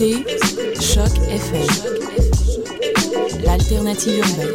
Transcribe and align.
écoutez 0.00 0.24
Choc 0.80 1.10
FM, 1.28 1.66
l'alternative 3.44 4.18
urbaine. 4.18 4.54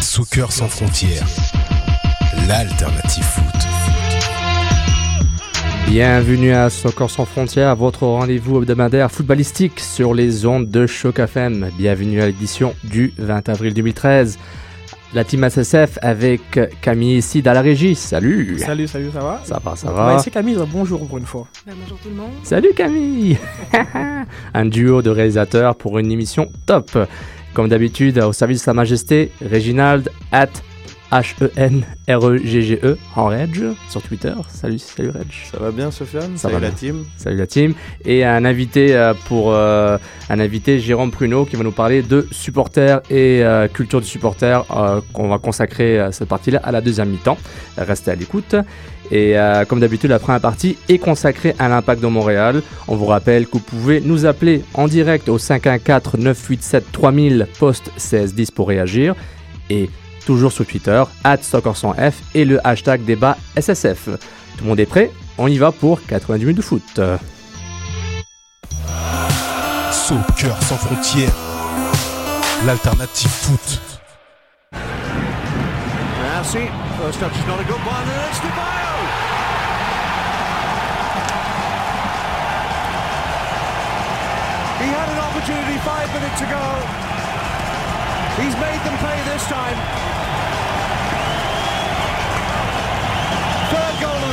Soccer 0.00 0.52
sans 0.52 0.68
frontières, 0.68 1.26
l'alternative. 2.46 3.39
Bienvenue 5.90 6.52
à 6.52 6.70
Soccer 6.70 7.10
sans 7.10 7.24
frontières, 7.24 7.74
votre 7.74 8.06
rendez-vous 8.06 8.58
hebdomadaire 8.58 9.10
footballistique 9.10 9.80
sur 9.80 10.14
les 10.14 10.46
ondes 10.46 10.68
de 10.68 10.86
Choc 10.86 11.18
FM. 11.18 11.68
Bienvenue 11.76 12.22
à 12.22 12.26
l'édition 12.26 12.76
du 12.84 13.12
20 13.18 13.48
avril 13.48 13.74
2013. 13.74 14.38
La 15.14 15.24
team 15.24 15.42
SSF 15.50 15.98
avec 16.00 16.60
Camille 16.80 17.20
Sid 17.20 17.48
à 17.48 17.54
la 17.54 17.60
régie. 17.60 17.96
Salut 17.96 18.56
Salut, 18.60 18.86
salut, 18.86 19.10
ça 19.12 19.18
va? 19.18 19.40
Ça 19.42 19.60
va, 19.64 19.74
ça 19.74 19.88
On 19.90 19.94
va 19.94 20.14
laisser 20.14 20.30
Camille 20.30 20.54
dire 20.54 20.68
bonjour 20.68 21.04
pour 21.08 21.18
une 21.18 21.26
fois. 21.26 21.48
bonjour 21.66 21.98
tout 21.98 22.08
le 22.08 22.14
monde. 22.14 22.30
Salut 22.44 22.70
Camille 22.76 23.36
Un 24.54 24.66
duo 24.66 25.02
de 25.02 25.10
réalisateurs 25.10 25.74
pour 25.74 25.98
une 25.98 26.12
émission 26.12 26.52
top. 26.66 26.96
Comme 27.52 27.68
d'habitude, 27.68 28.16
au 28.20 28.32
service 28.32 28.58
de 28.58 28.62
Sa 28.62 28.74
Majesté, 28.74 29.32
Reginald 29.42 30.08
at 30.30 30.50
H-E-N-R-E-G-G-E 31.10 32.84
E 32.84 32.98
en 33.16 33.26
Reg 33.26 33.60
sur 33.88 34.02
Twitter. 34.02 34.32
Salut, 34.48 34.78
salut 34.78 35.10
Reg. 35.10 35.26
Ça 35.50 35.58
va 35.58 35.70
bien, 35.70 35.90
Sofiane? 35.90 36.36
Ça 36.36 36.42
Salut 36.48 36.54
va 36.54 36.60
la 36.60 36.68
bien. 36.68 36.76
team. 36.76 37.04
Salut 37.16 37.36
la 37.36 37.46
team. 37.46 37.74
Et 38.04 38.24
un 38.24 38.44
invité 38.44 38.94
euh, 38.94 39.14
pour 39.26 39.52
euh, 39.52 39.98
un 40.28 40.40
invité 40.40 40.78
Jérôme 40.78 41.10
Pruneau 41.10 41.44
qui 41.44 41.56
va 41.56 41.64
nous 41.64 41.72
parler 41.72 42.02
de 42.02 42.26
supporters 42.30 43.00
et 43.10 43.42
euh, 43.42 43.68
culture 43.68 44.00
du 44.00 44.06
supporter 44.06 44.64
euh, 44.70 45.00
qu'on 45.12 45.28
va 45.28 45.38
consacrer 45.38 45.98
euh, 45.98 46.12
cette 46.12 46.28
partie-là 46.28 46.60
à 46.62 46.72
la 46.72 46.80
deuxième 46.80 47.10
mi-temps. 47.10 47.38
Restez 47.76 48.10
à 48.10 48.14
l'écoute. 48.14 48.54
Et 49.12 49.36
euh, 49.36 49.64
comme 49.64 49.80
d'habitude, 49.80 50.10
la 50.10 50.20
première 50.20 50.40
partie 50.40 50.76
est 50.88 50.98
consacrée 50.98 51.56
à 51.58 51.68
l'impact 51.68 52.00
de 52.00 52.06
Montréal. 52.06 52.62
On 52.86 52.94
vous 52.94 53.06
rappelle 53.06 53.46
que 53.46 53.52
vous 53.54 53.58
pouvez 53.60 54.00
nous 54.00 54.24
appeler 54.24 54.62
en 54.74 54.86
direct 54.86 55.28
au 55.28 55.36
514-987-3000 55.38 57.46
post 57.58 57.90
1610 57.96 58.52
pour 58.52 58.68
réagir. 58.68 59.16
Et 59.68 59.90
toujours 60.30 60.52
sur 60.52 60.64
Twitter, 60.64 61.02
at 61.24 61.38
F 61.38 62.14
et 62.36 62.44
le 62.44 62.64
hashtag 62.64 63.04
débat 63.04 63.36
SSF. 63.56 64.04
Tout 64.04 64.62
le 64.62 64.68
monde 64.68 64.78
est 64.78 64.86
prêt? 64.86 65.10
On 65.38 65.48
y 65.48 65.58
va 65.58 65.72
pour 65.72 65.98
90 66.06 66.44
minutes 66.44 66.56
de 66.58 66.62
foot. 66.62 67.00
Soccer 69.90 70.56
sans 70.62 70.76
frontières, 70.76 71.34
l'alternative 72.64 73.28
foot. 73.28 73.80
Merci. 76.22 76.58
First 77.02 77.18
touch 77.18 77.34
is 77.34 77.46
not 77.48 77.58
a 77.58 77.64
good 77.64 77.82
one, 77.84 78.06
and 78.06 78.30
it's 78.30 78.40
Di 78.40 78.50
Maio. 78.54 78.94
He 84.78 84.86
had 84.94 85.08
an 85.10 85.18
opportunity 85.18 85.76
five 85.78 86.08
minutes 86.14 86.40
ago. 86.40 87.10
He's 88.38 88.54
made 88.54 88.80
them 88.84 88.96
pay 88.98 89.18
this 89.32 89.44
time. 89.48 90.19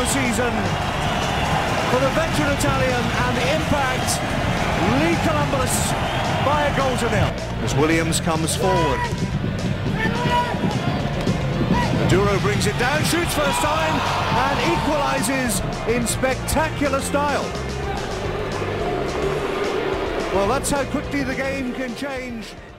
The 0.07 0.13
season 0.13 0.53
for 1.91 2.00
the 2.00 2.09
veteran 2.16 2.51
Italian 2.57 3.03
and 3.25 3.38
the 3.38 3.56
impact. 3.56 4.09
Lee 5.01 5.18
Columbus 5.28 5.91
by 6.45 6.68
a 6.68 6.78
goal 6.78 6.95
to 6.97 7.09
nil. 7.09 7.31
As 7.63 7.75
Williams 7.75 8.19
comes 8.19 8.56
forward. 8.56 9.00
Maduro 12.00 12.40
brings 12.40 12.68
it 12.68 12.78
down, 12.79 13.03
shoots 13.06 13.34
first 13.34 13.59
time, 13.59 13.95
and 14.47 14.59
equalises 14.73 15.62
in 15.90 16.06
spectacular 16.07 17.01
style. 17.01 17.45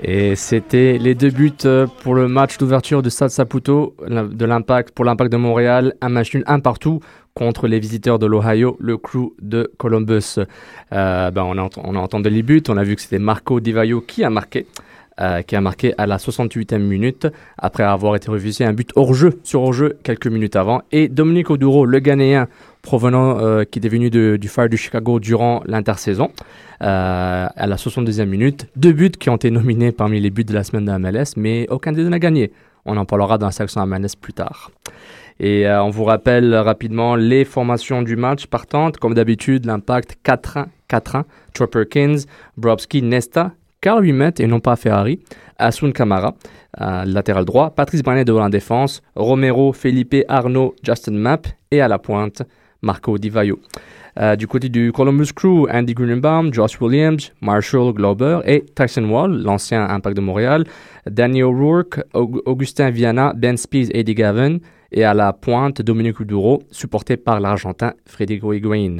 Et 0.00 0.36
c'était 0.36 0.96
les 0.98 1.16
deux 1.16 1.30
buts 1.30 1.52
euh, 1.64 1.88
pour 2.04 2.14
le 2.14 2.28
match 2.28 2.56
d'ouverture 2.56 3.02
de 3.02 3.10
Stade 3.10 3.30
Saputo 3.30 3.96
de 4.08 4.44
l'impact 4.44 4.94
pour 4.94 5.04
l'impact 5.04 5.32
de 5.32 5.38
Montréal, 5.38 5.94
un 6.00 6.08
match 6.08 6.34
nul 6.34 6.44
un 6.46 6.60
partout 6.60 7.00
contre 7.34 7.66
les 7.66 7.80
visiteurs 7.80 8.20
de 8.20 8.26
l'Ohio, 8.26 8.76
le 8.78 8.96
crew 8.96 9.32
de 9.42 9.72
Columbus. 9.76 10.38
Euh, 10.92 11.30
ben 11.32 11.42
on, 11.42 11.58
a, 11.58 11.98
entendu 11.98 12.30
les 12.30 12.44
buts, 12.44 12.62
on 12.68 12.76
a 12.76 12.84
vu 12.84 12.94
que 12.94 13.02
c'était 13.02 13.18
Marco 13.18 13.58
Di 13.58 13.72
Vaio 13.72 14.02
qui 14.02 14.22
a 14.22 14.30
marqué. 14.30 14.66
euh, 15.20 15.42
qui 15.42 15.56
a 15.56 15.60
marqué 15.60 15.94
à 15.98 16.06
la 16.06 16.18
68e 16.18 16.78
minute 16.78 17.26
après 17.58 17.82
avoir 17.82 18.14
été 18.14 18.30
refusé 18.30 18.64
un 18.64 18.72
but 18.72 18.90
hors 18.94 19.14
jeu 19.14 19.40
sur 19.42 19.62
hors 19.62 19.72
jeu 19.72 19.98
quelques 20.04 20.28
minutes 20.28 20.54
avant 20.54 20.82
et 20.92 21.08
Dominique 21.08 21.50
Oduro 21.50 21.86
le 21.86 21.98
Ghanéen 21.98 22.46
provenant 22.88 23.38
euh, 23.38 23.64
qui 23.64 23.80
est 23.80 23.88
venu 23.88 24.08
du 24.08 24.48
Fire 24.48 24.70
du 24.70 24.78
Chicago 24.78 25.20
durant 25.20 25.60
l'intersaison 25.66 26.30
euh, 26.80 27.46
à 27.54 27.66
la 27.66 27.76
62e 27.76 28.24
minute 28.24 28.66
deux 28.76 28.92
buts 28.92 29.10
qui 29.10 29.28
ont 29.28 29.36
été 29.36 29.50
nominés 29.50 29.92
parmi 29.92 30.18
les 30.20 30.30
buts 30.30 30.44
de 30.44 30.54
la 30.54 30.64
semaine 30.64 30.86
de 30.86 30.92
MLS 30.92 31.34
mais 31.36 31.66
aucun 31.68 31.92
des 31.92 32.02
deux 32.02 32.08
n'a 32.08 32.18
gagné 32.18 32.50
on 32.86 32.96
en 32.96 33.04
parlera 33.04 33.36
dans 33.36 33.44
la 33.44 33.52
section 33.52 33.86
MLS 33.86 34.16
plus 34.18 34.32
tard 34.32 34.70
Et 35.38 35.68
on 35.68 35.90
vous 35.90 36.04
rappelle 36.04 36.54
rapidement 36.54 37.14
les 37.14 37.44
formations 37.44 38.00
du 38.02 38.16
match 38.16 38.46
partantes. 38.46 38.96
Comme 38.96 39.14
d'habitude, 39.14 39.66
l'impact 39.66 40.16
4-1, 40.24 40.66
4-1. 40.88 41.24
Troy 41.52 41.70
Perkins, 41.70 42.20
Brobski, 42.56 43.02
Nesta, 43.02 43.52
Carl 43.82 44.02
Wimet 44.02 44.36
et 44.38 44.46
non 44.46 44.60
pas 44.60 44.76
Ferrari. 44.76 45.20
Asun 45.58 45.92
Kamara, 45.92 46.34
latéral 47.16 47.44
droit. 47.44 47.70
Patrice 47.70 48.02
Branet 48.02 48.26
devant 48.26 48.42
la 48.42 48.48
défense. 48.48 49.02
Romero, 49.14 49.72
Felipe, 49.72 50.24
Arnaud, 50.28 50.74
Justin 50.82 51.16
Mapp. 51.26 51.46
Et 51.70 51.82
à 51.82 51.88
la 51.88 51.98
pointe, 51.98 52.42
Marco 52.82 53.18
Di 53.18 53.28
Vaio. 53.28 53.58
Euh, 54.18 54.34
du 54.34 54.48
côté 54.48 54.68
du 54.68 54.90
Columbus 54.90 55.32
Crew, 55.32 55.68
Andy 55.70 55.94
Greenbaum, 55.94 56.52
Josh 56.52 56.80
Williams, 56.80 57.32
Marshall 57.40 57.92
Glober 57.92 58.40
et 58.44 58.64
Tyson 58.74 59.04
Wall, 59.04 59.42
l'ancien 59.42 59.88
Impact 59.88 60.16
de 60.16 60.20
Montréal, 60.20 60.64
Daniel 61.08 61.44
Rourke, 61.44 62.02
Augustin 62.14 62.90
Viana, 62.90 63.32
Ben 63.36 63.56
Spees 63.56 63.90
et 63.92 64.00
Eddie 64.00 64.14
Gavin, 64.14 64.58
et 64.90 65.04
à 65.04 65.14
la 65.14 65.32
pointe, 65.32 65.82
Dominique 65.82 66.18
Uduro, 66.18 66.62
supporté 66.70 67.16
par 67.16 67.38
l'Argentin 67.38 67.92
Federico 68.06 68.52
Higuain. 68.52 68.98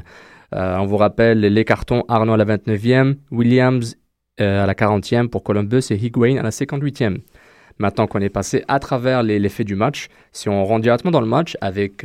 Euh, 0.54 0.76
on 0.78 0.86
vous 0.86 0.96
rappelle 0.96 1.40
les 1.40 1.64
cartons 1.64 2.04
Arnaud 2.08 2.34
à 2.34 2.36
la 2.36 2.44
29e, 2.44 3.16
Williams 3.32 3.96
euh, 4.40 4.62
à 4.62 4.66
la 4.66 4.74
40e 4.74 5.28
pour 5.28 5.42
Columbus 5.42 5.90
et 5.90 5.96
Higuain 5.96 6.36
à 6.36 6.42
la 6.42 6.50
58e. 6.50 7.18
Maintenant 7.78 8.06
qu'on 8.06 8.20
est 8.20 8.28
passé 8.28 8.64
à 8.68 8.78
travers 8.78 9.22
les, 9.22 9.48
faits 9.48 9.66
du 9.66 9.74
match, 9.74 10.08
si 10.32 10.48
on 10.48 10.64
rentre 10.64 10.82
directement 10.82 11.10
dans 11.10 11.20
le 11.20 11.26
match 11.26 11.56
avec 11.60 12.04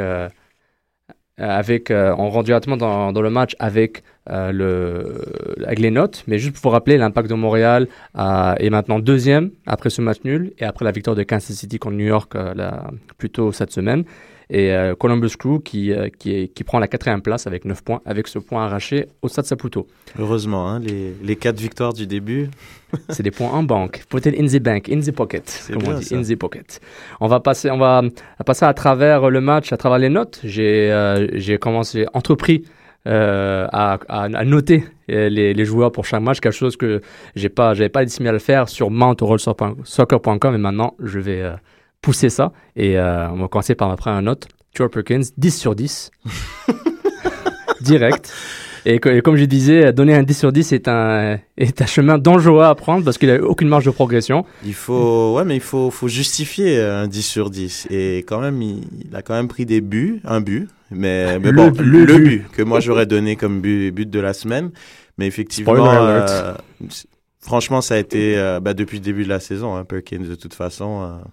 avec, 1.38 1.90
euh, 1.90 2.14
on 2.18 2.30
rentre 2.30 2.46
directement 2.46 2.78
dans, 2.78 3.12
dans, 3.12 3.22
le 3.22 3.30
match 3.30 3.56
avec, 3.60 4.04
euh, 4.30 4.52
le, 4.52 5.22
avec 5.66 5.80
les 5.80 5.92
notes. 5.92 6.24
Mais 6.28 6.38
juste 6.38 6.56
pour 6.56 6.64
vous 6.64 6.70
rappeler, 6.70 6.98
l'Impact 6.98 7.30
de 7.30 7.36
Montréal 7.36 7.88
est 8.16 8.70
maintenant 8.70 9.00
deuxième 9.00 9.52
après 9.66 9.90
ce 9.90 10.02
match 10.02 10.20
nul 10.24 10.54
et 10.60 10.66
après 10.66 10.86
la 10.86 10.92
victoire 10.92 11.16
de 11.16 11.24
Kansas 11.24 11.56
City 11.56 11.80
contre 11.80 11.96
New 11.96 12.06
York 12.06 12.34
la, 12.36 12.92
plus 13.18 13.30
tôt 13.30 13.52
cette 13.52 13.72
semaine. 13.72 14.04
Et 14.50 14.74
Columbus 15.00 15.32
Crew 15.38 15.60
qui, 15.64 15.92
qui, 16.20 16.50
qui, 16.50 16.64
prend 16.64 16.80
la 16.80 16.88
quatrième 16.88 17.22
place 17.22 17.48
avec 17.48 17.66
9 17.66 17.84
points, 17.84 18.02
avec 18.06 18.28
ce 18.28 18.40
point 18.40 18.66
arraché 18.66 19.08
au 19.22 19.28
Stade 19.28 19.46
Saputo. 19.46 19.88
Heureusement, 20.20 20.70
hein, 20.70 20.80
les, 20.80 21.14
les 21.24 21.36
quatre 21.36 21.60
victoires 21.60 21.94
du 21.94 22.08
début, 22.08 22.50
c'est 23.10 23.24
des 23.24 23.32
points 23.32 23.50
en 23.50 23.64
banque. 23.64 24.04
Peut-être 24.10 24.40
in 24.40 24.48
the 24.48 24.62
bank, 24.62 24.90
in 24.90 25.00
the 25.00 25.12
pocket, 25.12 25.70
comme 25.72 25.84
on 25.88 26.00
dit, 26.00 26.14
in 26.14 26.22
the 26.22 26.36
pocket. 26.36 26.80
On 27.20 27.28
va 27.28 27.40
passer, 27.40 27.70
on 27.72 27.78
va 27.78 28.02
passer 28.46 28.66
à 28.66 28.74
travers 28.74 29.30
le 29.30 29.42
match, 29.42 29.72
à 29.74 29.78
travers 29.78 30.00
les 30.00 30.10
notes. 30.10 30.40
J'ai, 30.44 30.92
euh, 30.92 31.58
commencé, 31.60 32.06
entrepris 32.14 32.64
euh, 33.08 33.68
à, 33.72 34.00
à, 34.08 34.46
noter 34.46 34.86
euh, 35.12 35.30
les, 35.30 35.54
les, 35.54 35.66
joueurs 35.66 35.92
pour 35.92 36.06
chaque 36.06 36.22
match, 36.22 36.40
quelque 36.40 36.54
chose 36.54 36.78
que 36.78 37.02
j'ai 37.36 37.50
pas, 37.50 37.74
j'avais 37.74 37.90
pas 37.90 38.06
décidé 38.06 38.30
à 38.30 38.32
le 38.32 38.40
faire 38.40 38.70
sur 38.70 38.90
soccer.com, 39.84 40.56
et 40.56 40.58
maintenant 40.58 40.96
je 41.00 41.20
vais 41.20 41.44
pousser 42.04 42.30
ça 42.30 42.52
et 42.76 43.00
on 43.00 43.38
va 43.38 43.48
commencer 43.48 43.74
par 43.74 43.90
ma 43.90 43.96
première 43.96 44.22
note. 44.22 44.48
Stuart 44.74 44.92
Perkins, 44.92 45.22
10 45.38 45.58
sur 45.58 45.76
10. 45.76 46.12
Direct. 47.82 48.32
Et, 48.86 49.00
comme 49.00 49.38
je 49.38 49.46
disais, 49.46 49.94
donner 49.94 50.14
un 50.14 50.24
10 50.24 50.38
sur 50.38 50.52
10 50.52 50.74
est 50.74 50.88
un, 50.88 51.40
est 51.58 51.82
un 51.82 51.86
chemin 51.86 52.18
dangereux 52.18 52.64
à 52.64 52.76
prendre 52.76 53.06
parce 53.06 53.18
qu'il 53.18 53.30
n'a 53.30 53.42
aucune 53.42 53.70
marge 53.70 53.86
de 53.86 53.92
progression. 53.92 54.46
Il 54.66 54.74
faut, 54.74 55.36
ouais, 55.36 55.46
mais 55.46 55.56
il 55.56 55.62
faut, 55.62 55.90
faut 55.90 56.10
justifier 56.10 56.82
un 56.82 57.08
10 57.08 57.22
sur 57.22 57.50
10. 57.50 57.88
Et 57.92 58.18
quand 58.28 58.42
même, 58.42 58.62
il, 58.62 59.16
a 59.16 59.22
quand 59.22 59.36
même 59.36 59.48
pris 59.48 59.66
des 59.66 59.80
buts, 59.80 60.22
un 60.26 60.42
but. 60.42 60.68
Mais, 60.92 61.40
mais 61.40 61.52
bon, 61.52 61.72
le, 61.80 62.06
but. 62.18 62.52
que 62.52 62.62
moi 62.62 62.80
j'aurais 62.80 63.06
donné 63.06 63.36
comme 63.36 63.62
but, 63.62 63.92
but 63.92 64.10
de 64.10 64.20
la 64.20 64.34
semaine. 64.34 64.72
Mais 65.18 65.28
effectivement, 65.28 65.90
euh, 65.90 66.54
franchement, 67.40 67.82
ça 67.82 67.96
a 67.96 67.98
été 67.98 68.38
euh, 68.38 68.60
bah, 68.60 68.74
depuis 68.74 68.98
le 68.98 69.04
début 69.04 69.24
de 69.24 69.30
la 69.30 69.40
saison, 69.40 69.76
hein, 69.76 69.86
Perkins, 69.86 70.20
de 70.28 70.36
toute 70.36 70.54
façon. 70.54 71.04
Euh, 71.04 71.24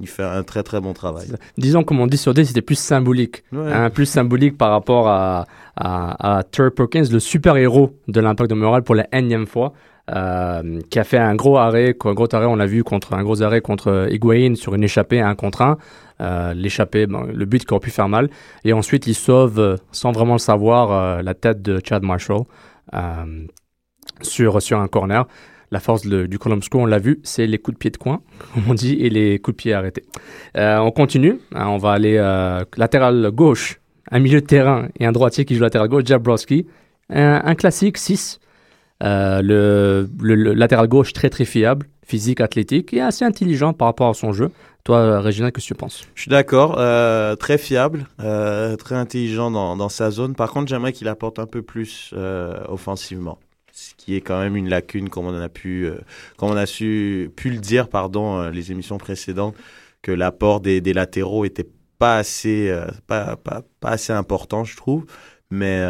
il 0.00 0.08
fait 0.08 0.22
un 0.22 0.42
très 0.42 0.62
très 0.62 0.80
bon 0.80 0.92
travail. 0.92 1.28
Disons 1.56 1.82
comme 1.82 2.00
on 2.00 2.06
dit 2.06 2.16
sur 2.16 2.34
10, 2.34 2.46
c'était 2.46 2.62
plus 2.62 2.78
symbolique. 2.78 3.44
Hein, 3.54 3.90
plus 3.90 4.06
symbolique 4.06 4.58
par 4.58 4.70
rapport 4.70 5.08
à, 5.08 5.46
à, 5.76 6.38
à 6.38 6.42
Perkins, 6.44 7.04
le 7.10 7.20
super-héros 7.20 7.98
de 8.08 8.20
l'impact 8.20 8.50
de 8.50 8.54
Montréal 8.54 8.82
pour 8.82 8.94
la 8.94 9.06
énième 9.12 9.46
fois. 9.46 9.72
Euh, 10.14 10.78
qui 10.88 11.00
a 11.00 11.04
fait 11.04 11.18
un 11.18 11.34
gros 11.34 11.58
arrêt, 11.58 11.96
un 12.04 12.14
gros 12.14 12.32
arrêt, 12.32 12.46
on 12.46 12.54
l'a 12.54 12.66
vu 12.66 12.84
contre 12.84 13.14
un 13.14 13.24
gros 13.24 13.42
arrêt 13.42 13.60
contre 13.60 14.06
Higuain 14.08 14.54
sur 14.54 14.72
une 14.76 14.84
échappée 14.84 15.20
un 15.20 15.34
contre 15.34 15.62
un. 15.62 15.78
Euh, 16.20 16.54
l'échappée, 16.54 17.06
le 17.06 17.44
but 17.44 17.64
qui 17.66 17.74
aurait 17.74 17.80
pu 17.80 17.90
faire 17.90 18.08
mal. 18.08 18.30
Et 18.64 18.72
ensuite, 18.72 19.06
il 19.06 19.14
sauve, 19.14 19.58
euh, 19.58 19.76
sans 19.92 20.12
vraiment 20.12 20.32
le 20.32 20.38
savoir, 20.38 20.90
euh, 20.90 21.22
la 21.22 21.34
tête 21.34 21.60
de 21.60 21.78
Chad 21.84 22.02
Marshall 22.02 22.42
sur, 24.22 24.62
sur 24.62 24.80
un 24.80 24.88
corner 24.88 25.26
la 25.70 25.80
force 25.80 26.06
du 26.06 26.38
Crew, 26.38 26.50
on 26.74 26.86
l'a 26.86 26.98
vu, 26.98 27.20
c'est 27.22 27.46
les 27.46 27.58
coups 27.58 27.74
de 27.74 27.78
pied 27.78 27.90
de 27.90 27.96
coin, 27.96 28.20
comme 28.54 28.64
on 28.68 28.74
dit, 28.74 28.94
et 29.00 29.10
les 29.10 29.38
coups 29.38 29.56
de 29.56 29.62
pied 29.62 29.72
arrêtés. 29.72 30.04
Euh, 30.56 30.78
on 30.78 30.90
continue, 30.90 31.40
hein, 31.54 31.66
on 31.68 31.78
va 31.78 31.92
aller 31.92 32.16
euh, 32.16 32.64
latéral 32.76 33.30
gauche, 33.32 33.80
un 34.10 34.18
milieu 34.18 34.40
de 34.40 34.46
terrain 34.46 34.88
et 34.98 35.06
un 35.06 35.12
droitier 35.12 35.44
qui 35.44 35.54
joue 35.54 35.62
latéral 35.62 35.88
gauche, 35.88 36.04
Jabrowski. 36.06 36.66
Un, 37.10 37.42
un 37.44 37.54
classique 37.54 37.98
6. 37.98 38.40
Euh, 39.02 39.42
le, 39.42 40.54
latéral 40.54 40.88
gauche 40.88 41.12
très 41.12 41.28
très 41.28 41.44
fiable, 41.44 41.86
physique, 42.02 42.40
athlétique 42.40 42.94
et 42.94 43.02
assez 43.02 43.24
intelligent 43.24 43.72
par 43.72 43.88
rapport 43.88 44.08
à 44.08 44.14
son 44.14 44.32
jeu. 44.32 44.50
Toi, 44.84 45.20
Régina, 45.20 45.50
que 45.50 45.60
tu 45.60 45.74
penses? 45.74 46.04
Je 46.14 46.22
suis 46.22 46.30
d'accord, 46.30 46.76
très 47.38 47.58
fiable, 47.58 48.06
très 48.16 48.94
intelligent 48.94 49.50
dans, 49.50 49.76
dans, 49.76 49.88
sa 49.88 50.12
zone. 50.12 50.36
Par 50.36 50.52
contre, 50.52 50.68
j'aimerais 50.68 50.92
qu'il 50.92 51.08
apporte 51.08 51.40
un 51.40 51.46
peu 51.46 51.60
plus 51.62 52.14
offensivement 52.68 53.38
ce 53.86 53.94
qui 53.94 54.16
est 54.16 54.20
quand 54.20 54.38
même 54.40 54.56
une 54.56 54.68
lacune, 54.68 55.08
comme 55.08 55.26
on 55.26 55.40
a 55.40 55.48
pu, 55.48 55.86
euh, 55.86 55.98
comme 56.36 56.50
on 56.50 56.56
a 56.56 56.66
su, 56.66 57.30
pu 57.36 57.50
le 57.50 57.58
dire, 57.58 57.88
pardon, 57.88 58.40
euh, 58.40 58.50
les 58.50 58.72
émissions 58.72 58.98
précédentes, 58.98 59.54
que 60.02 60.10
l'apport 60.12 60.60
des, 60.60 60.80
latéraux 60.92 61.44
était 61.44 61.68
pas 61.98 62.16
assez, 62.16 62.68
euh, 62.68 62.86
pas, 63.06 63.36
pas, 63.36 63.62
pas, 63.80 63.90
assez 63.90 64.12
important, 64.12 64.64
je 64.64 64.76
trouve. 64.76 65.06
Mais 65.50 65.80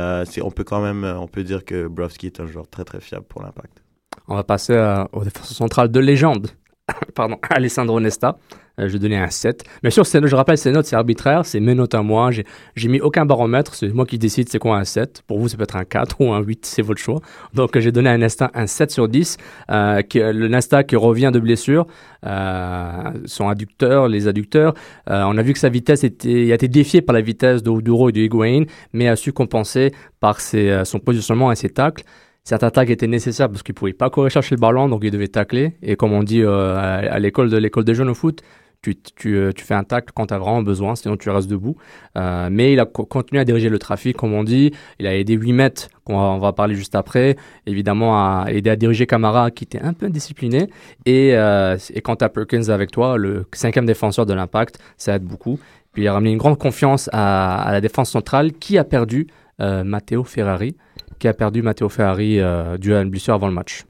on 0.43 0.50
peut 0.50 0.64
quand 0.64 0.82
même, 0.82 1.04
on 1.04 1.28
peut 1.28 1.43
dire 1.43 1.64
que 1.64 1.87
Brovski 1.87 2.26
est 2.26 2.40
un 2.40 2.46
joueur 2.46 2.69
très 2.69 2.84
très 2.84 3.00
fiable 3.00 3.25
pour 3.25 3.43
l'impact. 3.43 3.82
On 4.28 4.34
va 4.34 4.44
passer 4.44 4.75
au 5.12 5.25
défenseur 5.25 5.56
central 5.56 5.90
de 5.90 5.98
légende, 5.98 6.48
pardon, 7.15 7.38
Alessandro 7.50 8.00
Nesta. 8.00 8.38
Euh, 8.79 8.88
je 8.88 8.93
vais 8.93 8.99
donner 8.99 9.17
un 9.17 9.31
7. 9.31 9.65
Bien 9.83 9.91
sûr, 9.91 10.05
je 10.05 10.37
rappelle, 10.37 10.59
ces 10.59 10.71
notes, 10.71 10.85
c'est 10.85 10.97
arbitraire, 10.97 11.47
c'est 11.47 11.61
mes 11.61 11.75
notes 11.75 11.94
à 11.94 12.03
moi. 12.03 12.31
J'ai 12.31 12.88
mis 12.88 13.00
aucun 13.00 13.25
baromètre, 13.25 13.75
c'est 13.75 13.88
moi 13.88 14.05
qui 14.05 14.19
décide 14.19 14.50
c'est 14.50 14.59
quoi 14.59 14.77
un 14.77 14.85
7. 14.85 15.23
Pour 15.27 15.38
vous, 15.38 15.49
ça 15.49 15.56
peut 15.56 15.62
être 15.62 15.77
un 15.77 15.85
4 15.85 16.21
ou 16.21 16.31
un 16.33 16.41
8, 16.41 16.67
c'est 16.67 16.83
votre 16.83 17.00
choix. 17.00 17.21
Donc, 17.55 17.79
j'ai 17.79 17.91
donné 17.91 18.11
à 18.11 18.19
Nesta 18.19 18.50
un 18.53 18.67
7 18.67 18.91
sur 18.91 19.09
10. 19.09 19.38
Euh, 19.71 20.03
le 20.15 20.49
Nesta 20.49 20.85
qui 20.85 20.97
revient 20.97 21.31
de 21.33 21.41
blessure, 21.41 21.87
euh, 22.27 23.12
son 23.25 23.49
adducteur, 23.49 24.09
les 24.09 24.29
adducteurs. 24.29 24.75
On 25.06 25.39
a 25.39 25.43
vu 25.43 25.55
que 25.55 25.59
sa 25.59 25.71
vitesse 25.71 26.05
était, 26.05 26.53
a 26.53 26.55
été 26.55 26.69
défiée 26.69 27.00
par 27.00 27.15
la 27.15 27.23
vitesse 27.23 27.62
de 27.62 27.71
Oduro 27.71 28.11
et 28.11 28.12
de 28.12 28.21
Higuain, 28.21 28.65
mais 28.93 29.09
a 29.09 29.17
su 29.17 29.32
compenser 29.32 29.93
par 30.21 30.41
son 30.41 30.99
positionnement 30.99 31.50
et 31.50 31.56
ses 31.56 31.71
tacles 31.71 32.05
cette 32.46 32.62
attaque 32.62 32.91
était 32.91 33.08
nécessaire 33.08 33.48
parce 33.48 33.65
qu'il 33.65 33.74
pouvait 33.74 33.93
pas 33.93 34.08
courir 34.08 34.31
chercher 34.31 34.55
le 34.55 34.60
ballon, 34.60 34.88
donc 34.88 35.00
il 35.03 35.10
devait 35.10 35.26
tacler. 35.26 35.72
Et 35.82 35.96
comme 35.96 36.12
on 36.12 36.22
dit 36.22 36.43
euh, 36.43 36.76
à, 36.76 37.19
l'école 37.19 37.50
de 37.50 37.56
l'école 37.56 37.82
des 37.82 37.96
jeunes 37.96 38.08
au 38.08 38.15
foot, 38.15 38.41
euh, 38.86 39.50
tu, 39.53 39.65
fais 39.65 39.74
un 39.74 39.82
tacle 39.82 40.12
quand 40.15 40.29
tu 40.29 40.34
as 40.34 40.38
vraiment 40.38 40.62
besoin, 40.62 40.94
sinon 40.94 41.17
tu 41.17 41.29
restes 41.29 41.48
debout. 41.48 41.76
Euh, 42.17 42.48
mais 42.48 42.72
il 42.72 42.79
a 42.79 42.84
continué 42.84 43.41
à 43.41 43.44
diriger 43.44 43.69
le 43.69 43.81
trafic, 43.81 44.17
comme 44.17 44.32
on 44.32 44.44
dit. 44.44 44.70
Il 45.00 45.08
a 45.08 45.17
aidé 45.17 45.34
8 45.34 45.53
mètres, 45.55 45.88
qu'on 46.05 46.38
va, 46.38 46.53
parler 46.53 46.76
juste 46.76 46.94
après. 46.94 47.34
Évidemment, 47.67 48.17
a 48.17 48.46
aidé 48.46 48.70
à 48.70 48.76
diriger 48.76 49.08
Camara, 49.08 49.50
qui 49.50 49.65
était 49.65 49.82
un 49.82 49.93
peu 49.93 50.06
indiscipliné. 50.06 50.69
Et, 51.05 51.31
et 51.31 52.00
quand 52.00 52.15
tu 52.15 52.24
as 52.24 52.29
Perkins 52.29 52.69
avec 52.69 52.93
toi, 52.93 53.17
le 53.17 53.46
cinquième 53.55 53.86
défenseur 53.86 54.24
de 54.24 54.34
l'impact, 54.34 54.79
ça 54.98 55.17
aide 55.17 55.24
beaucoup. 55.24 55.58
Puis 55.96 56.05
il 56.05 56.08
a 56.08 56.12
ramené 56.12 56.31
une 56.31 56.36
grande 56.36 56.58
confiance 56.58 57.08
à, 57.12 57.70
la 57.72 57.81
défense 57.81 58.10
centrale, 58.10 58.53
qui 58.53 58.76
a 58.76 58.84
perdu 58.84 59.29
Matteo 59.58 60.25
Ferrari, 60.25 60.77
qui 61.19 61.29
a 61.29 61.34
perdu 61.34 61.63
Matteo 61.63 61.89
Ferrari 61.89 62.41
dû 62.79 62.94
à 62.94 63.03
une 63.03 63.10
blessure 63.10 63.34
avant 63.34 63.48
le 63.48 63.55
match. 63.55 63.84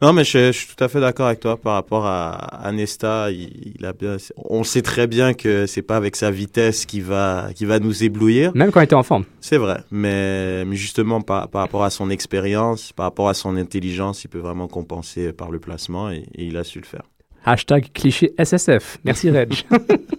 Non, 0.00 0.12
mais 0.12 0.24
je, 0.24 0.50
suis 0.50 0.66
tout 0.66 0.82
à 0.82 0.88
fait 0.88 1.00
d'accord 1.00 1.26
avec 1.26 1.40
toi 1.40 1.56
par 1.56 1.74
rapport 1.74 2.06
à, 2.06 2.70
Nesta. 2.72 3.30
Il, 3.30 3.84
a 3.84 3.92
bien, 3.92 4.16
on 4.36 4.64
sait 4.64 4.82
très 4.82 5.06
bien 5.06 5.32
que 5.32 5.66
c'est 5.66 5.82
pas 5.82 5.96
avec 5.96 6.16
sa 6.16 6.30
vitesse 6.30 6.86
qui 6.86 7.00
va, 7.00 7.50
qui 7.54 7.64
va 7.64 7.78
nous 7.78 8.02
éblouir. 8.02 8.50
Même 8.54 8.72
quand 8.72 8.80
il 8.80 8.84
était 8.84 8.94
en 8.94 9.04
forme. 9.04 9.24
C'est 9.40 9.58
vrai, 9.58 9.78
mais, 9.90 10.64
mais 10.64 10.76
justement 10.76 11.20
par, 11.20 11.48
par, 11.48 11.60
rapport 11.62 11.84
à 11.84 11.90
son 11.90 12.10
expérience, 12.10 12.92
par 12.92 13.04
rapport 13.04 13.28
à 13.28 13.34
son 13.34 13.56
intelligence, 13.56 14.24
il 14.24 14.28
peut 14.28 14.40
vraiment 14.40 14.66
compenser 14.66 15.32
par 15.32 15.50
le 15.50 15.60
placement 15.60 16.10
et, 16.10 16.24
il 16.34 16.56
a 16.56 16.64
su 16.64 16.80
le 16.80 16.86
faire. 16.86 17.02
Hashtag 17.44 17.86
cliché 17.92 18.32
SSF. 18.38 18.98
Merci 19.04 19.30
Reg. 19.30 19.54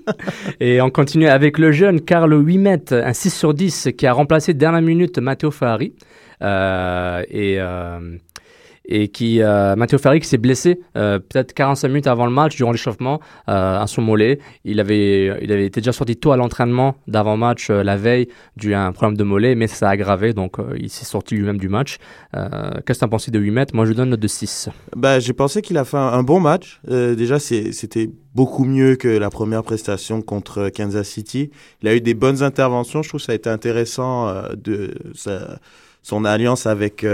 et 0.59 0.81
on 0.81 0.89
continue 0.89 1.27
avec 1.27 1.57
le 1.57 1.71
jeune 1.71 2.01
Carlo 2.01 2.41
Wimet, 2.41 2.91
un 2.91 3.13
6 3.13 3.29
sur 3.29 3.53
10 3.53 3.89
qui 3.97 4.05
a 4.05 4.13
remplacé 4.13 4.53
dernière 4.53 4.81
minute 4.81 5.17
Matteo 5.19 5.51
Ferrari. 5.51 5.93
Euh, 6.41 7.23
et 7.29 7.55
euh, 7.59 8.17
et 8.85 9.07
qui 9.07 9.41
euh, 9.41 9.75
Matteo 9.75 9.97
Ferri 9.97 10.19
qui 10.19 10.27
s'est 10.27 10.37
blessé 10.37 10.81
euh, 10.97 11.19
peut-être 11.19 11.53
45 11.53 11.87
minutes 11.87 12.07
avant 12.07 12.25
le 12.25 12.31
match 12.31 12.55
durant 12.55 12.71
l'échauffement 12.71 13.19
euh, 13.49 13.79
à 13.79 13.87
son 13.87 14.01
mollet. 14.01 14.39
Il 14.65 14.79
avait 14.79 15.37
il 15.41 15.51
avait 15.51 15.65
été 15.65 15.79
déjà 15.81 15.93
sorti 15.93 16.17
tôt 16.17 16.31
à 16.31 16.37
l'entraînement 16.37 16.95
d'avant-match 17.07 17.69
euh, 17.69 17.83
la 17.83 17.95
veille 17.95 18.27
dû 18.57 18.73
à 18.73 18.85
un 18.85 18.91
problème 18.91 19.17
de 19.17 19.23
mollet, 19.23 19.55
mais 19.55 19.67
ça 19.67 19.87
a 19.87 19.91
aggravé 19.91 20.33
donc 20.33 20.57
il 20.77 20.89
s'est 20.89 21.05
sorti 21.05 21.35
lui-même 21.35 21.57
du 21.57 21.69
match. 21.69 21.97
Qu'est-ce 22.33 22.99
que 22.99 23.05
tu 23.05 23.09
pensé 23.09 23.31
de 23.31 23.39
8 23.39 23.51
mètres? 23.51 23.75
Moi 23.75 23.85
je 23.85 23.91
lui 23.91 23.97
donne 23.97 24.09
note 24.09 24.19
de 24.19 24.27
6. 24.27 24.69
Bah, 24.95 25.19
j'ai 25.19 25.33
pensé 25.33 25.61
qu'il 25.61 25.77
a 25.77 25.85
fait 25.85 25.97
un, 25.97 26.23
bon 26.23 26.39
match. 26.39 26.81
Déjà, 26.87 27.39
c'était 27.39 28.09
beaucoup 28.33 28.65
mieux 28.65 28.95
que 28.95 29.07
la 29.07 29.29
première 29.29 29.63
prestation 29.63 30.21
contre 30.21 30.69
Kansas 30.69 31.07
City. 31.07 31.51
Il 31.81 31.87
a 31.87 31.95
eu 31.95 32.01
des 32.01 32.13
bonnes 32.13 32.41
interventions. 32.43 33.03
Je 33.03 33.09
trouve 33.09 33.19
que 33.19 33.25
ça 33.25 33.33
a 33.33 33.35
été 33.35 33.49
intéressant 33.49 34.33
de 34.55 34.93
son 36.01 36.25
alliance 36.25 36.65
avec 36.65 37.05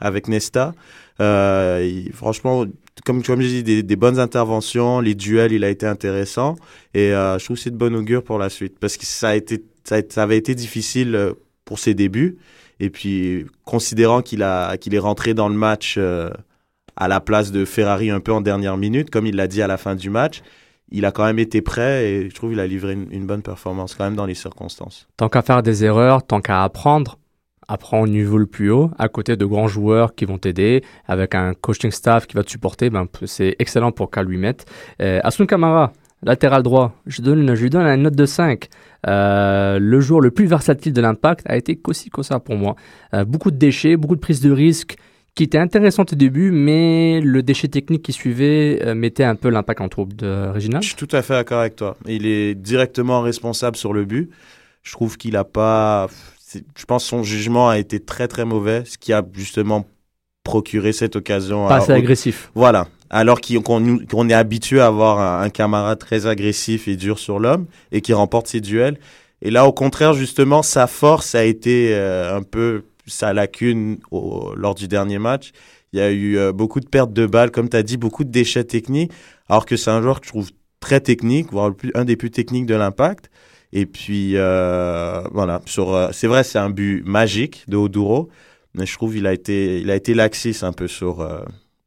avec 0.00 0.28
Nesta. 0.28 0.74
Euh, 1.20 2.04
franchement, 2.12 2.64
comme 3.04 3.22
comme 3.22 3.40
je 3.40 3.48
dis, 3.48 3.62
des, 3.62 3.82
des 3.82 3.96
bonnes 3.96 4.18
interventions, 4.18 5.00
les 5.00 5.14
duels, 5.14 5.52
il 5.52 5.64
a 5.64 5.68
été 5.68 5.86
intéressant. 5.86 6.56
Et 6.94 7.12
euh, 7.12 7.38
je 7.38 7.44
trouve 7.44 7.56
que 7.56 7.62
c'est 7.62 7.70
de 7.70 7.76
bon 7.76 7.94
augure 7.94 8.22
pour 8.22 8.38
la 8.38 8.48
suite 8.48 8.78
parce 8.78 8.96
que 8.96 9.06
ça 9.06 9.30
avait 10.16 10.38
été 10.38 10.54
difficile 10.54 11.14
euh, 11.14 11.32
pour 11.64 11.78
ses 11.78 11.94
débuts. 11.94 12.38
Et 12.80 12.90
puis, 12.90 13.46
considérant 13.64 14.22
qu'il 14.22 14.42
est 14.42 14.98
rentré 14.98 15.34
dans 15.34 15.48
le 15.48 15.56
match 15.56 15.98
à 15.98 17.08
la 17.08 17.20
place 17.20 17.50
de 17.50 17.64
Ferrari 17.64 18.08
un 18.10 18.20
peu 18.20 18.32
en 18.32 18.40
dernière 18.40 18.76
minute, 18.76 19.10
comme 19.10 19.26
il 19.26 19.34
l'a 19.34 19.48
dit 19.48 19.62
à 19.62 19.66
la 19.66 19.78
fin 19.78 19.96
du 19.96 20.10
match, 20.10 20.42
il 20.90 21.04
a 21.04 21.12
quand 21.12 21.24
même 21.24 21.38
été 21.38 21.60
prêt 21.60 22.08
et 22.08 22.30
je 22.30 22.34
trouve 22.34 22.50
qu'il 22.50 22.60
a 22.60 22.66
livré 22.66 22.92
une 22.92 23.26
bonne 23.26 23.42
performance 23.42 23.94
quand 23.94 24.04
même 24.04 24.16
dans 24.16 24.26
les 24.26 24.34
circonstances. 24.34 25.08
Tant 25.16 25.28
qu'à 25.28 25.42
faire 25.42 25.62
des 25.62 25.84
erreurs, 25.84 26.24
tant 26.24 26.40
qu'à 26.40 26.62
apprendre, 26.62 27.18
apprends 27.68 28.00
au 28.00 28.06
niveau 28.06 28.38
le 28.38 28.46
plus 28.46 28.70
haut, 28.70 28.90
à 28.98 29.08
côté 29.08 29.36
de 29.36 29.44
grands 29.44 29.68
joueurs 29.68 30.14
qui 30.14 30.24
vont 30.24 30.38
t'aider, 30.38 30.82
avec 31.06 31.34
un 31.34 31.54
coaching 31.54 31.90
staff 31.90 32.26
qui 32.26 32.34
va 32.34 32.42
te 32.42 32.50
supporter, 32.50 32.90
ben, 32.90 33.06
c'est 33.26 33.54
excellent 33.58 33.92
pour 33.92 34.10
lui 34.26 34.38
mettre. 34.38 34.64
Euh, 35.02 35.20
Asun 35.22 35.46
Kamara, 35.46 35.92
latéral 36.22 36.62
droit, 36.62 36.94
je, 37.06 37.22
lui 37.22 37.70
donne 37.70 37.86
une 37.86 38.02
note 38.02 38.16
de 38.16 38.26
5. 38.26 38.68
Euh, 39.06 39.78
le 39.78 40.00
joueur 40.00 40.20
le 40.20 40.30
plus 40.30 40.46
versatile 40.46 40.92
de 40.92 41.00
l'impact 41.00 41.44
a 41.48 41.56
été 41.56 41.76
Kossi 41.76 42.10
Kosa 42.10 42.40
pour 42.40 42.56
moi. 42.56 42.74
Euh, 43.14 43.24
beaucoup 43.24 43.50
de 43.50 43.56
déchets, 43.56 43.96
beaucoup 43.96 44.16
de 44.16 44.20
prises 44.20 44.40
de 44.40 44.50
risques 44.50 44.96
qui 45.36 45.44
étaient 45.44 45.58
intéressantes 45.58 46.14
au 46.14 46.16
début, 46.16 46.50
mais 46.50 47.20
le 47.20 47.44
déchet 47.44 47.68
technique 47.68 48.02
qui 48.02 48.12
suivait 48.12 48.92
mettait 48.96 49.22
un 49.22 49.36
peu 49.36 49.50
l'impact 49.50 49.80
en 49.80 49.88
trouble 49.88 50.16
de 50.16 50.48
Réginald. 50.48 50.82
Je 50.82 50.88
suis 50.88 50.96
tout 50.96 51.14
à 51.14 51.22
fait 51.22 51.34
d'accord 51.34 51.60
avec 51.60 51.76
toi. 51.76 51.96
Il 52.06 52.26
est 52.26 52.56
directement 52.56 53.20
responsable 53.20 53.76
sur 53.76 53.92
le 53.92 54.04
but. 54.04 54.30
Je 54.82 54.92
trouve 54.92 55.16
qu'il 55.16 55.36
a 55.36 55.44
pas. 55.44 56.08
Je 56.76 56.84
pense 56.84 57.04
que 57.04 57.08
son 57.10 57.22
jugement 57.22 57.68
a 57.68 57.78
été 57.78 58.00
très 58.00 58.28
très 58.28 58.44
mauvais, 58.44 58.84
ce 58.86 58.96
qui 58.98 59.12
a 59.12 59.22
justement 59.32 59.86
procuré 60.44 60.92
cette 60.92 61.16
occasion. 61.16 61.68
Pas 61.68 61.74
à- 61.74 61.78
assez 61.78 61.92
agressif. 61.92 62.50
Voilà. 62.54 62.86
Alors 63.10 63.40
qu'on 63.40 64.28
est 64.28 64.34
habitué 64.34 64.80
à 64.80 64.86
avoir 64.86 65.18
un, 65.18 65.42
un 65.42 65.50
camarade 65.50 65.98
très 65.98 66.26
agressif 66.26 66.88
et 66.88 66.96
dur 66.96 67.18
sur 67.18 67.38
l'homme 67.38 67.66
et 67.92 68.00
qui 68.00 68.12
remporte 68.12 68.46
ses 68.46 68.60
duels. 68.60 68.98
Et 69.40 69.50
là, 69.50 69.66
au 69.66 69.72
contraire, 69.72 70.12
justement, 70.14 70.62
sa 70.62 70.86
force 70.86 71.34
a 71.34 71.44
été 71.44 71.94
euh, 71.94 72.36
un 72.36 72.42
peu 72.42 72.84
sa 73.06 73.32
lacune 73.32 73.98
au- 74.10 74.54
lors 74.56 74.74
du 74.74 74.88
dernier 74.88 75.18
match. 75.18 75.52
Il 75.92 75.98
y 75.98 76.02
a 76.02 76.10
eu 76.10 76.36
euh, 76.36 76.52
beaucoup 76.52 76.80
de 76.80 76.86
pertes 76.88 77.12
de 77.14 77.24
balles, 77.26 77.50
comme 77.50 77.68
tu 77.70 77.76
as 77.76 77.82
dit, 77.82 77.96
beaucoup 77.96 78.24
de 78.24 78.30
déchets 78.30 78.64
techniques, 78.64 79.12
alors 79.48 79.64
que 79.64 79.76
c'est 79.76 79.90
un 79.90 80.02
joueur 80.02 80.20
que 80.20 80.26
je 80.26 80.30
trouve 80.32 80.50
très 80.80 81.00
technique, 81.00 81.50
voire 81.50 81.72
un 81.94 82.04
des 82.04 82.16
plus 82.16 82.30
techniques 82.30 82.66
de 82.66 82.74
l'impact. 82.74 83.30
Et 83.72 83.86
puis, 83.86 84.32
euh, 84.36 85.22
voilà, 85.32 85.60
sur, 85.66 85.94
euh, 85.94 86.08
c'est 86.12 86.26
vrai, 86.26 86.42
c'est 86.44 86.58
un 86.58 86.70
but 86.70 87.02
magique 87.04 87.64
de 87.68 87.76
Oduro, 87.76 88.30
mais 88.74 88.86
je 88.86 88.94
trouve 88.94 89.14
qu'il 89.14 89.26
a 89.26 89.32
été, 89.32 89.80
il 89.80 89.90
a 89.90 89.94
été 89.94 90.14
laxiste 90.14 90.64
un 90.64 90.72
peu 90.72 90.88
sur, 90.88 91.20
euh, 91.20 91.40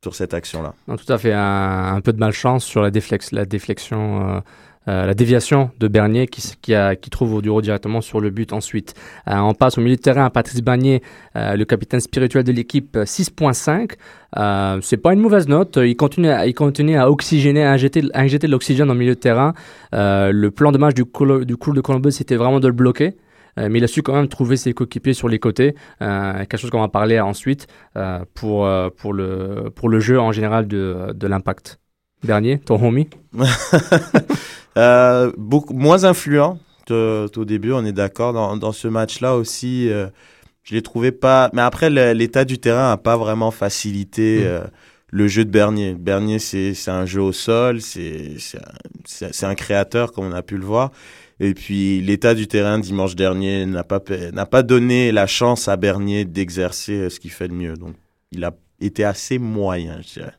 sur 0.03 0.13
cette 0.13 0.33
action-là. 0.33 0.73
Tout 0.87 1.11
à 1.11 1.17
fait. 1.17 1.33
Un, 1.33 1.95
un 1.95 2.01
peu 2.01 2.13
de 2.13 2.19
malchance 2.19 2.65
sur 2.65 2.81
la, 2.81 2.91
déflex, 2.91 3.31
la 3.31 3.45
déflexion, 3.45 4.43
euh, 4.87 4.91
euh, 4.91 5.05
la 5.05 5.13
déviation 5.13 5.69
de 5.79 5.87
Bernier 5.87 6.27
qui, 6.27 6.41
qui, 6.61 6.73
a, 6.73 6.95
qui 6.95 7.09
trouve 7.09 7.35
Oduro 7.35 7.61
directement 7.61 8.01
sur 8.01 8.19
le 8.19 8.29
but 8.29 8.51
ensuite. 8.51 8.93
Euh, 9.27 9.35
on 9.37 9.53
passe 9.53 9.77
au 9.77 9.81
milieu 9.81 9.95
de 9.95 10.01
terrain 10.01 10.25
à 10.25 10.29
Patrice 10.29 10.61
Bagné, 10.61 11.01
euh, 11.35 11.55
le 11.55 11.65
capitaine 11.65 11.99
spirituel 11.99 12.43
de 12.43 12.51
l'équipe, 12.51 12.97
euh, 12.97 13.05
6.5. 13.05 13.91
Euh, 14.37 14.79
c'est 14.81 14.97
pas 14.97 15.13
une 15.13 15.19
mauvaise 15.19 15.47
note. 15.47 15.77
Il 15.81 15.95
continue 15.95 16.29
à, 16.29 16.47
il 16.47 16.53
continue 16.53 16.97
à 16.97 17.09
oxygéner, 17.09 17.63
à 17.63 17.71
injecter, 17.71 18.03
à 18.13 18.21
injecter 18.21 18.47
de 18.47 18.51
l'oxygène 18.51 18.87
dans 18.87 18.93
le 18.93 18.99
milieu 18.99 19.13
de 19.15 19.19
terrain. 19.19 19.53
Euh, 19.93 20.31
le 20.31 20.51
plan 20.51 20.71
de 20.71 20.77
match 20.77 20.95
du, 20.95 21.05
Colo- 21.05 21.45
du 21.45 21.57
Crew 21.57 21.73
de 21.73 21.81
Columbus, 21.81 22.11
c'était 22.13 22.35
vraiment 22.35 22.59
de 22.59 22.67
le 22.67 22.73
bloquer. 22.73 23.17
Euh, 23.59 23.67
mais 23.69 23.79
il 23.79 23.83
a 23.83 23.87
su 23.87 24.01
quand 24.01 24.15
même 24.15 24.29
trouver 24.29 24.55
ses 24.57 24.73
coéquipiers 24.73 25.13
sur 25.13 25.27
les 25.27 25.37
côtés, 25.37 25.75
euh, 26.01 26.33
quelque 26.45 26.57
chose 26.57 26.69
qu'on 26.69 26.79
va 26.79 26.87
parler 26.87 27.19
ensuite 27.19 27.67
euh, 27.97 28.19
pour, 28.33 28.65
euh, 28.65 28.89
pour, 28.95 29.13
le, 29.13 29.69
pour 29.75 29.89
le 29.89 29.99
jeu 29.99 30.19
en 30.19 30.31
général 30.31 30.67
de, 30.67 31.11
de 31.13 31.27
l'impact. 31.27 31.77
Dernier, 32.23 32.59
ton 32.59 32.81
homie? 32.81 33.09
Euh, 34.77 35.31
beaucoup 35.37 35.73
moins 35.73 36.03
influent 36.05 36.59
qu'au 36.87 37.45
début, 37.45 37.71
on 37.73 37.85
est 37.85 37.91
d'accord. 37.93 38.33
Dans, 38.33 38.57
dans 38.57 38.71
ce 38.71 38.87
match-là 38.87 39.35
aussi, 39.35 39.89
euh, 39.89 40.07
je 40.63 40.75
l'ai 40.75 40.81
trouvé 40.81 41.11
pas. 41.11 41.49
Mais 41.53 41.61
après, 41.61 41.89
l'état 41.89 42.45
du 42.45 42.57
terrain 42.57 42.91
a 42.91 42.97
pas 42.97 43.17
vraiment 43.17 43.51
facilité 43.51 44.39
Mm. 44.41 44.45
euh, 44.45 44.61
le 45.13 45.27
jeu 45.27 45.43
de 45.45 45.49
Bernier. 45.51 45.93
Bernier, 45.93 46.39
c'est 46.39 46.73
c'est 46.73 46.91
un 46.91 47.05
jeu 47.05 47.21
au 47.21 47.33
sol, 47.33 47.81
c'est 47.81 48.35
c'est 49.05 49.45
un, 49.45 49.49
un 49.49 49.55
créateur, 49.55 50.11
comme 50.13 50.25
on 50.25 50.31
a 50.31 50.41
pu 50.41 50.57
le 50.57 50.65
voir. 50.65 50.91
Et 51.41 51.53
puis, 51.53 52.01
l'état 52.01 52.33
du 52.35 52.47
terrain 52.47 52.77
dimanche 52.79 53.15
dernier 53.15 53.65
n'a 53.65 53.83
pas 53.83 53.99
pa- 53.99 54.31
n'a 54.31 54.45
pas 54.45 54.63
donné 54.63 55.11
la 55.11 55.27
chance 55.27 55.67
à 55.67 55.75
Bernier 55.75 56.23
d'exercer 56.23 56.93
euh, 56.93 57.09
ce 57.09 57.19
qu'il 57.19 57.31
fait 57.31 57.47
de 57.47 57.53
mieux. 57.53 57.73
Donc, 57.75 57.95
il 58.31 58.43
a 58.45 58.51
été 58.79 59.03
assez 59.03 59.37
moyen, 59.39 59.99
je 60.01 60.13
dirais. 60.19 60.33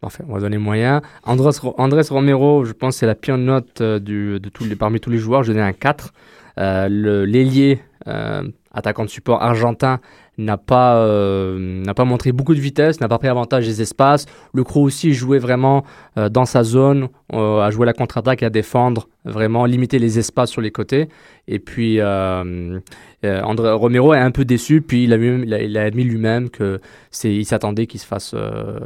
Parfait, 0.00 0.22
on 0.28 0.32
va 0.34 0.40
donner 0.40 0.58
moyen. 0.58 1.02
Andrés, 1.24 1.50
Ro- 1.60 1.74
Andrés 1.76 2.02
Romero, 2.08 2.64
je 2.64 2.72
pense 2.72 2.94
que 2.94 3.00
c'est 3.00 3.06
la 3.06 3.16
pire 3.16 3.36
note 3.36 3.80
euh, 3.80 3.98
du, 3.98 4.38
de 4.38 4.48
tous 4.48 4.64
les, 4.64 4.76
parmi 4.76 5.00
tous 5.00 5.10
les 5.10 5.18
joueurs. 5.18 5.42
Je 5.42 5.48
vais 5.48 5.58
donner 5.58 5.68
un 5.68 5.72
4. 5.72 6.12
Euh, 6.58 7.26
L'ailier, 7.26 7.80
euh, 8.06 8.42
attaquant 8.78 9.04
de 9.04 9.10
support 9.10 9.42
argentin, 9.42 10.00
n'a 10.38 10.56
pas, 10.56 10.96
euh, 10.98 11.58
n'a 11.84 11.94
pas 11.94 12.04
montré 12.04 12.30
beaucoup 12.32 12.54
de 12.54 12.60
vitesse, 12.60 13.00
n'a 13.00 13.08
pas 13.08 13.18
pris 13.18 13.28
avantage 13.28 13.66
des 13.66 13.82
espaces. 13.82 14.26
Le 14.54 14.62
crew 14.64 14.78
aussi 14.78 15.12
jouait 15.12 15.40
vraiment 15.40 15.84
euh, 16.16 16.28
dans 16.28 16.44
sa 16.44 16.62
zone, 16.62 17.08
euh, 17.32 17.60
à 17.60 17.70
jouer 17.70 17.86
la 17.86 17.92
contre-attaque 17.92 18.42
et 18.42 18.46
à 18.46 18.50
défendre, 18.50 19.08
vraiment 19.24 19.64
limiter 19.66 19.98
les 19.98 20.18
espaces 20.18 20.50
sur 20.50 20.60
les 20.60 20.70
côtés. 20.70 21.08
Et 21.48 21.58
puis, 21.58 21.98
euh, 22.00 22.78
André 23.24 23.72
Romero 23.72 24.14
est 24.14 24.18
un 24.20 24.30
peu 24.30 24.44
déçu, 24.44 24.80
puis 24.80 25.04
il 25.04 25.12
a, 25.12 25.16
lui- 25.16 25.42
il 25.42 25.52
a, 25.54 25.60
il 25.62 25.76
a 25.76 25.82
admis 25.82 26.04
lui-même 26.04 26.50
que 26.50 26.80
c'est, 27.10 27.34
il 27.34 27.44
s'attendait 27.44 27.86
qu'il 27.88 27.98
se 28.00 28.06
fasse. 28.06 28.34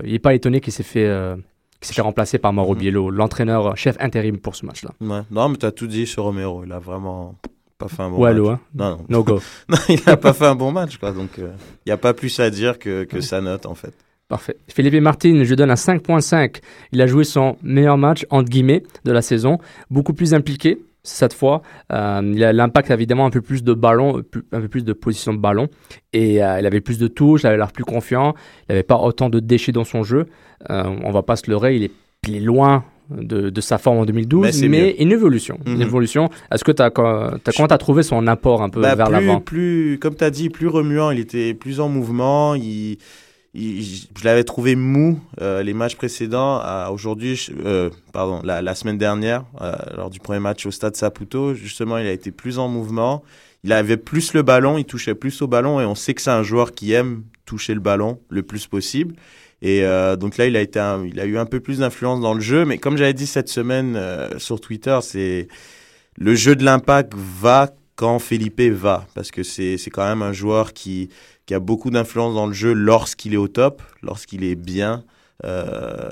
il 0.04 0.12
n'est 0.12 0.18
pas 0.18 0.32
étonné 0.34 0.60
qu'il 0.60 0.72
s'est 0.72 0.82
fait, 0.82 1.06
qu'il 1.80 1.86
s'est 1.88 1.94
fait 1.94 2.00
remplacer 2.00 2.38
par 2.38 2.54
Mauro 2.54 2.74
Biello, 2.74 3.10
l'entraîneur 3.10 3.76
chef 3.76 3.96
intérim 4.00 4.38
pour 4.38 4.56
ce 4.56 4.64
match-là. 4.64 4.90
Ouais. 5.02 5.20
Non, 5.30 5.50
mais 5.50 5.56
tu 5.58 5.66
as 5.66 5.72
tout 5.72 5.86
dit 5.86 6.06
sur 6.06 6.22
Romero. 6.22 6.62
Il 6.64 6.72
a 6.72 6.78
vraiment 6.78 7.34
pas 7.82 7.88
fait 7.88 8.02
un 8.02 8.10
bon 8.10 8.18
match. 8.20 8.36
hein. 8.50 8.60
Non, 8.74 8.90
non. 8.90 8.98
No 9.08 9.24
go. 9.24 9.40
non, 9.68 9.76
il 9.88 9.98
n'a 10.06 10.16
pas 10.16 10.32
fait 10.32 10.46
un 10.46 10.54
bon 10.54 10.72
match, 10.72 10.96
quoi. 10.98 11.12
Donc, 11.12 11.30
il 11.38 11.48
n'y 11.86 11.92
a 11.92 11.96
pas 11.96 12.14
plus 12.14 12.38
à 12.40 12.50
dire 12.50 12.78
que, 12.78 13.04
que 13.04 13.20
sa 13.20 13.40
note, 13.40 13.66
en 13.66 13.74
fait. 13.74 13.92
Parfait. 14.28 14.56
Philippe 14.68 14.94
Martin, 15.02 15.42
je 15.44 15.48
lui 15.48 15.56
donne 15.56 15.70
un 15.70 15.74
5.5. 15.74 16.60
Il 16.92 17.02
a 17.02 17.06
joué 17.06 17.24
son 17.24 17.56
meilleur 17.62 17.98
match, 17.98 18.24
entre 18.30 18.48
guillemets, 18.48 18.82
de 19.04 19.12
la 19.12 19.20
saison. 19.20 19.58
Beaucoup 19.90 20.14
plus 20.14 20.32
impliqué 20.34 20.78
cette 21.04 21.34
fois. 21.34 21.62
Euh, 21.92 22.22
il 22.34 22.42
a 22.44 22.52
l'impact 22.52 22.90
évidemment 22.92 23.26
un 23.26 23.30
peu 23.30 23.40
plus 23.42 23.62
de 23.64 23.74
ballon, 23.74 24.18
un 24.18 24.22
peu- 24.22 24.44
un 24.52 24.60
peu 24.60 24.68
plus 24.68 24.84
de 24.84 24.92
position 24.92 25.34
de 25.34 25.38
ballon. 25.38 25.68
Et 26.12 26.42
euh, 26.42 26.60
il 26.60 26.66
avait 26.66 26.80
plus 26.80 26.96
de 26.98 27.08
touches, 27.08 27.42
il 27.42 27.46
avait 27.48 27.56
l'air 27.58 27.72
plus 27.72 27.84
confiant. 27.84 28.34
Il 28.68 28.72
n'avait 28.72 28.84
pas 28.84 28.96
autant 28.96 29.28
de 29.28 29.40
déchets 29.40 29.72
dans 29.72 29.84
son 29.84 30.02
jeu. 30.04 30.26
Euh, 30.70 30.84
on 31.04 31.10
va 31.10 31.22
pas 31.22 31.34
se 31.36 31.50
leurrer, 31.50 31.74
il 31.76 31.82
est, 31.82 31.90
il 32.28 32.36
est 32.36 32.40
loin 32.40 32.84
de, 33.10 33.50
de 33.50 33.60
sa 33.60 33.78
forme 33.78 33.98
en 33.98 34.04
2012, 34.04 34.62
Mais 34.68 34.90
une 34.98 35.12
évolution. 35.12 35.58
Une 35.66 35.74
Mhm. 35.76 35.82
évolution. 35.82 36.30
Est-ce 36.52 36.64
que 36.64 36.72
tu 36.72 36.82
as, 36.82 36.90
comment 36.90 37.38
tu 37.44 37.60
as 37.74 37.78
trouvé 37.78 38.02
son 38.02 38.26
apport 38.26 38.62
un 38.62 38.68
peu 38.70 38.80
Bah, 38.80 38.94
vers 38.94 39.10
l'avant? 39.10 39.40
plus, 39.40 39.98
comme 40.00 40.14
tu 40.14 40.24
as 40.24 40.30
dit, 40.30 40.48
plus 40.50 40.68
remuant. 40.68 41.10
Il 41.10 41.18
était 41.20 41.54
plus 41.54 41.80
en 41.80 41.88
mouvement. 41.88 42.54
Il, 42.54 42.98
il- 43.54 43.82
je 43.84 44.24
l'avais 44.24 44.44
trouvé 44.44 44.76
mou 44.76 45.20
euh, 45.40 45.62
les 45.62 45.74
matchs 45.74 45.96
précédents. 45.96 46.60
Aujourd'hui, 46.90 47.46
euh, 47.64 47.90
pardon, 48.12 48.40
la, 48.44 48.62
la 48.62 48.74
semaine 48.74 48.98
dernière, 48.98 49.44
euh, 49.60 49.72
lors 49.96 50.10
du 50.10 50.20
premier 50.20 50.40
match 50.40 50.64
au 50.66 50.70
stade 50.70 50.96
Saputo, 50.96 51.54
justement, 51.54 51.98
il 51.98 52.06
a 52.06 52.12
été 52.12 52.30
plus 52.30 52.58
en 52.58 52.68
mouvement. 52.68 53.22
Il 53.64 53.72
avait 53.72 53.96
plus 53.96 54.32
le 54.34 54.42
ballon, 54.42 54.76
il 54.78 54.84
touchait 54.84 55.14
plus 55.14 55.40
au 55.42 55.46
ballon 55.46 55.80
et 55.80 55.84
on 55.84 55.94
sait 55.94 56.14
que 56.14 56.22
c'est 56.22 56.30
un 56.30 56.42
joueur 56.42 56.72
qui 56.72 56.92
aime 56.94 57.22
toucher 57.44 57.74
le 57.74 57.80
ballon 57.80 58.18
le 58.28 58.42
plus 58.42 58.66
possible. 58.66 59.14
Et 59.62 59.84
euh, 59.84 60.16
donc 60.16 60.36
là, 60.36 60.46
il 60.46 60.56
a 60.56 61.24
eu 61.24 61.38
un 61.38 61.46
peu 61.46 61.60
plus 61.60 61.78
d'influence 61.78 62.20
dans 62.20 62.34
le 62.34 62.40
jeu. 62.40 62.64
Mais 62.64 62.78
comme 62.78 62.98
j'avais 62.98 63.14
dit 63.14 63.26
cette 63.28 63.48
semaine 63.48 63.94
euh, 63.96 64.38
sur 64.38 64.60
Twitter, 64.60 64.98
c'est 65.02 65.46
le 66.18 66.34
jeu 66.34 66.56
de 66.56 66.64
l'impact 66.64 67.14
va 67.14 67.70
quand 67.94 68.18
Felipe 68.18 68.60
va, 68.60 69.06
parce 69.14 69.30
que 69.30 69.44
c'est 69.44 69.78
quand 69.92 70.04
même 70.04 70.22
un 70.22 70.32
joueur 70.32 70.72
qui 70.72 71.08
a 71.50 71.60
beaucoup 71.60 71.90
d'influence 71.90 72.34
dans 72.34 72.46
le 72.46 72.52
jeu 72.52 72.72
lorsqu'il 72.72 73.34
est 73.34 73.38
au 73.38 73.48
top, 73.48 73.82
lorsqu'il 74.02 74.42
est 74.42 74.54
bien 74.54 75.04
euh, 75.44 76.08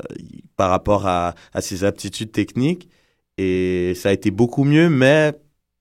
par 0.57 0.71
rapport 0.71 1.07
à, 1.07 1.35
à 1.52 1.61
ses 1.61 1.83
aptitudes 1.83 2.30
techniques. 2.30 2.88
Et 3.38 3.95
ça 3.97 4.11
a 4.11 4.12
été 4.12 4.30
beaucoup 4.30 4.64
mieux, 4.64 4.88
mais 4.88 5.33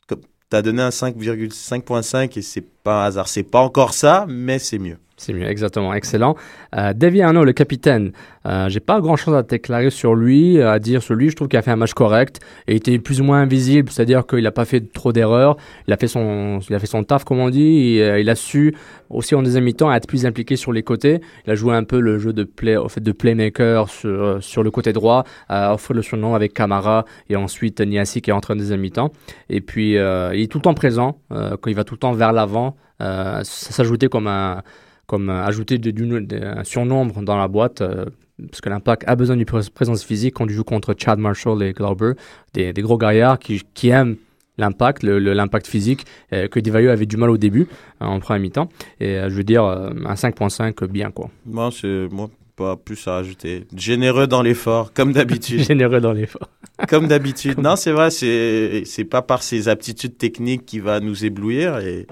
tu 0.07 0.15
as 0.55 0.61
donné 0.61 0.81
un 0.81 0.89
5,5.5 0.89 2.39
et 2.39 2.41
c'est 2.41 2.61
pas 2.61 3.03
un 3.03 3.05
hasard. 3.07 3.27
C'est 3.27 3.43
pas 3.43 3.59
encore 3.59 3.93
ça, 3.93 4.25
mais 4.27 4.57
c'est 4.57 4.79
mieux. 4.79 4.97
C'est 5.19 5.33
mieux, 5.33 5.45
exactement, 5.45 5.93
excellent. 5.93 6.35
Euh, 6.75 6.93
Davy 6.93 7.21
Arnaud, 7.21 7.43
le 7.43 7.51
capitaine, 7.51 8.13
euh, 8.45 8.69
j'ai 8.69 8.79
pas 8.79 9.01
grand 9.01 9.17
chose 9.17 9.35
à 9.35 9.43
déclarer 9.43 9.89
sur 9.89 10.15
lui, 10.15 10.61
à 10.61 10.79
dire 10.79 11.03
sur 11.03 11.13
lui. 11.13 11.29
Je 11.29 11.35
trouve 11.35 11.49
qu'il 11.49 11.59
a 11.59 11.61
fait 11.61 11.71
un 11.71 11.75
match 11.75 11.93
correct 11.93 12.39
et 12.67 12.77
était 12.77 12.97
plus 12.99 13.19
ou 13.19 13.25
moins 13.25 13.41
invisible, 13.41 13.89
c'est-à-dire 13.91 14.25
qu'il 14.25 14.43
n'a 14.43 14.51
pas 14.51 14.63
fait 14.63 14.79
trop 14.93 15.11
d'erreurs. 15.11 15.57
Il 15.87 15.93
a 15.93 15.97
fait 15.97 16.07
son, 16.07 16.59
il 16.69 16.73
a 16.73 16.79
fait 16.79 16.87
son 16.87 17.03
taf, 17.03 17.25
comme 17.25 17.39
on 17.39 17.49
dit. 17.49 17.99
Euh, 17.99 18.19
il 18.19 18.29
a 18.29 18.35
su 18.35 18.73
aussi 19.09 19.35
en 19.35 19.43
deuxième 19.43 19.65
mi-temps 19.65 19.91
être 19.91 20.07
plus 20.07 20.25
impliqué 20.25 20.55
sur 20.55 20.71
les 20.71 20.83
côtés. 20.83 21.19
Il 21.45 21.51
a 21.51 21.55
joué 21.55 21.75
un 21.75 21.83
peu 21.83 21.99
le 21.99 22.17
jeu 22.17 22.31
de 22.31 22.45
play, 22.45 22.77
au 22.77 22.87
fait 22.87 23.01
de 23.01 23.11
playmaker 23.11 23.89
sur, 23.89 24.09
euh, 24.09 24.39
sur 24.39 24.63
le 24.63 24.71
côté 24.71 24.93
droit, 24.93 25.25
à 25.49 25.73
offrir 25.73 25.95
le 25.95 26.01
surnom 26.01 26.33
avec 26.33 26.53
Camara 26.53 27.03
et 27.29 27.35
ensuite 27.35 27.81
Niassi 27.81 28.21
qui 28.21 28.29
est 28.29 28.33
entré 28.33 28.53
en 28.53 28.57
deuxième 28.57 28.79
mi-temps. 28.79 29.11
Et 29.49 29.61
puis 29.61 29.97
euh, 29.97 30.33
il 30.33 30.43
est 30.43 30.47
tout 30.47 30.59
le 30.59 30.63
temps 30.63 30.73
présent, 30.73 31.19
euh, 31.31 31.57
quand 31.59 31.69
il 31.69 31.75
va 31.75 31.83
tout 31.83 31.95
le 31.95 31.99
temps 31.99 32.13
vers 32.13 32.31
l'avant. 32.31 32.75
Euh, 33.01 33.41
ça 33.43 33.71
s'ajoutait 33.71 34.09
comme 34.09 34.27
un 34.27 34.61
comme 35.09 35.29
euh, 35.31 35.43
ajouter 35.43 35.79
de- 35.79 36.43
un 36.59 36.63
surnombre 36.63 37.21
dans 37.23 37.35
la 37.35 37.47
boîte, 37.47 37.81
euh, 37.81 38.05
parce 38.49 38.61
que 38.61 38.69
l'impact 38.69 39.03
a 39.07 39.15
besoin 39.15 39.35
d'une 39.35 39.45
présence 39.73 40.03
physique 40.03 40.35
quand 40.35 40.45
tu 40.47 40.53
joues 40.53 40.63
contre 40.63 40.93
Chad 40.95 41.17
Marshall 41.17 41.63
et 41.63 41.73
Glauber, 41.73 42.13
des, 42.53 42.71
des 42.73 42.81
gros 42.83 42.97
gaillards 42.99 43.39
qui, 43.39 43.61
qui 43.73 43.89
aiment 43.89 44.17
l'impact, 44.59 45.01
l'impact 45.03 45.65
physique, 45.67 46.05
euh, 46.31 46.47
que 46.47 46.59
Divayo 46.59 46.91
avait 46.91 47.07
du 47.07 47.17
mal 47.17 47.31
au 47.31 47.37
début, 47.37 47.67
euh, 48.01 48.05
en 48.05 48.19
première 48.19 48.41
mi-temps. 48.41 48.69
Et 48.99 49.17
euh, 49.17 49.29
je 49.29 49.33
veux 49.35 49.43
dire, 49.43 49.63
un 49.63 50.13
5.5, 50.13 50.85
bien 50.85 51.09
quoi. 51.09 51.31
Moi, 51.45 51.69
c'est 51.73 52.07
moi 52.11 52.29
pas 52.55 52.75
plus 52.75 53.07
à 53.07 53.13
rajouter. 53.13 53.65
Généreux 53.75 54.27
dans 54.27 54.41
l'effort, 54.43 54.93
comme 54.93 55.11
d'habitude. 55.13 55.61
Généreux 55.67 56.01
dans 56.01 56.13
l'effort. 56.13 56.49
comme 56.89 57.07
d'habitude. 57.07 57.57
Non, 57.67 57.75
c'est 57.77 57.91
vrai, 57.93 58.11
c'est 58.11 58.83
c'est 58.85 59.05
pas 59.05 59.21
par 59.21 59.41
ses 59.43 59.69
aptitudes 59.69 60.17
techniques 60.17 60.65
qu'il 60.65 60.81
va 60.81 60.99
nous 60.99 61.25
éblouir 61.25 61.79
et 61.79 62.05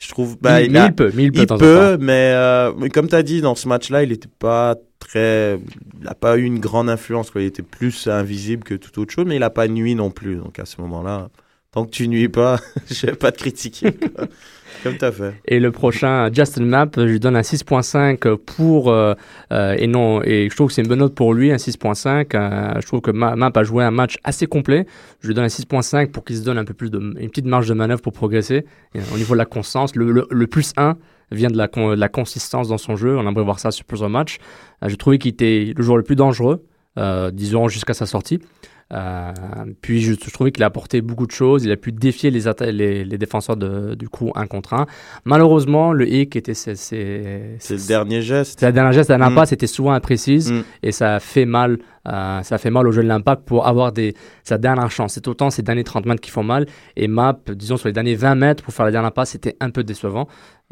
je 0.00 0.08
trouve 0.08 0.36
bah 0.40 0.62
il, 0.62 0.70
mais 0.72 0.78
a- 0.80 0.86
il 0.86 0.94
peut, 0.94 1.10
mais 1.14 1.24
il 1.24 1.32
peut 1.32 1.96
mais, 2.00 2.32
euh, 2.34 2.72
mais 2.78 2.88
comme 2.88 3.06
tu 3.08 3.14
as 3.14 3.22
dit 3.22 3.40
dans 3.42 3.54
ce 3.54 3.68
match-là, 3.68 4.02
il 4.02 4.12
était 4.12 4.28
pas 4.38 4.74
très 4.98 5.58
il 6.00 6.08
a 6.08 6.14
pas 6.14 6.36
eu 6.38 6.42
une 6.42 6.58
grande 6.58 6.88
influence 6.90 7.30
quoi, 7.30 7.42
il 7.42 7.46
était 7.46 7.62
plus 7.62 8.06
invisible 8.08 8.64
que 8.64 8.74
toute 8.74 8.96
autre 8.98 9.12
chose 9.12 9.26
mais 9.26 9.36
il 9.36 9.42
a 9.42 9.50
pas 9.50 9.68
nuit 9.68 9.94
non 9.94 10.10
plus. 10.10 10.36
Donc 10.36 10.58
à 10.58 10.64
ce 10.64 10.80
moment-là, 10.80 11.28
tant 11.72 11.84
que 11.84 11.90
tu 11.90 12.08
nuis 12.08 12.28
pas, 12.28 12.58
je 12.90 13.06
vais 13.06 13.12
pas 13.14 13.30
te 13.32 13.38
critiquer. 13.38 13.92
Et 15.46 15.60
le 15.60 15.70
prochain, 15.70 16.30
Justin 16.32 16.64
Mapp, 16.64 16.94
je 16.96 17.02
lui 17.02 17.20
donne 17.20 17.36
un 17.36 17.42
6.5 17.42 18.36
pour, 18.36 18.90
euh, 18.90 19.14
euh, 19.52 19.74
et 19.78 19.86
non, 19.86 20.22
et 20.22 20.48
je 20.50 20.56
trouve 20.56 20.68
que 20.68 20.74
c'est 20.74 20.82
une 20.82 20.88
bonne 20.88 21.00
note 21.00 21.14
pour 21.14 21.34
lui, 21.34 21.52
un 21.52 21.56
6.5. 21.56 22.34
euh, 22.34 22.80
je 22.80 22.86
trouve 22.86 23.00
que 23.00 23.10
Mapp 23.10 23.56
a 23.56 23.62
joué 23.62 23.84
un 23.84 23.90
match 23.90 24.18
assez 24.24 24.46
complet. 24.46 24.86
Je 25.20 25.28
lui 25.28 25.34
donne 25.34 25.44
un 25.44 25.48
6.5 25.48 26.10
pour 26.10 26.24
qu'il 26.24 26.36
se 26.36 26.42
donne 26.42 26.58
un 26.58 26.64
peu 26.64 26.74
plus 26.74 26.90
de, 26.90 26.98
une 26.98 27.28
petite 27.28 27.46
marge 27.46 27.68
de 27.68 27.74
manœuvre 27.74 28.02
pour 28.02 28.12
progresser. 28.12 28.64
Au 29.12 29.16
niveau 29.16 29.34
de 29.34 29.38
la 29.38 29.46
constance, 29.46 29.94
le, 29.96 30.46
plus 30.46 30.72
1 30.76 30.96
vient 31.32 31.50
de 31.50 31.56
la, 31.56 31.68
la 31.96 32.08
consistance 32.08 32.68
dans 32.68 32.78
son 32.78 32.96
jeu. 32.96 33.16
On 33.16 33.26
aimerait 33.26 33.44
voir 33.44 33.58
ça 33.58 33.70
sur 33.70 33.84
plusieurs 33.84 34.10
matchs. 34.10 34.38
J'ai 34.86 34.96
trouvé 34.96 35.18
qu'il 35.18 35.32
était 35.32 35.72
le 35.76 35.82
joueur 35.82 35.96
le 35.96 36.02
plus 36.02 36.16
dangereux, 36.16 36.64
disons, 37.32 37.68
jusqu'à 37.68 37.94
sa 37.94 38.06
sortie. 38.06 38.40
Euh, 38.92 39.32
puis 39.82 40.00
je, 40.00 40.14
je 40.14 40.30
trouvais 40.30 40.50
qu'il 40.50 40.62
a 40.64 40.66
apporté 40.66 41.00
beaucoup 41.00 41.26
de 41.26 41.30
choses. 41.32 41.64
Il 41.64 41.70
a 41.70 41.76
pu 41.76 41.92
défier 41.92 42.30
les, 42.30 42.40
les, 42.72 43.04
les 43.04 43.18
défenseurs 43.18 43.56
de, 43.56 43.94
du 43.94 44.08
coup 44.08 44.32
un 44.34 44.46
contre 44.46 44.74
un. 44.74 44.86
Malheureusement, 45.24 45.92
le 45.92 46.08
hic 46.12 46.34
était 46.36 46.54
c'est 46.54 46.72
le 47.70 47.86
dernier 47.88 48.22
geste. 48.22 48.58
c'est 48.60 48.66
la 48.66 48.72
dernière 48.72 48.92
geste, 48.92 49.10
la 49.10 49.16
Mm. 49.16 49.20
dernière 49.20 49.36
passe 49.36 49.52
était 49.52 49.66
souvent 49.66 49.92
imprécise 49.92 50.50
Mm. 50.52 50.62
et 50.82 50.92
ça 50.92 51.14
a 51.16 51.20
fait 51.20 51.44
mal. 51.44 51.78
euh, 52.08 52.42
ça 52.42 52.54
a 52.54 52.58
fait 52.58 52.70
mal 52.70 52.88
au 52.88 52.92
jeu 52.92 53.02
de 53.02 53.08
l'impact 53.08 53.44
pour 53.44 53.66
avoir 53.66 53.92
des, 53.92 54.14
sa 54.42 54.56
dernière 54.58 54.90
chance. 54.90 55.12
C'est 55.14 55.28
autant 55.28 55.50
ces 55.50 55.62
derniers 55.62 55.84
30 55.84 56.06
mètres 56.06 56.22
qui 56.22 56.30
font 56.30 56.42
mal. 56.42 56.64
Et 56.96 57.08
Map, 57.08 57.38
disons, 57.54 57.76
sur 57.76 57.88
les 57.88 57.92
derniers 57.92 58.14
20 58.14 58.34
mètres 58.36 58.64
pour 58.64 58.72
faire 58.72 58.86
la 58.86 58.90
dernière 58.92 59.12
passe, 59.12 59.30
c'était 59.30 59.54
un 59.60 59.68
peu 59.70 59.84
décevant. 59.84 60.26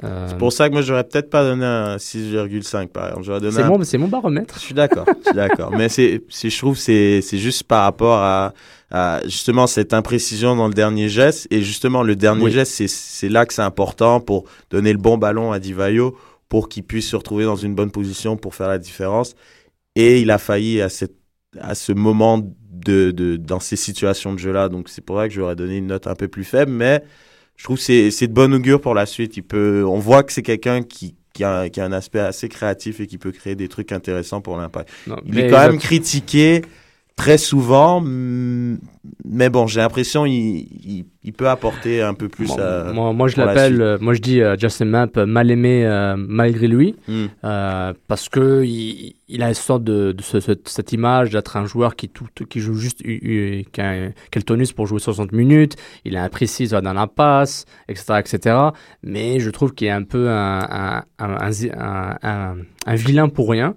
Euh, 0.05 0.29
C'est 0.29 0.39
pour 0.39 0.53
ça 0.53 0.69
que 0.69 0.75
moi 0.75 0.83
j'aurais 0.83 1.03
peut-être 1.03 1.29
pas 1.29 1.43
donné 1.43 1.65
un 1.65 1.97
6,5 1.97 2.89
par 2.89 3.09
exemple. 3.09 3.25
J'aurais 3.25 3.41
donné 3.41 3.53
c'est 3.53 3.63
un 3.63 3.69
mon, 3.69 3.83
c'est 3.83 3.99
mon 3.99 4.07
baromètre. 4.09 4.55
Je 4.55 4.61
suis 4.61 4.75
d'accord, 4.75 5.05
je 5.25 5.25
suis 5.31 5.35
d'accord. 5.37 5.73
Mais 5.73 5.89
c'est, 5.89 6.23
c'est, 6.29 6.51
je 6.51 6.59
trouve, 6.59 6.75
que 6.75 6.81
c'est, 6.81 7.21
c'est 7.21 7.39
juste 7.39 7.65
par 7.65 7.83
rapport 7.83 8.19
à, 8.19 8.53
à 8.93 9.21
justement 9.25 9.67
cette 9.67 9.93
imprécision 9.95 10.55
dans 10.55 10.69
le 10.69 10.75
dernier 10.75 11.09
geste. 11.09 11.49
Et 11.51 11.63
justement, 11.63 12.05
le 12.05 12.15
dernier 12.15 12.45
Oui. 12.45 12.53
geste, 12.53 12.73
c'est, 12.73 12.87
c'est 12.89 13.29
là 13.29 13.45
que 13.45 13.53
c'est 13.53 13.63
important 13.63 14.21
pour 14.21 14.45
donner 14.71 14.93
le 14.93 14.99
bon 14.99 15.19
ballon 15.19 15.51
à 15.51 15.59
Divayo 15.59 16.17
pour 16.49 16.69
qu'il 16.69 16.85
puisse 16.85 17.09
se 17.09 17.17
retrouver 17.17 17.45
dans 17.45 17.57
une 17.57 17.75
bonne 17.75 17.91
position 17.91 18.37
pour 18.37 18.55
faire 18.55 18.69
la 18.69 18.79
différence. 18.79 19.35
Et 19.97 20.21
il 20.21 20.31
a 20.31 20.39
failli 20.39 20.81
à 20.81 20.89
cette, 20.89 21.17
à 21.61 21.75
ce 21.75 21.91
moment 21.93 22.39
de, 22.39 23.11
de, 23.11 23.37
dans 23.37 23.59
ces 23.59 23.75
situations 23.77 24.33
de 24.33 24.39
jeu-là. 24.39 24.69
Donc 24.69 24.89
c'est 24.89 25.03
pour 25.05 25.19
ça 25.19 25.27
que 25.27 25.35
j'aurais 25.35 25.57
donné 25.57 25.77
une 25.79 25.89
note 25.89 26.07
un 26.07 26.15
peu 26.15 26.29
plus 26.29 26.45
faible. 26.45 26.71
Mais 26.71 27.03
je 27.59 27.65
trouve 27.65 27.77
que 27.77 27.83
c'est, 27.83 28.11
c'est 28.11 28.29
de 28.29 28.33
bon 28.33 28.55
augure 28.55 28.81
pour 28.81 28.95
la 28.95 29.05
suite. 29.05 29.37
Il 29.37 29.43
peut, 29.43 29.85
on 29.85 29.99
voit 29.99 30.23
que 30.23 30.33
c'est 30.33 30.43
quelqu'un 30.43 30.83
qui, 30.83 31.17
qui 31.35 31.43
a, 31.43 31.69
qui 31.69 31.81
a 31.81 31.85
un 31.85 31.93
aspect 31.93 32.21
assez 32.21 32.49
créatif 32.49 33.01
et 33.01 33.07
qui 33.07 33.19
peut 33.19 33.33
créer 33.33 33.57
des 33.57 33.69
trucs 33.69 33.91
intéressants 33.91 34.41
pour 34.41 34.57
l'impact. 34.57 34.91
Il 35.27 35.39
est 35.39 35.51
quand 35.51 35.67
même 35.67 35.79
critiqué 35.79 36.63
très 37.19 37.37
souvent, 37.37 38.01
mais 39.25 39.51
bon, 39.51 39.67
j'ai 39.67 39.81
l'impression 39.81 40.25
il, 40.25 40.67
il, 40.85 41.05
il 41.25 41.33
peut 41.33 41.49
apporter 41.49 42.01
un 42.01 42.15
peu 42.15 42.29
plus. 42.29 42.51
À- 42.59 42.93
moi, 42.93 43.13
moi, 43.13 43.29
je 43.29 43.37
la 43.37 43.47
l'appelle, 43.47 43.83
euh, 43.83 43.99
moi 44.01 44.15
je 44.15 44.21
dis 44.21 44.41
euh, 44.41 44.57
Justin 44.57 44.87
Map 44.87 45.09
euh, 45.17 45.27
mal 45.27 45.51
aimé 45.51 45.85
euh, 45.85 46.15
malgré 46.17 46.67
lui, 46.69 46.95
Mm. 47.09 47.25
euh, 47.45 47.93
parce 48.07 48.29
que 48.29 48.63
il, 48.65 49.15
il 49.29 49.43
a 49.43 49.49
une 49.49 49.55
sorte 49.55 49.85
de, 49.85 50.13
de 50.13 50.23
ce- 50.23 50.41
ce- 50.41 50.53
cette 50.65 50.93
image 50.93 51.31
d'être 51.31 51.57
un 51.57 51.67
joueur 51.67 51.97
qui, 51.97 52.09
tout, 52.09 52.27
qui 52.49 52.61
joue 52.61 52.75
juste, 52.75 53.03
qui 53.03 53.65
a, 53.81 53.89
un- 53.89 54.09
qui 54.11 54.37
a 54.37 54.39
le 54.39 54.43
tonus 54.43 54.73
pour 54.73 54.87
jouer 54.87 55.01
60 55.01 55.33
minutes, 55.33 55.77
il 56.05 56.15
est 56.15 56.19
imprécis 56.19 56.69
dans 56.69 56.93
la 56.93 57.07
passe, 57.07 57.65
etc., 57.89 58.15
etc. 58.21 58.57
Mais 59.03 59.41
je 59.41 59.51
trouve 59.51 59.73
qu'il 59.75 59.87
est 59.89 59.91
un 59.91 60.05
peu 60.05 60.29
un, 60.31 60.61
un, 60.61 61.05
un, 61.19 61.51
un- 61.79 62.17
un- 62.23 62.57
un 62.87 62.95
vilain 62.95 63.29
pour 63.29 63.51
rien. 63.51 63.75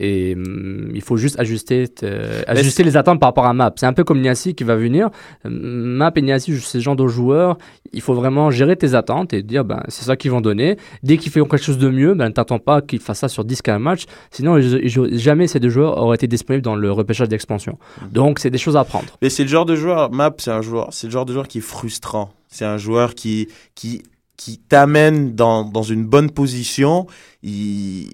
Et 0.00 0.34
hum, 0.36 0.90
il 0.94 1.02
faut 1.02 1.16
juste 1.16 1.38
ajuster, 1.40 1.86
euh, 2.04 2.42
ajuster 2.46 2.84
les 2.84 2.96
attentes 2.96 3.18
par 3.18 3.30
rapport 3.30 3.46
à 3.46 3.52
Map. 3.52 3.72
C'est 3.76 3.86
un 3.86 3.92
peu 3.92 4.04
comme 4.04 4.20
Niassi 4.20 4.54
qui 4.54 4.62
va 4.64 4.76
venir. 4.76 5.10
Euh, 5.44 5.48
Map 5.50 6.12
et 6.16 6.22
Niassi, 6.22 6.56
c'est 6.60 6.78
ce 6.78 6.82
genre 6.82 6.94
de 6.96 7.06
joueurs. 7.08 7.58
Il 7.92 8.00
faut 8.00 8.14
vraiment 8.14 8.50
gérer 8.50 8.76
tes 8.76 8.94
attentes 8.94 9.32
et 9.32 9.42
dire 9.42 9.64
ben, 9.64 9.82
c'est 9.88 10.04
ça 10.04 10.16
qu'ils 10.16 10.30
vont 10.30 10.40
donner. 10.40 10.76
Dès 11.02 11.16
qu'ils 11.16 11.32
font 11.32 11.44
quelque 11.44 11.64
chose 11.64 11.78
de 11.78 11.88
mieux, 11.90 12.14
ben, 12.14 12.26
ne 12.28 12.32
t'attends 12.32 12.58
pas 12.60 12.80
qu'ils 12.80 13.00
fassent 13.00 13.18
ça 13.20 13.28
sur 13.28 13.44
10-15 13.44 13.78
matchs. 13.80 14.04
Sinon, 14.30 14.56
ils- 14.56 14.80
ils- 14.84 15.18
jamais 15.18 15.46
ces 15.48 15.58
deux 15.58 15.68
joueurs 15.70 15.98
auraient 15.98 16.14
été 16.16 16.26
disponibles 16.28 16.62
dans 16.62 16.76
le 16.76 16.92
repêchage 16.92 17.28
d'expansion. 17.28 17.76
Donc, 18.12 18.38
c'est 18.38 18.50
des 18.50 18.58
choses 18.58 18.76
à 18.76 18.80
apprendre. 18.80 19.06
Mais 19.20 19.30
c'est 19.30 19.42
le 19.42 19.48
genre 19.48 19.66
de 19.66 19.74
joueur, 19.74 20.12
Map, 20.12 20.34
c'est 20.38 20.50
un 20.52 20.62
joueur, 20.62 20.88
c'est 20.92 21.08
le 21.08 21.12
genre 21.12 21.26
de 21.26 21.32
joueur 21.32 21.48
qui 21.48 21.58
est 21.58 21.62
frustrant. 21.62 22.30
C'est 22.48 22.64
un 22.64 22.78
joueur 22.78 23.14
qui, 23.16 23.48
qui, 23.74 24.02
qui 24.36 24.58
t'amène 24.58 25.34
dans, 25.34 25.64
dans 25.64 25.82
une 25.82 26.04
bonne 26.04 26.30
position. 26.30 27.06
Il, 27.42 28.10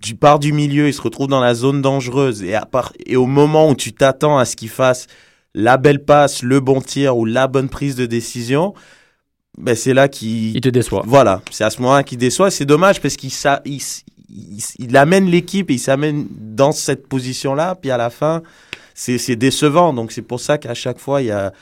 tu 0.00 0.14
pars 0.14 0.38
du 0.38 0.52
milieu, 0.52 0.88
il 0.88 0.94
se 0.94 1.02
retrouve 1.02 1.28
dans 1.28 1.40
la 1.40 1.54
zone 1.54 1.82
dangereuse. 1.82 2.42
Et, 2.42 2.54
à 2.54 2.66
part, 2.66 2.92
et 3.06 3.16
au 3.16 3.26
moment 3.26 3.70
où 3.70 3.74
tu 3.74 3.92
t'attends 3.92 4.38
à 4.38 4.44
ce 4.44 4.56
qu'il 4.56 4.68
fasse 4.68 5.06
la 5.54 5.76
belle 5.76 6.04
passe, 6.04 6.42
le 6.42 6.60
bon 6.60 6.80
tir 6.80 7.16
ou 7.16 7.24
la 7.24 7.48
bonne 7.48 7.68
prise 7.68 7.96
de 7.96 8.06
décision, 8.06 8.74
ben 9.58 9.74
c'est 9.74 9.94
là 9.94 10.08
qu'il 10.08 10.54
Il 10.56 10.60
te 10.60 10.68
déçoit. 10.68 11.02
Voilà, 11.06 11.42
c'est 11.50 11.64
à 11.64 11.70
ce 11.70 11.80
moment-là 11.82 12.04
qu'il 12.04 12.18
déçoit. 12.18 12.50
C'est 12.50 12.64
dommage 12.64 13.00
parce 13.00 13.16
qu'il 13.16 13.32
sa- 13.32 13.60
il, 13.64 13.80
il, 14.78 14.96
amène 14.96 15.26
l'équipe 15.26 15.70
et 15.70 15.74
il 15.74 15.78
s'amène 15.78 16.28
dans 16.30 16.72
cette 16.72 17.08
position-là. 17.08 17.74
Puis 17.74 17.90
à 17.90 17.96
la 17.96 18.10
fin, 18.10 18.42
c'est 18.94 19.36
décevant. 19.36 19.92
Donc 19.92 20.12
c'est 20.12 20.22
pour 20.22 20.40
ça 20.40 20.56
qu'à 20.56 20.74
chaque 20.74 20.98
fois, 20.98 21.20
il 21.20 21.26
y 21.26 21.30
a, 21.32 21.52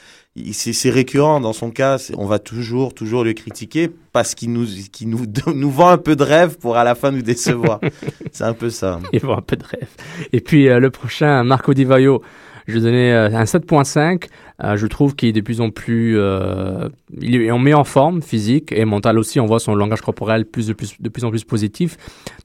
c'est 0.53 0.91
récurrent. 0.91 1.41
Dans 1.41 1.53
son 1.53 1.71
cas, 1.71 1.99
on 2.17 2.27
va 2.27 2.39
toujours, 2.39 2.95
toujours 2.95 3.25
le 3.25 3.33
critiquer 3.33 3.91
parce 4.13 4.35
qu'il 4.35 4.53
nous, 4.53 4.67
qu'il 4.93 5.09
nous, 5.09 5.25
nous 5.55 5.71
vend 5.71 5.89
un 5.89 5.99
peu 5.99 6.17
de 6.17 6.23
rêve 6.23 6.59
pour 6.59 6.77
à 6.77 6.85
la 6.85 6.95
fin 6.95 7.11
nous 7.11 7.23
décevoir. 7.23 7.81
c'est 8.33 8.45
un 8.45 8.55
peu 8.55 8.71
ça. 8.71 9.01
Il 9.13 9.21
faut 9.21 9.33
un 9.33 9.43
peu 9.43 9.57
de 9.57 9.65
rêve. 9.65 9.89
Et 10.33 10.41
puis 10.41 10.69
euh, 10.69 10.81
le 10.81 10.91
prochain, 10.91 11.45
Marco 11.45 11.75
Di 11.75 11.85
Vaio, 11.85 12.23
je 12.69 12.75
vais 12.75 12.81
donner 12.81 13.13
euh, 13.13 13.29
un 13.29 13.45
7.5. 13.45 14.29
Euh, 14.63 14.77
je 14.77 14.87
trouve 14.87 15.15
qu'il 15.15 15.29
est 15.29 15.33
de 15.33 15.41
plus 15.41 15.61
en 15.61 15.71
plus... 15.71 16.19
Euh, 16.19 16.89
il 17.19 17.35
est 17.37 17.51
en 17.51 17.59
met 17.59 17.75
en 17.75 17.85
forme 17.85 18.21
physique 18.21 18.73
et 18.73 18.85
mentale 18.85 19.19
aussi. 19.19 19.41
On 19.41 19.47
voit 19.47 19.61
son 19.61 19.75
langage 19.75 20.03
corporel 20.03 20.45
plus 20.45 20.67
de 20.67 20.75
plus, 20.75 21.01
de 21.01 21.09
plus 21.09 21.25
en 21.25 21.31
plus 21.31 21.45
positif. 21.45 21.97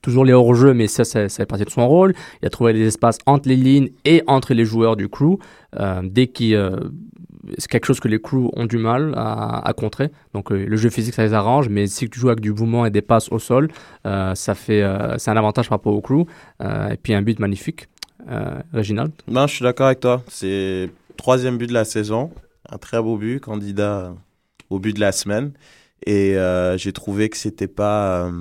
Toujours 0.02 0.24
les 0.24 0.32
hors-jeux, 0.32 0.74
mais 0.74 0.88
ça, 0.88 1.04
ça, 1.04 1.28
ça 1.28 1.38
fait 1.38 1.46
partie 1.46 1.66
de 1.66 1.70
son 1.70 1.88
rôle. 1.88 2.14
Il 2.42 2.46
a 2.46 2.50
trouvé 2.50 2.72
des 2.74 2.88
espaces 2.88 3.18
entre 3.26 3.50
les 3.50 3.58
lignes 3.58 3.90
et 4.06 4.24
entre 4.28 4.54
les 4.54 4.64
joueurs 4.64 4.96
du 4.96 5.10
crew. 5.10 5.40
Euh, 5.80 6.02
dès 6.04 6.28
qu'il... 6.28 6.56
c'est 7.58 7.68
quelque 7.70 7.86
chose 7.86 8.00
que 8.00 8.08
les 8.08 8.22
crews 8.22 8.50
ont 8.54 8.66
du 8.66 8.78
mal 8.78 9.14
à, 9.16 9.68
à 9.68 9.74
contrer. 9.74 10.10
Donc 10.34 10.52
euh, 10.52 10.66
le 10.66 10.76
jeu 10.78 10.90
physique, 10.90 11.14
ça 11.14 11.24
les 11.24 11.34
arrange, 11.34 11.70
mais 11.70 11.88
si 11.88 12.10
tu 12.10 12.20
joues 12.20 12.30
avec 12.30 12.40
du 12.40 12.52
mouvement 12.52 12.86
et 12.86 12.92
des 12.92 13.02
passes 13.02 13.32
au 13.32 13.40
sol, 13.40 13.70
euh, 14.06 14.36
ça 14.36 14.56
fait, 14.56 14.82
euh, 14.82 15.18
c'est 15.18 15.32
un 15.32 15.38
avantage 15.38 15.70
par 15.70 15.80
rapport 15.80 15.94
au 15.94 16.02
crew. 16.02 16.26
Euh, 16.62 16.90
et 16.90 16.98
puis 16.98 17.14
un 17.14 17.22
but 17.22 17.40
magnifique. 17.40 17.88
Réginald 18.72 19.12
Non, 19.28 19.48
je 19.48 19.56
suis 19.56 19.64
d'accord 19.64 19.88
avec 19.88 20.00
toi. 20.00 20.24
C'est 20.30 20.90
troisième 21.18 21.58
but 21.58 21.68
de 21.68 21.74
la 21.74 21.84
saison, 21.84 22.32
un 22.70 22.78
très 22.78 23.02
beau 23.02 23.18
but, 23.18 23.42
candidat 23.42 24.16
au 24.70 24.80
but 24.80 24.96
de 24.96 25.02
la 25.02 25.12
semaine. 25.12 25.52
Et 26.06 26.38
j'ai 26.78 26.94
trouvé 26.94 27.28
que 27.28 27.36
c'était 27.36 27.68
pas, 27.68 28.32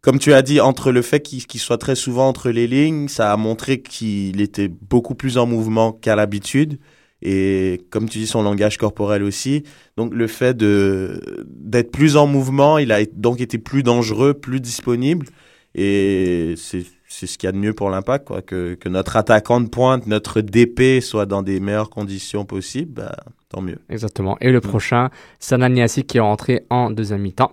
comme 0.00 0.20
tu 0.20 0.32
as 0.32 0.42
dit, 0.42 0.60
entre 0.60 0.92
le 0.92 1.02
fait 1.02 1.18
qu'il 1.18 1.60
soit 1.60 1.78
très 1.78 1.96
souvent 1.96 2.28
entre 2.28 2.50
les 2.50 2.68
lignes, 2.68 3.08
ça 3.08 3.32
a 3.32 3.36
montré 3.36 3.82
qu'il 3.82 4.40
était 4.40 4.68
beaucoup 4.68 5.16
plus 5.16 5.38
en 5.38 5.46
mouvement 5.46 5.90
qu'à 5.90 6.14
l'habitude. 6.14 6.78
Et 7.22 7.80
comme 7.90 8.08
tu 8.08 8.18
dis 8.18 8.26
son 8.26 8.42
langage 8.42 8.78
corporel 8.78 9.22
aussi. 9.22 9.64
Donc 9.96 10.14
le 10.14 10.26
fait 10.26 10.56
de 10.56 11.44
d'être 11.46 11.90
plus 11.90 12.16
en 12.16 12.26
mouvement, 12.26 12.78
il 12.78 12.92
a 12.92 13.04
donc 13.04 13.40
été 13.40 13.58
plus 13.58 13.82
dangereux, 13.82 14.34
plus 14.34 14.60
disponible 14.60 15.26
et 15.74 16.54
c'est 16.56 16.84
c'est 17.08 17.26
ce 17.26 17.38
qu'il 17.38 17.46
y 17.46 17.48
a 17.48 17.52
de 17.52 17.56
mieux 17.56 17.72
pour 17.72 17.90
l'impact 17.90 18.28
quoi 18.28 18.42
que, 18.42 18.74
que 18.74 18.88
notre 18.88 19.16
attaquant 19.16 19.60
de 19.60 19.68
pointe, 19.68 20.06
notre 20.06 20.42
DP 20.42 21.00
soit 21.00 21.26
dans 21.26 21.42
des 21.42 21.58
meilleures 21.58 21.90
conditions 21.90 22.44
possibles, 22.44 22.92
bah, 22.92 23.16
tant 23.48 23.62
mieux. 23.62 23.78
Exactement. 23.88 24.36
Et 24.40 24.52
le 24.52 24.60
prochain, 24.60 25.08
Sanan 25.40 25.72
Niassi 25.72 26.04
qui 26.04 26.18
est 26.18 26.20
rentré 26.20 26.66
en 26.68 26.90
deuxième 26.90 27.22
mi-temps. 27.22 27.52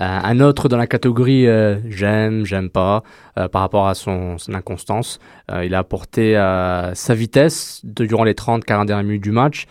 Euh, 0.00 0.04
un 0.04 0.40
autre 0.40 0.68
dans 0.68 0.76
la 0.76 0.86
catégorie 0.86 1.46
euh, 1.46 1.78
j'aime, 1.88 2.44
j'aime 2.44 2.68
pas, 2.68 3.02
euh, 3.38 3.48
par 3.48 3.62
rapport 3.62 3.88
à 3.88 3.94
son, 3.94 4.36
son 4.36 4.52
inconstance. 4.52 5.18
il 5.62 5.74
a 5.74 5.78
apporté 5.78 6.34
sa 6.94 7.14
vitesse 7.14 7.80
de, 7.84 8.04
durant 8.04 8.24
les 8.24 8.34
30-40 8.34 8.86
dernières 8.86 9.04
minutes 9.04 9.22
du 9.22 9.32
match, 9.32 9.66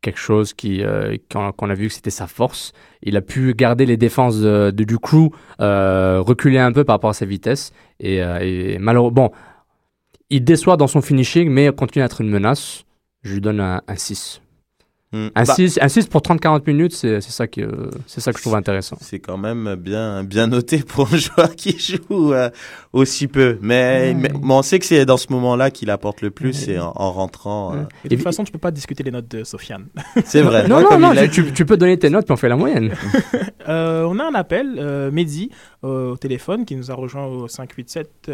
quelque 0.00 0.18
chose 0.18 0.54
qui 0.54 0.82
qu'on 1.30 1.70
a 1.70 1.74
vu 1.74 1.88
que 1.88 1.94
c'était 1.94 2.10
sa 2.10 2.26
force. 2.26 2.72
Il 3.02 3.16
a 3.16 3.22
pu 3.22 3.54
garder 3.54 3.86
les 3.86 3.96
défenses 3.96 4.38
de, 4.40 4.70
du 4.70 4.98
crew 4.98 5.30
reculer 5.58 6.58
un 6.58 6.72
peu 6.72 6.84
par 6.84 6.94
rapport 6.94 7.10
à 7.10 7.14
sa 7.14 7.26
vitesse. 7.26 7.72
Et, 8.00 8.16
et 8.18 8.78
malheureusement, 8.78 9.28
bon, 9.28 9.30
il 10.30 10.44
déçoit 10.44 10.76
dans 10.76 10.86
son 10.86 11.02
finishing, 11.02 11.50
mais 11.50 11.70
continue 11.72 12.02
à 12.02 12.06
être 12.06 12.20
une 12.20 12.30
menace. 12.30 12.84
Je 13.22 13.34
lui 13.34 13.40
donne 13.40 13.60
un, 13.60 13.82
un 13.86 13.96
6. 13.96 14.40
Hmm. 15.16 15.28
Un, 15.34 15.44
Bah, 15.44 15.54
6, 15.54 15.78
un 15.80 15.88
6 15.88 16.06
pour 16.08 16.20
30-40 16.20 16.62
minutes, 16.66 16.92
c'est 16.94 17.20
c'est 17.20 17.30
ça, 17.30 17.46
qui, 17.46 17.62
euh, 17.62 17.90
c'est 18.06 18.20
ça 18.20 18.32
que 18.32 18.38
je 18.38 18.42
trouve 18.42 18.54
intéressant. 18.54 18.96
C'est 19.00 19.18
quand 19.18 19.38
même 19.38 19.74
bien, 19.76 20.22
bien 20.24 20.46
noté 20.46 20.78
pour 20.78 21.08
un 21.12 21.16
joueur 21.26 21.54
qui 21.56 21.78
joue 21.78 22.32
euh, 22.34 22.50
aussi 22.92 23.26
peu. 23.28 23.58
Mais, 23.62 24.12
mais, 24.14 24.28
mais 24.28 24.52
on 24.54 24.62
sait 24.62 24.78
que 24.78 24.84
c'est 24.86 25.06
dans 25.06 25.16
ce 25.16 25.28
moment-là 25.30 25.70
qu'il 25.70 25.90
apporte 25.90 26.20
le 26.20 26.30
plus, 26.30 26.52
c'est 26.52 26.78
en, 26.78 26.92
en 26.94 27.12
rentrant. 27.12 27.74
euh, 27.74 27.82
Et 28.04 28.08
de 28.10 28.14
toute 28.16 28.24
façon, 28.24 28.44
tu 28.44 28.52
peux 28.52 28.58
pas 28.58 28.70
discuter 28.70 29.02
les 29.02 29.10
notes 29.10 29.28
de 29.28 29.42
Sofiane. 29.44 29.86
C'est 30.24 30.42
vrai. 30.42 30.66
Non, 30.76 30.80
non, 30.82 30.98
non, 30.98 31.12
tu, 31.30 31.64
peux 31.64 31.76
donner 31.76 31.98
tes 31.98 32.10
notes, 32.10 32.24
puis 32.26 32.32
on 32.32 32.36
fait 32.36 32.48
la 32.48 32.56
moyenne. 32.56 32.92
Euh, 33.68 34.04
on 34.04 34.18
a 34.18 34.24
un 34.24 34.34
appel, 34.34 34.76
euh, 34.78 35.10
Mehdi, 35.10 35.50
euh, 35.84 36.12
au 36.12 36.16
téléphone, 36.16 36.64
qui 36.64 36.76
nous 36.76 36.90
a 36.90 36.94
rejoint 36.94 37.26
au 37.26 37.48
587 37.48 38.30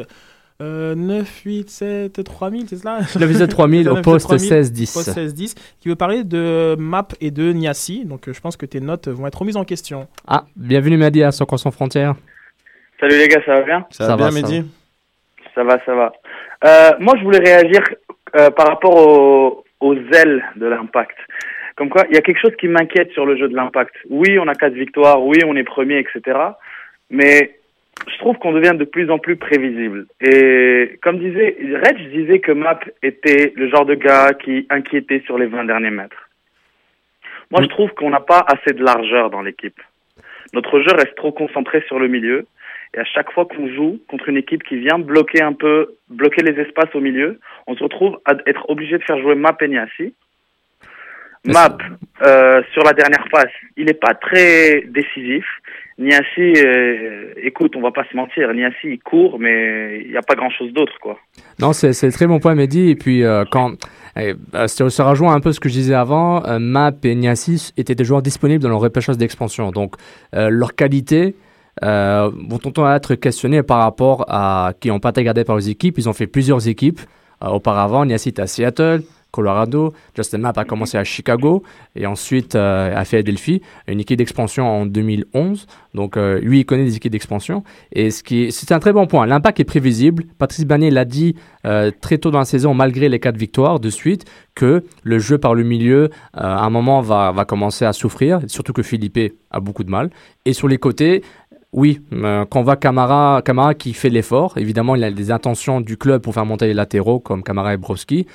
euh, 0.61 0.95
987 0.95 2.23
3000, 2.25 2.69
c'est 2.69 2.77
cela 2.77 2.99
987 3.01 3.49
3000 3.51 3.89
au 3.89 3.95
987 3.97 4.05
poste 4.05 4.27
3000, 4.27 4.41
1610. 4.43 4.93
Poste 4.95 5.07
1610, 5.17 5.55
qui 5.81 5.89
veut 5.89 5.97
parler 5.97 6.25
de 6.25 6.77
Map 6.79 7.09
et 7.21 7.31
de 7.31 7.53
Niassi. 7.53 8.05
Donc 8.05 8.29
euh, 8.29 8.33
je 8.33 8.41
pense 8.41 8.57
que 8.57 8.67
tes 8.67 8.81
notes 8.81 9.09
vont 9.09 9.27
être 9.27 9.39
remises 9.39 9.57
en 9.57 9.65
question. 9.65 10.07
Ah, 10.27 10.45
bienvenue 10.57 10.97
Mehdi 10.97 11.23
à 11.23 11.33
Soccer 11.33 11.59
sans 11.59 11.71
frontières. 11.71 12.15
Salut 13.01 13.17
les 13.19 13.29
gars, 13.29 13.41
ça 13.45 13.55
va 13.55 13.63
bien? 13.63 13.87
Ça, 13.91 14.07
Ça 14.07 14.17
va 14.17 14.29
bien, 14.31 14.31
ça 14.31 14.49
Mehdi? 14.49 14.71
Ça 15.55 15.65
va, 15.65 15.79
ça 15.85 15.95
va. 15.95 16.13
Euh, 16.65 16.91
moi, 17.01 17.15
je 17.19 17.25
voulais 17.25 17.41
réagir 17.41 17.81
euh, 18.37 18.51
par 18.51 18.69
rapport 18.69 18.95
au- 18.97 19.65
aux 19.81 19.95
ailes 19.95 20.43
de 20.57 20.67
l'impact. 20.67 21.17
Comme 21.77 21.89
quoi, 21.89 22.05
il 22.09 22.15
y 22.15 22.19
a 22.19 22.21
quelque 22.23 22.41
chose 22.41 22.55
qui 22.61 22.69
m'inquiète 22.69 23.11
sur 23.13 23.27
le 23.27 23.37
jeu 23.37 23.49
de 23.49 23.57
l'impact. 23.57 23.95
Oui, 24.09 24.39
on 24.39 24.47
a 24.47 24.55
quatre 24.55 24.75
victoires, 24.75 25.23
oui, 25.25 25.39
on 25.45 25.57
est 25.57 25.65
premier, 25.65 25.99
etc. 25.99 26.39
Mais 27.11 27.59
je 28.09 28.19
trouve 28.19 28.37
qu'on 28.39 28.53
devient 28.53 28.77
de 28.77 28.85
plus 28.85 29.11
en 29.11 29.19
plus 29.19 29.37
prévisible. 29.37 30.07
Et 30.21 30.99
comme 31.03 31.19
disait, 31.19 31.57
Reg 31.85 32.11
disait 32.11 32.41
que 32.41 32.53
Map 32.53 32.81
était 33.03 33.53
le 33.57 33.69
genre 33.69 33.87
de 33.87 33.95
gars 33.95 34.33
qui 34.35 34.67
inquiétait 34.71 35.23
sur 35.27 35.39
les 35.39 35.47
20 35.47 35.65
derniers 35.65 35.91
mètres. 35.91 36.29
Moi, 37.51 37.61
je 37.63 37.69
trouve 37.69 37.91
qu'on 37.91 38.11
n'a 38.11 38.21
pas 38.21 38.45
assez 38.47 38.75
de 38.75 38.83
largeur 38.83 39.31
dans 39.31 39.43
l'équipe. 39.43 39.81
Notre 40.55 40.81
jeu 40.81 40.93
reste 40.93 41.15
trop 41.17 41.33
concentré 41.33 41.83
sur 41.87 41.99
le 41.99 42.09
milieu. 42.09 42.47
Et 42.95 42.99
à 42.99 43.05
chaque 43.05 43.31
fois 43.33 43.47
qu'on 43.47 43.69
joue 43.69 44.01
contre 44.09 44.29
une 44.29 44.37
équipe 44.37 44.63
qui 44.65 44.77
vient 44.77 44.99
bloquer 44.99 45.43
un 45.43 45.55
peu, 45.55 45.95
bloquer 46.11 46.43
les 46.43 46.61
espaces 46.61 46.95
au 46.95 47.01
milieu, 47.01 47.41
on 47.67 47.75
se 47.75 47.83
retrouve 47.83 48.19
à 48.27 48.35
être 48.47 48.69
obligé 48.69 48.99
de 48.99 49.03
faire 49.05 49.19
jouer 49.19 49.35
Map 49.35 49.57
et 49.61 49.69
Niassi. 49.69 50.15
Map, 51.45 51.79
euh, 52.23 52.63
sur 52.73 52.83
la 52.85 52.93
dernière 52.93 53.25
passe, 53.31 53.53
il 53.77 53.87
n'est 53.87 53.95
pas 53.95 54.15
très 54.15 54.83
décisif. 54.89 55.45
Niassi, 55.99 56.55
euh, 56.65 57.33
écoute, 57.43 57.75
on 57.77 57.81
va 57.83 57.91
pas 57.91 58.05
se 58.11 58.17
mentir, 58.17 58.53
Niassi, 58.55 58.99
court, 59.01 59.39
mais 59.39 60.01
il 60.05 60.11
n'y 60.11 60.17
a 60.17 60.23
pas 60.23 60.35
grand-chose 60.35 60.73
d'autre, 60.73 60.95
quoi. 61.01 61.19
Non, 61.61 61.73
c'est 61.73 61.93
c'est 61.93 62.11
très 62.11 62.27
bon 62.27 62.41
point, 62.41 62.55
Mehdi. 62.55 62.91
Et 62.91 62.97
puis, 62.97 63.23
euh, 63.25 63.45
quand. 63.51 63.73
eh, 64.17 64.35
euh, 64.55 64.67
ça 64.67 65.05
rejoint 65.05 65.35
un 65.35 65.41
peu 65.41 65.53
ce 65.53 65.61
que 65.61 65.69
je 65.69 65.75
disais 65.75 65.95
avant. 65.95 66.45
euh, 66.47 66.59
Map 66.59 66.93
et 67.05 67.15
Niassis 67.15 67.73
étaient 67.77 67.95
des 67.95 68.05
joueurs 68.05 68.23
disponibles 68.23 68.63
dans 68.63 68.69
leur 68.71 68.81
repêchage 68.81 69.19
d'expansion. 69.19 69.71
Donc, 69.71 69.95
leur 70.33 70.75
qualité 70.75 71.35
vont 71.83 72.59
tantôt 72.59 72.87
être 72.89 73.15
questionnées 73.15 73.63
par 73.63 73.79
rapport 73.79 74.25
à 74.29 74.73
qui 74.81 74.89
n'ont 74.89 75.01
pas 75.01 75.11
été 75.11 75.25
gardés 75.25 75.45
par 75.45 75.57
les 75.57 75.71
équipes. 75.71 75.99
Ils 75.99 76.09
ont 76.09 76.13
fait 76.13 76.27
plusieurs 76.27 76.69
équipes. 76.69 77.01
Auparavant, 77.41 78.05
Niassis 78.05 78.29
était 78.29 78.43
à 78.43 78.47
Seattle, 78.47 79.03
Colorado. 79.33 79.93
Justin 80.15 80.39
Map 80.39 80.53
a 80.57 80.65
commencé 80.65 80.97
à 80.97 81.05
Chicago 81.05 81.65
et 81.97 82.07
ensuite 82.07 82.55
euh, 82.55 82.95
a 82.95 83.05
fait 83.05 83.19
Adelphi, 83.19 83.63
une 83.89 83.99
équipe 83.99 84.19
d'expansion 84.19 84.65
en 84.69 84.87
2011. 84.87 85.67
Donc, 85.95 86.17
euh, 86.17 86.39
lui, 86.41 86.61
il 86.61 86.65
connaît 86.65 86.85
des 86.85 86.97
équipes 86.97 87.13
d'expansion. 87.13 87.65
Et 87.93 88.11
ce 88.11 88.23
c'est 88.51 88.73
un 88.73 88.79
très 88.79 88.93
bon 88.93 89.07
point. 89.07 89.27
L'impact 89.27 89.59
est 89.61 89.65
prévisible. 89.65 90.25
Patrice 90.39 90.65
Bernier 90.65 90.91
l'a 90.91 91.05
dit 91.05 91.35
euh, 91.67 91.91
très 92.01 92.19
tôt 92.19 92.31
dans 92.31 92.39
la 92.39 92.45
saison, 92.45 92.75
malgré 92.75 93.09
les 93.09 93.19
quatre 93.19 93.37
victoires 93.37 93.81
de 93.81 93.91
suite, 93.91 94.25
que 94.55 94.85
le 95.03 95.19
jeu 95.19 95.39
par 95.39 95.55
le 95.55 95.65
milieu, 95.65 96.05
euh, 96.05 96.09
à 96.35 96.63
un 96.63 96.71
moment, 96.71 97.01
va, 97.01 97.33
va 97.33 97.45
commencer 97.45 97.85
à 97.85 97.93
souffrir. 97.93 98.41
Surtout 98.47 98.73
que 98.73 98.83
Philippe 98.83 99.35
a 99.51 99.61
beaucoup 99.61 99.85
de 99.85 99.91
mal. 99.91 100.11
Et 100.45 100.53
sur 100.53 100.69
les 100.69 100.79
côtés, 100.79 101.23
oui, 101.73 102.03
euh, 102.13 102.45
quand 102.45 102.61
on 102.61 102.63
voit 102.63 102.77
Camara, 102.77 103.41
Camara 103.43 103.75
qui 103.75 103.95
fait 103.95 104.11
l'effort, 104.11 104.59
évidemment, 104.59 104.95
il 104.95 105.03
a 105.05 105.11
des 105.11 105.31
intentions 105.31 105.81
du 105.81 105.97
club 105.97 106.21
pour 106.21 106.35
faire 106.35 106.45
monter 106.45 106.67
les 106.67 106.75
latéraux, 106.75 107.19
comme 107.19 107.43
Camara 107.43 107.73
et 107.73 107.79
Browski. 107.79 108.27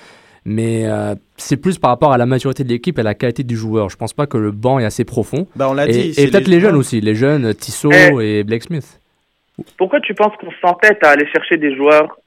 Mais 0.50 0.88
euh, 0.88 1.14
c'est 1.36 1.58
plus 1.58 1.78
par 1.78 1.90
rapport 1.90 2.14
à 2.14 2.18
la 2.18 2.26
maturité 2.26 2.64
de 2.64 2.70
l'équipe 2.70 2.98
et 2.98 3.02
à 3.02 3.04
la 3.04 3.16
qualité 3.16 3.44
du 3.44 3.58
joueur. 3.58 3.90
Je 3.90 3.98
pense 3.98 4.14
pas 4.14 4.28
que 4.28 4.38
le 4.38 4.52
banc 4.52 4.80
est 4.80 4.86
assez 4.86 5.04
profond. 5.04 5.46
Bah, 5.58 5.68
on 5.70 5.74
l'a 5.74 5.90
Et, 5.90 5.92
dit. 5.92 6.00
et 6.10 6.14
c'est 6.14 6.32
peut-être 6.32 6.48
les, 6.48 6.62
jeunes 6.62 6.78
aussi, 6.78 7.02
les 7.02 7.16
jeunes 7.16 7.54
Tissot 7.54 7.92
Eh. 7.92 8.40
et 8.40 8.44
Blake 8.46 8.64
Smith. 8.64 9.02
Pourquoi 9.78 10.00
tu 10.00 10.14
penses 10.14 10.32
qu'on 10.40 10.52
s'entête 10.66 11.04
à 11.04 11.10
aller 11.10 11.28
chercher 11.34 11.58
des 11.58 11.76
joueurs, 11.76 12.18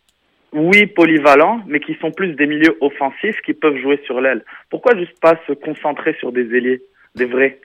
oui, 0.53 0.85
polyvalents, 0.85 1.63
mais 1.67 1.81
qui 1.81 1.97
sont 1.99 2.11
plus 2.11 2.35
des 2.35 2.47
milieux 2.47 2.77
offensifs 2.83 3.41
qui 3.47 3.55
peuvent 3.55 3.79
jouer 3.79 3.99
sur 4.05 4.21
l'aile? 4.21 4.45
Pourquoi 4.69 4.95
juste 4.99 5.19
pas 5.23 5.41
se 5.47 5.55
concentrer 5.55 6.15
sur 6.21 6.31
des 6.31 6.43
ailiers, 6.55 6.83
des 7.15 7.25
vrais? 7.25 7.59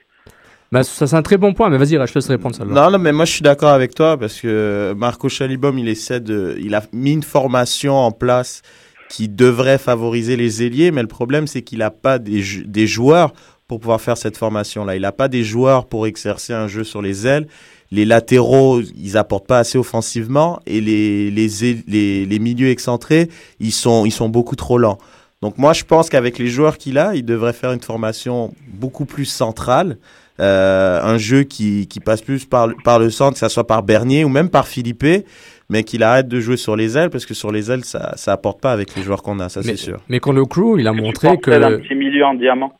Bah, 0.72 0.84
ça, 0.84 1.06
c'est 1.06 1.16
un 1.16 1.22
très 1.22 1.36
bon 1.36 1.52
point, 1.52 1.68
mais 1.68 1.76
vas-y, 1.76 1.98
je 2.06 2.12
te 2.12 2.18
laisse 2.18 2.28
répondre 2.30 2.54
ça. 2.54 2.64
Non, 2.64 2.90
non, 2.90 2.98
mais 2.98 3.12
moi 3.12 3.26
je 3.26 3.32
suis 3.32 3.42
d'accord 3.42 3.72
avec 3.72 3.94
toi 3.94 4.16
parce 4.16 4.40
que 4.40 4.94
Marco 4.96 5.28
Chalibom, 5.28 5.76
il 5.78 5.88
essaie 5.90 6.20
de, 6.20 6.56
il 6.58 6.74
a 6.74 6.82
mis 6.94 7.12
une 7.12 7.22
formation 7.22 7.92
en 7.92 8.10
place 8.10 8.62
qui 9.08 9.28
devrait 9.28 9.78
favoriser 9.78 10.36
les 10.36 10.62
ailiers, 10.62 10.90
mais 10.90 11.02
le 11.02 11.08
problème 11.08 11.46
c'est 11.46 11.62
qu'il 11.62 11.78
n'a 11.78 11.90
pas 11.90 12.18
des, 12.18 12.42
des 12.66 12.86
joueurs 12.86 13.32
pour 13.68 13.80
pouvoir 13.80 14.00
faire 14.00 14.16
cette 14.16 14.36
formation-là. 14.36 14.96
Il 14.96 15.02
n'a 15.02 15.12
pas 15.12 15.28
des 15.28 15.42
joueurs 15.42 15.86
pour 15.86 16.06
exercer 16.06 16.52
un 16.52 16.68
jeu 16.68 16.84
sur 16.84 17.02
les 17.02 17.26
ailes. 17.26 17.48
Les 17.90 18.04
latéraux, 18.04 18.80
ils 18.80 19.16
apportent 19.16 19.46
pas 19.46 19.58
assez 19.58 19.78
offensivement 19.78 20.60
et 20.66 20.80
les, 20.80 21.30
les, 21.30 21.48
les, 21.86 22.26
les 22.26 22.38
milieux 22.38 22.68
excentrés, 22.68 23.28
ils 23.60 23.72
sont, 23.72 24.06
ils 24.06 24.12
sont 24.12 24.28
beaucoup 24.28 24.56
trop 24.56 24.78
lents. 24.78 24.98
Donc 25.42 25.58
moi 25.58 25.72
je 25.72 25.84
pense 25.84 26.08
qu'avec 26.08 26.38
les 26.38 26.48
joueurs 26.48 26.78
qu'il 26.78 26.98
a, 26.98 27.14
il 27.14 27.24
devrait 27.24 27.52
faire 27.52 27.72
une 27.72 27.82
formation 27.82 28.54
beaucoup 28.68 29.04
plus 29.04 29.26
centrale. 29.26 29.98
Euh, 30.38 31.00
un 31.02 31.16
jeu 31.16 31.44
qui, 31.44 31.86
qui 31.86 31.98
passe 31.98 32.20
plus 32.20 32.44
par, 32.44 32.68
par 32.84 32.98
le 32.98 33.08
centre, 33.08 33.32
que 33.32 33.38
ça 33.38 33.48
soit 33.48 33.66
par 33.66 33.82
Bernier 33.82 34.22
ou 34.22 34.28
même 34.28 34.50
par 34.50 34.68
Philippe, 34.68 35.24
mais 35.68 35.82
qu'il 35.82 36.02
arrête 36.02 36.28
de 36.28 36.40
jouer 36.40 36.56
sur 36.56 36.76
les 36.76 36.96
ailes 36.96 37.10
parce 37.10 37.26
que 37.26 37.34
sur 37.34 37.50
les 37.52 37.70
ailes, 37.70 37.84
ça, 37.84 38.12
ça 38.16 38.32
apporte 38.32 38.60
pas 38.60 38.72
avec 38.72 38.94
les 38.96 39.02
joueurs 39.02 39.22
qu'on 39.22 39.40
a, 39.40 39.48
ça 39.48 39.62
c'est 39.62 39.76
sûr. 39.76 39.98
Mais 40.08 40.20
quand 40.20 40.32
le 40.32 40.44
crew, 40.44 40.78
il 40.78 40.86
a 40.88 40.92
montré 40.92 41.38
que. 41.38 41.50
petit 41.78 41.94
milieu 41.94 42.24
en 42.24 42.34
diamant 42.34 42.72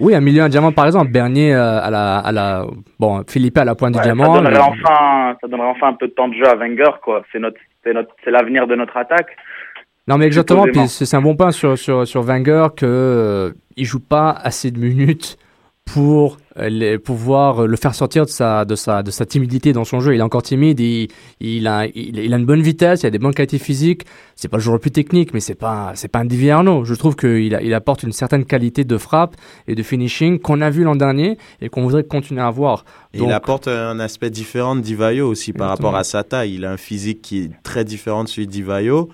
Oui, 0.00 0.14
un 0.14 0.20
milieu, 0.20 0.42
un 0.42 0.48
diamant, 0.48 0.72
par 0.72 0.86
exemple. 0.86 1.10
Bernier 1.12 1.54
euh, 1.54 1.80
à, 1.80 1.90
la, 1.90 2.18
à 2.18 2.32
la. 2.32 2.66
Bon, 2.98 3.22
Philippe 3.28 3.58
à 3.58 3.64
la 3.64 3.74
pointe 3.74 3.94
Ouais, 3.94 4.02
du 4.02 4.08
ça 4.08 4.14
diamant. 4.14 4.34
donnerait 4.34 4.52
le- 4.54 4.60
enfin, 4.60 5.36
ça 5.40 5.46
donnerait 5.48 5.68
enfin 5.68 5.88
un 5.88 5.92
peu 5.94 6.08
de 6.08 6.12
temps 6.12 6.28
de 6.28 6.34
jeu 6.34 6.46
à 6.48 6.56
Wenger, 6.56 6.90
quoi. 7.02 7.22
C'est 7.30 7.38
notre, 7.38 7.58
c'est 7.84 7.92
notre, 7.92 8.10
c'est 8.24 8.30
l'avenir 8.30 8.66
de 8.66 8.74
notre 8.74 8.96
attaque. 8.96 9.28
Non, 10.08 10.18
mais 10.18 10.26
exactement. 10.26 10.64
Puis 10.64 10.88
c'est 10.88 11.06
c'est 11.06 11.16
un 11.16 11.22
bon 11.22 11.34
point 11.36 11.50
sur, 11.52 11.78
sur, 11.78 12.06
sur 12.06 12.22
Wenger 12.22 12.66
que 12.76 12.84
euh, 12.84 13.50
il 13.76 13.84
joue 13.86 14.00
pas 14.00 14.30
assez 14.30 14.70
de 14.70 14.78
minutes 14.78 15.38
pour 15.84 16.38
euh, 16.58 16.68
les, 16.68 16.98
pouvoir 16.98 17.62
euh, 17.62 17.66
le 17.66 17.76
faire 17.76 17.94
sortir 17.94 18.24
de 18.24 18.30
sa, 18.30 18.64
de, 18.64 18.74
sa, 18.74 19.02
de 19.02 19.10
sa 19.10 19.26
timidité 19.26 19.72
dans 19.72 19.84
son 19.84 20.00
jeu. 20.00 20.14
Il 20.14 20.20
est 20.20 20.22
encore 20.22 20.42
timide, 20.42 20.80
il, 20.80 21.08
il, 21.40 21.66
a, 21.66 21.86
il, 21.86 22.18
il 22.18 22.32
a 22.32 22.36
une 22.36 22.46
bonne 22.46 22.62
vitesse, 22.62 23.02
il 23.02 23.06
a 23.06 23.10
des 23.10 23.18
bonnes 23.18 23.34
qualités 23.34 23.58
physiques. 23.58 24.02
C'est 24.34 24.48
pas 24.48 24.56
le 24.56 24.62
joueur 24.62 24.74
le 24.74 24.80
plus 24.80 24.90
technique, 24.90 25.34
mais 25.34 25.40
c'est 25.40 25.54
pas, 25.54 25.92
c'est 25.94 26.08
pas 26.08 26.20
un 26.20 26.24
Divi 26.24 26.50
Arnaud. 26.50 26.84
Je 26.84 26.94
trouve 26.94 27.16
qu'il 27.16 27.58
il 27.62 27.74
apporte 27.74 28.02
une 28.02 28.12
certaine 28.12 28.44
qualité 28.44 28.84
de 28.84 28.98
frappe 28.98 29.36
et 29.68 29.74
de 29.74 29.82
finishing 29.82 30.38
qu'on 30.38 30.60
a 30.60 30.70
vu 30.70 30.84
l'an 30.84 30.96
dernier 30.96 31.38
et 31.60 31.68
qu'on 31.68 31.82
voudrait 31.82 32.04
continuer 32.04 32.40
à 32.40 32.46
avoir. 32.46 32.84
Donc, 33.14 33.28
il 33.28 33.32
apporte 33.32 33.68
un 33.68 34.00
aspect 34.00 34.30
différent 34.30 34.74
de 34.76 34.80
Divayo 34.80 35.28
aussi 35.28 35.52
par 35.52 35.68
rapport 35.68 35.94
à 35.94 36.04
sa 36.04 36.24
taille. 36.24 36.54
Il 36.54 36.64
a 36.64 36.72
un 36.72 36.76
physique 36.76 37.22
qui 37.22 37.44
est 37.44 37.50
très 37.62 37.84
différent 37.84 38.24
de 38.24 38.28
celui 38.28 38.46
de 38.46 38.52
Divayo. 38.52 39.10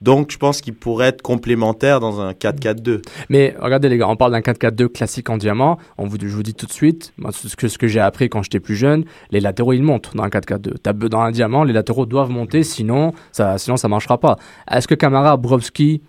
Donc 0.00 0.30
je 0.30 0.38
pense 0.38 0.60
qu'il 0.60 0.74
pourrait 0.74 1.08
être 1.08 1.22
complémentaire 1.22 1.98
dans 1.98 2.20
un 2.20 2.30
4-4-2. 2.32 3.02
Mais 3.30 3.54
regardez 3.58 3.88
les 3.88 3.98
gars, 3.98 4.08
on 4.08 4.14
parle 4.16 4.32
d'un 4.32 4.40
4-4-2 4.40 4.88
classique 4.88 5.28
en 5.28 5.36
diamant. 5.36 5.78
On 5.98 6.06
vous, 6.06 6.16
je 6.20 6.28
vous 6.28 6.42
dis 6.44 6.54
tout 6.54 6.66
de 6.66 6.72
suite, 6.72 7.12
moi, 7.18 7.32
ce 7.32 7.56
que, 7.56 7.66
ce 7.66 7.78
que 7.78 7.88
j'ai 7.88 7.98
appris 8.00 8.28
quand 8.28 8.42
j'étais 8.42 8.60
plus 8.60 8.76
jeune, 8.76 9.04
les 9.30 9.40
latéraux 9.40 9.72
ils 9.72 9.82
montent 9.82 10.14
dans 10.14 10.22
un 10.22 10.28
4-4-2. 10.28 10.74
T'as 10.82 10.92
be- 10.92 11.08
Dans 11.08 11.20
un 11.20 11.32
diamant, 11.32 11.64
les 11.64 11.72
latéraux 11.72 12.06
doivent 12.06 12.30
monter, 12.30 12.62
sinon 12.62 13.12
ça, 13.32 13.58
sinon 13.58 13.76
ça 13.76 13.88
marchera 13.88 14.18
pas. 14.20 14.36
Est-ce 14.70 14.86
que 14.86 14.94
Camara, 14.94 15.36
Brovski 15.36 16.02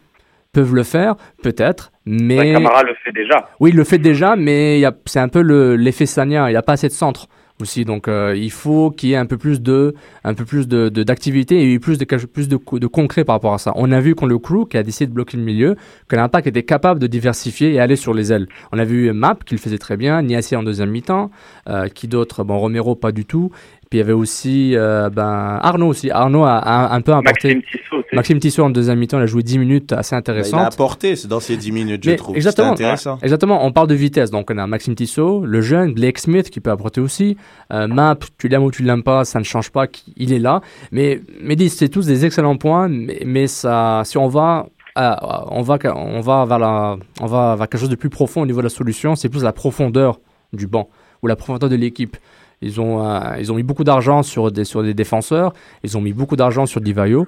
peuvent 0.51 0.73
le 0.75 0.83
faire, 0.83 1.15
peut-être, 1.43 1.91
mais... 2.05 2.53
Camara 2.53 2.81
le 2.83 2.93
fait 3.03 3.11
déjà. 3.11 3.49
Oui, 3.59 3.69
il 3.71 3.75
le 3.75 3.83
fait 3.83 3.99
déjà, 3.99 4.35
mais 4.35 4.83
c'est 5.05 5.19
un 5.19 5.27
peu 5.29 5.41
l'effet 5.75 6.05
Sanya, 6.07 6.47
il 6.49 6.53
n'y 6.53 6.57
a 6.57 6.61
pas 6.63 6.73
assez 6.73 6.87
de 6.87 6.93
centre 6.93 7.27
aussi. 7.61 7.85
Donc 7.85 8.07
euh, 8.07 8.35
il 8.35 8.51
faut 8.51 8.91
qu'il 8.91 9.09
y 9.09 9.13
ait 9.13 9.17
un 9.17 9.25
peu 9.25 9.37
plus 9.37 9.61
de, 9.61 9.93
un 10.23 10.33
peu 10.33 10.45
plus 10.45 10.67
de, 10.67 10.89
d'activité 10.89 11.71
et 11.71 11.79
plus 11.79 11.97
de 11.97 12.05
plus 12.05 12.47
de, 12.47 12.57
de, 12.57 12.87
concret 12.87 13.23
par 13.23 13.35
rapport 13.35 13.53
à 13.53 13.57
ça. 13.57 13.73
On 13.75 13.91
a 13.91 13.99
vu 13.99 14.15
quand 14.15 14.25
le 14.25 14.39
crew 14.39 14.67
qui 14.69 14.77
a 14.77 14.83
décidé 14.83 15.07
de 15.07 15.13
bloquer 15.13 15.37
le 15.37 15.43
milieu, 15.43 15.75
que 16.07 16.15
l'impact 16.15 16.47
était 16.47 16.63
capable 16.63 16.99
de 16.99 17.07
diversifier 17.07 17.73
et 17.73 17.79
aller 17.79 17.95
sur 17.95 18.13
les 18.13 18.31
ailes. 18.31 18.47
On 18.71 18.79
a 18.79 18.85
vu 18.85 19.11
Map 19.13 19.37
qui 19.45 19.55
le 19.55 19.59
faisait 19.59 19.77
très 19.77 19.97
bien, 19.97 20.21
Niassi 20.21 20.55
en 20.55 20.63
deuxième 20.63 20.89
mi-temps, 20.89 21.31
euh, 21.67 21.87
qui 21.87 22.07
d'autres, 22.07 22.43
bon 22.43 22.57
Romero 22.59 22.95
pas 22.95 23.11
du 23.11 23.25
tout. 23.25 23.51
Puis 23.89 23.97
il 23.97 24.01
y 24.01 24.03
avait 24.03 24.13
aussi 24.13 24.75
euh, 24.75 25.09
ben, 25.09 25.59
Arnaud 25.63 25.87
aussi. 25.87 26.11
Arnaud 26.11 26.43
a, 26.43 26.93
un 26.93 27.01
peu 27.01 27.11
apporté. 27.11 27.55
Maxime 27.55 27.61
Tissot. 27.63 28.03
Maxime 28.13 28.39
Tissot 28.39 28.63
en 28.63 28.69
deuxième 28.69 28.99
mi-temps, 28.99 29.17
il 29.17 29.23
a 29.23 29.25
joué 29.25 29.41
10 29.41 29.57
minutes 29.57 29.93
assez 29.93 30.15
intéressantes. 30.15 30.59
Il 30.59 30.63
a 30.63 30.67
apporté 30.67 31.15
dans 31.27 31.39
ces 31.39 31.57
10 31.57 31.71
minutes, 31.71 32.03
je 32.03 32.11
trouve. 32.11 32.35
Exactement. 32.35 32.73
Intéressant. 32.73 33.17
Exactement. 33.23 33.65
On 33.65 33.71
parle 33.71 33.87
de 33.87 33.95
vitesse. 33.95 34.29
Donc 34.29 34.51
on 34.51 34.57
a 34.59 34.67
Maxime 34.67 34.93
Tissot, 34.93 35.43
le 35.43 35.61
jeune, 35.61 35.93
Blake 35.93 36.19
Smith 36.19 36.51
qui 36.51 36.59
peut 36.59 36.69
apporter 36.69 37.01
aussi. 37.01 37.35
Euh, 37.73 37.87
Map, 37.87 38.19
tu 38.37 38.47
l'aimes 38.47 38.63
ou 38.63 38.69
tu 38.69 38.83
l'aimes 38.83 39.01
pas, 39.01 39.25
ça 39.25 39.39
ne 39.39 39.43
change 39.43 39.71
pas. 39.71 39.87
Il 40.17 40.33
est 40.33 40.39
là. 40.39 40.61
Mais, 40.91 41.21
mais 41.41 41.57
c'est 41.69 41.89
tous 41.89 42.05
des 42.05 42.25
excellents 42.25 42.57
points. 42.57 42.89
Mais, 42.89 43.21
mais 43.25 43.47
ça, 43.47 44.03
si 44.05 44.19
on 44.19 44.27
va 44.27 44.67
euh, 44.99 45.15
on 45.49 45.61
va, 45.61 45.77
on 45.95 46.21
va 46.21 46.45
vers 46.45 46.59
la, 46.59 46.97
on 47.21 47.25
va 47.25 47.55
vers 47.55 47.69
quelque 47.69 47.79
chose 47.79 47.89
de 47.89 47.95
plus 47.95 48.09
profond 48.09 48.41
au 48.41 48.45
niveau 48.45 48.59
de 48.59 48.65
la 48.65 48.69
solution. 48.69 49.15
C'est 49.15 49.29
plus 49.29 49.43
la 49.43 49.53
profondeur 49.53 50.19
du 50.53 50.67
banc 50.67 50.89
ou 51.21 51.27
la 51.27 51.35
profondeur 51.35 51.69
de 51.69 51.75
l'équipe. 51.75 52.17
Ils 52.61 52.81
ont, 52.81 53.03
euh, 53.03 53.37
ils 53.39 53.51
ont 53.51 53.55
mis 53.55 53.63
beaucoup 53.63 53.83
d'argent 53.83 54.23
sur 54.23 54.51
des, 54.51 54.65
sur 54.65 54.83
des 54.83 54.93
défenseurs. 54.93 55.53
Ils 55.83 55.97
ont 55.97 56.01
mis 56.01 56.13
beaucoup 56.13 56.35
d'argent 56.35 56.65
sur 56.65 56.81
Divayo. 56.81 57.27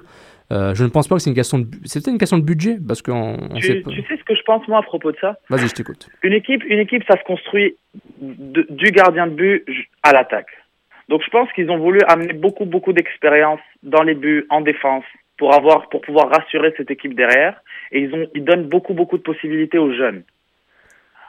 Euh, 0.50 0.74
je 0.74 0.84
ne 0.84 0.90
pense 0.90 1.08
pas 1.08 1.14
que 1.14 1.22
c'est 1.22 1.30
une 1.30 1.36
question 1.36 1.60
de 1.60 1.66
c'est 1.84 2.06
une 2.06 2.18
question 2.18 2.36
de 2.36 2.44
budget 2.44 2.76
parce 2.86 3.00
qu'on 3.00 3.38
tu, 3.54 3.62
sait 3.62 3.82
tu 3.88 4.02
sais 4.02 4.16
ce 4.18 4.24
que 4.24 4.34
je 4.34 4.42
pense 4.42 4.66
moi 4.68 4.80
à 4.80 4.82
propos 4.82 5.10
de 5.10 5.16
ça? 5.18 5.38
Vas-y, 5.48 5.68
je 5.68 5.74
t'écoute. 5.74 6.10
Une 6.22 6.34
équipe, 6.34 6.62
une 6.64 6.78
équipe, 6.78 7.04
ça 7.08 7.16
se 7.18 7.24
construit 7.24 7.76
du 8.20 8.90
gardien 8.90 9.28
de 9.28 9.32
but 9.32 9.64
à 10.02 10.12
l'attaque. 10.12 10.50
Donc 11.08 11.22
je 11.24 11.30
pense 11.30 11.50
qu'ils 11.52 11.70
ont 11.70 11.78
voulu 11.78 12.00
amener 12.06 12.34
beaucoup 12.34 12.66
beaucoup 12.66 12.92
d'expérience 12.92 13.60
dans 13.82 14.02
les 14.02 14.14
buts, 14.14 14.44
en 14.50 14.60
défense, 14.60 15.04
pour 15.38 15.54
avoir 15.54 15.88
pour 15.88 16.02
pouvoir 16.02 16.28
rassurer 16.28 16.74
cette 16.76 16.90
équipe 16.90 17.14
derrière. 17.14 17.62
Et 17.90 18.00
ils 18.00 18.12
ont 18.14 18.26
ils 18.34 18.44
donnent 18.44 18.68
beaucoup 18.68 18.92
beaucoup 18.92 19.16
de 19.16 19.22
possibilités 19.22 19.78
aux 19.78 19.94
jeunes. 19.94 20.22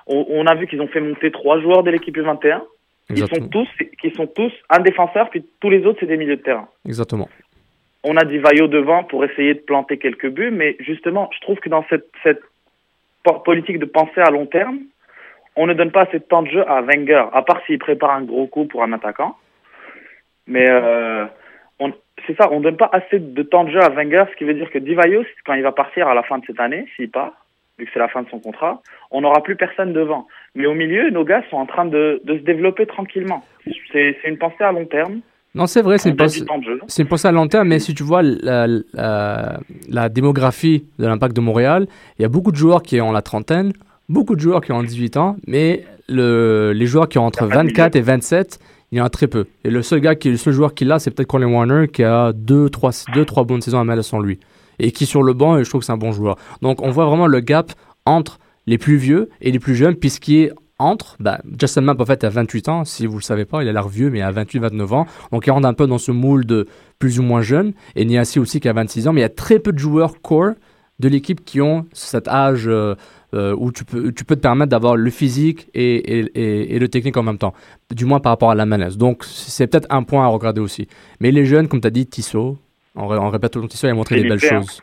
On, 0.07 0.25
on 0.27 0.45
a 0.47 0.55
vu 0.55 0.67
qu'ils 0.67 0.81
ont 0.81 0.87
fait 0.87 0.99
monter 0.99 1.31
trois 1.31 1.61
joueurs 1.61 1.83
de 1.83 1.91
l'équipe 1.91 2.17
U21 2.17 2.61
ils 3.09 3.17
sont 3.17 3.47
tous, 3.49 3.67
qui 4.01 4.11
sont 4.11 4.27
tous 4.27 4.51
un 4.69 4.79
défenseur, 4.79 5.29
puis 5.29 5.45
tous 5.59 5.69
les 5.69 5.85
autres, 5.85 5.99
c'est 5.99 6.05
des 6.05 6.17
milieux 6.17 6.37
de 6.37 6.41
terrain. 6.41 6.67
Exactement. 6.85 7.29
On 8.03 8.17
a 8.17 8.25
dit 8.25 8.37
Vaillot 8.37 8.67
devant 8.67 9.03
pour 9.03 9.23
essayer 9.23 9.53
de 9.53 9.59
planter 9.59 9.97
quelques 9.97 10.29
buts, 10.29 10.51
mais 10.51 10.75
justement, 10.79 11.29
je 11.33 11.39
trouve 11.41 11.59
que 11.59 11.69
dans 11.69 11.85
cette, 11.89 12.09
cette 12.23 12.41
politique 13.45 13.79
de 13.79 13.85
penser 13.85 14.19
à 14.19 14.29
long 14.29 14.45
terme, 14.45 14.79
on 15.55 15.67
ne 15.67 15.73
donne 15.73 15.91
pas 15.91 16.01
assez 16.01 16.19
de 16.19 16.23
temps 16.23 16.41
de 16.43 16.49
jeu 16.49 16.69
à 16.69 16.81
Wenger, 16.81 17.25
à 17.31 17.41
part 17.43 17.61
s'il 17.65 17.79
prépare 17.79 18.11
un 18.11 18.23
gros 18.23 18.47
coup 18.47 18.65
pour 18.65 18.83
un 18.83 18.91
attaquant. 18.91 19.37
Mais 20.47 20.69
euh, 20.69 21.25
c'est 22.27 22.37
ça, 22.37 22.49
on 22.51 22.59
ne 22.59 22.63
donne 22.63 22.77
pas 22.77 22.89
assez 22.91 23.19
de 23.19 23.43
temps 23.43 23.63
de 23.63 23.71
jeu 23.71 23.81
à 23.81 23.89
Wenger, 23.89 24.25
ce 24.31 24.35
qui 24.37 24.43
veut 24.43 24.53
dire 24.53 24.69
que 24.69 24.77
Divayo, 24.77 25.23
quand 25.45 25.53
il 25.53 25.63
va 25.63 25.71
partir 25.71 26.07
à 26.07 26.13
la 26.13 26.23
fin 26.23 26.37
de 26.37 26.45
cette 26.45 26.59
année, 26.59 26.87
s'il 26.95 27.09
part, 27.09 27.42
vu 27.77 27.85
que 27.85 27.91
c'est 27.93 27.99
la 27.99 28.07
fin 28.07 28.21
de 28.21 28.29
son 28.29 28.39
contrat, 28.39 28.81
on 29.11 29.21
n'aura 29.21 29.41
plus 29.41 29.55
personne 29.55 29.93
devant. 29.93 30.27
Mais 30.55 30.65
au 30.65 30.73
milieu, 30.73 31.09
nos 31.09 31.23
gars 31.23 31.43
sont 31.49 31.57
en 31.57 31.65
train 31.65 31.85
de, 31.85 32.21
de 32.23 32.37
se 32.37 32.43
développer 32.43 32.85
tranquillement. 32.85 33.43
C'est 33.91 34.17
une 34.25 34.37
pensée 34.37 34.63
à 34.63 34.71
long 34.71 34.85
terme. 34.85 35.21
Non, 35.55 35.67
c'est 35.67 35.83
vrai, 35.83 35.99
c'est 35.99 36.09
une, 36.09 36.15
pensée, 36.15 36.43
une 36.97 37.07
pensée 37.07 37.27
à 37.27 37.31
long 37.31 37.47
terme, 37.47 37.67
mais 37.67 37.77
si 37.77 37.93
tu 37.93 38.01
vois 38.01 38.23
la, 38.23 38.65
la, 39.87 40.09
démographie 40.09 40.85
de 40.97 41.05
l'impact 41.05 41.35
de 41.35 41.41
Montréal, 41.41 41.85
il 42.17 42.23
y 42.23 42.25
a 42.25 42.27
beaucoup 42.27 42.51
de 42.51 42.55
joueurs 42.55 42.81
qui 42.81 42.99
ont 42.99 43.11
la 43.11 43.21
trentaine, 43.21 43.71
beaucoup 44.09 44.35
de 44.35 44.41
joueurs 44.41 44.61
qui 44.61 44.71
ont 44.71 44.81
18 44.81 45.17
ans, 45.17 45.35
mais 45.45 45.83
le, 46.09 46.71
les 46.73 46.87
joueurs 46.87 47.07
qui 47.07 47.19
ont 47.19 47.25
entre 47.25 47.45
24 47.45 47.95
et 47.95 48.01
27, 48.01 48.59
il 48.91 48.97
y 48.97 49.01
en 49.01 49.05
a 49.05 49.09
très 49.09 49.27
peu. 49.27 49.45
Et 49.63 49.69
le 49.69 49.83
seul 49.83 49.99
gars 49.99 50.15
qui 50.15 50.31
le 50.31 50.37
seul 50.37 50.53
joueur 50.53 50.73
qui 50.73 50.85
l'a, 50.85 50.97
c'est 50.97 51.11
peut-être 51.11 51.27
Colin 51.27 51.51
Warner 51.51 51.87
qui 51.87 52.03
a 52.03 52.33
2 52.33 52.69
trois, 52.71 52.91
deux, 53.13 53.25
trois 53.25 53.43
bonnes 53.43 53.61
saisons 53.61 53.79
à 53.79 53.83
mettre 53.83 54.03
sans 54.03 54.19
lui. 54.19 54.39
Et 54.79 54.91
qui 54.91 55.05
sur 55.05 55.23
le 55.23 55.33
banc, 55.33 55.63
je 55.63 55.69
trouve 55.69 55.81
que 55.81 55.85
c'est 55.85 55.91
un 55.91 55.97
bon 55.97 56.11
joueur. 56.11 56.37
Donc 56.61 56.81
on 56.81 56.89
voit 56.89 57.05
vraiment 57.05 57.27
le 57.27 57.39
gap 57.39 57.73
entre 58.05 58.39
les 58.65 58.77
plus 58.77 58.97
vieux 58.97 59.29
et 59.41 59.51
les 59.51 59.59
plus 59.59 59.75
jeunes, 59.75 59.95
puisqu'il 59.95 60.35
est 60.37 60.53
entre, 60.79 61.15
bah, 61.19 61.41
Justin 61.59 61.81
Map 61.81 61.95
en 61.99 62.05
fait 62.05 62.23
a 62.23 62.29
28 62.29 62.69
ans, 62.69 62.85
si 62.85 63.05
vous 63.05 63.17
le 63.17 63.23
savez 63.23 63.45
pas, 63.45 63.63
il 63.63 63.69
a 63.69 63.73
l'air 63.73 63.87
vieux 63.87 64.09
mais 64.09 64.21
a 64.21 64.31
28-29 64.31 64.93
ans, 64.93 65.05
donc 65.31 65.45
il 65.47 65.51
rentre 65.51 65.67
un 65.67 65.73
peu 65.73 65.87
dans 65.87 65.97
ce 65.97 66.11
moule 66.11 66.45
de 66.45 66.67
plus 66.99 67.19
ou 67.19 67.23
moins 67.23 67.41
jeune, 67.41 67.73
et 67.95 68.05
Niassi 68.05 68.39
aussi 68.39 68.59
qui 68.59 68.67
a 68.67 68.73
26 68.73 69.07
ans, 69.07 69.13
mais 69.13 69.21
il 69.21 69.23
y 69.23 69.25
a 69.25 69.29
très 69.29 69.59
peu 69.59 69.71
de 69.71 69.79
joueurs 69.79 70.21
core 70.21 70.53
de 70.99 71.09
l'équipe 71.09 71.43
qui 71.43 71.61
ont 71.61 71.85
cet 71.93 72.27
âge 72.27 72.67
euh, 72.67 72.95
euh, 73.33 73.55
où 73.57 73.71
tu 73.71 73.83
peux, 73.83 74.11
te 74.11 74.35
permettre 74.35 74.69
d'avoir 74.69 74.95
le 74.95 75.09
physique 75.09 75.69
et, 75.73 76.29
le 76.79 76.87
technique 76.87 77.17
en 77.17 77.23
même 77.23 77.39
temps, 77.39 77.53
du 77.91 78.05
moins 78.05 78.19
par 78.19 78.31
rapport 78.31 78.51
à 78.51 78.55
la 78.55 78.65
menace. 78.65 78.97
Donc 78.97 79.23
c'est 79.23 79.67
peut-être 79.67 79.87
un 79.89 80.03
point 80.03 80.23
à 80.23 80.27
regarder 80.27 80.61
aussi. 80.61 80.87
Mais 81.19 81.31
les 81.31 81.45
jeunes, 81.45 81.67
comme 81.67 81.81
tu 81.81 81.87
as 81.87 81.91
dit, 81.91 82.05
Tissot, 82.05 82.57
on, 82.95 83.03
on 83.03 83.29
répète 83.29 83.51
toujours 83.51 83.69
Tissot, 83.69 83.87
il 83.87 83.91
a 83.91 83.93
montré 83.93 84.21
des 84.21 84.27
belles 84.27 84.39
choses. 84.39 84.81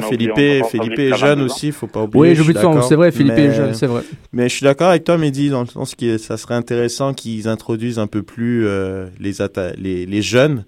Philippe, 0.00 0.32
Philippe 0.70 0.98
est 0.98 1.16
jeune 1.16 1.42
aussi, 1.42 1.72
faut 1.72 1.86
pas 1.86 2.02
oublier. 2.02 2.20
Oui, 2.20 2.34
j'oublie 2.34 2.54
c'est 2.88 2.94
vrai, 2.94 3.12
Philippe 3.12 3.38
est 3.38 3.54
jeune, 3.54 3.74
c'est 3.74 3.86
vrai. 3.86 4.02
Mais 4.32 4.48
je 4.48 4.54
suis 4.54 4.64
d'accord 4.64 4.88
avec 4.88 5.04
toi, 5.04 5.18
Mehdi, 5.18 5.50
dans 5.50 5.60
le 5.60 5.66
sens 5.66 5.94
que 5.94 6.18
ça 6.18 6.36
serait 6.36 6.54
intéressant 6.54 7.14
qu'ils 7.14 7.48
introduisent 7.48 7.98
un 7.98 8.06
peu 8.06 8.22
plus 8.22 8.66
euh, 8.66 9.08
les, 9.18 9.34
les, 9.76 10.06
les, 10.06 10.22
jeunes 10.22 10.64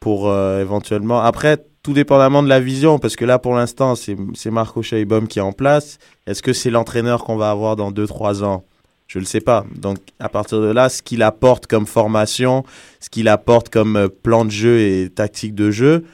pour 0.00 0.28
euh, 0.28 0.60
éventuellement. 0.60 1.20
Après, 1.20 1.58
tout 1.82 1.92
dépendamment 1.92 2.42
de 2.42 2.48
la 2.48 2.60
vision, 2.60 2.98
parce 2.98 3.16
que 3.16 3.24
là, 3.24 3.38
pour 3.38 3.54
l'instant, 3.54 3.94
c'est 3.96 4.50
Marco 4.50 4.82
Scheibom 4.82 5.26
qui 5.26 5.38
est 5.38 5.42
en 5.42 5.52
place. 5.52 5.98
Est-ce 6.26 6.42
que 6.42 6.52
c'est 6.52 6.70
l'entraîneur 6.70 7.24
qu'on 7.24 7.36
va 7.36 7.50
avoir 7.50 7.76
dans 7.76 7.90
2-3 7.90 8.44
ans? 8.44 8.64
Je 9.08 9.18
ne 9.18 9.22
le 9.22 9.26
sais 9.26 9.40
pas. 9.40 9.64
Donc, 9.74 9.96
à 10.20 10.28
partir 10.28 10.60
de 10.60 10.70
là, 10.70 10.90
ce 10.90 11.02
qu'il 11.02 11.22
apporte 11.22 11.66
comme 11.66 11.86
formation, 11.86 12.62
ce 13.00 13.08
qu'il 13.08 13.26
apporte 13.28 13.70
comme 13.70 13.96
euh, 13.96 14.08
plan 14.08 14.44
de 14.44 14.50
jeu 14.50 14.80
et 14.80 15.08
tactique 15.08 15.54
de 15.54 15.70
jeu, 15.70 16.04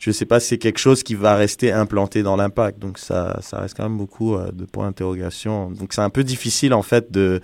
je 0.00 0.10
ne 0.10 0.12
sais 0.12 0.26
pas 0.26 0.40
si 0.40 0.48
c'est 0.48 0.58
quelque 0.58 0.80
chose 0.80 1.04
qui 1.04 1.14
va 1.14 1.36
rester 1.36 1.70
implanté 1.70 2.24
dans 2.24 2.34
l'impact. 2.34 2.80
Donc 2.80 2.98
ça, 2.98 3.38
ça 3.40 3.60
reste 3.60 3.76
quand 3.76 3.84
même 3.84 3.96
beaucoup 3.96 4.34
euh, 4.34 4.50
de 4.52 4.64
points 4.64 4.86
d'interrogation. 4.86 5.70
Donc 5.70 5.92
c'est 5.92 6.00
un 6.00 6.10
peu 6.10 6.24
difficile 6.24 6.74
en 6.74 6.82
fait 6.82 7.12
de 7.12 7.40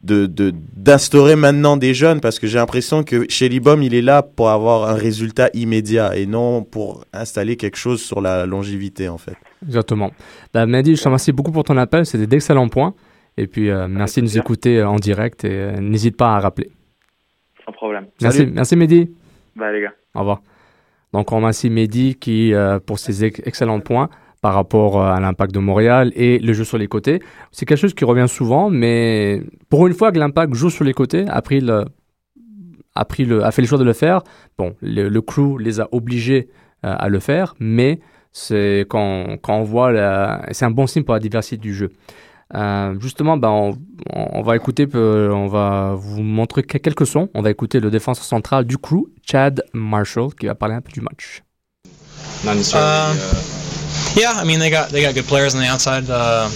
d'instaurer 0.00 1.34
maintenant 1.34 1.76
des 1.76 1.92
jeunes 1.92 2.20
parce 2.20 2.38
que 2.38 2.46
j'ai 2.46 2.58
l'impression 2.58 3.02
que 3.02 3.26
chez 3.28 3.48
Libom 3.48 3.80
il 3.82 3.94
est 3.94 4.00
là 4.00 4.22
pour 4.22 4.48
avoir 4.48 4.88
un 4.88 4.94
résultat 4.94 5.50
immédiat 5.54 6.16
et 6.16 6.24
non 6.24 6.62
pour 6.62 7.04
installer 7.12 7.56
quelque 7.56 7.76
chose 7.76 8.00
sur 8.00 8.20
la 8.20 8.46
longévité 8.46 9.08
en 9.08 9.18
fait. 9.18 9.34
Exactement. 9.66 10.12
Bah, 10.54 10.66
je 10.68 10.92
te 10.94 11.04
remercie 11.04 11.32
beaucoup 11.32 11.50
pour 11.50 11.64
ton 11.64 11.76
appel, 11.76 12.06
c'était 12.06 12.28
d'excellents 12.28 12.68
points. 12.68 12.94
Et 13.38 13.46
puis 13.46 13.70
euh, 13.70 13.88
merci 13.88 14.20
de 14.20 14.26
nous 14.26 14.36
écouter 14.36 14.78
euh, 14.78 14.88
en 14.88 14.96
direct 14.96 15.44
et 15.44 15.72
n'hésite 15.80 16.16
pas 16.16 16.34
à 16.36 16.40
rappeler. 16.40 16.70
Sans 17.64 17.72
problème. 17.72 18.06
Merci, 18.20 18.46
merci 18.46 18.76
Mehdi. 18.76 19.10
Bye 19.54 19.72
les 19.72 19.82
gars. 19.82 19.94
Au 20.14 20.20
revoir. 20.20 20.40
Donc 21.12 21.32
on 21.32 21.36
remercie 21.36 21.70
Mehdi 21.70 22.16
qui, 22.16 22.52
euh, 22.52 22.78
pour 22.80 22.98
ses 22.98 23.24
excellents 23.24 23.80
points 23.80 24.08
par 24.42 24.54
rapport 24.54 25.00
euh, 25.00 25.12
à 25.12 25.20
l'impact 25.20 25.54
de 25.54 25.58
Montréal 25.58 26.12
et 26.14 26.38
le 26.38 26.52
jeu 26.52 26.64
sur 26.64 26.78
les 26.78 26.86
côtés. 26.86 27.20
C'est 27.50 27.66
quelque 27.66 27.78
chose 27.78 27.94
qui 27.94 28.04
revient 28.04 28.28
souvent, 28.28 28.70
mais 28.70 29.42
pour 29.68 29.86
une 29.86 29.94
fois 29.94 30.12
que 30.12 30.18
l'impact 30.18 30.54
joue 30.54 30.70
sur 30.70 30.84
les 30.84 30.92
côtés, 30.92 31.26
a, 31.28 31.40
pris 31.42 31.60
le, 31.60 31.84
a, 32.94 33.04
pris 33.04 33.24
le, 33.24 33.44
a 33.44 33.50
fait 33.50 33.62
le 33.62 33.68
choix 33.68 33.78
de 33.78 33.84
le 33.84 33.94
faire, 33.94 34.22
bon, 34.56 34.74
le, 34.82 35.20
crew 35.20 35.58
les 35.58 35.80
a 35.80 35.88
obligés 35.92 36.48
euh, 36.84 36.94
à 36.96 37.08
le 37.08 37.18
faire, 37.18 37.54
mais 37.58 38.00
c'est 38.32 38.86
quand, 38.88 39.38
quand 39.42 39.56
on 39.56 39.64
voit, 39.64 39.92
c'est 40.52 40.64
un 40.64 40.70
bon 40.70 40.86
signe 40.86 41.02
pour 41.02 41.14
la 41.14 41.20
diversité 41.20 41.56
du 41.56 41.74
jeu. 41.74 41.90
Euh, 42.54 42.94
justement, 43.00 43.36
ben, 43.36 43.48
on, 43.48 43.78
on, 44.12 44.42
va 44.42 44.56
écouter, 44.56 44.88
on 44.94 45.46
va 45.48 45.94
vous 45.96 46.22
montrer 46.22 46.62
quelques 46.62 47.06
sons. 47.06 47.28
On 47.34 47.42
va 47.42 47.50
écouter 47.50 47.80
le 47.80 47.90
défenseur 47.90 48.24
central 48.24 48.64
du 48.64 48.78
crew, 48.78 49.08
Chad 49.22 49.62
Marshall, 49.72 50.34
qui 50.38 50.46
va 50.46 50.54
parler 50.54 50.74
un 50.74 50.80
peu 50.80 50.92
du 50.92 51.00
match. 51.00 51.42
Uh, 52.44 53.14
yeah, 54.16 54.32
I 54.40 54.44
mean 54.44 54.60
they 54.60 54.70
got 54.70 54.90
they 54.90 55.02
got 55.02 55.14
good 55.14 55.26
players 55.26 55.54
on 55.54 55.60
the 55.60 55.68
outside. 55.68 56.08
Uh, 56.08 56.48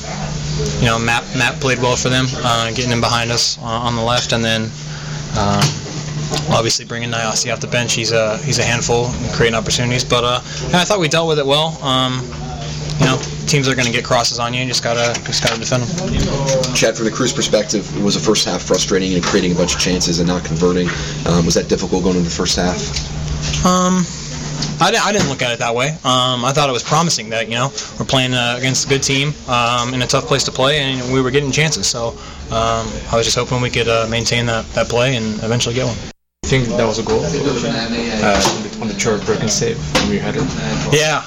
you 0.81 0.87
know, 0.87 0.99
Matt 0.99 1.25
Matt 1.37 1.61
played 1.61 1.81
well 1.83 1.97
for 1.97 2.09
them, 2.09 2.27
uh, 2.45 2.71
getting 2.71 2.93
him 2.93 3.01
behind 3.01 3.33
us 3.33 3.59
on 3.61 3.97
the 3.97 4.03
left, 4.03 4.33
and 4.33 4.45
then. 4.45 4.71
Uh, 5.35 5.63
obviously, 6.51 6.85
bringing 6.85 7.11
Nyasi 7.11 7.53
off 7.53 7.61
the 7.61 7.67
bench, 7.67 7.95
he's 7.95 8.13
a 8.13 8.39
he's 8.39 8.59
a 8.59 8.63
handful, 8.63 9.11
creating 9.33 9.57
opportunities. 9.57 10.05
But 10.05 10.25
uh, 10.25 10.41
I 10.75 10.85
thought 10.85 11.01
we 11.01 11.09
dealt 11.09 11.29
with 11.29 11.39
it 11.39 11.47
well. 11.47 11.79
Um, 11.83 12.21
know, 13.05 13.19
teams 13.47 13.69
are 13.69 13.75
going 13.75 13.87
to 13.87 13.93
get 13.93 14.05
crosses 14.05 14.39
on 14.39 14.55
you. 14.55 14.61
You 14.61 14.69
just 14.69 14.83
gotta 14.83 15.13
just 15.25 15.43
gotta 15.43 15.59
defend 15.59 15.85
them. 15.85 16.75
Chad, 16.75 16.97
from 16.97 17.05
the 17.05 17.11
crew's 17.11 17.33
perspective, 17.33 17.85
it 17.97 18.03
was 18.03 18.15
the 18.15 18.21
first 18.21 18.47
half 18.47 18.63
frustrating 18.63 19.15
and 19.15 19.23
creating 19.23 19.53
a 19.53 19.55
bunch 19.55 19.75
of 19.75 19.81
chances 19.81 20.19
and 20.19 20.29
not 20.29 20.45
converting. 20.45 20.89
Um, 21.27 21.45
was 21.45 21.55
that 21.55 21.69
difficult 21.69 22.03
going 22.03 22.17
into 22.17 22.29
the 22.29 22.35
first 22.35 22.57
half? 22.57 22.79
Um, 23.67 24.07
I 24.81 24.91
didn't, 24.91 25.07
I 25.07 25.13
didn't 25.13 25.29
look 25.29 25.43
at 25.43 25.53
it 25.53 25.59
that 25.59 25.75
way. 25.75 25.91
Um, 26.05 26.45
I 26.45 26.53
thought 26.53 26.69
it 26.69 26.73
was 26.73 26.83
promising 26.83 27.31
that 27.31 27.49
you 27.49 27.55
know 27.55 27.73
we're 27.99 28.07
playing 28.07 28.35
uh, 28.35 28.57
against 28.59 28.87
a 28.87 28.89
good 28.89 29.03
team 29.03 29.33
um, 29.49 29.95
in 29.95 30.03
a 30.03 30.07
tough 30.07 30.27
place 30.27 30.45
to 30.45 30.53
play, 30.53 30.81
and 30.81 31.13
we 31.13 31.21
were 31.21 31.31
getting 31.31 31.53
chances. 31.53 31.87
So 31.87 32.09
um, 32.51 32.87
I 33.11 33.17
was 33.17 33.25
just 33.25 33.37
hoping 33.37 33.61
we 33.61 33.71
could 33.71 33.89
uh, 33.89 34.07
maintain 34.11 34.47
that, 34.47 34.67
that 34.75 34.89
play 34.89 35.17
and 35.17 35.43
eventually 35.43 35.75
get 35.75 35.87
one. 35.87 35.97
I 36.45 36.49
think 36.49 36.69
that 36.69 36.85
was 36.85 36.99
a 36.99 37.03
goal 37.03 37.21
uh, 37.25 38.81
on 38.83 38.89
the 38.89 38.99
short 38.99 39.25
broken 39.25 39.49
save 39.49 39.79
from 39.79 40.13
your 40.13 40.21
header. 40.21 40.41
Yeah. 40.93 41.23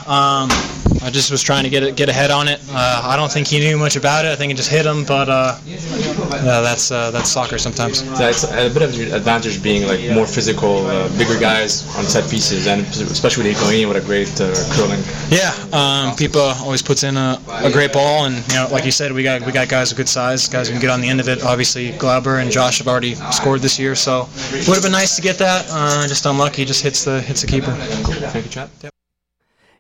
I 1.02 1.10
just 1.10 1.32
was 1.32 1.42
trying 1.44 1.64
to 1.64 1.70
get 1.70 1.84
it, 1.84 1.96
get 1.96 2.10
ahead 2.10 2.32
on 2.32 2.48
it. 2.48 2.60
Uh, 2.70 3.02
I 3.04 3.16
don't 3.16 3.32
think 3.32 3.48
he 3.48 3.60
knew 3.60 3.78
much 3.78 3.96
about 3.96 4.26
it. 4.26 4.30
I 4.32 4.36
think 4.36 4.52
it 4.52 4.56
just 4.56 4.70
hit 4.70 4.86
him, 4.86 5.04
but 5.06 5.30
uh, 5.30 5.58
yeah, 5.66 6.62
that's 6.62 6.92
uh, 6.92 7.12
that's 7.12 7.30
soccer 7.30 7.58
sometimes. 7.58 8.02
It's 8.20 8.44
a 8.44 8.70
bit 8.70 8.82
of 8.82 8.94
an 9.00 9.14
advantage 9.14 9.62
being 9.62 9.88
like 9.88 10.00
more 10.14 10.26
physical, 10.26 10.86
uh, 10.88 11.08
bigger 11.18 11.40
guys 11.40 11.86
on 11.98 12.06
set 12.06 12.30
pieces, 12.30 12.68
and 12.68 12.82
especially 12.82 13.50
with 13.50 13.58
Higuain 13.58 13.88
with 13.88 13.98
a 13.98 14.06
great 14.06 14.30
uh, 14.42 14.54
curling. 14.74 15.02
Yeah, 15.30 15.52
um, 15.74 16.16
Pipa 16.16 16.56
always 16.62 16.82
puts 16.82 17.04
in 17.04 17.18
a, 17.18 17.40
a 17.50 17.72
great 17.72 17.94
ball, 17.94 18.26
and 18.26 18.36
you 18.50 18.56
know, 18.56 18.68
like 18.72 18.86
you 18.86 18.92
said, 18.92 19.12
we 19.12 19.24
got 19.24 19.46
we 19.46 19.52
got 19.52 19.70
guys 19.70 19.92
of 19.92 19.98
good 19.98 20.10
size, 20.10 20.48
guys 20.48 20.68
who 20.68 20.74
can 20.74 20.82
get 20.82 20.90
on 20.90 21.02
the 21.02 21.10
end 21.10 21.20
of 21.20 21.28
it. 21.30 21.44
Obviously, 21.44 21.92
Glauber 21.98 22.40
and 22.40 22.52
Josh 22.52 22.80
have 22.80 22.88
already 22.88 23.16
scored 23.32 23.62
this 23.62 23.78
year, 23.78 23.96
so 23.96 24.28
it 24.52 24.68
would 24.68 24.76
have 24.76 24.84
been 24.84 24.92
nice 24.92 25.16
to 25.16 25.22
get 25.22 25.38
that. 25.38 25.66
Uh, 25.70 26.08
just 26.08 26.26
unlucky, 26.26 26.66
just 26.66 26.82
hits 26.84 27.04
the 27.04 27.22
hits 27.22 27.42
the 27.42 27.48
keeper. 27.48 27.72
Thank 27.72 28.46
you, 28.46 28.52
Chad. 28.52 28.70
Yep. 28.82 28.95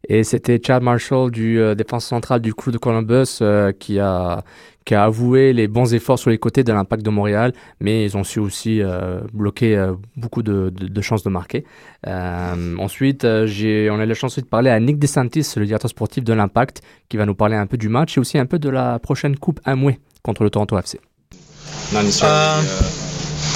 Et 0.09 0.23
c'était 0.23 0.59
Chad 0.65 0.83
Marshall 0.83 1.31
du 1.31 1.59
euh, 1.59 1.75
défense 1.75 2.05
centrale 2.05 2.41
du 2.41 2.53
crew 2.53 2.71
de 2.71 2.77
Columbus 2.77 3.39
euh, 3.41 3.71
qui, 3.71 3.99
a, 3.99 4.43
qui 4.85 4.93
a 4.95 5.03
avoué 5.03 5.53
les 5.53 5.67
bons 5.67 5.93
efforts 5.93 6.19
sur 6.19 6.29
les 6.29 6.37
côtés 6.37 6.63
de 6.63 6.71
l'impact 6.71 7.03
de 7.03 7.09
Montréal, 7.09 7.53
mais 7.79 8.05
ils 8.05 8.17
ont 8.17 8.23
su 8.23 8.39
aussi 8.39 8.81
euh, 8.81 9.21
bloquer 9.33 9.93
beaucoup 10.15 10.43
de, 10.43 10.71
chances 11.01 11.23
de 11.23 11.29
marquer. 11.29 11.65
Ensuite, 12.05 13.27
j'ai, 13.45 13.89
on 13.89 13.99
a 13.99 14.03
eu 14.03 14.07
la 14.07 14.13
chance 14.13 14.37
de 14.37 14.45
parler 14.45 14.69
à 14.69 14.79
Nick 14.79 14.99
DeSantis, 14.99 15.53
le 15.57 15.65
directeur 15.65 15.89
sportif 15.89 16.23
de 16.23 16.33
l'impact, 16.33 16.81
qui 17.09 17.17
va 17.17 17.25
nous 17.25 17.35
parler 17.35 17.55
un 17.55 17.67
peu 17.67 17.77
du 17.77 17.89
match 17.89 18.17
et 18.17 18.19
aussi 18.19 18.37
un 18.37 18.45
peu 18.45 18.59
de 18.59 18.69
la 18.69 18.99
prochaine 18.99 19.37
Coupe 19.37 19.59
Amway 19.65 19.99
contre 20.21 20.43
le 20.43 20.49
Toronto 20.49 20.77
FC. 20.77 20.99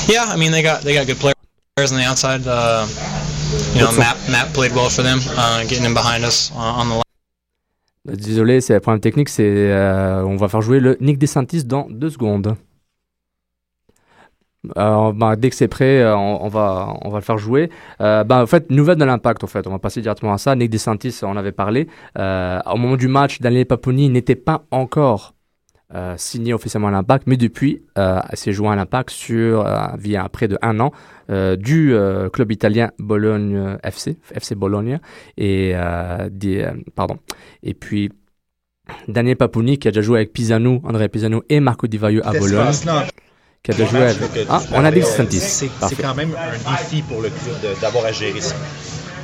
Yeah, 0.10 0.26
I 0.26 0.38
mean 0.38 0.52
they 0.52 0.64
got 0.64 0.82
they 0.82 0.96
got 0.96 1.06
good 1.06 1.20
players 1.20 1.36
on 1.78 1.98
the 1.98 2.06
outside. 2.06 2.46
Uh, 2.46 2.86
you 3.74 3.82
know, 3.82 3.92
Matt, 3.98 4.18
Matt 4.30 4.54
played 4.54 4.74
well 4.74 4.90
for 4.90 5.04
them, 5.04 5.20
uh, 5.38 5.64
getting 5.64 5.86
in 5.86 5.94
behind 5.94 6.24
us 6.24 6.52
on 6.56 6.90
the 6.90 6.94
line. 6.96 7.04
Désolé, 8.06 8.60
c'est 8.62 8.76
un 8.76 8.80
problème 8.80 9.02
technique. 9.02 9.30
C'est, 9.30 9.44
euh, 9.44 10.24
on 10.24 10.36
va 10.36 10.48
faire 10.48 10.62
jouer 10.62 10.80
le 10.80 10.98
Nick 11.00 11.20
DeSantis 11.20 11.64
dans 11.64 11.88
deux 11.90 12.10
secondes. 12.10 12.56
Euh, 14.78 15.14
bah, 15.14 15.36
dès 15.36 15.50
que 15.50 15.56
c'est 15.56 15.68
prêt, 15.68 16.04
on, 16.06 16.44
on, 16.44 16.48
va, 16.48 16.94
on 17.02 17.10
va 17.10 17.20
le 17.20 17.24
faire 17.24 17.38
jouer. 17.38 17.70
Euh, 18.02 18.24
bah, 18.24 18.42
en 18.42 18.48
fait, 18.48 18.70
nouvelle 18.72 18.98
de 18.98 19.06
l'impact, 19.06 19.44
en 19.44 19.48
fait. 19.48 19.68
On 19.68 19.72
va 19.72 19.80
passer 19.80 20.02
directement 20.02 20.34
à 20.34 20.38
ça. 20.38 20.56
Nick 20.56 20.70
DeSantis, 20.70 21.20
on 21.24 21.38
avait 21.38 21.52
parlé. 21.52 21.88
Euh, 22.18 22.60
au 22.66 22.78
moment 22.78 22.98
du 22.98 23.08
match, 23.08 23.42
Daniel 23.42 23.66
Paponi 23.66 24.10
n'était 24.10 24.36
pas 24.36 24.64
encore 24.72 25.34
euh, 25.96 26.14
signé 26.18 26.54
officiellement 26.54 26.90
à 26.90 26.92
l'Impact, 26.92 27.24
mais 27.26 27.38
depuis, 27.38 27.82
euh, 27.98 28.20
s'est 28.34 28.54
joint 28.54 28.74
à 28.74 28.76
l'Impact 28.76 29.10
sur 29.10 29.66
euh, 29.66 29.88
via 29.98 30.28
près 30.30 30.48
de 30.48 30.58
un 30.62 30.80
an 30.80 30.92
euh, 31.30 31.56
du 31.56 31.96
club 32.32 32.52
italien 32.52 32.92
Bologne 33.00 33.78
FC, 33.84 34.18
FC 34.34 34.56
Bologna, 34.56 35.00
et 35.38 35.74
des, 36.32 36.68
pardon. 36.96 37.18
Et 37.64 37.74
puis 37.74 38.12
Daniel 39.08 39.36
Paponi 39.36 39.78
qui 39.78 39.88
a 39.88 39.92
déjà 39.92 40.02
joué 40.02 40.20
avec 40.20 40.34
Pisano, 40.34 40.82
André 40.84 41.10
Pisano 41.10 41.44
et 41.50 41.60
Marco 41.60 41.88
Di 41.88 41.98
Vaio 41.98 42.22
à 42.24 42.32
Bologne. 42.32 42.72
Qui 43.62 43.72
a 43.72 43.74
déjà 43.74 43.90
joué 43.90 44.02
avec... 44.04 44.48
Ah, 44.50 44.62
on 44.74 44.86
a 44.86 44.92
dit 44.92 45.02
Santis. 45.02 45.40
C'est 45.40 46.02
quand 46.02 46.16
même 46.16 46.32
un 46.34 46.72
défi 46.72 47.02
pour 47.02 47.22
le 47.22 47.30
club 47.30 47.80
d'avoir 47.82 48.06
à 48.06 48.14
gérer 48.14 48.40
ça. 48.40 48.56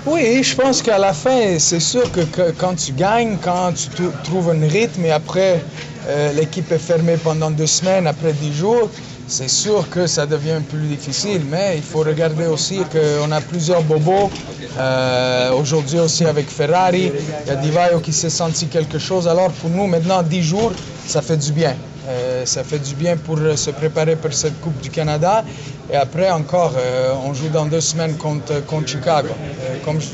Oui, 0.05 0.43
je 0.43 0.55
pense 0.55 0.81
qu'à 0.83 0.99
la 0.99 1.13
fin, 1.13 1.57
c'est 1.57 1.79
sûr 1.79 2.11
que, 2.11 2.21
quand 2.51 2.75
tu 2.75 2.91
gagnes, 2.93 3.39
quand 3.39 3.73
tu 3.73 3.89
trouves 4.23 4.49
un 4.51 4.67
rythme 4.67 5.05
et 5.05 5.11
après 5.11 5.65
euh, 6.07 6.31
l'équipe 6.31 6.71
est 6.71 6.77
fermée 6.77 7.17
pendant 7.17 7.49
deux 7.49 7.65
semaines, 7.65 8.05
après 8.05 8.33
dix 8.33 8.53
jours, 8.53 8.91
c'est 9.25 9.47
sûr 9.47 9.89
que 9.89 10.05
ça 10.05 10.27
devient 10.27 10.61
plus 10.67 10.87
difficile. 10.87 11.43
Mais 11.45 11.77
il 11.77 11.83
faut 11.83 11.99
regarder 12.03 12.45
aussi 12.45 12.77
qu'on 12.91 13.31
a 13.31 13.41
plusieurs 13.41 13.81
bobos. 13.81 14.31
Euh, 14.77 15.51
Aujourd'hui 15.53 15.99
aussi 15.99 16.23
avec 16.25 16.51
Ferrari, 16.51 17.11
il 17.43 17.47
y 17.47 17.51
a 17.51 17.55
Divaio 17.55 17.99
qui 17.99 18.13
s'est 18.13 18.29
senti 18.29 18.67
quelque 18.69 18.99
chose. 18.99 19.27
Alors 19.27 19.51
pour 19.53 19.71
nous, 19.71 19.87
maintenant, 19.87 20.21
dix 20.21 20.43
jours, 20.43 20.73
ça 21.03 21.23
fait 21.23 21.37
du 21.37 21.51
bien. 21.51 21.77
Euh, 22.07 22.45
ça 22.45 22.63
fait 22.63 22.79
du 22.79 22.95
bien 22.95 23.17
pour 23.17 23.37
se 23.55 23.71
préparer 23.71 24.15
pour 24.15 24.33
cette 24.33 24.59
Coupe 24.61 24.79
du 24.81 24.89
Canada. 24.89 25.43
Et 25.91 25.95
après, 25.95 26.29
encore, 26.29 26.73
euh, 26.77 27.13
on 27.25 27.33
joue 27.33 27.49
dans 27.49 27.65
deux 27.65 27.81
semaines 27.81 28.15
contre, 28.17 28.65
contre 28.65 28.87
Chicago. 28.87 29.29
Euh, 29.29 29.77
comme 29.83 29.99
je... 29.99 30.07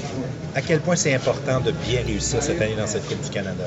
À 0.53 0.61
quel 0.61 0.81
point 0.81 0.97
c'est 0.97 1.13
important 1.13 1.61
de 1.61 1.71
bien 1.71 2.01
réussir 2.05 2.43
cette 2.43 2.61
année 2.61 2.75
dans 2.77 2.87
cette 2.87 3.07
Coupe 3.07 3.21
du 3.21 3.29
Canada? 3.29 3.63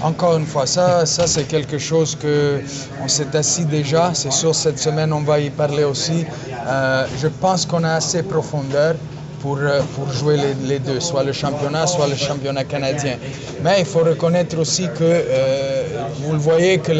Encore 0.00 0.36
une 0.36 0.46
fois, 0.46 0.66
ça, 0.66 1.06
ça 1.06 1.26
c'est 1.26 1.44
quelque 1.44 1.78
chose 1.78 2.16
que 2.16 2.60
on 3.04 3.08
s'est 3.08 3.36
assis 3.36 3.64
déjà. 3.64 4.10
C'est 4.14 4.32
sûr, 4.32 4.54
cette 4.54 4.78
semaine, 4.78 5.12
on 5.12 5.20
va 5.20 5.38
y 5.38 5.50
parler 5.50 5.84
aussi. 5.84 6.24
Euh, 6.66 7.06
je 7.20 7.28
pense 7.28 7.66
qu'on 7.66 7.84
a 7.84 7.92
assez 7.92 8.22
profondeur 8.22 8.94
pour, 9.42 9.58
pour 9.94 10.10
jouer 10.12 10.38
les, 10.62 10.78
deux, 10.78 11.00
soit 11.00 11.24
le 11.24 11.32
championnat, 11.32 11.86
soit 11.86 12.06
le 12.06 12.14
championnat 12.14 12.64
canadien. 12.64 13.16
Mais 13.62 13.80
il 13.80 13.84
faut 13.84 14.04
reconnaître 14.04 14.56
aussi 14.58 14.84
que, 14.84 15.02
euh, 15.02 15.84
vous 16.20 16.32
le 16.32 16.38
voyez, 16.38 16.78
que 16.78 16.92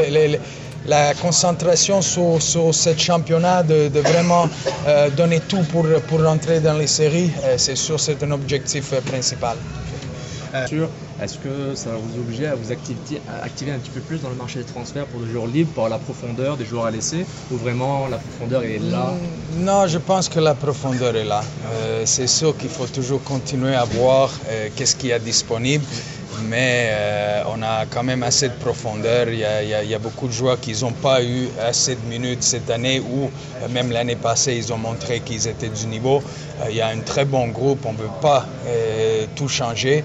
la 0.85 1.15
concentration 1.15 2.03
sur, 2.03 2.43
sur 2.43 2.75
ce 2.75 2.97
championnat, 2.99 3.63
de, 3.63 3.89
vraiment 4.01 4.49
euh, 4.89 5.09
donner 5.11 5.41
tout 5.41 5.63
pour, 5.71 5.87
pour 6.09 6.23
rentrer 6.25 6.59
dans 6.59 6.75
les 6.77 6.89
séries, 6.89 7.31
euh, 7.45 7.55
c'est 7.57 7.77
sûr, 7.77 8.01
c'est 8.01 8.21
un 8.25 8.33
objectif 8.33 8.93
principal. 9.03 9.57
Sûr. 10.69 10.89
Est-ce 11.23 11.39
que 11.39 11.77
ça 11.77 11.91
va 11.91 11.97
vous 11.99 12.19
obliger 12.19 12.47
à 12.47 12.57
vous 12.57 12.73
activer, 12.73 12.99
activer 13.43 13.71
un 13.71 13.79
petit 13.79 13.91
peu 13.91 14.01
plus 14.01 14.21
dans 14.21 14.29
le 14.29 14.35
marché 14.35 14.59
des 14.59 14.65
transferts 14.65 15.07
pour 15.07 15.21
des 15.21 15.31
joueurs 15.31 15.47
libres, 15.47 15.71
pour 15.73 15.89
la 15.89 15.99
profondeur 15.99 16.57
des 16.57 16.65
joueurs 16.65 16.87
à 16.87 16.91
laisser, 16.91 17.25
ou 17.53 17.57
vraiment 17.57 18.09
la 18.09 18.19
profondeur 18.19 18.65
est 18.65 18.81
là? 18.81 19.15
Non, 19.59 19.87
je 19.87 19.99
pense 19.99 20.29
que 20.29 20.41
la 20.41 20.55
profondeur 20.55 21.15
est 21.15 21.25
là. 21.25 21.43
Euh, 21.75 22.03
c'est 22.07 22.27
sûr 22.27 22.57
qu'il 22.57 22.71
faut 22.71 22.87
toujours 22.87 23.23
continuer 23.23 23.77
à 23.77 23.85
voir 23.85 24.31
euh, 24.49 24.69
qu'est-ce 24.75 24.97
qu'il 24.97 25.11
y 25.11 25.13
a 25.13 25.21
disponible, 25.21 25.85
mais 26.49 26.89
euh, 26.91 27.43
on 27.55 27.63
a 27.63 27.87
quand 27.87 28.03
même 28.03 28.25
assez 28.25 28.49
de 28.49 28.55
profondeur. 28.55 29.29
Il 29.29 29.39
y 29.39 29.95
a 29.95 29.99
beaucoup 30.01 30.27
de 30.27 30.33
joueurs 30.33 30.59
qui 30.59 30.73
n'ont 30.81 30.91
pas 30.91 31.23
eu 31.23 31.49
assez 31.61 31.95
de 31.95 32.05
minutes 32.09 32.43
cette 32.43 32.69
année, 32.69 32.99
ou 32.99 33.31
même 33.71 33.93
l'année 33.93 34.17
passée, 34.17 34.57
ils 34.57 34.73
ont 34.73 34.79
montré 34.79 35.21
qu'ils 35.21 35.47
étaient 35.47 35.69
du 35.69 35.87
niveau. 35.87 36.21
il 36.69 36.75
y 36.75 36.81
a 36.81 36.89
un 36.89 36.99
très 37.01 37.25
bon 37.25 37.49
groupe, 37.49 37.87
on 37.87 37.93
ne 37.93 37.99
veut 37.99 38.17
pas 38.21 38.47
tout 39.37 39.49
changer 39.49 40.03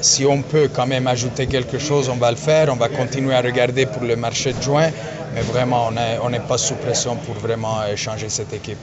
si 0.00 0.24
on 0.24 0.42
peut 0.42 0.68
quand 0.72 0.86
même 0.86 1.06
ajouter 1.06 1.46
quelque 1.46 1.78
chose, 1.78 2.08
on 2.08 2.16
va 2.16 2.30
le 2.30 2.36
faire. 2.36 2.68
On 2.70 2.76
va 2.76 2.88
continuer 2.88 3.34
à 3.34 3.40
regarder 3.40 3.86
pour 3.86 4.02
le 4.02 4.16
marché 4.16 4.52
de 4.52 4.62
juin, 4.62 4.90
mais 5.34 5.42
vraiment, 5.42 5.90
on 6.22 6.30
n'est 6.30 6.40
pas 6.40 6.58
sous 6.58 6.74
pression 6.74 7.16
pour 7.16 7.34
vraiment 7.36 7.76
changer 7.96 8.28
cette 8.28 8.52
équipe. 8.52 8.78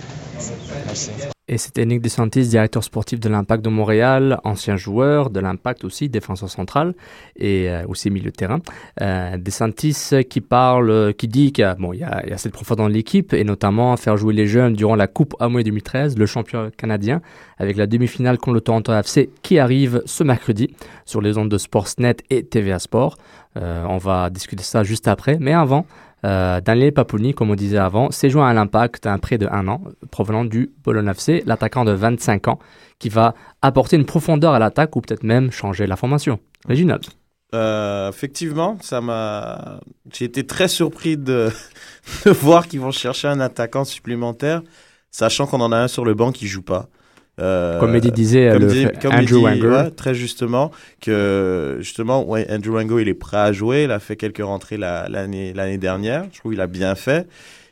Merci. 0.86 1.12
Et 1.50 1.58
c'était 1.58 1.86
Nick 1.86 2.02
DeSantis, 2.02 2.50
directeur 2.50 2.84
sportif 2.84 3.22
de 3.22 3.30
l'Impact 3.30 3.64
de 3.64 3.70
Montréal, 3.70 4.40
ancien 4.44 4.76
joueur 4.76 5.30
de 5.30 5.40
l'Impact 5.40 5.86
aussi, 5.86 6.10
défenseur 6.10 6.50
central 6.50 6.94
et 7.38 7.70
euh, 7.70 7.86
aussi 7.88 8.10
milieu 8.10 8.32
de 8.32 8.36
terrain. 8.36 8.60
Euh, 9.02 9.38
DeSantis 9.38 10.26
qui 10.30 10.42
parle, 10.42 11.14
qui 11.14 11.30
dit 11.30 11.54
qu'il 11.54 11.62
y 11.62 11.66
a, 11.66 11.76
bon, 11.76 11.94
y 11.94 12.00
y 12.00 12.50
profondeur 12.50 12.88
dans 12.88 12.94
l'équipe 12.94 13.34
et 13.34 13.46
notamment 13.46 13.96
faire 13.96 14.18
jouer 14.18 14.34
les 14.34 14.46
jeunes 14.46 14.74
durant 14.74 14.96
la 14.96 15.08
Coupe 15.08 15.36
Amway 15.40 15.64
2013, 15.64 16.18
le 16.18 16.26
champion 16.26 16.70
canadien, 16.76 17.22
avec 17.58 17.78
la 17.78 17.88
demi-finale 17.88 18.38
contre 18.38 18.56
le 18.56 18.62
Toronto 18.62 18.94
FC 18.94 19.30
qui 19.42 19.58
arrive 19.58 20.02
ce 20.06 20.26
mercredi 20.26 20.76
sur 21.06 21.22
les 21.22 21.38
ondes 21.38 21.50
de 21.50 21.58
Sportsnet 21.58 22.18
et 22.30 22.44
TVA 22.44 22.80
Sport. 22.80 23.18
Euh, 23.58 23.86
on 23.88 23.98
va 23.98 24.30
discuter 24.30 24.64
ça 24.64 24.84
juste 24.84 25.08
après, 25.08 25.38
mais 25.40 25.54
avant, 25.54 25.86
euh, 26.26 26.62
Daniel 26.62 26.94
Paponi, 26.94 27.34
comme 27.34 27.52
on 27.52 27.56
disait 27.56 27.78
avant, 27.78 28.12
s'est 28.12 28.30
joint 28.30 28.48
à 28.48 28.54
l'Impact 28.54 29.06
un 29.06 29.20
prêt 29.20 29.38
de 29.38 29.48
un 29.52 29.68
an, 29.68 29.82
provenant 30.12 30.46
du 30.46 30.72
Bologne 30.84 31.10
FC, 31.10 31.44
l'attaquant 31.46 31.86
de 31.86 31.92
25 31.92 32.48
ans, 32.48 32.60
qui 33.00 33.10
va 33.10 33.36
apporter 33.62 33.96
une 33.96 34.06
profondeur 34.06 34.54
à 34.54 34.60
l'attaque 34.60 34.96
ou 34.96 35.02
peut-être 35.02 35.24
même 35.24 35.52
changer 35.52 35.86
la 35.88 35.96
formation. 35.96 36.40
Réginald. 36.68 37.06
Euh, 37.54 38.10
effectivement, 38.10 38.78
ça 38.82 39.00
m'a. 39.00 39.80
J'ai 40.12 40.26
été 40.26 40.46
très 40.46 40.68
surpris 40.68 41.18
de, 41.18 41.50
de 42.26 42.32
voir 42.32 42.68
qu'ils 42.68 42.82
vont 42.82 42.92
chercher 42.92 43.28
un 43.28 43.40
attaquant 43.40 43.86
supplémentaire, 43.86 44.64
sachant 45.12 45.46
qu'on 45.48 45.62
en 45.62 45.72
a 45.72 45.78
un 45.78 45.88
sur 45.88 46.04
le 46.04 46.14
banc 46.14 46.32
qui 46.32 46.48
joue 46.48 46.64
pas. 46.64 46.90
Euh, 47.40 47.80
comme 47.80 47.96
Eddie 47.96 48.12
disait, 48.12 48.50
comme 48.52 48.64
le 48.64 48.68
dit, 48.68 48.88
comme 49.02 49.14
Andrew 49.14 49.44
Wango. 49.44 49.70
Ouais, 49.70 49.92
très 49.92 50.16
justement, 50.16 50.72
que 51.02 51.78
justement, 51.80 52.28
ouais, 52.28 52.48
Andrew 52.50 52.76
Wango, 52.76 53.00
il 53.00 53.08
est 53.08 53.14
prêt 53.14 53.38
à 53.38 53.52
jouer. 53.52 53.84
Il 53.84 53.92
a 53.92 54.00
fait 54.00 54.16
quelques 54.16 54.44
rentrées 54.44 54.78
l'année 54.78 55.54
l'année 55.54 55.78
dernière. 55.78 56.26
Je 56.32 56.40
trouve 56.40 56.54
qu'il 56.54 56.62
a 56.62 56.68
bien 56.68 56.96
fait. 56.96 57.28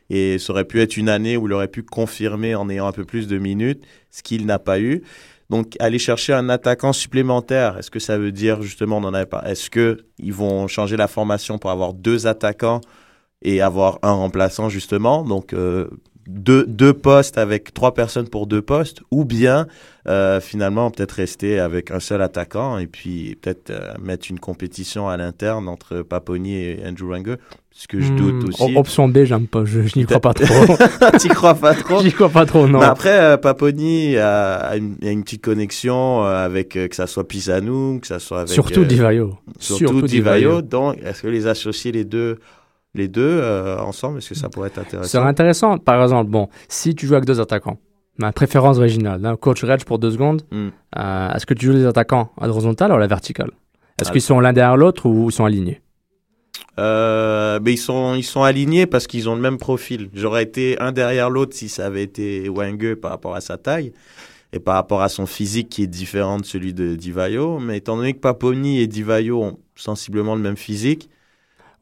Et 0.10 0.38
ça 0.38 0.54
aurait 0.54 0.66
pu 0.66 0.82
être 0.82 0.98
une 0.98 1.10
année 1.10 1.36
où 1.36 1.48
il 1.48 1.54
aurait 1.54 1.68
pu 1.68 1.82
confirmer 1.82 2.54
en 2.54 2.70
ayant 2.70 2.88
un 2.88 2.92
peu 2.92 3.06
plus 3.06 3.28
de 3.28 3.40
minutes, 3.40 3.84
ce 4.12 4.22
qu'il 4.22 4.46
n'a 4.46 4.60
pas 4.60 4.80
eu. 4.80 5.02
Donc, 5.50 5.76
aller 5.80 6.00
chercher 6.00 6.34
un 6.34 6.50
attaquant 6.50 6.94
supplémentaire, 6.94 7.78
est-ce 7.78 7.92
que 7.92 8.00
ça 8.00 8.18
veut 8.18 8.32
dire, 8.32 8.62
justement, 8.62 8.98
on 8.98 9.04
en 9.04 9.14
avait 9.14 9.26
pas, 9.28 9.44
est-ce 9.46 9.70
que 9.70 10.06
ils 10.18 10.34
vont 10.34 10.68
changer 10.68 10.98
la 10.98 11.08
formation 11.08 11.60
pour 11.60 11.70
avoir 11.70 11.94
deux 11.94 12.26
attaquants 12.26 12.82
et 13.44 13.62
avoir 13.62 14.00
un 14.02 14.14
remplaçant, 14.14 14.70
justement? 14.70 15.24
Donc, 15.24 15.54
euh, 15.54 15.88
deux, 16.28 16.66
deux 16.66 16.94
postes 16.94 17.38
avec 17.38 17.74
trois 17.74 17.94
personnes 17.94 18.28
pour 18.30 18.48
deux 18.48 18.62
postes, 18.62 19.02
ou 19.12 19.26
bien 19.26 19.68
euh, 20.08 20.40
finalement 20.40 20.90
peut-être 20.92 21.14
rester 21.14 21.60
avec 21.60 21.92
un 21.92 22.00
seul 22.00 22.22
attaquant 22.22 22.78
et 22.78 22.88
puis 22.88 23.38
peut-être 23.42 23.70
euh, 23.72 23.94
mettre 24.02 24.28
une 24.30 24.40
compétition 24.40 25.08
à 25.08 25.18
l'interne 25.18 25.68
entre 25.68 26.02
Paponi 26.02 26.56
et 26.56 26.80
Andrew 26.88 27.10
Wenger, 27.12 27.36
ce 27.72 27.88
que 27.88 28.00
je 28.00 28.12
doute 28.14 28.44
Hmm, 28.44 28.48
aussi. 28.48 28.78
Option 28.78 29.08
B, 29.10 29.24
j'aime 29.26 29.48
pas. 29.48 29.66
Je, 29.66 29.82
je 29.82 30.00
n'y 30.00 30.06
crois 30.06 30.20
pas 30.22 30.34
trop. 30.34 30.78
T'y 31.20 31.28
crois 31.28 31.56
pas 31.56 31.74
trop? 31.76 32.02
J'y 32.04 32.12
crois 32.12 32.30
pas 32.30 32.46
trop, 32.46 32.68
non. 32.68 32.80
Mais 32.80 32.86
après, 32.86 33.20
euh, 33.20 33.38
Paponi 33.38 34.16
a, 34.18 34.56
a 34.56 34.78
une, 34.78 34.96
a 35.04 35.10
une 35.10 35.24
petite 35.24 35.44
connexion 35.44 36.24
euh, 36.24 36.46
avec 36.46 36.70
que 36.70 36.96
ça 36.96 37.06
soit 37.08 37.28
Pisanu, 37.28 38.00
que 38.00 38.08
ça 38.08 38.20
soit 38.20 38.40
avec 38.42 38.52
Surtout 38.54 38.86
Divayo. 38.86 39.38
Surtout, 39.60 39.88
Surtout. 39.88 40.08
Divayo. 40.08 40.62
Donc, 40.62 40.98
est-ce 41.04 41.22
que 41.24 41.28
les 41.28 41.48
associer 41.48 41.92
les 41.92 42.06
deux, 42.06 42.40
les 42.96 43.08
deux 43.08 43.22
euh, 43.42 43.78
ensemble, 43.80 44.18
est-ce 44.18 44.30
que 44.30 44.36
ça 44.36 44.50
pourrait 44.50 44.70
être 44.70 44.76
Ce 44.76 44.82
intéressant? 44.82 45.10
Serait 45.20 45.28
intéressant, 45.28 45.78
par 45.78 46.02
exemple, 46.02 46.32
bon, 46.32 46.48
si 46.70 46.96
tu 46.96 47.06
joues 47.08 47.14
avec 47.16 47.26
deux 47.26 47.40
attaquants, 47.40 47.78
ma 48.18 48.32
préférence 48.32 48.78
originale, 48.78 49.24
hein, 49.26 49.36
coach 49.36 49.64
Reg 49.64 49.84
pour 49.84 50.00
deux 50.00 50.12
secondes, 50.12 50.42
Hmm. 50.52 50.70
euh, 50.98 51.34
est-ce 51.34 51.46
que 51.46 51.54
tu 51.54 51.66
joues 51.68 51.74
les 51.74 51.86
attaquants 51.86 52.32
à 52.40 52.48
l'horizontale 52.48 52.92
ou 52.92 52.96
à 52.96 53.00
la 53.00 53.08
verticale? 53.08 53.52
Est-ce 54.02 54.12
qu'ils 54.12 54.22
sont 54.22 54.40
l'un 54.40 54.54
derrière 54.54 54.76
l'autre 54.78 55.06
ou 55.06 55.30
ils 55.30 55.34
sont 55.34 55.46
alignés? 55.46 55.82
Euh, 56.80 57.60
mais 57.64 57.74
ils 57.74 57.78
sont, 57.78 58.16
ils 58.16 58.24
sont 58.24 58.44
alignés 58.44 58.86
parce 58.86 59.08
qu'ils 59.08 59.30
ont 59.30 59.36
le 59.36 59.42
même 59.42 59.58
profil. 59.58 60.10
J'aurais 60.14 60.44
été 60.44 60.78
un 60.82 60.92
derrière 60.92 61.30
l'autre 61.30 61.56
si 61.56 61.70
ça 61.70 61.86
avait 61.86 62.04
été 62.04 62.50
Wenger 62.50 62.96
par 62.98 63.12
rapport 63.12 63.36
à 63.36 63.42
sa 63.42 63.58
taille 63.58 63.94
et 64.52 64.60
par 64.60 64.76
rapport 64.76 65.02
à 65.02 65.08
son 65.10 65.26
physique 65.26 65.70
qui 65.70 65.84
est 65.84 65.88
différent 65.88 66.38
de 66.38 66.46
celui 66.46 66.74
de 66.74 66.96
Divayo. 66.96 67.60
Mais 67.60 67.78
étant 67.78 67.96
donné 67.96 68.14
que 68.14 68.20
Paponi 68.20 68.80
et 68.82 68.88
Divayo 68.88 69.42
ont 69.42 69.58
sensiblement 69.76 70.36
le 70.36 70.42
même 70.42 70.58
physique, 70.58 71.10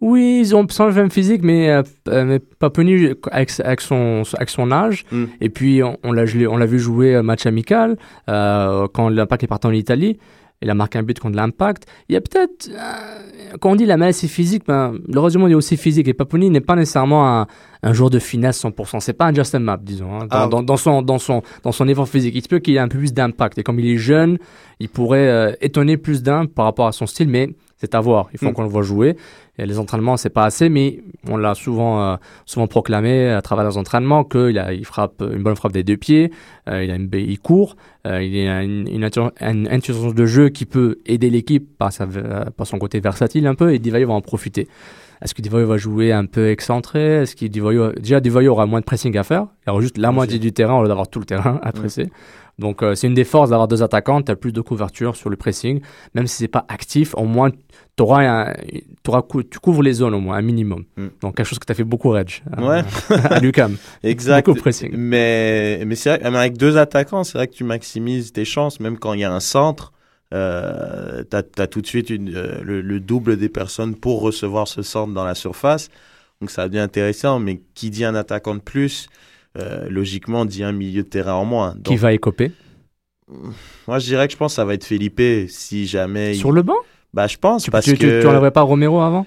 Oui, 0.06 0.39
ils 0.41 0.54
ont 0.54 0.68
sans 0.68 0.88
le 0.88 0.93
même 0.93 1.10
physique, 1.10 1.43
mais, 1.43 1.70
euh, 1.70 1.82
euh, 2.10 2.26
mais 2.26 2.39
Paponi 2.39 3.14
avec, 3.32 3.51
avec, 3.62 3.80
son, 3.80 4.24
avec 4.36 4.49
son 4.49 4.70
âge. 4.70 5.06
Hmm. 5.14 5.28
Et 5.39 5.47
puis, 5.47 5.82
on, 5.82 5.97
on 6.04 6.12
l'a 6.12 6.26
vu 6.26 6.78
jouer 6.78 7.16
un 7.16 7.24
match 7.24 7.45
amical 7.45 7.95
euh, 8.30 8.89
quand 8.93 9.08
l'Impact 9.08 9.43
est 9.43 9.47
parti 9.47 9.68
en 9.68 9.72
Italie. 9.72 10.18
Il 10.62 10.70
a 10.70 10.74
marqué 10.74 10.97
un 10.99 11.04
but 11.04 11.18
contre 11.20 11.38
l'Impact. 11.38 11.86
Il 12.10 12.14
y 12.14 12.16
a 12.18 12.22
peut-être, 12.22 12.70
euh, 12.70 13.58
quand 13.62 13.72
on 13.72 13.76
dit 13.78 13.86
la 13.86 13.95
maladie 13.95 14.28
physique, 14.28 14.64
ben, 14.68 14.93
du 15.08 15.38
monde 15.38 15.51
est 15.51 15.56
aussi 15.56 15.78
physique. 15.78 16.10
Et 16.10 16.14
Paponi 16.14 16.49
n'est 16.49 16.62
pas 16.62 16.76
nécessairement 16.76 17.41
un, 17.41 17.47
un 17.82 17.93
joueur 17.93 18.10
de 18.10 18.20
finesse 18.20 18.62
100%. 18.62 18.99
C'est 18.99 19.14
pas 19.14 19.28
un 19.28 19.34
Justin 19.34 19.60
Map, 19.60 19.78
disons, 19.82 20.20
hein, 20.20 20.28
dans, 20.30 20.38
Ah, 20.38 20.47
dans, 20.47 20.64
dans 20.64 20.78
son, 20.78 21.01
dans, 21.01 21.18
son, 21.18 21.43
dans 21.64 21.72
son 21.72 21.88
effort 21.88 22.10
physique. 22.10 22.36
Il 22.36 22.41
se 22.41 22.49
peut 22.49 22.60
qu'il 22.60 22.76
ait 22.76 22.80
un 22.80 22.89
peu 22.89 22.97
plus 22.97 23.14
d'impact. 23.14 23.58
Et 23.58 23.64
comme 23.64 23.80
il 23.80 23.88
est 23.88 23.97
jeune, 23.97 24.38
il 24.80 24.89
pourrait 24.89 25.30
euh, 25.30 25.54
étonner 25.62 25.97
plus 25.97 26.24
d'un 26.24 26.45
par 26.45 26.66
rapport 26.66 26.88
à 26.88 26.91
son 26.93 27.06
style, 27.06 27.28
mais 27.30 27.49
c'est 27.84 27.95
à 27.95 27.99
voir. 27.99 28.29
Il 28.31 28.39
faut 28.39 28.47
Mm. 28.49 28.53
qu'on 28.53 28.61
le 28.63 28.69
voit 28.69 28.81
jouer. 28.81 29.17
Et 29.59 29.65
les 29.65 29.77
entraînements, 29.77 30.15
c'est 30.17 30.29
pas 30.31 30.45
assez, 30.45 30.69
mais 30.69 31.01
on 31.29 31.36
l'a 31.38 31.53
souvent, 31.53 32.01
euh, 32.01 32.15
souvent 32.45 32.65
proclamé 32.67 33.29
à 33.29 33.41
travers 33.41 33.65
les 33.69 33.77
entraînements 33.77 34.23
qu'il 34.23 34.57
a, 34.57 34.71
il 34.73 34.86
frappe 34.86 35.21
une 35.21 35.43
bonne 35.43 35.55
frappe 35.57 35.73
des 35.73 35.84
deux 35.84 35.97
pieds, 35.97 36.31
euh, 36.69 36.84
il, 36.84 36.89
a 36.89 36.95
une, 36.95 37.09
il 37.13 37.39
court, 37.39 37.75
euh, 38.07 38.23
il 38.23 38.47
a 38.47 38.63
une, 38.63 38.88
une, 38.88 39.03
intu- 39.03 39.19
une 39.41 39.67
intelligence 39.67 40.15
de 40.15 40.25
jeu 40.25 40.47
qui 40.49 40.65
peut 40.65 40.99
aider 41.05 41.29
l'équipe 41.29 41.67
par, 41.77 41.91
sa, 41.91 42.07
par 42.07 42.65
son 42.65 42.79
côté 42.79 42.99
versatile 43.01 43.45
un 43.45 43.53
peu, 43.55 43.73
et 43.73 43.79
Divayo 43.79 44.07
va 44.07 44.13
en 44.13 44.21
profiter. 44.21 44.67
Est-ce 45.22 45.34
que 45.34 45.41
Divayo 45.41 45.68
va 45.68 45.78
jouer 45.78 46.11
un 46.11 46.26
peu 46.26 46.49
excentré? 46.49 47.22
Est-ce 47.22 47.36
que 47.36 47.45
Divayo, 47.45 47.93
déjà 47.93 48.20
Divayo 48.20 48.51
aura 48.51 48.66
moins 48.66 48.80
de 48.80 48.86
pressing 48.86 49.16
à 49.18 49.24
faire 49.24 49.47
Il 49.66 49.70
aura 49.72 49.82
juste 49.82 49.97
la 49.97 50.11
moitié 50.11 50.39
du 50.39 50.51
terrain 50.51 50.76
au 50.78 50.82
lieu 50.84 50.88
d'avoir 50.88 51.07
tout 51.07 51.20
le 51.20 51.26
terrain 51.26 51.59
à 51.64 51.72
presser. 51.72 52.09
Donc 52.59 52.84
euh, 52.84 52.93
c'est 52.93 53.07
une 53.07 53.14
des 53.16 53.24
forces 53.24 53.49
d'avoir 53.49 53.68
deux 53.68 53.82
attaquants, 53.82 54.22
tu 54.22 54.32
as 54.32 54.36
plus 54.36 54.51
de 54.53 54.61
couverture 54.61 55.16
sur 55.16 55.30
le 55.32 55.36
pressing, 55.36 55.82
même 56.14 56.28
si 56.28 56.36
c'est 56.38 56.47
pas 56.47 56.66
actif, 56.68 57.16
au 57.18 57.26
moins 57.26 57.49
un- 57.99 58.53
cou- 59.28 59.43
tu 59.43 59.59
couvres 59.59 59.82
les 59.82 59.93
zones 59.93 60.14
au 60.14 60.20
moins, 60.20 60.38
un 60.38 60.41
minimum. 60.41 60.84
Mm. 60.97 61.07
Donc 61.22 61.36
quelque 61.38 61.45
chose 61.47 61.57
que 61.59 61.66
tu 61.66 61.72
as 61.72 61.76
fait 61.76 61.84
beaucoup, 61.84 62.09
Reg, 62.09 62.43
à- 62.55 62.61
Ouais. 62.64 62.82
à 63.30 63.39
l'UCAM. 63.39 63.78
Exact. 64.03 64.45
Beaucoup 64.45 64.57
de 64.57 64.61
pressing. 64.61 64.91
Mais, 64.95 65.84
mais 65.86 65.95
c'est 65.95 66.18
vrai, 66.18 66.30
mais 66.32 66.38
avec 66.38 66.57
deux 66.57 66.78
attaquants, 66.78 67.24
c'est 67.24 67.38
vrai 67.38 67.47
que 67.47 67.53
tu 67.53 67.64
maximises 67.64 68.34
tes 68.34 68.45
chances, 68.45 68.80
même 68.80 68.97
quand 68.99 69.14
il 69.14 69.22
y 69.22 69.24
a 69.24 69.32
un 69.34 69.39
centre. 69.39 69.92
Euh, 70.34 71.23
tu 71.29 71.61
as, 71.61 71.67
tout 71.67 71.81
de 71.81 71.88
suite 71.88 72.09
une, 72.09 72.34
euh, 72.36 72.61
le, 72.63 72.81
le 72.81 72.99
double 72.99 73.38
des 73.38 73.49
personnes 73.49 73.95
pour 73.95 74.21
recevoir 74.21 74.67
ce 74.67 74.81
centre 74.81 75.13
dans 75.13 75.23
la 75.25 75.36
surface. 75.36 75.89
Donc 76.41 76.49
ça 76.49 76.67
devient 76.67 76.79
intéressant, 76.79 77.39
mais 77.39 77.61
qui 77.75 77.89
dit 77.89 78.03
un 78.03 78.15
attaquant 78.15 78.55
de 78.55 78.59
plus, 78.59 79.07
euh, 79.57 79.88
logiquement 79.89 80.45
dit 80.45 80.63
un 80.63 80.71
milieu 80.71 81.03
de 81.03 81.07
terrain 81.07 81.34
en 81.36 81.45
moins. 81.45 81.75
Qui 81.84 81.95
va 81.97 82.13
écoper? 82.13 82.51
Moi 83.88 83.99
je 83.99 84.05
dirais 84.05 84.27
que 84.27 84.34
je 84.34 84.38
pense 84.38 84.53
que 84.53 84.55
ça 84.57 84.65
va 84.65 84.73
être 84.73 84.84
Felipe 84.84 85.21
si 85.49 85.88
jamais... 85.88 86.36
il- 86.36 86.39
Sur 86.39 86.51
le 86.51 86.61
banc? 86.61 86.75
Bah 87.13 87.27
je 87.27 87.38
pense, 87.38 87.63
Tu, 87.63 87.71
parce 87.71 87.86
tu, 87.86 87.95
que... 87.97 88.21
tu 88.21 88.27
enlèverais 88.27 88.51
pas 88.51 88.61
Romero 88.61 89.01
avant? 89.01 89.25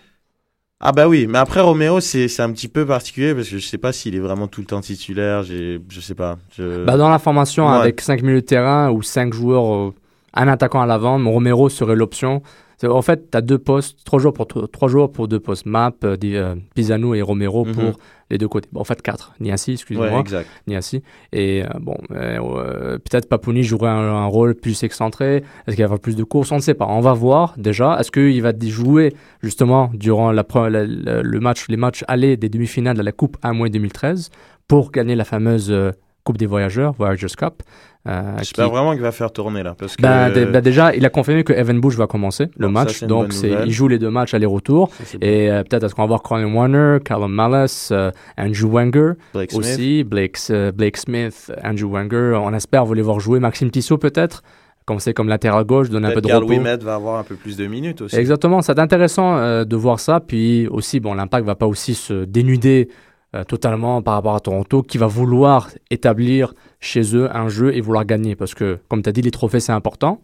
Ah 0.78 0.92
bah 0.92 1.08
oui, 1.08 1.26
mais 1.26 1.38
après 1.38 1.60
Romero 1.62 2.00
c'est 2.00 2.40
un 2.40 2.52
petit 2.52 2.68
peu 2.68 2.84
particulier 2.84 3.34
parce 3.34 3.48
que 3.48 3.56
je 3.58 3.66
sais 3.66 3.78
pas 3.78 3.92
s'il 3.92 4.14
est 4.14 4.18
vraiment 4.20 4.46
tout 4.46 4.60
le 4.60 4.66
temps 4.66 4.80
titulaire, 4.82 5.42
je 5.42 5.78
sais 6.00 6.14
pas. 6.14 6.36
Je... 6.56 6.84
bah, 6.84 6.98
Dans 6.98 7.08
la 7.08 7.18
formation, 7.18 7.66
Ouais. 7.68 7.76
avec 7.76 8.00
5 8.02 8.20
milieux 8.22 8.42
de 8.42 8.46
terrain 8.46 8.90
ou 8.90 9.02
5 9.02 9.32
joueurs, 9.32 9.74
euh, 9.74 9.94
un 10.34 10.48
attaquant 10.48 10.80
à 10.80 10.86
l'avant, 10.86 11.18
mon 11.18 11.32
Romero 11.32 11.68
serait 11.68 11.96
l'option. 11.96 12.42
En 12.86 13.00
fait, 13.00 13.30
tu 13.30 13.38
as 13.38 13.40
deux 13.40 13.56
postes, 13.58 14.04
trois 14.04 14.18
joueurs 14.18 14.34
pour, 14.34 14.46
trois 14.70 14.88
joueurs 14.88 15.10
pour 15.10 15.28
deux 15.28 15.40
postes. 15.40 15.64
Map, 15.64 15.92
euh, 16.04 16.14
euh, 16.24 16.54
Pisano 16.74 17.14
et 17.14 17.22
Romero 17.22 17.64
Mhm. 17.64 17.72
pour 17.74 17.98
les 18.28 18.36
deux 18.36 18.48
côtés. 18.48 18.68
Bon, 18.70 18.80
en 18.82 18.84
fait, 18.84 19.00
quatre. 19.00 19.32
Niassi, 19.40 19.72
excusez-moi. 19.72 20.10
Ouais, 20.12 20.20
exact. 20.20 20.46
Niassi. 20.66 21.02
Et 21.32 21.62
euh, 21.64 21.68
bon, 21.80 21.96
euh, 22.10 22.98
peut-être 22.98 23.30
Paponi 23.30 23.62
jouerait 23.62 23.88
un, 23.88 23.94
un 23.96 24.26
rôle 24.26 24.54
plus 24.56 24.82
excentré. 24.82 25.36
Est-ce 25.36 25.44
qu'il 25.68 25.76
va 25.76 25.80
y 25.80 25.82
avoir 25.84 26.00
plus 26.00 26.16
de 26.16 26.24
courses? 26.24 26.52
On 26.52 26.56
ne 26.56 26.60
sait 26.60 26.74
pas. 26.74 26.84
On 26.86 27.00
va 27.00 27.14
voir 27.14 27.54
déjà. 27.56 27.96
Est-ce 27.98 28.10
qu'il 28.10 28.42
va 28.42 28.52
jouer 28.60 29.14
justement 29.42 29.90
durant 29.94 30.30
la, 30.30 30.42
pre- 30.42 30.68
la- 30.68 30.84
la- 30.84 31.22
le 31.22 31.40
match, 31.40 31.68
les 31.70 31.78
matchs 31.78 32.04
allés 32.08 32.36
des 32.36 32.50
demi-finales 32.50 32.96
de 32.98 33.02
la 33.02 33.12
Coupe 33.12 33.38
1 33.42 33.70
2013 33.70 34.28
pour 34.68 34.90
gagner 34.90 35.14
la 35.14 35.24
fameuse 35.24 35.70
euh, 35.70 35.92
Coupe 36.24 36.36
des 36.36 36.46
Voyageurs, 36.46 36.92
Voyagers 36.92 37.28
Cup? 37.38 37.62
Euh, 38.06 38.34
J'espère 38.38 38.66
qui- 38.66 38.70
vraiment 38.72 38.92
qu'il 38.92 39.02
va 39.02 39.12
faire 39.12 39.32
tourner 39.32 39.62
là. 39.62 39.74
Parce 39.78 39.96
que... 39.96 40.02
ben, 40.02 40.30
dé- 40.30 40.46
ben, 40.46 40.60
déjà, 40.60 40.94
il 40.94 41.04
a 41.04 41.08
confirmé 41.10 41.44
que 41.44 41.52
Evan 41.52 41.80
Bush 41.80 41.96
va 41.96 42.06
commencer 42.06 42.48
le 42.56 42.66
ça, 42.66 42.70
match. 42.72 42.92
c'est 42.94 43.00
une 43.02 43.08
donc, 43.08 43.32
c'est, 43.32 43.50
il 43.66 43.72
joue 43.72 43.88
les 43.88 43.98
deux 43.98 44.10
matchs 44.10 44.34
aller-retour. 44.34 44.90
c'est 45.04 45.22
Et 45.22 45.50
euh, 45.50 45.62
peut-être 45.62 45.84
est-ce 45.84 45.94
qu'on 45.94 46.02
va 46.02 46.08
voir 46.08 46.22
Colin 46.22 46.52
Warner, 46.52 46.98
Callum 47.04 47.32
Mallas, 47.32 47.88
euh, 47.92 48.10
Andrew 48.38 48.70
Wenger 48.70 49.12
Blake 49.34 49.50
aussi, 49.54 50.04
Blake, 50.04 50.38
euh, 50.50 50.72
Blake 50.72 50.96
Smith, 50.96 51.52
Andrew 51.64 51.90
Wenger. 51.90 52.38
On 52.42 52.52
espère 52.54 52.84
vous 52.84 52.94
les 52.94 53.02
voir 53.02 53.20
jouer. 53.20 53.40
Maxime 53.40 53.70
Tissot 53.70 53.98
peut-être, 53.98 54.42
commencer 54.84 55.12
comme 55.12 55.28
latéral 55.28 55.64
gauche, 55.64 55.90
donner 55.90 56.08
un 56.08 56.12
peu 56.12 56.20
de 56.20 56.28
Carl 56.28 56.42
repos. 56.44 56.52
Wimet 56.54 56.76
va 56.76 56.94
avoir 56.94 57.18
un 57.18 57.24
peu 57.24 57.34
plus 57.34 57.56
de 57.56 57.66
minutes 57.66 58.02
aussi. 58.02 58.16
Exactement, 58.16 58.62
c'est 58.62 58.78
intéressant 58.78 59.36
euh, 59.36 59.64
de 59.64 59.74
voir 59.76 59.98
ça. 59.98 60.20
Puis 60.20 60.68
aussi, 60.68 61.00
bon, 61.00 61.14
l'impact 61.14 61.44
va 61.46 61.56
pas 61.56 61.66
aussi 61.66 61.94
se 61.94 62.24
dénuder 62.24 62.88
euh, 63.34 63.44
totalement 63.44 64.02
par 64.02 64.14
rapport 64.14 64.34
à 64.34 64.40
Toronto, 64.40 64.82
qui 64.82 64.98
va 64.98 65.06
vouloir 65.06 65.70
établir 65.90 66.54
chez 66.80 67.16
eux 67.16 67.28
un 67.34 67.48
jeu 67.48 67.74
et 67.74 67.80
vouloir 67.80 68.04
gagner. 68.04 68.36
Parce 68.36 68.54
que, 68.54 68.78
comme 68.88 69.02
tu 69.02 69.08
as 69.08 69.12
dit, 69.12 69.22
les 69.22 69.30
trophées, 69.30 69.60
c'est 69.60 69.72
important. 69.72 70.20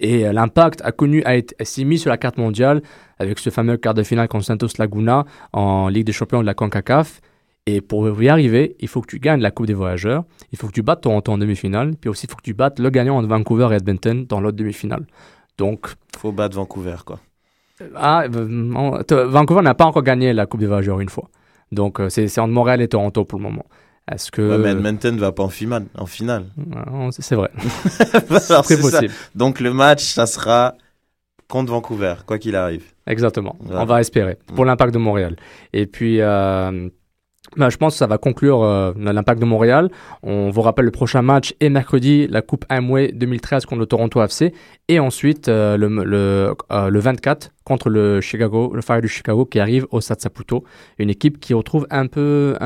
Et 0.00 0.26
euh, 0.26 0.32
l'impact 0.32 0.80
a 0.84 0.92
connu, 0.92 1.22
a 1.24 1.36
été, 1.36 1.54
s'est 1.64 1.84
mis 1.84 1.98
sur 1.98 2.10
la 2.10 2.18
carte 2.18 2.36
mondiale 2.38 2.82
avec 3.18 3.38
ce 3.38 3.50
fameux 3.50 3.76
quart 3.76 3.94
de 3.94 4.02
finale 4.02 4.28
contre 4.28 4.44
Santos 4.44 4.68
Laguna 4.78 5.24
en 5.52 5.88
Ligue 5.88 6.06
des 6.06 6.12
champions 6.12 6.40
de 6.40 6.46
la 6.46 6.54
CONCACAF. 6.54 7.20
Et 7.66 7.80
pour 7.80 8.20
y 8.20 8.28
arriver, 8.28 8.74
il 8.80 8.88
faut 8.88 9.00
que 9.00 9.06
tu 9.06 9.20
gagnes 9.20 9.40
la 9.40 9.52
Coupe 9.52 9.66
des 9.66 9.74
Voyageurs, 9.74 10.24
il 10.50 10.58
faut 10.58 10.66
que 10.66 10.72
tu 10.72 10.82
battes 10.82 11.02
Toronto 11.02 11.30
en 11.30 11.38
demi-finale, 11.38 11.92
puis 12.00 12.10
aussi 12.10 12.26
il 12.26 12.30
faut 12.30 12.34
que 12.34 12.42
tu 12.42 12.54
battes 12.54 12.80
le 12.80 12.90
gagnant 12.90 13.16
entre 13.18 13.28
Vancouver 13.28 13.68
et 13.70 13.76
Edmonton 13.76 14.26
dans 14.28 14.40
l'autre 14.40 14.56
demi-finale. 14.56 15.06
Donc, 15.58 15.86
faut 16.18 16.32
battre 16.32 16.56
Vancouver, 16.56 16.96
quoi. 17.06 17.20
ah, 17.94 18.24
euh, 18.34 18.72
on- 18.74 19.00
t- 19.04 19.14
Vancouver 19.14 19.62
n'a 19.62 19.74
pas 19.74 19.84
encore 19.84 20.02
gagné 20.02 20.32
la 20.32 20.46
Coupe 20.46 20.58
des 20.58 20.66
Voyageurs 20.66 20.98
une 20.98 21.08
fois. 21.08 21.28
Donc, 21.72 22.00
euh, 22.00 22.08
c'est 22.08 22.38
entre 22.38 22.52
Montréal 22.52 22.80
et 22.82 22.88
Toronto 22.88 23.24
pour 23.24 23.38
le 23.38 23.44
moment. 23.44 23.66
Est-ce 24.10 24.30
que. 24.30 24.42
Ouais, 24.42 24.58
mais 24.58 24.70
Edmonton 24.72 25.16
va 25.16 25.32
pas 25.32 25.44
en 25.44 25.48
finale. 25.48 25.86
En 25.96 26.06
finale. 26.06 26.44
Ouais, 26.56 27.08
c'est 27.10 27.34
vrai. 27.34 27.50
Alors, 28.50 28.64
c'est 28.64 28.76
ça. 28.76 28.90
possible. 28.90 29.14
Donc 29.34 29.60
le 29.60 29.72
match, 29.72 30.02
ça 30.04 30.26
sera 30.26 30.74
contre 31.48 31.70
Vancouver, 31.72 32.14
quoi 32.26 32.38
qu'il 32.38 32.56
arrive. 32.56 32.84
Exactement. 33.06 33.56
On 33.70 33.84
va 33.84 34.00
espérer. 34.00 34.38
Pour 34.54 34.64
l'impact 34.64 34.92
de 34.94 34.98
Montréal. 34.98 35.36
Et 35.72 35.86
puis, 35.86 36.20
euh, 36.20 36.88
ben, 37.56 37.68
je 37.68 37.76
pense 37.76 37.94
que 37.94 37.98
ça 37.98 38.06
va 38.06 38.18
conclure 38.18 38.62
euh, 38.62 38.92
l'impact 38.96 39.40
de 39.40 39.44
Montréal. 39.44 39.90
On 40.22 40.50
vous 40.50 40.62
rappelle 40.62 40.86
le 40.86 40.90
prochain 40.90 41.22
match 41.22 41.54
est 41.60 41.68
mercredi, 41.68 42.26
la 42.28 42.42
Coupe 42.42 42.64
Amway 42.68 43.12
2013 43.12 43.66
contre 43.66 43.80
le 43.80 43.86
Toronto 43.86 44.22
FC. 44.22 44.54
Et 44.88 44.98
ensuite, 44.98 45.48
euh, 45.48 45.76
le, 45.76 45.88
le, 45.88 46.54
euh, 46.72 46.88
le 46.88 46.98
24 46.98 47.52
contre 47.64 47.90
le 47.90 48.20
Chicago, 48.20 48.72
le 48.74 48.80
Fire 48.80 49.00
du 49.00 49.08
Chicago 49.08 49.44
qui 49.44 49.60
arrive 49.60 49.86
au 49.90 50.00
Stade 50.00 50.20
Saputo. 50.20 50.64
Une 50.98 51.10
équipe 51.10 51.40
qui 51.40 51.54
retrouve 51.54 51.86
un 51.90 52.06
peu, 52.06 52.56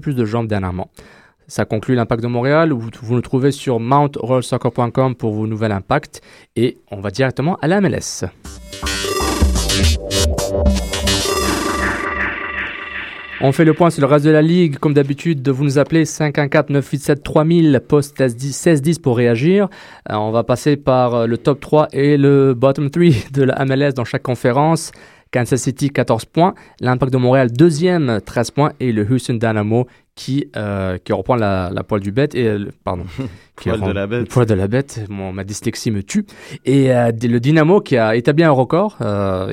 plus 0.00 0.14
de 0.14 0.24
jambes 0.24 0.46
dernièrement. 0.46 0.90
Ça 1.48 1.64
conclut 1.64 1.94
l'impact 1.94 2.22
de 2.22 2.28
Montréal. 2.28 2.72
Vous, 2.72 2.90
vous 3.02 3.14
nous 3.14 3.22
trouvez 3.22 3.52
sur 3.52 3.80
mountroyalsoccer.com 3.80 5.14
pour 5.16 5.32
vos 5.32 5.46
nouvelles 5.46 5.72
impacts. 5.72 6.20
Et 6.56 6.78
on 6.90 7.00
va 7.00 7.10
directement 7.10 7.56
à 7.62 7.66
la 7.66 7.80
MLS. 7.80 8.26
On 13.40 13.52
fait 13.52 13.64
le 13.64 13.72
point 13.72 13.90
sur 13.90 14.00
le 14.00 14.08
reste 14.08 14.24
de 14.24 14.30
la 14.30 14.42
ligue. 14.42 14.78
Comme 14.78 14.94
d'habitude, 14.94 15.48
vous 15.48 15.62
nous 15.62 15.78
appelez 15.78 16.02
514-987-3000, 16.04 17.78
poste 17.80 18.20
1610 18.20 18.98
pour 18.98 19.16
réagir. 19.16 19.68
Euh, 20.10 20.14
on 20.16 20.32
va 20.32 20.42
passer 20.42 20.76
par 20.76 21.14
euh, 21.14 21.26
le 21.26 21.38
top 21.38 21.60
3 21.60 21.88
et 21.92 22.16
le 22.16 22.54
bottom 22.54 22.90
3 22.90 23.04
de 23.32 23.42
la 23.44 23.64
MLS 23.64 23.92
dans 23.94 24.04
chaque 24.04 24.24
conférence. 24.24 24.90
Kansas 25.30 25.60
City 25.60 25.90
14 25.90 26.24
points, 26.24 26.54
l'Impact 26.80 27.12
de 27.12 27.18
Montréal 27.18 27.52
deuxième 27.52 28.18
13 28.24 28.50
points 28.50 28.72
et 28.80 28.92
le 28.92 29.02
Houston 29.02 29.34
Dynamo 29.34 29.86
qui, 30.14 30.48
euh, 30.56 30.96
qui 31.04 31.12
reprend 31.12 31.36
la, 31.36 31.70
la 31.70 31.84
poêle 31.84 32.00
du 32.00 32.10
bête 32.12 32.34
et 32.34 32.46
euh, 32.48 32.70
pardon 32.82 33.04
qui 33.60 33.68
Poil 33.68 33.82
de 33.82 33.90
la 33.92 34.06
bête. 34.06 34.20
le 34.20 34.24
poil 34.24 34.46
de 34.46 34.54
la 34.54 34.68
bête 34.68 35.02
Mon- 35.10 35.34
ma 35.34 35.44
dyslexie 35.44 35.90
me 35.90 36.02
tue 36.02 36.24
et 36.64 36.90
euh, 36.96 37.12
le 37.22 37.38
Dynamo 37.40 37.82
qui 37.82 37.98
a 37.98 38.16
établi 38.16 38.42
un 38.42 38.50
record 38.52 38.96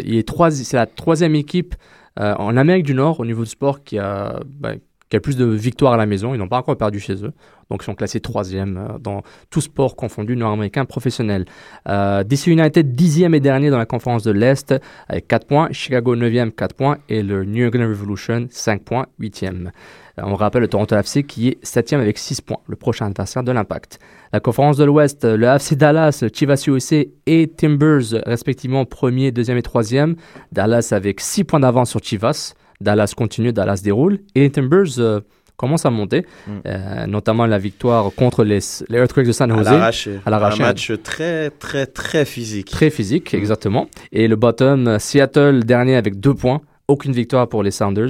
il 0.05 0.15
est 0.15 0.25
trois 0.25 0.49
c'est 0.49 0.77
la 0.77 0.85
troisième 0.85 1.35
équipe 1.35 1.75
en 2.17 2.55
Amérique 2.57 2.85
du 2.85 2.93
Nord 2.93 3.19
au 3.19 3.25
niveau 3.25 3.43
du 3.43 3.49
sport 3.49 3.83
qui 3.83 3.99
a 3.99 4.39
bah, 4.45 4.73
a 5.15 5.19
plus 5.19 5.37
de 5.37 5.45
victoires 5.45 5.93
à 5.93 5.97
la 5.97 6.05
maison 6.05 6.33
ils 6.33 6.37
n'ont 6.37 6.47
pas 6.47 6.57
encore 6.57 6.77
perdu 6.77 6.99
chez 6.99 7.23
eux. 7.23 7.33
Donc 7.69 7.81
ils 7.81 7.85
sont 7.85 7.95
classés 7.95 8.19
troisième 8.19 8.77
euh, 8.77 8.97
dans 8.99 9.23
tout 9.49 9.61
sport 9.61 9.95
confondu 9.95 10.35
nord-américain 10.35 10.85
professionnel. 10.85 11.45
Euh, 11.87 12.23
DC 12.23 12.47
United 12.47 12.93
dixième 12.93 13.33
et 13.33 13.39
dernier 13.39 13.69
dans 13.69 13.77
la 13.77 13.85
conférence 13.85 14.23
de 14.23 14.31
l'Est 14.31 14.75
avec 15.07 15.27
4 15.27 15.47
points. 15.47 15.69
Chicago 15.71 16.15
9e 16.15 16.51
4 16.51 16.75
points. 16.75 16.97
Et 17.09 17.23
le 17.23 17.43
New 17.43 17.65
England 17.67 17.87
Revolution 17.87 18.47
5 18.49 18.83
points 18.83 19.05
8e 19.19 19.67
euh, 19.67 19.69
on 20.17 20.35
rappelle 20.35 20.61
le 20.61 20.67
Toronto 20.67 20.95
FC 20.95 21.23
qui 21.23 21.49
est 21.49 21.63
7e 21.65 21.99
avec 21.99 22.17
6 22.17 22.41
points, 22.41 22.59
le 22.67 22.75
prochain 22.75 23.07
adversaire 23.07 23.43
de 23.43 23.51
l'Impact. 23.51 23.99
La 24.33 24.39
conférence 24.39 24.77
de 24.77 24.83
l'Ouest, 24.83 25.25
le 25.25 25.45
FC 25.47 25.75
Dallas, 25.75 26.23
Chivas 26.33 26.63
USA 26.67 27.03
et 27.25 27.47
Timbers, 27.47 28.21
respectivement 28.25 28.83
1er, 28.83 29.31
2e 29.31 29.57
et 29.57 29.61
3e. 29.61 30.15
Dallas 30.51 30.89
avec 30.91 31.19
6 31.21 31.43
points 31.43 31.59
d'avance 31.59 31.89
sur 31.89 32.01
Chivas. 32.03 32.53
Dallas 32.81 33.13
continue, 33.15 33.53
Dallas 33.53 33.81
déroule. 33.83 34.19
Et 34.35 34.41
les 34.41 34.51
Timbers 34.51 34.99
euh, 34.99 35.21
commencent 35.57 35.85
à 35.85 35.89
monter, 35.89 36.25
euh, 36.65 37.05
notamment 37.07 37.45
la 37.45 37.57
victoire 37.57 38.11
contre 38.13 38.43
les, 38.43 38.59
les 38.89 38.97
Earthquakes 38.97 39.27
de 39.27 39.31
San 39.31 39.51
À 39.51 39.55
Jose. 39.57 39.65
l'arraché. 39.71 40.19
À 40.25 40.29
l'arraché. 40.29 40.63
Un 40.63 40.67
match 40.67 40.91
très, 41.03 41.49
très, 41.51 41.85
très 41.85 42.25
physique. 42.25 42.69
Très 42.69 42.89
physique, 42.89 43.33
exactement. 43.33 43.87
Et 44.11 44.27
le 44.27 44.35
bottom, 44.35 44.87
euh, 44.87 44.99
Seattle, 44.99 45.63
dernier 45.63 45.95
avec 45.95 46.19
deux 46.19 46.33
points. 46.33 46.61
Aucune 46.87 47.13
victoire 47.13 47.47
pour 47.47 47.63
les 47.63 47.71
Sounders, 47.71 48.09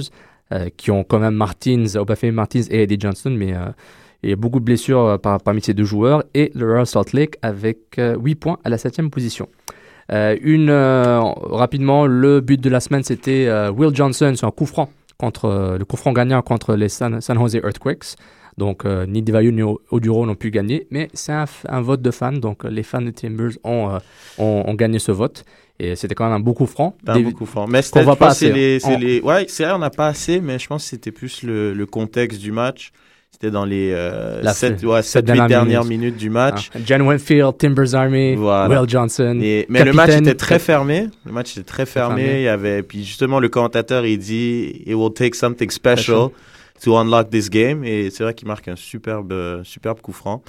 qui 0.76 0.90
ont 0.90 1.04
quand 1.04 1.18
même 1.18 1.34
Martins, 1.34 1.84
Obafemi 1.96 2.32
Martins 2.32 2.62
et 2.70 2.82
Eddie 2.84 2.98
Johnson, 3.00 3.30
mais 3.36 3.54
euh, 3.54 3.66
il 4.22 4.30
y 4.30 4.32
a 4.32 4.36
beaucoup 4.36 4.60
de 4.60 4.64
blessures 4.64 5.00
euh, 5.04 5.18
par- 5.18 5.40
parmi 5.40 5.60
ces 5.60 5.74
deux 5.74 5.84
joueurs. 5.84 6.24
Et 6.34 6.50
le 6.54 6.66
Royal 6.66 6.86
Salt 6.86 7.12
Lake 7.12 7.36
avec 7.42 7.98
euh, 7.98 8.16
8 8.20 8.34
points 8.36 8.58
à 8.64 8.68
la 8.68 8.78
septième 8.78 9.10
position. 9.10 9.48
Euh, 10.12 10.36
une, 10.40 10.70
euh, 10.70 11.20
rapidement, 11.20 12.06
le 12.06 12.40
but 12.40 12.60
de 12.60 12.70
la 12.70 12.80
semaine, 12.80 13.02
c'était 13.02 13.46
euh, 13.48 13.70
Will 13.72 13.94
Johnson 13.94 14.32
sur 14.36 14.46
un 14.46 14.52
coup 14.52 14.66
franc, 14.66 14.88
contre, 15.18 15.46
euh, 15.46 15.78
le 15.78 15.84
coup 15.84 15.96
franc 15.96 16.12
gagnant 16.12 16.40
contre 16.42 16.74
les 16.76 16.88
San, 16.88 17.20
Jose 17.20 17.56
Earthquakes. 17.56 18.14
Donc, 18.56 18.86
euh, 18.86 19.04
ni 19.04 19.20
Divayo 19.20 19.50
ni 19.50 19.62
Oduro 19.90 20.24
n'ont 20.24 20.34
pu 20.34 20.50
gagner, 20.50 20.86
mais 20.90 21.08
c'est 21.12 21.32
un, 21.32 21.80
vote 21.82 22.00
de 22.00 22.10
fans. 22.10 22.32
Donc, 22.32 22.64
euh, 22.64 22.70
les 22.70 22.82
fans 22.82 23.02
de 23.02 23.10
Timbers 23.10 23.50
euh, 23.66 23.98
ont 24.38 24.74
gagné 24.74 24.98
ce 24.98 25.12
vote. 25.12 25.44
Et 25.78 25.94
c'était 25.96 26.14
quand 26.14 26.24
même 26.24 26.32
un 26.34 26.40
beau 26.40 26.54
coup 26.54 26.66
franc. 26.66 26.96
Un 27.06 27.14
Des- 27.16 27.22
beaucoup 27.22 27.44
fort. 27.46 27.68
Mais 27.68 27.82
c'était, 27.82 28.02
voit 28.02 28.16
pas 28.16 28.28
assez. 28.28 28.50
les, 28.52 28.80
c'est 28.80 28.94
On- 28.94 28.98
les, 28.98 29.20
ouais, 29.20 29.44
c'est 29.48 29.64
vrai, 29.64 29.72
on 29.74 29.78
n'a 29.78 29.90
pas 29.90 30.08
assez, 30.08 30.40
mais 30.40 30.58
je 30.58 30.66
pense 30.66 30.84
que 30.84 30.88
c'était 30.90 31.12
plus 31.12 31.42
le, 31.42 31.74
le 31.74 31.86
contexte 31.86 32.40
du 32.40 32.50
match. 32.52 32.92
C'était 33.30 33.50
dans 33.50 33.66
les 33.66 33.90
euh, 33.92 34.40
La 34.42 34.54
7, 34.54 34.80
fin- 34.80 34.86
ouais, 34.86 35.02
sept 35.02 35.26
7, 35.26 35.36
8 35.36 35.46
dernières 35.48 35.84
minutes. 35.84 35.88
minutes 36.00 36.16
du 36.16 36.30
match. 36.30 36.70
Ah, 36.74 37.02
Winfield, 37.02 37.58
Timbers 37.58 37.94
Army, 37.94 38.34
Voilà. 38.34 38.80
Will 38.80 38.88
Johnson. 38.88 39.38
Et- 39.42 39.66
mais 39.68 39.84
le 39.84 39.92
match 39.92 40.12
était 40.14 40.34
très 40.34 40.58
fermé. 40.58 41.08
Le 41.26 41.32
match 41.32 41.52
était 41.52 41.62
très 41.62 41.84
fermé. 41.84 42.22
fermé. 42.22 42.38
Il 42.40 42.44
y 42.44 42.48
avait, 42.48 42.82
puis 42.82 43.04
justement, 43.04 43.38
le 43.38 43.50
commentateur, 43.50 44.06
il 44.06 44.16
dit, 44.18 44.82
it 44.86 44.94
will 44.94 45.12
take 45.12 45.36
something 45.36 45.68
special 45.70 46.28
to 46.82 46.96
unlock 46.96 47.28
this 47.28 47.50
game. 47.50 47.84
Et 47.84 48.08
c'est 48.08 48.22
vrai 48.24 48.32
qu'il 48.32 48.48
marque 48.48 48.68
un 48.68 48.76
superbe, 48.76 49.30
euh, 49.32 49.62
superbe 49.64 50.00
coup 50.00 50.12
franc. 50.12 50.42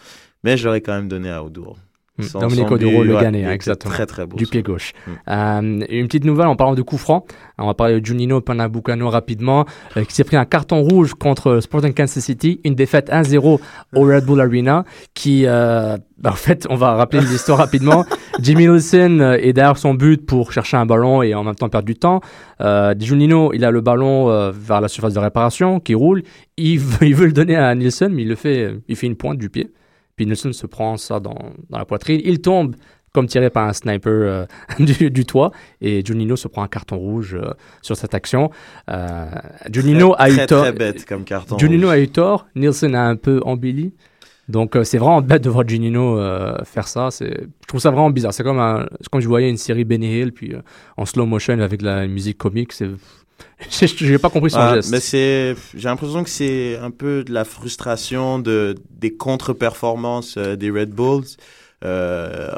Mais 0.45 0.55
j'aurais 0.55 0.79
quand 0.79 0.93
même 0.93 1.09
donné 1.09 1.29
à 1.29 1.43
Oduro. 1.43 1.75
Dominique 2.17 2.67
son 2.67 2.73
Oduro 2.73 3.01
but, 3.01 3.07
le 3.07 3.15
ouais, 3.15 3.29
était 3.29 3.43
exactement. 3.43 3.93
Très, 3.93 4.05
très 4.05 4.25
beau. 4.25 4.37
Du 4.37 4.47
pied 4.47 4.63
gauche. 4.63 4.93
Hmm. 5.05 5.11
Euh, 5.29 5.85
une 5.89 6.07
petite 6.07 6.25
nouvelle 6.25 6.47
en 6.47 6.55
parlant 6.55 6.73
de 6.73 6.81
coup 6.81 6.97
franc. 6.97 7.25
On 7.57 7.67
va 7.67 7.73
parler 7.73 7.99
de 7.99 8.05
Junino 8.05 8.41
Panabucano 8.41 9.09
rapidement, 9.09 9.65
euh, 9.95 10.03
qui 10.03 10.13
s'est 10.13 10.23
pris 10.23 10.37
un 10.37 10.45
carton 10.45 10.81
rouge 10.81 11.13
contre 11.13 11.59
Sporting 11.59 11.93
Kansas 11.93 12.23
City, 12.23 12.59
une 12.63 12.75
défaite 12.75 13.09
1-0 13.09 13.59
au 13.95 14.01
Red 14.01 14.25
Bull 14.25 14.41
Arena, 14.41 14.83
qui, 15.13 15.43
euh, 15.45 15.97
bah, 16.17 16.31
en 16.31 16.35
fait, 16.35 16.65
on 16.69 16.75
va 16.75 16.95
rappeler 16.95 17.21
l'histoire 17.21 17.59
rapidement. 17.59 18.05
Jimmy 18.41 18.67
Wilson 18.67 19.19
euh, 19.19 19.37
est 19.39 19.53
derrière 19.53 19.77
son 19.77 19.93
but 19.93 20.25
pour 20.25 20.51
chercher 20.51 20.77
un 20.77 20.85
ballon 20.85 21.21
et 21.21 21.35
en 21.35 21.43
même 21.43 21.55
temps 21.55 21.69
perdre 21.69 21.85
du 21.85 21.95
temps. 21.95 22.21
Euh, 22.61 22.95
Junino, 22.99 23.53
il 23.53 23.63
a 23.63 23.71
le 23.71 23.81
ballon 23.81 24.29
euh, 24.29 24.51
vers 24.51 24.81
la 24.81 24.87
surface 24.87 25.13
de 25.13 25.19
réparation, 25.19 25.79
qui 25.79 25.93
roule. 25.93 26.23
Il 26.57 26.79
veut, 26.79 27.07
il 27.07 27.15
veut 27.15 27.27
le 27.27 27.33
donner 27.33 27.55
à 27.55 27.73
Nielsen, 27.75 28.11
mais 28.11 28.23
il 28.23 28.29
le 28.29 28.35
fait, 28.35 28.75
il 28.87 28.95
fait 28.95 29.07
une 29.07 29.15
pointe 29.15 29.37
du 29.37 29.49
pied. 29.49 29.71
Puis 30.17 30.25
Nielsen 30.25 30.51
se 30.51 30.67
prend 30.67 30.97
ça 30.97 31.21
dans, 31.21 31.53
dans 31.69 31.77
la 31.77 31.85
poitrine. 31.85 32.19
Il 32.25 32.41
tombe 32.41 32.75
comme 33.13 33.27
tiré 33.27 33.49
par 33.49 33.67
un 33.67 33.73
sniper 33.73 34.11
euh, 34.11 34.45
du, 34.79 35.09
du 35.09 35.25
toit. 35.25 35.51
Et 35.79 36.03
Junino 36.05 36.35
se 36.35 36.47
prend 36.47 36.63
un 36.63 36.67
carton 36.67 36.97
rouge 36.97 37.35
euh, 37.35 37.51
sur 37.81 37.95
cette 37.95 38.13
action. 38.13 38.49
Euh, 38.89 39.25
Junino 39.71 40.13
Très, 40.15 40.23
a 40.23 40.43
eu 40.43 40.45
tort. 40.47 40.61
très 40.63 40.71
bête 40.73 41.05
comme 41.05 41.23
carton 41.23 41.57
Junino 41.57 41.87
rouge. 41.87 41.95
a 41.95 41.99
eu 41.99 42.09
tort. 42.09 42.47
Nielsen 42.55 42.93
a 42.93 43.07
un 43.07 43.15
peu 43.15 43.39
embelli. 43.45 43.93
Donc 44.49 44.75
euh, 44.75 44.83
c'est 44.83 44.97
vraiment 44.97 45.21
bête 45.21 45.43
de 45.43 45.49
voir 45.49 45.67
Junino 45.67 46.17
euh, 46.19 46.57
faire 46.63 46.87
ça. 46.87 47.11
C'est, 47.11 47.41
je 47.41 47.67
trouve 47.67 47.81
ça 47.81 47.91
vraiment 47.91 48.09
bizarre. 48.09 48.33
C'est 48.33 48.43
comme, 48.43 48.59
un, 48.59 48.85
c'est 49.01 49.09
comme 49.09 49.19
je 49.21 49.27
voyais 49.27 49.49
une 49.49 49.57
série 49.57 49.83
Benny 49.83 50.19
Hill 50.19 50.31
puis 50.31 50.53
euh, 50.53 50.61
en 50.95 51.05
slow 51.05 51.25
motion 51.25 51.59
avec 51.59 51.81
la 51.81 52.07
musique 52.07 52.37
comique. 52.37 52.71
C'est, 52.71 52.89
j'ai, 53.69 54.17
pas 54.17 54.29
compris 54.29 54.51
son 54.51 54.59
Ah, 54.59 54.75
geste. 54.75 54.91
Mais 54.91 54.99
c'est, 54.99 55.55
j'ai 55.75 55.89
l'impression 55.89 56.23
que 56.23 56.29
c'est 56.29 56.77
un 56.77 56.91
peu 56.91 57.23
de 57.23 57.33
la 57.33 57.43
frustration 57.43 58.39
de 58.39 58.75
des 58.89 59.15
contre-performances 59.15 60.35
euh, 60.37 60.55
des 60.55 60.69
Red 60.69 60.91
Bulls. 60.91 61.25
Euh, 61.83 62.51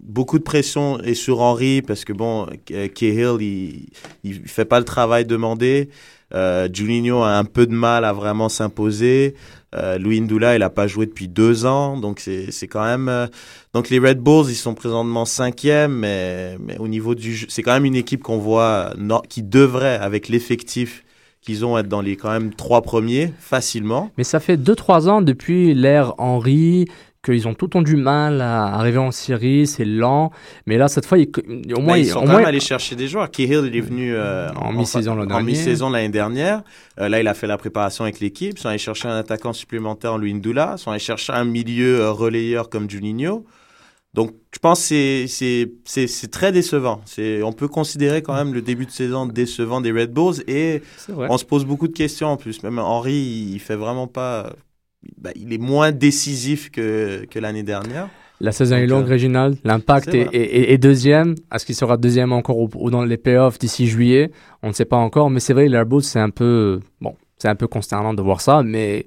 beaucoup 0.00 0.38
de 0.38 0.44
pression 0.44 1.00
est 1.00 1.14
sur 1.14 1.40
Henry 1.40 1.82
parce 1.82 2.04
que 2.04 2.12
bon, 2.12 2.46
Cahill 2.66 3.36
il 3.40 3.88
il 4.22 4.48
fait 4.48 4.64
pas 4.64 4.78
le 4.78 4.84
travail 4.84 5.24
demandé. 5.24 5.88
Euh, 6.34 6.68
Juninho 6.72 7.22
a 7.22 7.36
un 7.36 7.44
peu 7.44 7.66
de 7.66 7.74
mal 7.74 8.04
à 8.04 8.12
vraiment 8.12 8.48
s'imposer. 8.48 9.34
Euh, 9.74 9.98
Louis 9.98 10.20
Ndoula, 10.20 10.56
il 10.56 10.62
a 10.62 10.70
pas 10.70 10.86
joué 10.86 11.06
depuis 11.06 11.28
deux 11.28 11.66
ans, 11.66 11.96
donc 11.96 12.20
c'est 12.20 12.50
c'est 12.50 12.68
quand 12.68 12.84
même. 12.84 13.08
euh, 13.08 13.26
donc 13.72 13.90
les 13.90 13.98
Red 13.98 14.18
Bulls, 14.20 14.46
ils 14.48 14.54
sont 14.54 14.74
présentement 14.74 15.24
cinquième, 15.24 15.92
mais 15.92 16.56
mais 16.60 16.78
au 16.78 16.88
niveau 16.88 17.14
du 17.14 17.34
jeu, 17.34 17.46
c'est 17.50 17.62
quand 17.62 17.72
même 17.72 17.84
une 17.84 17.96
équipe 17.96 18.22
qu'on 18.22 18.38
voit 18.38 18.92
qui 19.28 19.42
devrait, 19.42 19.96
avec 19.96 20.28
l'effectif 20.28 21.04
qu'ils 21.40 21.64
ont, 21.64 21.76
être 21.76 21.88
dans 21.88 22.00
les 22.00 22.16
quand 22.16 22.30
même 22.30 22.54
trois 22.54 22.82
premiers 22.82 23.32
facilement. 23.38 24.10
Mais 24.16 24.24
ça 24.24 24.40
fait 24.40 24.56
2-3 24.56 25.08
ans 25.08 25.22
depuis 25.22 25.74
l'ère 25.74 26.14
Henry 26.18 26.86
qu'ils 27.24 27.48
ont 27.48 27.54
tout 27.54 27.64
le 27.66 27.70
temps 27.70 27.82
du 27.82 27.96
mal 27.96 28.40
à 28.40 28.66
arriver 28.66 28.98
en 28.98 29.10
série, 29.10 29.66
c'est 29.66 29.84
lent. 29.84 30.30
Mais 30.66 30.76
là, 30.76 30.88
cette 30.88 31.06
fois, 31.06 31.18
ils- 31.18 31.30
au 31.76 31.80
moins, 31.80 31.96
ils 31.96 32.06
sont 32.06 32.18
au 32.18 32.20
quand 32.22 32.26
moins- 32.28 32.36
même 32.38 32.46
allés 32.46 32.60
chercher 32.60 32.94
des 32.96 33.08
joueurs. 33.08 33.30
Cahill, 33.30 33.62
il 33.66 33.76
est 33.76 33.80
venu 33.80 34.14
euh, 34.14 34.48
En 35.30 35.42
mi-saison 35.42 35.86
en 35.86 35.90
l'année 35.90 36.08
dernière. 36.10 36.62
Euh, 37.00 37.08
là, 37.08 37.20
il 37.20 37.26
a 37.26 37.34
fait 37.34 37.46
la 37.46 37.56
préparation 37.58 38.04
avec 38.04 38.20
l'équipe. 38.20 38.52
Ils 38.56 38.60
sont 38.60 38.68
allés 38.68 38.78
chercher 38.78 39.08
un 39.08 39.16
attaquant 39.16 39.52
supplémentaire 39.52 40.12
en 40.12 40.18
Louis 40.18 40.34
Ndoula. 40.34 40.74
Ils 40.76 40.78
sont 40.78 40.90
allés 40.90 41.00
chercher 41.00 41.32
un 41.32 41.44
milieu 41.44 42.00
euh, 42.00 42.10
relayeur 42.12 42.68
comme 42.68 42.88
Juninho. 42.90 43.44
Donc, 44.12 44.32
je 44.52 44.60
pense 44.60 44.88
que 44.90 45.26
c'est- 45.26 46.30
très 46.30 46.52
décevant. 46.52 47.00
On 47.42 47.52
peut 47.52 47.66
considérer 47.66 48.22
quand 48.22 48.34
même 48.34 48.54
le 48.54 48.62
début 48.62 48.86
de 48.86 48.90
saison 48.92 49.26
décevant 49.26 49.80
des 49.80 49.90
Red 49.90 50.12
Bulls 50.12 50.44
et 50.46 50.82
on 51.30 51.36
se 51.36 51.44
pose 51.44 51.64
beaucoup 51.64 51.88
de 51.88 51.92
questions 51.92 52.28
en 52.28 52.36
plus. 52.36 52.62
Même 52.62 52.78
Henry, 52.78 53.50
il 53.52 53.58
fait 53.58 53.74
vraiment 53.74 54.06
pas... 54.06 54.52
bah, 55.20 55.30
il 55.36 55.52
est 55.52 55.58
moins 55.58 55.92
décisif 55.92 56.70
que, 56.70 57.24
que 57.30 57.38
l'année 57.38 57.62
dernière. 57.62 58.08
La 58.40 58.50
saison 58.52 58.76
est 58.76 58.86
longue, 58.86 59.04
euh, 59.06 59.10
Réginald. 59.10 59.56
L'impact 59.64 60.08
est, 60.08 60.24
vrai. 60.24 60.36
est- 60.36 60.56
est- 60.70 60.72
est 60.72 60.78
deuxième. 60.78 61.34
Est-ce 61.54 61.64
qu'il 61.64 61.74
sera 61.74 61.96
deuxième 61.96 62.32
encore 62.32 62.58
ou, 62.58 62.68
ou 62.74 62.90
dans 62.90 63.04
les 63.04 63.16
playoffs 63.16 63.58
d'ici 63.58 63.86
juillet? 63.86 64.30
On 64.62 64.68
ne 64.68 64.72
sait 64.72 64.84
pas 64.84 64.96
encore. 64.96 65.30
Mais 65.30 65.40
c'est 65.40 65.52
vrai, 65.54 65.68
Bulls, 65.84 66.02
c'est 66.02 66.18
un 66.18 66.30
peu 66.30 66.80
bon, 67.00 67.14
c'est 67.38 67.48
un 67.48 67.54
peu 67.54 67.68
consternant 67.68 68.12
de 68.12 68.20
voir 68.20 68.40
ça. 68.40 68.62
Mais 68.64 69.06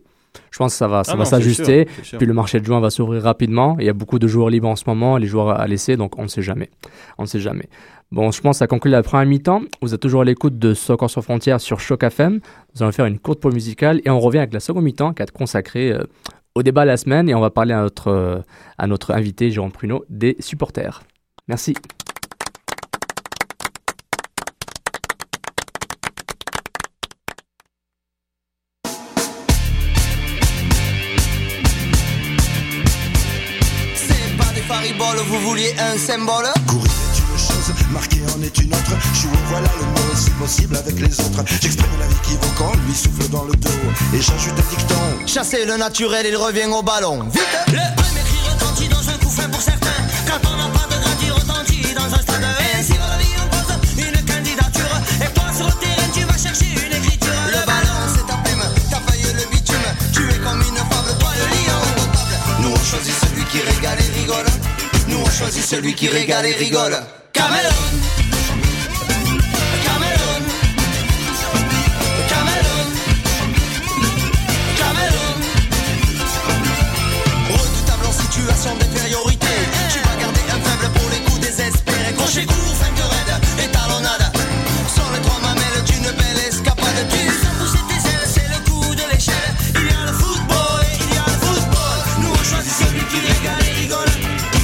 je 0.49 0.57
pense 0.57 0.71
que 0.73 0.77
ça 0.77 0.87
va, 0.87 1.03
ça 1.03 1.11
Ah 1.13 1.17
va 1.17 1.25
s'ajuster. 1.25 1.87
Puis 2.17 2.25
le 2.25 2.33
marché 2.33 2.59
de 2.61 2.65
juin 2.65 2.79
va 2.79 2.89
s'ouvrir 2.89 3.21
rapidement. 3.21 3.75
Il 3.79 3.85
y 3.85 3.89
a 3.89 3.93
beaucoup 3.93 4.17
de 4.17 4.27
joueurs 4.27 4.49
libres 4.49 4.69
en 4.69 4.75
ce 4.77 4.85
moment, 4.87 5.17
les 5.17 5.27
joueurs 5.27 5.49
à 5.59 5.67
laisser. 5.67 5.97
Donc 5.97 6.17
on 6.17 6.23
ne 6.23 6.27
sait 6.29 6.41
jamais. 6.41 6.69
On 7.17 7.23
ne 7.23 7.27
sait 7.27 7.41
jamais. 7.41 7.67
Bon, 8.11 8.31
je 8.31 8.39
pense 8.39 8.55
que 8.55 8.59
ça 8.59 8.67
conclut 8.67 8.89
la 8.89 9.03
première 9.03 9.25
mi-temps. 9.25 9.63
Vous 9.81 9.93
êtes 9.93 9.99
toujours 9.99 10.21
à 10.21 10.23
l'écoute 10.23 10.57
de 10.57 10.73
Soccer 10.73 11.09
sans 11.09 11.21
frontières 11.21 11.59
sur 11.59 11.81
Choc 11.81 12.03
FM. 12.03 12.39
Nous 12.73 12.83
allons 12.83 12.93
faire 12.93 13.05
une 13.05 13.19
courte 13.19 13.41
pause 13.41 13.53
musicale 13.53 13.99
et 14.05 14.09
on 14.09 14.19
revient 14.19 14.37
avec 14.37 14.53
la 14.53 14.61
seconde 14.61 14.85
mi-temps 14.85 15.11
qui 15.11 15.19
va 15.19 15.23
être 15.23 15.33
consacrée 15.33 15.91
euh, 15.91 16.03
au 16.55 16.63
débat 16.63 16.83
de 16.83 16.87
la 16.87 16.97
semaine 16.97 17.27
et 17.27 17.35
on 17.35 17.41
va 17.41 17.49
parler 17.49 17.73
à 17.73 17.81
notre, 17.81 18.07
euh, 18.07 18.39
à 18.77 18.87
notre 18.87 19.13
invité, 19.13 19.51
Jérôme 19.51 19.73
Pruneau, 19.73 20.05
des 20.09 20.37
supporters. 20.39 21.03
Merci. 21.49 21.73
C'est 33.95 34.37
pas 34.37 34.53
des 34.55 34.61
fariboles, 34.61 35.17
vous 35.25 35.39
vouliez 35.39 35.73
un 35.77 35.97
symbole? 35.97 36.45
Courir 36.69 36.96
Marqué 37.91 38.17
en 38.35 38.41
est 38.41 38.57
une 38.59 38.73
autre, 38.73 38.91
jouer 39.13 39.37
voilà 39.47 39.69
le 39.79 39.85
mot 39.85 40.15
si 40.15 40.29
possible 40.31 40.75
avec 40.75 40.99
les 40.99 41.19
autres. 41.21 41.43
J'exprime 41.61 41.89
la 41.99 42.07
vie 42.07 42.15
qui 42.23 42.33
vaut 42.33 42.73
lui 42.85 42.93
souffle 42.93 43.29
dans 43.29 43.45
le 43.45 43.53
dos. 43.53 43.69
Et 44.13 44.21
j'ajoute 44.21 44.53
un 44.57 44.75
dicton. 44.75 44.95
Chasser 45.25 45.65
le 45.65 45.77
naturel, 45.77 46.25
il 46.27 46.35
revient 46.35 46.65
au 46.65 46.83
ballon. 46.83 47.23
Vite 47.31 47.47
Le 47.67 47.95
premier 47.95 48.23
cri 48.27 48.39
retentit 48.49 48.89
dans 48.89 49.09
un 49.09 49.17
coup 49.17 49.29
fin 49.29 49.47
pour 49.49 49.61
certains. 49.61 49.87
Quand 50.27 50.49
on 50.51 50.57
n'a 50.57 50.69
pas 50.69 50.93
de 50.93 51.01
gratuit 51.01 51.31
retentit 51.31 51.93
dans 51.93 52.13
un 52.13 52.21
stade. 52.21 52.43
Et 52.77 52.83
si 52.83 52.91
la 52.91 53.17
vie 53.17 53.35
impose 53.39 53.71
une 53.97 54.25
candidature, 54.25 54.97
et 55.23 55.33
toi 55.33 55.45
sur 55.55 55.67
le 55.67 55.73
terrain 55.73 56.09
tu 56.13 56.21
vas 56.25 56.37
chercher 56.37 56.71
une 56.71 56.93
écriture. 56.93 57.39
Le, 57.47 57.65
ballon 57.65 57.99
c'est 58.13 58.27
ta 58.27 58.37
plume, 58.43 58.63
ta 58.91 58.99
faille 58.99 59.33
le 59.33 59.49
bitume. 59.49 59.87
Tu 60.11 60.27
es 60.27 60.39
comme 60.39 60.59
une 60.59 60.75
fable, 60.75 61.17
toi 61.19 61.29
le 61.39 61.45
lion 61.55 61.79
potable. 61.95 62.61
Nous 62.61 62.69
on 62.69 62.83
choisit 62.83 63.15
celui 63.15 63.45
qui 63.45 63.59
régale 63.61 63.99
et 63.99 64.19
rigole. 64.19 64.45
Nous 65.07 65.19
on 65.19 65.29
choisit 65.29 65.63
celui 65.63 65.93
qui 65.95 66.09
régale 66.09 66.47
et 66.47 66.53
rigole. 66.53 66.97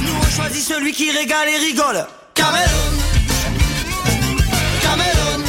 Nous 0.02 0.14
on 0.16 0.30
choisit 0.30 0.62
celui 0.62 0.92
qui 0.92 1.10
régale 1.10 1.48
et 1.48 1.58
rigole. 1.58 2.06
Cameroun. 2.44 2.94
Cameroun. 4.84 5.40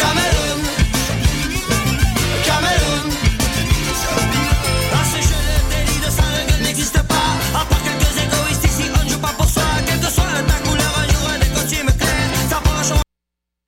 Cameroun. 0.00 0.60
Cameroun. 2.44 3.06
À 4.92 5.04
ce 5.10 5.18
jeu, 5.28 5.40
le 5.48 5.60
délit 5.70 6.00
de 6.04 6.10
sang 6.10 6.32
n'existe 6.64 7.02
pas. 7.12 7.28
À 7.54 7.64
part 7.64 7.82
quelques 7.86 8.14
égoïstes 8.24 8.64
ici, 8.64 8.90
on 8.94 9.04
ne 9.04 9.08
joue 9.08 9.18
pas 9.18 9.32
pour 9.38 9.48
soi. 9.48 9.62
Quelle 9.86 10.00
que 10.00 10.10
soit 10.10 10.24
ta 10.46 10.58
couleur, 10.68 10.92
un 11.00 11.06
jour 11.12 11.38
des 11.40 11.48
costumes 11.48 11.92
clairs. 11.96 12.30
Ça 12.50 12.60
pourra 12.62 12.82
changer. 12.82 13.02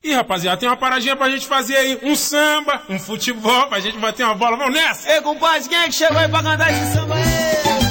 Ih, 0.04 0.14
rapaziada, 0.16 0.58
tem 0.58 0.68
uma 0.68 0.76
paradinha 0.76 1.16
pra 1.16 1.30
gente 1.30 1.46
fazer 1.46 1.76
aí. 1.76 1.98
Um 2.02 2.14
samba, 2.14 2.82
um 2.90 2.98
futebol, 2.98 3.68
pra 3.68 3.80
gente 3.80 3.96
bater 3.96 4.24
uma 4.26 4.34
bola. 4.34 4.58
Vamos 4.58 4.74
nessa! 4.74 5.10
Ei, 5.10 5.22
compadre, 5.22 5.66
quem 5.66 5.78
é 5.78 5.84
que 5.84 5.92
chegou 5.92 6.18
aí 6.18 6.28
pra 6.28 6.42
cantar 6.42 6.70
esse 6.70 6.92
samba 6.92 7.14
aí? 7.14 7.37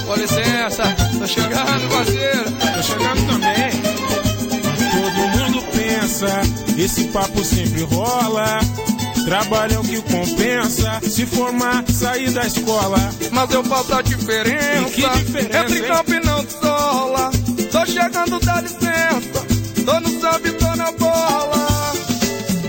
Com 0.08 0.16
licença, 0.16 0.84
tô 1.20 1.28
chegando, 1.28 1.90
parceiro. 1.90 2.52
Tô 2.76 2.82
chegando 2.82 3.28
também. 3.28 3.72
Todo 4.94 5.28
mundo 5.38 5.62
pensa, 5.74 6.42
esse 6.78 7.04
papo 7.10 7.44
sempre 7.44 7.84
rola. 7.84 8.62
Trabalho 9.26 9.74
é 9.74 9.80
o 9.80 9.84
que 9.84 10.02
compensa, 10.04 11.02
se 11.04 11.26
formar, 11.26 11.84
sair 11.92 12.32
da 12.32 12.48
escola. 12.48 12.98
Mas 13.34 13.52
eu 13.52 13.62
faço 13.66 13.94
a 13.96 14.02
diferença. 14.02 14.88
E 14.88 14.92
que 14.92 15.10
diferença, 15.10 15.60
Entre 15.60 15.82
campo 15.82 16.14
e 16.14 16.20
não 16.22 16.48
sola. 16.50 17.30
Tô 17.70 17.86
chegando, 17.86 18.40
dá 18.40 18.62
licença. 18.62 19.46
Tô 19.86 20.00
no 20.00 20.22
samba 20.22 20.48
e 20.48 20.52
tô 20.54 20.76
na 20.78 20.92
bola. 20.94 21.68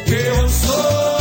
Eu 0.09 0.49
sou 0.49 1.18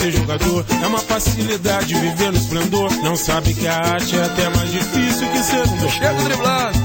ser 0.00 0.12
jogador 0.12 0.64
é 0.82 0.86
uma 0.86 0.98
facilidade 1.00 1.94
viver 1.94 2.32
no 2.32 2.38
esplendor. 2.38 2.90
Não 3.02 3.14
sabe 3.16 3.52
que 3.52 3.66
a 3.68 3.76
arte 3.76 4.16
é 4.16 4.24
até 4.24 4.48
mais 4.48 4.72
difícil 4.72 5.28
que 5.28 5.42
ser 5.42 5.60
um. 5.68 5.90
Chego 5.90 6.22
driblando, 6.22 6.78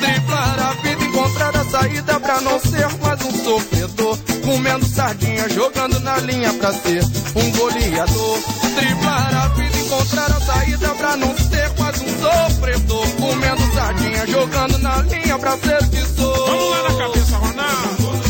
driblar 0.00 0.60
a 0.60 0.72
vida, 0.74 1.04
encontrar 1.04 1.56
a 1.56 1.64
saída 1.64 2.20
pra 2.20 2.40
não 2.40 2.60
ser 2.60 2.88
mais 3.02 3.20
um 3.22 3.44
sofredor. 3.44 4.16
Comendo 4.44 4.86
sardinha, 4.86 5.48
jogando 5.48 5.98
na 6.00 6.18
linha 6.18 6.52
pra 6.54 6.72
ser 6.72 7.02
um 7.34 7.50
goleador. 7.50 8.38
Driblar 8.76 9.34
a 9.34 9.48
vida, 9.48 9.78
encontrar 9.78 10.30
a 10.30 10.40
saída 10.40 10.88
pra 10.90 11.16
não 11.16 11.36
ser 11.36 11.68
mais 11.80 12.00
um 12.00 12.20
sofredor. 12.20 13.08
Comendo 13.16 13.74
sardinha, 13.74 14.26
jogando 14.28 14.78
na 14.78 14.98
linha 15.02 15.36
pra 15.36 15.58
ser 15.58 15.88
que 15.88 16.00
sou. 16.14 16.46
Vamos 16.46 16.70
lá 16.70 16.82
na 16.88 16.94
cabeça, 16.96 17.36
Ronaldo. 17.38 18.22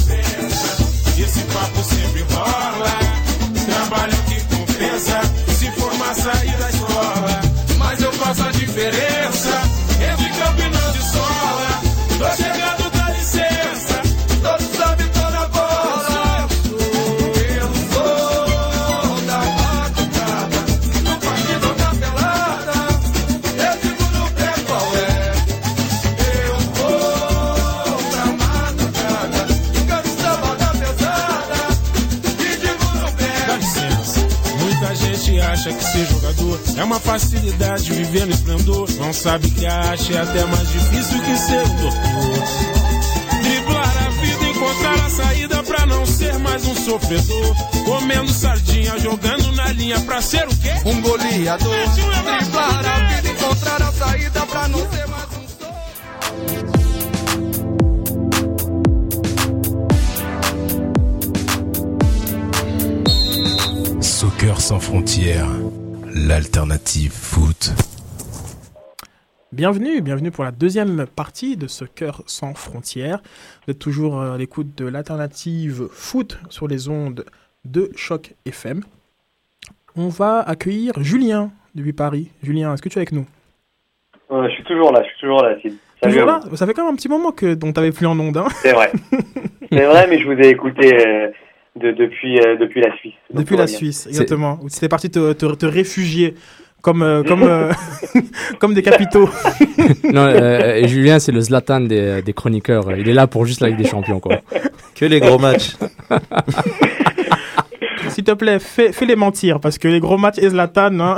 Esse 1.19 1.41
papo 1.43 1.85
sempre 1.85 2.23
rola. 2.35 3.12
Trabalho 3.93 4.17
que 4.27 4.41
compensa. 4.57 5.21
Se 5.49 5.71
formar, 5.73 6.15
sair 6.15 6.57
da 6.57 6.71
escola. 6.71 7.41
Mas 7.77 8.01
eu 8.01 8.11
faço 8.13 8.43
a 8.43 8.51
diferença. 8.51 9.62
Facilidade 37.13 37.93
viver 37.93 38.25
no 38.25 38.33
esplendor. 38.33 38.91
Não 38.93 39.13
sabe 39.13 39.51
que 39.51 39.67
a 39.67 39.91
arte 39.91 40.17
é 40.17 40.21
até 40.21 40.47
mais 40.47 40.67
difícil 40.73 41.21
que 41.21 41.37
ser 41.37 41.61
um 41.61 41.77
doutor. 41.77 41.93
Driblar 43.43 44.07
a 44.07 44.09
vida, 44.09 44.49
encontrar 44.49 44.95
a 44.95 45.11
saída 45.11 45.63
pra 45.63 45.85
não 45.85 46.07
ser 46.07 46.39
mais 46.39 46.67
um 46.67 46.75
sofredor. 46.75 47.55
Comendo 47.85 48.33
sardinha, 48.33 48.99
jogando 48.99 49.53
na 49.53 49.73
linha 49.73 50.01
pra 50.01 50.23
ser 50.23 50.49
o 50.49 50.57
quê? 50.57 50.73
Um 50.87 51.03
goleador. 51.03 51.75
Driblar 51.91 52.87
a 52.87 53.15
vida, 53.15 53.29
encontrar 53.29 53.83
a 53.83 53.93
saída 53.93 54.47
pra 54.47 54.69
não 54.69 54.79
ser 54.91 55.07
mais 55.07 55.29
um 55.37 55.43
Soccer 64.01 64.61
sans 64.61 64.81
frontières, 64.81 65.47
l'alternative 66.29 67.11
foot. 67.11 67.73
Bienvenue, 69.51 70.01
bienvenue 70.01 70.31
pour 70.31 70.45
la 70.45 70.53
deuxième 70.53 71.05
partie 71.07 71.57
de 71.57 71.67
ce 71.67 71.85
cœur 71.85 72.23
sans 72.27 72.55
frontières. 72.55 73.21
Vous 73.67 73.73
êtes 73.73 73.81
toujours 73.81 74.21
à 74.21 74.39
l'écoute 74.39 74.77
de 74.77 74.87
l'alternative 74.87 75.89
foot 75.91 76.39
sur 76.49 76.69
les 76.69 76.89
ondes 76.89 77.25
de 77.65 77.91
Choc 77.97 78.35
FM. 78.47 78.83
On 79.97 80.09
va 80.09 80.39
accueillir 80.41 80.93
Julien 81.01 81.51
depuis 81.75 81.93
Paris. 81.93 82.31
Julien, 82.45 82.73
est-ce 82.73 82.83
que 82.83 82.89
tu 82.89 82.99
es 82.99 83.01
avec 83.01 83.13
nous? 83.13 83.27
Euh, 84.31 84.49
je 84.49 84.55
suis 84.55 84.65
toujours 84.65 84.93
là, 84.93 85.03
je 85.03 85.09
suis 85.09 85.19
toujours 85.19 85.43
là. 85.43 85.57
Salut 85.61 85.79
Toujours 86.15 86.27
là? 86.27 86.41
Ça 86.55 86.67
fait 86.67 86.73
quand 86.73 86.85
même 86.85 86.95
un 86.95 86.97
petit 86.97 87.09
moment 87.09 87.33
que 87.33 87.55
dont 87.55 87.73
t'avais 87.73 87.91
plus 87.91 88.07
en 88.07 88.19
ondes. 88.21 88.37
Hein 88.37 88.47
C'est 88.63 88.73
vrai. 88.73 88.93
C'est 89.73 89.87
vrai, 89.87 90.07
mais 90.09 90.21
je 90.21 90.27
vous 90.27 90.39
ai 90.41 90.51
écouté 90.51 90.95
euh, 91.05 91.31
de, 91.77 91.91
depuis, 91.91 92.39
euh, 92.39 92.57
depuis 92.57 92.81
la 92.81 92.95
Suisse. 92.97 93.15
Donc, 93.31 93.45
Depuis 93.45 93.57
la. 93.57 93.67
Suisse, 93.67 94.07
exactement. 94.07 94.59
Où 94.63 94.69
tu 94.69 94.77
étais 94.77 94.89
parti 94.89 95.11
te, 95.11 95.33
te, 95.33 95.55
te 95.55 95.67
réfugier 95.67 96.35
comme, 96.83 97.03
euh, 97.03 97.23
comme, 97.23 97.45
euh, 97.45 97.73
comme 98.59 98.75
des 98.75 98.83
capitaux. 98.83 99.29
non, 100.13 100.27
euh, 100.27 100.75
et 100.75 100.89
Julien, 100.89 101.19
c'est 101.19 101.33
le 101.33 101.41
Zlatan 101.41 101.81
des, 101.81 102.21
des 102.23 102.33
chroniqueurs. 102.33 102.95
Il 102.97 103.09
est 103.09 103.15
là 103.15 103.27
pour 103.27 103.47
juste 103.47 103.61
la 103.61 103.69
Ligue 103.69 103.79
des 103.79 103.87
Champions, 103.87 104.21
quoi. 104.21 104.41
Que 104.95 105.07
les 105.07 105.21
gros 105.21 105.39
matchs. 105.39 105.77
S'il 108.09 108.25
te 108.25 108.33
plaît, 108.33 108.59
fais, 108.59 108.93
fais 108.93 109.07
les 109.07 109.17
mentir, 109.17 109.59
parce 109.61 109.79
que 109.79 109.89
les 109.89 110.01
gros 110.01 110.19
matchs 110.19 110.39
et 110.39 110.51
Zlatan. 110.51 111.01
Hein. 111.01 111.17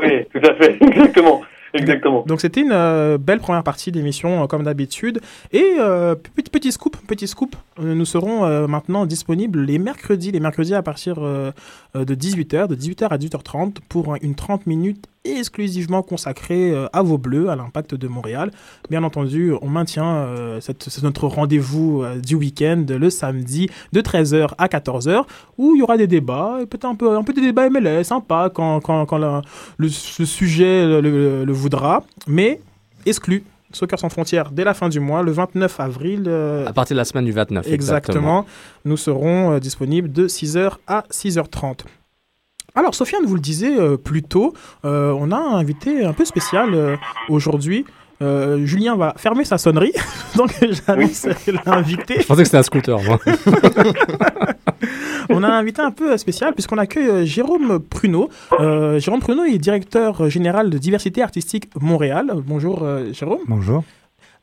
Oui, 0.00 0.24
tout 0.32 0.48
à 0.48 0.54
fait, 0.54 0.78
exactement. 0.80 1.42
Exactement. 1.78 2.24
Donc 2.26 2.40
c'était 2.40 2.60
une 2.60 2.72
euh, 2.72 3.18
belle 3.18 3.38
première 3.40 3.62
partie 3.62 3.92
d'émission 3.92 4.42
euh, 4.42 4.46
comme 4.46 4.62
d'habitude. 4.62 5.20
Et 5.52 5.76
euh, 5.78 6.14
petit, 6.14 6.50
petit 6.50 6.72
scoop, 6.72 6.96
petit 7.06 7.26
scoop, 7.26 7.56
euh, 7.80 7.94
nous 7.94 8.04
serons 8.04 8.44
euh, 8.44 8.66
maintenant 8.66 9.06
disponibles 9.06 9.62
les 9.62 9.78
mercredis, 9.78 10.32
les 10.32 10.40
mercredis 10.40 10.74
à 10.74 10.82
partir 10.82 11.20
de 11.20 11.52
18h, 11.94 12.68
de 12.68 12.76
18h 12.76 13.08
à 13.08 13.18
18h30 13.18 13.76
pour 13.88 14.16
une 14.20 14.34
30 14.34 14.66
minutes 14.66 15.06
exclusivement 15.36 16.02
consacrée 16.02 16.70
euh, 16.72 16.86
à 16.92 17.02
vos 17.02 17.18
bleus, 17.18 17.48
à 17.50 17.56
l'impact 17.56 17.94
de 17.94 18.08
Montréal. 18.08 18.50
Bien 18.90 19.02
entendu, 19.04 19.52
on 19.62 19.68
maintient 19.68 20.06
euh, 20.16 20.60
cette- 20.60 20.88
c'est 20.88 21.02
notre 21.02 21.26
rendez-vous 21.26 22.02
euh, 22.02 22.18
du 22.18 22.34
week-end 22.34 22.84
le 22.88 23.10
samedi 23.10 23.68
de 23.92 24.00
13h 24.00 24.48
à 24.58 24.66
14h 24.68 25.24
où 25.58 25.74
il 25.74 25.78
y 25.80 25.82
aura 25.82 25.96
des 25.96 26.06
débats, 26.06 26.58
et 26.62 26.66
peut-être 26.66 26.84
un 26.86 26.94
peu, 26.94 27.16
un 27.16 27.22
peu 27.22 27.32
des 27.32 27.40
débats 27.42 27.68
MLS, 27.70 28.04
sympa 28.04 28.50
quand, 28.52 28.80
quand, 28.80 29.06
quand 29.06 29.18
la- 29.18 29.42
le, 29.76 29.86
le 29.86 30.24
sujet 30.26 30.86
le, 30.86 31.00
le- 31.00 31.44
le 31.44 31.52
voudra, 31.52 32.02
mais 32.26 32.60
exclu. 33.06 33.44
Soccer 33.70 33.98
sans 33.98 34.08
frontières 34.08 34.50
dès 34.50 34.64
la 34.64 34.72
fin 34.72 34.88
du 34.88 34.98
mois, 34.98 35.22
le 35.22 35.30
29 35.30 35.78
avril. 35.80 36.24
euh, 36.26 36.66
À 36.66 36.72
partir 36.72 36.94
de 36.94 36.98
la 37.00 37.04
semaine 37.04 37.26
du 37.26 37.32
29. 37.32 37.66
Exactement. 37.70 38.46
Nous 38.86 38.96
serons 38.96 39.52
euh, 39.52 39.58
disponibles 39.58 40.10
de 40.10 40.26
6h 40.26 40.72
à 40.86 41.04
6h30. 41.10 41.80
Alors, 42.74 42.94
Sofiane 42.94 43.24
vous 43.24 43.34
le 43.34 43.40
disait 43.40 43.78
euh, 43.78 43.96
plus 43.96 44.22
tôt, 44.22 44.52
euh, 44.84 45.12
on 45.18 45.32
a 45.32 45.36
un 45.36 45.56
invité 45.56 46.04
un 46.04 46.12
peu 46.12 46.24
spécial 46.24 46.74
euh, 46.74 46.96
aujourd'hui. 47.28 47.84
Euh, 48.20 48.66
Julien 48.66 48.96
va 48.96 49.14
fermer 49.16 49.44
sa 49.44 49.58
sonnerie, 49.58 49.92
donc 50.36 50.52
j'annonce 50.60 51.26
l'invité. 51.64 52.20
Je 52.20 52.26
pensais 52.26 52.42
que 52.42 52.46
c'était 52.46 52.58
un 52.58 52.62
scooter, 52.64 53.00
moi. 53.02 53.18
on 55.30 55.42
a 55.44 55.48
un 55.48 55.58
invité 55.58 55.82
un 55.82 55.92
peu 55.92 56.16
spécial 56.16 56.52
puisqu'on 56.52 56.78
accueille 56.78 57.26
Jérôme 57.26 57.78
Pruneau. 57.78 58.28
Euh, 58.58 58.98
Jérôme 58.98 59.20
Pruneau 59.20 59.44
est 59.44 59.58
directeur 59.58 60.28
général 60.28 60.68
de 60.68 60.78
diversité 60.78 61.22
artistique 61.22 61.70
Montréal. 61.80 62.32
Bonjour 62.44 62.84
Jérôme. 63.12 63.42
Bonjour. 63.46 63.84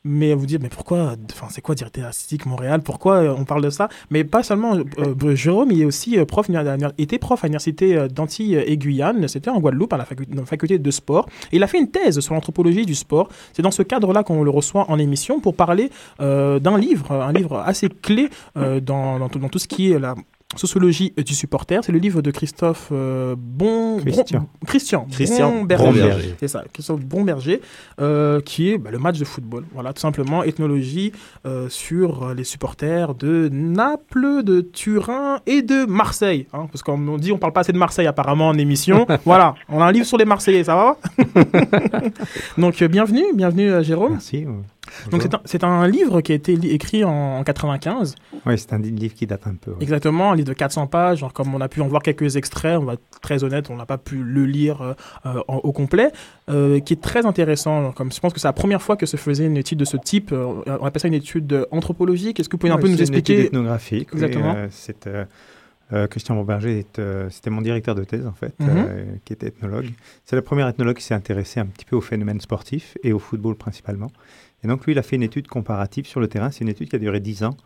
Mais 0.08 0.34
vous 0.34 0.46
dites, 0.46 0.62
mais 0.62 0.68
pourquoi, 0.68 1.16
enfin, 1.32 1.48
c'est 1.50 1.60
quoi 1.60 1.74
Diversité 1.74 2.02
Artistique 2.02 2.46
Montréal 2.46 2.80
Pourquoi 2.80 3.16
euh, 3.16 3.34
on 3.36 3.44
parle 3.44 3.62
de 3.62 3.70
ça? 3.70 3.88
Mais 4.10 4.22
pas 4.22 4.44
seulement 4.44 4.76
euh, 4.98 5.34
Jérôme, 5.34 5.72
il 5.72 5.82
est 5.82 5.84
aussi 5.84 6.16
euh, 6.16 6.24
prof, 6.24 6.46
était 6.96 7.18
prof 7.18 7.42
à 7.42 7.48
l'Université 7.48 7.96
euh, 7.96 8.06
d'Antilles 8.06 8.54
et 8.54 8.76
Guyane, 8.76 9.26
c'était 9.26 9.50
en 9.50 9.58
Guadeloupe, 9.58 9.92
à 9.92 9.96
la 9.96 10.04
faculté 10.04 10.78
de 10.78 10.90
sport. 10.92 11.26
Et 11.50 11.56
il 11.56 11.62
a 11.64 11.66
fait 11.66 11.80
une 11.80 11.90
thèse 11.90 12.20
sur 12.20 12.34
l'anthropologie 12.34 12.86
du 12.86 12.94
sport. 12.94 13.28
C'est 13.52 13.62
dans 13.62 13.72
ce 13.72 13.82
cadre-là 13.82 14.22
qu'on 14.22 14.44
le 14.44 14.50
reçoit 14.50 14.88
en 14.88 14.98
émission 14.98 15.40
pour 15.40 15.56
parler 15.56 15.90
euh, 16.20 16.60
d'un 16.60 16.78
livre, 16.78 17.10
un 17.10 17.32
livre 17.32 17.58
assez 17.58 17.88
clé 17.88 18.30
euh, 18.56 18.78
dans, 18.78 19.18
dans 19.18 19.48
tout 19.48 19.58
ce 19.58 19.66
qui 19.66 19.90
est 19.90 19.98
la 19.98 20.14
sociologie 20.56 21.12
du 21.16 21.34
supporter. 21.34 21.82
C'est 21.84 21.92
le 21.92 21.98
livre 21.98 22.22
de 22.22 22.30
Christophe 22.30 22.88
euh, 22.92 23.34
Bon... 23.38 23.98
Christian. 23.98 24.38
Bron- 24.40 24.48
Christian. 24.66 25.06
Christian. 25.10 25.64
Bromberger. 25.64 26.34
C'est 26.40 26.48
ça, 26.48 26.64
Christophe 26.72 27.00
Bromberger, 27.00 27.60
euh, 28.00 28.40
qui 28.40 28.70
est 28.70 28.78
bah, 28.78 28.90
le 28.90 28.98
match 28.98 29.18
de 29.18 29.24
football. 29.24 29.64
Voilà, 29.72 29.92
tout 29.92 30.00
simplement, 30.00 30.42
ethnologie 30.42 31.12
euh, 31.46 31.68
sur 31.68 32.34
les 32.34 32.44
supporters 32.44 33.14
de 33.14 33.48
Naples, 33.52 34.42
de 34.42 34.60
Turin 34.60 35.40
et 35.46 35.62
de 35.62 35.84
Marseille. 35.86 36.46
hein, 36.52 36.66
parce 36.70 36.82
qu'on 36.82 37.06
on 37.08 37.16
dit 37.18 37.32
on 37.32 37.38
parle 37.38 37.52
pas 37.52 37.60
assez 37.60 37.72
de 37.72 37.78
Marseille 37.78 38.06
apparemment 38.06 38.48
en 38.48 38.58
émission. 38.58 39.06
voilà, 39.24 39.54
on 39.68 39.80
a 39.80 39.84
un 39.86 39.92
livre 39.92 40.06
sur 40.06 40.18
les 40.18 40.24
Marseillais, 40.24 40.64
ça 40.64 40.74
va? 40.76 40.96
Donc 42.58 42.80
euh, 42.82 42.88
bienvenue, 42.88 43.24
bienvenue 43.34 43.70
euh, 43.70 43.82
Jérôme. 43.82 44.12
Merci. 44.12 44.46
Donc 45.10 45.22
c'est 45.44 45.64
un, 45.64 45.86
livre 45.88 46.20
qui 46.20 46.32
a 46.32 46.34
été 46.34 46.52
écrit 46.72 47.04
en, 47.04 47.38
en 47.38 47.44
95. 47.44 48.14
Oui, 48.46 48.58
c'est 48.58 48.72
un 48.72 48.78
livre 48.78 49.14
qui 49.14 49.26
date 49.26 49.46
un 49.46 49.54
peu. 49.54 49.70
ouais. 49.72 49.76
Exactement, 49.80 50.32
un 50.32 50.36
livre 50.36 50.48
de 50.48 50.52
400 50.54 50.86
pages. 50.86 51.18
Genre, 51.18 51.32
comme 51.32 51.54
on 51.54 51.60
a 51.60 51.68
pu 51.68 51.80
en 51.80 51.88
voir 51.88 52.02
quelques 52.02 52.36
extraits, 52.36 52.78
on 52.78 52.84
va 52.84 52.94
être 52.94 53.20
très 53.20 53.44
honnête, 53.44 53.70
on 53.70 53.76
n'a 53.76 53.86
pas 53.86 53.98
pu 53.98 54.16
le 54.16 54.44
lire 54.46 54.82
euh, 54.82 54.94
euh, 55.26 55.40
en- 55.48 55.56
au 55.58 55.72
complet, 55.72 56.10
euh, 56.50 56.80
qui 56.80 56.92
est 56.94 57.00
très 57.02 57.26
intéressant. 57.26 57.82
Genre, 57.82 57.94
Comme 57.94 58.12
je 58.12 58.20
pense 58.20 58.32
que 58.32 58.40
c'est 58.40 58.48
la 58.48 58.52
première 58.52 58.82
fois 58.82 58.96
que 58.96 59.06
se 59.06 59.16
faisait 59.16 59.46
une 59.46 59.56
étude 59.56 59.78
de 59.78 59.84
ce 59.84 59.96
type. 59.96 60.32
euh, 60.32 60.62
on 60.80 60.84
appelle 60.86 61.00
ça 61.02 61.08
une 61.08 61.14
étude 61.14 61.66
anthropologique. 61.70 62.40
Est-ce 62.40 62.48
que 62.48 62.54
vous 62.56 62.58
pouvez 62.58 62.72
un 62.72 62.78
peu 62.78 62.88
nous 62.88 62.96
c'est 62.96 63.06
une 63.08 63.14
étude 63.14 63.16
expliquer 63.18 63.46
ethnographique. 63.46 64.08
oui, 64.12 64.22
Exactement. 64.22 64.54
euh, 64.56 65.24
euh, 65.92 66.06
Christian 66.08 66.44
euh, 66.98 67.28
c'était 67.30 67.50
mon 67.50 67.60
directeur 67.60 67.94
de 67.94 68.02
thèse 68.02 68.26
en 68.26 68.32
fait, 68.32 68.52
Mhm. 68.58 68.68
euh, 68.70 69.04
qui 69.24 69.32
était 69.32 69.46
ethnologue. 69.46 69.86
C'est 70.24 70.34
le 70.34 70.42
premier 70.42 70.68
ethnologue 70.68 70.96
qui 70.96 71.04
s'est 71.04 71.14
intéressé 71.14 71.60
un 71.60 71.66
petit 71.66 71.84
peu 71.84 71.94
au 71.94 72.00
phénomène 72.00 72.40
sportif 72.40 72.96
et 73.04 73.12
au 73.12 73.20
football 73.20 73.54
principalement. 73.54 74.10
Et 74.64 74.68
donc 74.68 74.84
lui, 74.86 74.92
il 74.92 74.98
a 74.98 75.02
fait 75.02 75.16
une 75.16 75.22
étude 75.22 75.48
comparative 75.48 76.06
sur 76.06 76.20
le 76.20 76.28
terrain. 76.28 76.50
C'est 76.50 76.60
une 76.62 76.68
étude 76.68 76.88
qui 76.88 76.96
a 76.96 76.98
duré 76.98 77.20
10 77.20 77.44
ans 77.44 77.56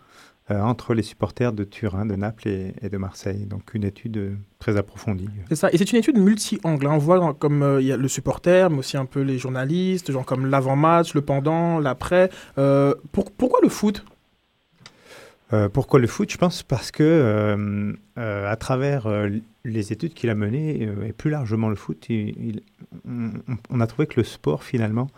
euh, 0.50 0.60
entre 0.60 0.92
les 0.94 1.02
supporters 1.02 1.52
de 1.52 1.64
Turin, 1.64 2.04
de 2.04 2.16
Naples 2.16 2.48
et, 2.48 2.74
et 2.82 2.88
de 2.88 2.96
Marseille. 2.98 3.46
Donc 3.46 3.74
une 3.74 3.84
étude 3.84 4.16
euh, 4.16 4.34
très 4.58 4.76
approfondie. 4.76 5.28
C'est 5.48 5.54
ça, 5.56 5.70
et 5.72 5.78
c'est 5.78 5.90
une 5.92 5.98
étude 5.98 6.18
multi-angle. 6.18 6.86
hein. 6.88 6.92
On 6.94 6.98
voit 6.98 7.18
dans- 7.20 7.32
comme 7.34 7.62
euh, 7.62 7.80
il 7.80 7.86
y 7.86 7.92
a 7.92 7.96
le 7.96 8.08
supporter, 8.08 8.68
mais 8.70 8.78
aussi 8.78 8.96
un 8.96 9.06
peu 9.06 9.20
les 9.20 9.38
journalistes, 9.38 10.10
genre 10.10 10.26
comme 10.26 10.46
l'avant-match, 10.46 11.14
le 11.14 11.20
pendant, 11.22 11.78
l'après. 11.78 12.28
Pour- 12.56 13.30
pourquoi 13.36 13.60
le 13.62 13.68
foot? 13.68 14.04
Euh, 15.52 15.68
pourquoi 15.68 15.98
le 15.98 16.06
foot? 16.06 16.30
Je 16.30 16.36
pense 16.38 16.62
parce 16.62 16.90
que 16.92 17.02
euh, 17.02 17.92
euh, 18.18 18.50
à 18.50 18.54
travers 18.56 19.08
les 19.64 19.92
études 19.92 20.14
qu'il 20.14 20.30
a 20.30 20.34
menées 20.36 20.82
et 21.06 21.12
plus 21.12 21.30
largement 21.30 21.68
le 21.68 21.74
foot, 21.74 22.06
il- 22.08 22.28
il- 22.48 22.62
on, 23.08 23.32
on 23.68 23.80
a 23.80 23.86
trouvé 23.88 24.06
que 24.06 24.14
le 24.20 24.24
sport 24.24 24.62
finalement 24.62 25.08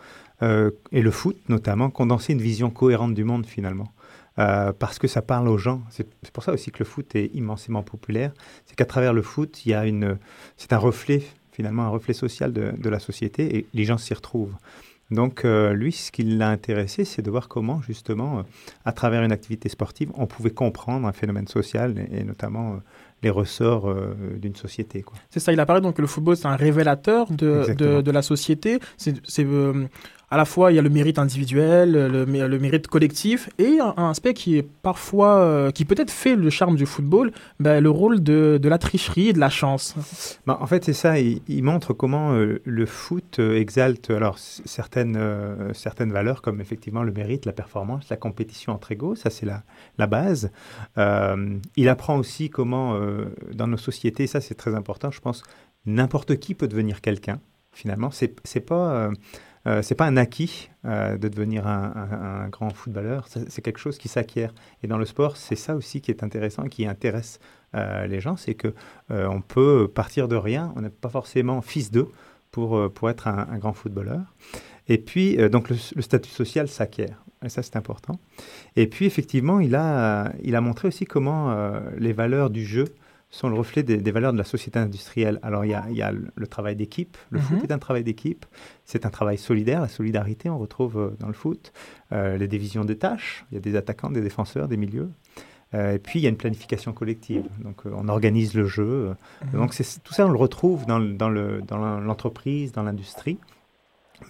euh, 0.43 0.71
et 0.91 1.03
le 1.03 1.11
foot 1.11 1.37
notamment 1.49 1.91
condensaient 1.91 2.33
une 2.33 2.43
vision 2.43 2.71
cohérente 2.71 3.15
du 3.15 3.25
monde 3.25 3.47
finalement. 3.47 3.89
Euh, 4.39 4.73
parce 4.73 4.99
que 4.99 5.09
ça 5.09 5.21
parle 5.21 5.47
aux 5.47 5.59
gens. 5.59 5.83
C'est 5.91 6.07
pour 6.33 6.43
ça 6.43 6.53
aussi 6.53 6.71
que 6.71 6.79
le 6.79 6.87
foot 6.87 7.15
est 7.15 7.31
immensément 7.35 7.83
populaire. 7.83 8.33
C'est 8.65 8.75
qu'à 8.75 8.87
travers 8.87 9.13
le 9.13 9.21
foot, 9.21 9.67
il 9.67 9.73
y 9.73 9.75
a 9.75 9.85
une, 9.87 10.17
c'est 10.57 10.73
un 10.73 10.79
reflet 10.79 11.23
finalement 11.53 11.85
un 11.85 11.89
reflet 11.89 12.15
social 12.15 12.53
de, 12.53 12.73
de 12.77 12.89
la 12.89 12.99
société 12.99 13.57
et 13.57 13.67
les 13.75 13.85
gens 13.85 13.99
s'y 13.99 14.15
retrouvent. 14.15 14.57
Donc 15.11 15.45
euh, 15.45 15.75
lui, 15.75 15.93
ce 15.93 16.11
qui 16.11 16.23
l'a 16.23 16.49
intéressé, 16.49 17.05
c'est 17.05 17.21
de 17.21 17.31
voir 17.31 17.49
comment 17.49 17.83
justement, 17.83 18.39
euh, 18.39 18.43
à 18.87 18.93
travers 18.93 19.23
une 19.23 19.33
activité 19.33 19.69
sportive, 19.69 20.11
on 20.15 20.27
pouvait 20.27 20.51
comprendre 20.51 21.07
un 21.07 21.13
phénomène 21.13 21.47
social 21.47 21.99
et, 21.99 22.21
et 22.21 22.25
notamment 22.25 22.79
les 23.23 23.31
ressorts 23.31 23.89
euh, 23.89 24.17
d'une 24.37 24.57
société. 24.57 25.05
C'est 25.31 25.41
ça, 25.41 25.53
il 25.53 25.61
apparaît 25.61 25.81
donc 25.81 25.97
que 25.97 26.01
le 26.03 26.09
football, 26.09 26.37
c'est 26.37 26.49
un 26.49 26.57
révélateur 26.57 27.31
de, 27.31 27.75
de, 27.75 28.01
de 28.01 28.11
la 28.11 28.23
société. 28.23 28.81
C'est 28.97 29.15
c'est, 29.27 29.45
euh, 29.45 29.87
à 30.33 30.39
la 30.39 30.47
fois, 30.47 30.73
il 30.73 30.77
y 30.77 30.79
a 30.79 30.83
le 30.83 30.89
mérite 30.89 31.19
individuel, 31.19 31.93
le, 31.93 32.25
mé- 32.25 32.47
le 32.47 32.59
mérite 32.59 32.87
collectif, 32.87 33.51
et 33.59 33.81
un, 33.81 34.09
aspect 34.09 34.33
qui 34.33 34.57
est 34.57 34.63
parfois, 34.63 35.37
euh, 35.37 35.71
qui 35.71 35.85
peut-être 35.85 36.11
fait 36.11 36.37
le 36.37 36.49
charme 36.49 36.75
du 36.75 36.87
football, 36.87 37.33
ben, 37.61 37.83
le 37.83 37.91
rôle 37.91 38.23
de, 38.23 38.59
la 38.63 38.79
tricherie 38.79 39.29
et 39.29 39.33
de 39.35 39.39
la 39.39 39.51
chance. 39.51 39.95
Bah, 40.47 40.57
en 40.59 40.67
fait, 40.67 40.87
c'est 40.87 40.95
ça. 40.95 41.19
Il, 41.19 41.63
montre 41.63 41.93
comment 41.93 42.33
euh, 42.33 42.63
le 42.65 42.87
foot 42.87 43.41
euh, 43.41 43.61
exalte 43.61 44.09
alors 44.09 44.39
certaines 44.39 45.19
certaines 45.75 46.13
valeurs 46.13 46.41
comme 46.41 46.63
effectivement 46.63 47.03
le 47.03 47.13
mérite, 47.13 47.45
la 47.45 47.53
performance, 47.53 48.09
la 48.09 48.17
compétition 48.17 48.73
entre 48.73 48.91
égaux. 48.91 49.15
Ça, 49.15 49.29
c'est 49.29 49.45
la 49.45 49.65
la 49.99 50.07
base. 50.07 50.51
Il 51.77 51.89
apprend 51.91 52.17
aussi 52.17 52.49
comment 52.49 52.99
dans 53.53 53.67
nos 53.67 53.77
sociétés, 53.77 54.27
ça 54.27 54.41
c'est 54.41 54.55
très 54.55 54.75
important. 54.75 55.11
Je 55.11 55.21
pense 55.21 55.43
n'importe 55.85 56.37
qui 56.37 56.55
peut 56.55 56.69
devenir 56.69 57.03
quelqu'un. 57.03 57.39
Finalement, 57.73 58.11
c'est 58.11 58.61
pas 58.61 59.11
euh, 59.67 59.83
c'est 59.83 59.95
pas 59.95 60.07
un 60.07 60.17
acquis 60.17 60.71
euh, 60.85 61.17
de 61.17 61.29
devenir 61.29 61.67
un, 61.67 62.45
un- 62.45 62.49
grand 62.49 62.71
footballeur. 62.71 63.29
C'est 63.29 63.63
quelque 63.63 63.79
chose 63.79 63.99
qui 63.99 64.09
s'acquiert. 64.09 64.53
Et 64.83 64.87
dans 64.87 64.99
le 64.99 65.05
sport, 65.05 65.37
c'est 65.37 65.57
ça 65.57 65.77
aussi 65.77 66.01
qui 66.01 66.11
est 66.11 66.23
intéressant, 66.25 66.65
qui 66.65 66.87
intéresse 66.87 67.39
euh, 67.75 68.07
les 68.07 68.21
gens, 68.21 68.37
c'est 68.37 68.55
que 68.55 68.75
euh, 69.11 69.27
on 69.29 69.41
peut 69.41 69.89
partir 69.93 70.29
de 70.29 70.37
rien. 70.37 70.73
On 70.77 70.81
n'est 70.83 70.91
pas 70.91 71.09
forcément 71.09 71.63
fils 71.63 71.91
d'eux 71.91 72.09
pour 72.51 72.93
pour 72.93 73.09
être 73.09 73.29
un, 73.29 73.59
grand 73.59 73.73
footballeur. 73.73 74.21
Et 74.89 74.99
puis 74.99 75.37
donc 75.49 75.71
le, 75.71 75.77
le 75.95 76.03
statut 76.03 76.31
social 76.31 76.69
s'acquiert. 76.69 77.25
Et 77.45 77.49
ça 77.49 77.63
c'est 77.63 77.77
important. 77.77 78.19
Et 78.77 78.87
puis 78.87 79.07
effectivement, 79.07 79.61
il 79.61 79.75
a 79.75 80.33
il 80.43 80.55
a 80.57 80.61
montré 80.61 80.89
aussi 80.89 81.07
comment 81.07 81.57
les 81.97 82.13
valeurs 82.13 82.51
du 82.51 82.67
jeu 82.67 82.87
sont 83.33 83.49
le 83.49 83.55
reflet 83.55 83.83
des, 83.83 83.97
des 83.97 84.11
valeurs 84.13 84.33
de 84.35 84.39
la 84.39 84.45
société 84.45 84.79
industrielle. 84.79 85.41
Alors, 85.43 85.65
il 85.65 85.71
y 85.71 85.75
a, 85.75 85.87
il 85.89 85.97
y 85.97 86.03
a 86.03 86.13
le, 86.13 86.47
travail 86.47 86.77
d'équipe. 86.77 87.17
Le 87.31 87.39
Mhm. 87.41 87.45
foot 87.47 87.65
est 87.65 87.73
un 87.73 87.79
travail 87.79 88.05
d'équipe. 88.05 88.45
C'est 88.85 89.07
un 89.07 89.11
travail 89.11 89.39
solidaire. 89.39 89.81
La 89.81 89.89
solidarité, 89.89 90.51
on 90.51 90.59
retrouve 90.59 90.99
euh, 90.99 91.17
dans 91.19 91.29
le 91.29 91.33
foot. 91.33 91.73
Euh, 92.13 92.37
les 92.37 92.47
divisions 92.47 92.85
de 92.85 92.93
tâches. 92.93 93.47
Il 93.51 93.55
y 93.55 93.57
a 93.57 93.61
des 93.61 93.75
attaquants, 93.75 94.11
des 94.11 94.21
défenseurs, 94.21 94.69
des 94.69 94.77
milieux. 94.77 95.11
Euh, 95.73 95.95
et 95.95 95.99
puis, 95.99 96.19
il 96.21 96.23
y 96.23 96.27
a 96.27 96.29
une 96.29 96.37
planification 96.37 96.93
collective. 96.93 97.45
Donc, 97.65 97.87
euh, 97.87 97.91
on 97.97 98.09
organise 98.09 98.53
le 98.53 98.67
jeu. 98.67 99.15
Mhm. 99.47 99.61
Donc, 99.61 99.75
tout 100.05 100.13
ça, 100.13 100.27
on 100.27 100.31
le 100.31 100.37
retrouve 100.39 100.85
dans, 100.85 100.99
l'entreprise, 100.99 102.71
dans 102.73 102.83
l'industrie. 102.83 103.39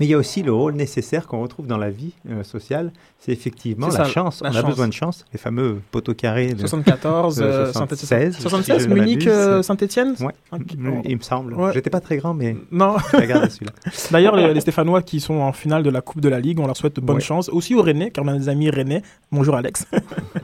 Mais 0.01 0.07
il 0.07 0.09
y 0.11 0.15
a 0.15 0.19
aussi 0.19 0.43
le 0.43 0.53
rôle 0.53 0.75
nécessaire 0.75 1.27
qu'on 1.27 1.41
retrouve 1.43 1.67
dans 1.67 1.79
la 1.79 1.91
vie 1.91 2.13
euh, 2.31 2.43
sociale. 2.43 2.93
C'est 3.19 3.33
effectivement 3.33 3.91
C'est 3.91 3.99
la 3.99 4.05
ça, 4.05 4.11
chance. 4.11 4.41
la 4.43 4.51
on 4.51 4.53
a 4.55 4.61
chance. 4.61 4.71
besoin 4.71 4.89
de 4.89 4.93
chance. 4.93 5.25
Les 5.33 5.39
fameux 5.39 5.81
poteaux 5.91 6.15
carrés 6.15 6.55
de 6.55 6.59
74, 6.61 7.37
de 7.39 7.43
euh, 7.45 7.73
76. 7.73 8.37
76, 8.39 8.77
si 8.79 8.83
je 8.85 8.89
ne 8.89 8.95
Munich, 8.95 9.19
m'abuse. 9.27 9.29
euh, 9.29 9.63
Saint-Etienne 9.63 10.15
Ouais, 10.21 10.33
Ok. 10.53 10.63
il 11.05 11.17
me 11.17 11.23
semble. 11.23 11.55
Ouais. 11.55 11.73
J'étais 11.73 11.91
pas 11.91 12.01
très 12.01 12.17
grand, 12.17 12.35
mais 12.35 12.57
Non. 12.71 12.97
regardé 13.13 13.49
celui-là. 13.51 13.73
D'ailleurs, 14.11 14.35
les, 14.37 14.53
les 14.55 14.61
Stéphanois 14.61 15.03
qui 15.03 15.21
sont 15.21 15.35
en 15.35 15.53
finale 15.53 15.83
de 15.83 15.91
la 15.91 16.01
Coupe 16.01 16.21
de 16.21 16.29
la 16.29 16.41
Ligue, 16.41 16.59
on 16.61 16.67
leur 16.67 16.77
souhaite 16.77 16.99
bonne 17.01 17.17
Ouais. 17.17 17.23
chance. 17.23 17.49
Aussi 17.49 17.75
aux 17.75 17.83
Rennais, 17.83 18.11
car 18.11 18.25
on 18.25 18.29
a 18.29 18.37
des 18.39 18.49
amis 18.49 18.71
Rennais. 18.71 19.03
Bonjour 19.31 19.55
Alex. 19.55 19.87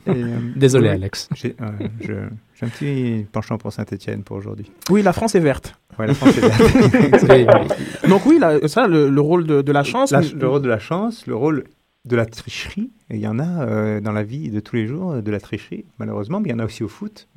Et, 0.06 0.10
euh, 0.10 0.38
Désolé, 0.56 0.88
oui, 0.88 0.94
Alex. 0.94 1.28
J'ai 1.34 1.56
euh, 1.60 1.66
je- 2.00 2.28
j'ai 2.58 2.66
un 2.66 2.68
petit 2.70 3.26
penchant 3.30 3.56
pour 3.58 3.72
Saint-Etienne 3.72 4.22
pour 4.24 4.36
aujourd'hui. 4.36 4.70
Oui, 4.90 5.02
la 5.02 5.12
France 5.12 5.34
est 5.34 5.40
verte. 5.40 5.74
Ouais, 5.98 6.06
la 6.06 6.14
France 6.14 6.36
est 6.38 6.40
verte. 6.40 7.78
Donc 8.08 8.26
oui, 8.26 8.38
là, 8.38 8.66
ça, 8.68 8.86
le, 8.86 9.08
le 9.08 9.20
rôle 9.20 9.46
de, 9.46 9.62
de 9.62 9.72
la 9.72 9.84
chance. 9.84 10.10
La- 10.10 10.20
mais- 10.20 10.28
le 10.28 10.48
rôle 10.48 10.62
de 10.62 10.68
la 10.68 10.78
chance, 10.78 11.26
le 11.26 11.34
rôle 11.36 11.64
de 12.04 12.16
la 12.16 12.26
tricherie. 12.26 12.90
Il 13.10 13.18
y 13.18 13.26
en 13.28 13.38
a 13.38 13.62
euh, 13.66 14.00
dans 14.00 14.12
la 14.12 14.22
vie 14.22 14.50
de 14.50 14.60
tous 14.60 14.76
les 14.76 14.86
jours, 14.86 15.22
de 15.22 15.30
la 15.30 15.40
tricherie, 15.40 15.84
malheureusement, 15.98 16.40
mais 16.40 16.48
il 16.48 16.52
y 16.52 16.54
en 16.54 16.58
a 16.58 16.64
aussi 16.64 16.82
au 16.82 16.88
foot, 16.88 17.28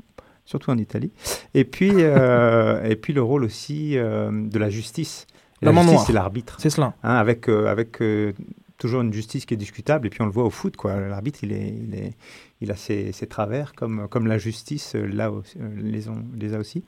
surtout 0.45 0.69
en 0.71 0.77
Italie. 0.77 1.11
Et 1.53 1.65
puis, 1.65 1.91
euh, 1.97 2.83
et 2.83 2.95
puis 2.95 3.13
le 3.13 3.21
rôle 3.21 3.43
aussi 3.43 3.97
euh, 3.97 4.29
de 4.31 4.57
la 4.59 4.69
justice. 4.69 5.27
La 5.61 5.71
justice, 5.73 6.01
c'est 6.07 6.13
l'arbitre. 6.13 6.55
C'est 6.59 6.71
cela. 6.71 6.93
Hein, 7.03 7.15
avec 7.15 7.47
euh, 7.47 7.67
avec 7.67 8.01
euh, 8.01 8.33
toujours 8.81 9.01
une 9.01 9.13
justice 9.13 9.45
qui 9.45 9.53
est 9.53 9.57
discutable. 9.57 10.07
Et 10.07 10.09
puis 10.09 10.21
on 10.21 10.25
le 10.25 10.31
voit 10.31 10.43
au 10.43 10.49
foot, 10.49 10.75
quoi. 10.75 10.99
L'arbitre, 10.99 11.39
il, 11.43 11.53
est, 11.53 12.13
il, 12.61 12.71
a 12.71 12.75
ses, 12.75 13.11
ses 13.11 13.27
travers, 13.27 13.73
comme, 13.73 14.07
comme 14.09 14.27
la 14.27 14.39
justice 14.39 14.95
euh, 14.95 15.05
là 15.05 15.29
euh, 15.29 15.41
les, 15.77 16.09
ont, 16.09 16.23
les 16.35 16.55
a 16.55 16.59
aussi. 16.59 16.83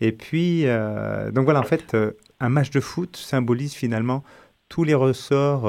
Et 0.00 0.12
puis, 0.12 0.66
euh, 0.66 1.30
donc 1.30 1.44
voilà, 1.44 1.60
en 1.60 1.64
fait, 1.64 1.96
un 2.40 2.48
match 2.48 2.70
de 2.70 2.80
foot 2.80 3.16
symbolise 3.16 3.72
finalement 3.72 4.22
tous 4.68 4.84
les 4.84 4.94
ressorts 4.94 5.68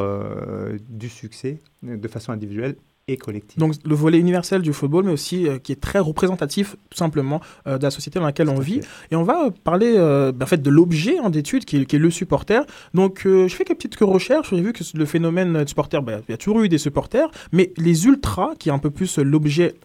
du 0.87 1.09
succès 1.09 1.59
de 1.81 2.07
façon 2.07 2.31
individuelle 2.31 2.75
et 3.07 3.17
collective. 3.17 3.57
Donc 3.59 3.73
le 3.83 3.95
volet 3.95 4.19
universel 4.19 4.61
du 4.61 4.73
football, 4.73 5.05
mais 5.05 5.11
aussi 5.11 5.47
euh, 5.47 5.57
qui 5.57 5.71
est 5.71 5.81
très 5.81 5.99
représentatif 5.99 6.75
tout 6.89 6.97
simplement 6.97 7.41
euh, 7.67 7.77
de 7.77 7.83
la 7.83 7.91
société 7.91 8.19
dans 8.19 8.25
laquelle 8.25 8.49
on 8.49 8.59
vit. 8.59 8.81
Et 9.11 9.15
on 9.15 9.23
va 9.23 9.45
euh, 9.45 9.49
parler 9.63 9.93
euh, 9.97 10.31
ben, 10.31 10.43
en 10.43 10.47
fait 10.47 10.61
de 10.61 10.69
l'objet 10.69 11.19
en 11.19 11.29
d'étude 11.29 11.65
qui, 11.65 11.77
est- 11.77 11.85
qui 11.85 11.95
est 11.95 11.99
le 11.99 12.11
supporter. 12.11 12.65
Donc 12.93 13.21
je 13.25 13.47
fais 13.49 13.63
quelques 13.65 13.79
petites 13.79 13.97
recherches, 13.99 14.51
j'ai 14.51 14.61
vu 14.61 14.71
que 14.73 14.83
le 14.95 15.05
phénomène 15.05 15.63
du 15.63 15.67
supporter, 15.69 16.01
ben, 16.01 16.21
il 16.27 16.31
y 16.31 16.35
a 16.35 16.37
toujours 16.37 16.61
eu 16.61 16.69
des 16.69 16.77
supporters, 16.77 17.29
mais 17.51 17.71
les 17.77 18.05
ultras, 18.05 18.51
qui 18.59 18.69
est 18.69 18.71
un 18.71 18.79
peu 18.79 18.91
plus 18.91 19.17
l'objet 19.17 19.75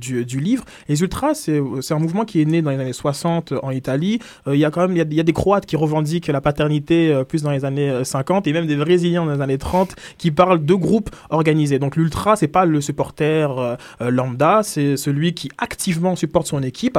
du, 0.00 0.24
du 0.24 0.40
livre, 0.40 0.64
les 0.88 1.00
ultras 1.02 1.34
c'est 1.34 1.60
un 1.92 1.98
mouvement 1.98 2.24
qui 2.24 2.40
est 2.40 2.44
né 2.44 2.62
dans 2.62 2.70
les 2.70 2.78
années 2.78 2.92
60 2.92 3.54
en 3.62 3.70
Italie. 3.70 4.18
Il 4.46 4.56
y 4.56 4.64
a 4.64 4.70
quand 4.70 4.80
même 4.82 4.92
il 4.92 4.98
y 4.98 5.00
a, 5.00 5.04
il 5.08 5.14
y 5.14 5.20
a 5.20 5.24
des 5.24 5.32
Croates 5.32 5.66
qui 5.66 5.76
revendiquent 5.76 6.26
la 6.28 6.40
paternité 6.40 7.22
plus 7.28 7.42
dans 7.42 7.50
les 7.50 7.64
années 7.64 7.90
euh, 7.90 8.04
50 8.04 8.46
et 8.46 8.52
même 8.52 8.66
des 8.66 8.76
Brésiliens 8.76 9.24
dans 9.24 9.32
les 9.34 9.40
années 9.40 9.58
30 9.58 9.94
qui 10.18 10.30
parlent 10.30 10.64
de 10.64 10.74
groupes 10.74 11.10
organisés. 11.30 11.78
Donc 11.78 11.96
l'ultra 11.96 12.23
c'est 12.36 12.48
pas 12.48 12.64
le 12.64 12.80
supporter 12.80 13.50
euh, 13.58 13.76
euh, 14.00 14.10
lambda, 14.10 14.62
c'est 14.62 14.96
celui 14.96 15.34
qui 15.34 15.50
activement 15.58 16.16
supporte 16.16 16.46
son 16.46 16.62
équipe 16.62 16.98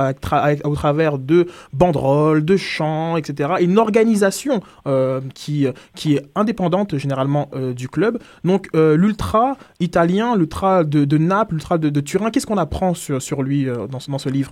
au 0.63 0.75
travers 0.75 1.17
de 1.17 1.47
banderoles, 1.73 2.43
de 2.45 2.57
chants, 2.57 3.17
etc. 3.17 3.49
Et 3.59 3.63
une 3.65 3.77
organisation 3.79 4.61
euh, 4.87 5.21
qui, 5.33 5.67
qui 5.95 6.15
est 6.15 6.25
indépendante 6.35 6.97
généralement 6.97 7.49
du 7.75 7.89
club. 7.89 8.19
Donc 8.43 8.67
l'ultra 8.73 9.57
italien, 9.79 10.35
l'ultra 10.35 10.83
de, 10.83 11.17
Naples, 11.17 11.55
l'ultra 11.55 11.77
de, 11.77 11.99
Turin, 11.99 12.31
qu'est-ce 12.31 12.45
qu'on 12.47 12.57
apprend 12.57 12.93
sur, 12.93 13.21
sur 13.21 13.41
lui 13.43 13.65
dans, 13.89 13.99
ce- 13.99 14.11
dans 14.11 14.17
ce 14.17 14.29
livre? 14.29 14.51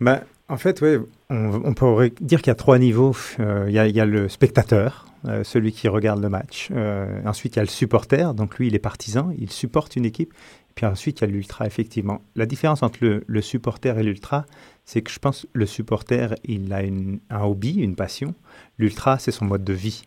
Ben, 0.00 0.20
en 0.48 0.56
fait, 0.58 0.80
ouais, 0.82 1.00
on, 1.30 1.60
on 1.64 1.74
pourrait 1.74 2.12
dire 2.20 2.40
qu'il 2.40 2.50
y 2.50 2.52
a 2.52 2.54
trois 2.56 2.78
niveaux. 2.78 3.16
Il 3.38 3.72
y 3.72 3.78
a 4.00 4.06
le 4.06 4.28
spectateur, 4.28 5.05
euh, 5.24 5.44
celui 5.44 5.72
qui 5.72 5.88
regarde 5.88 6.22
le 6.22 6.28
match. 6.28 6.68
Euh, 6.72 7.20
ensuite, 7.24 7.56
il 7.56 7.58
y 7.58 7.60
a 7.60 7.64
le 7.64 7.68
supporter, 7.68 8.34
donc 8.34 8.58
lui, 8.58 8.68
il 8.68 8.74
est 8.74 8.80
partisan, 8.80 9.32
il 9.38 9.50
supporte 9.50 9.96
une 9.96 10.04
équipe. 10.04 10.32
Puis 10.74 10.84
ensuite, 10.86 11.20
il 11.20 11.22
y 11.22 11.24
a 11.24 11.30
l'ultra, 11.30 11.66
effectivement. 11.66 12.20
La 12.34 12.46
différence 12.46 12.82
entre 12.82 12.98
le, 13.26 13.40
supporter 13.40 13.98
et 13.98 14.02
l'ultra, 14.02 14.44
c'est 14.84 15.00
que 15.02 15.10
je 15.10 15.18
pense 15.18 15.46
le 15.52 15.64
supporter, 15.66 16.34
il 16.44 16.72
a 16.72 16.82
un 17.30 17.42
hobby, 17.42 17.74
une 17.74 17.96
passion. 17.96 18.34
L'ultra, 18.78 19.18
c'est 19.18 19.32
son 19.32 19.46
mode 19.46 19.64
de 19.64 19.72
vie. 19.72 20.04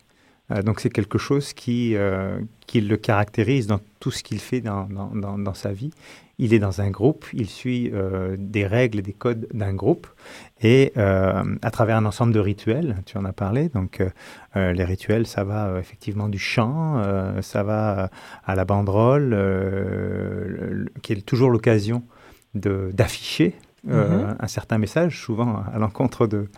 Euh, 0.52 0.62
donc 0.62 0.80
c'est 0.80 0.90
quelque 0.90 1.18
chose 1.18 1.52
qui, 1.52 1.96
qui 2.66 2.80
le 2.80 2.96
caractérise 2.96 3.66
dans 3.66 3.80
tout 3.98 4.12
ce 4.12 4.22
qu'il 4.22 4.38
fait 4.38 4.60
dans, 4.60 4.84
dans, 4.84 5.38
dans 5.38 5.54
sa 5.54 5.72
vie. 5.72 5.90
Il 6.42 6.54
est 6.54 6.58
dans 6.58 6.80
un 6.80 6.90
groupe, 6.90 7.26
il 7.34 7.48
suit 7.48 7.90
euh, 7.92 8.34
des 8.38 8.66
règles 8.66 8.98
et 9.00 9.02
des 9.02 9.12
codes 9.12 9.46
d'un 9.52 9.74
groupe 9.74 10.06
et 10.62 10.92
euh, 10.96 11.42
à 11.60 11.70
travers 11.70 11.96
un 11.96 12.06
ensemble 12.06 12.32
de 12.32 12.40
rituels, 12.40 12.96
tu 13.04 13.18
en 13.18 13.24
as 13.26 13.32
parlé, 13.34 13.68
donc 13.68 14.00
euh, 14.56 14.72
les 14.72 14.84
rituels, 14.84 15.26
ça 15.26 15.44
va 15.44 15.78
effectivement 15.78 16.28
du 16.28 16.38
chant, 16.38 17.02
ça 17.42 17.62
va 17.62 18.10
à 18.44 18.54
la 18.54 18.64
banderole, 18.64 19.28
le- 19.30 20.46
le- 20.48 20.92
qui 21.02 21.12
est 21.12 21.26
toujours 21.26 21.50
l'occasion 21.50 22.02
d'afficher 22.54 23.54
euh, 23.88 24.26
Mhm. 24.28 24.36
un 24.38 24.46
certain 24.46 24.76
message, 24.76 25.18
souvent 25.22 25.62
à 25.74 25.78
l'encontre 25.78 26.26
de, 26.26 26.48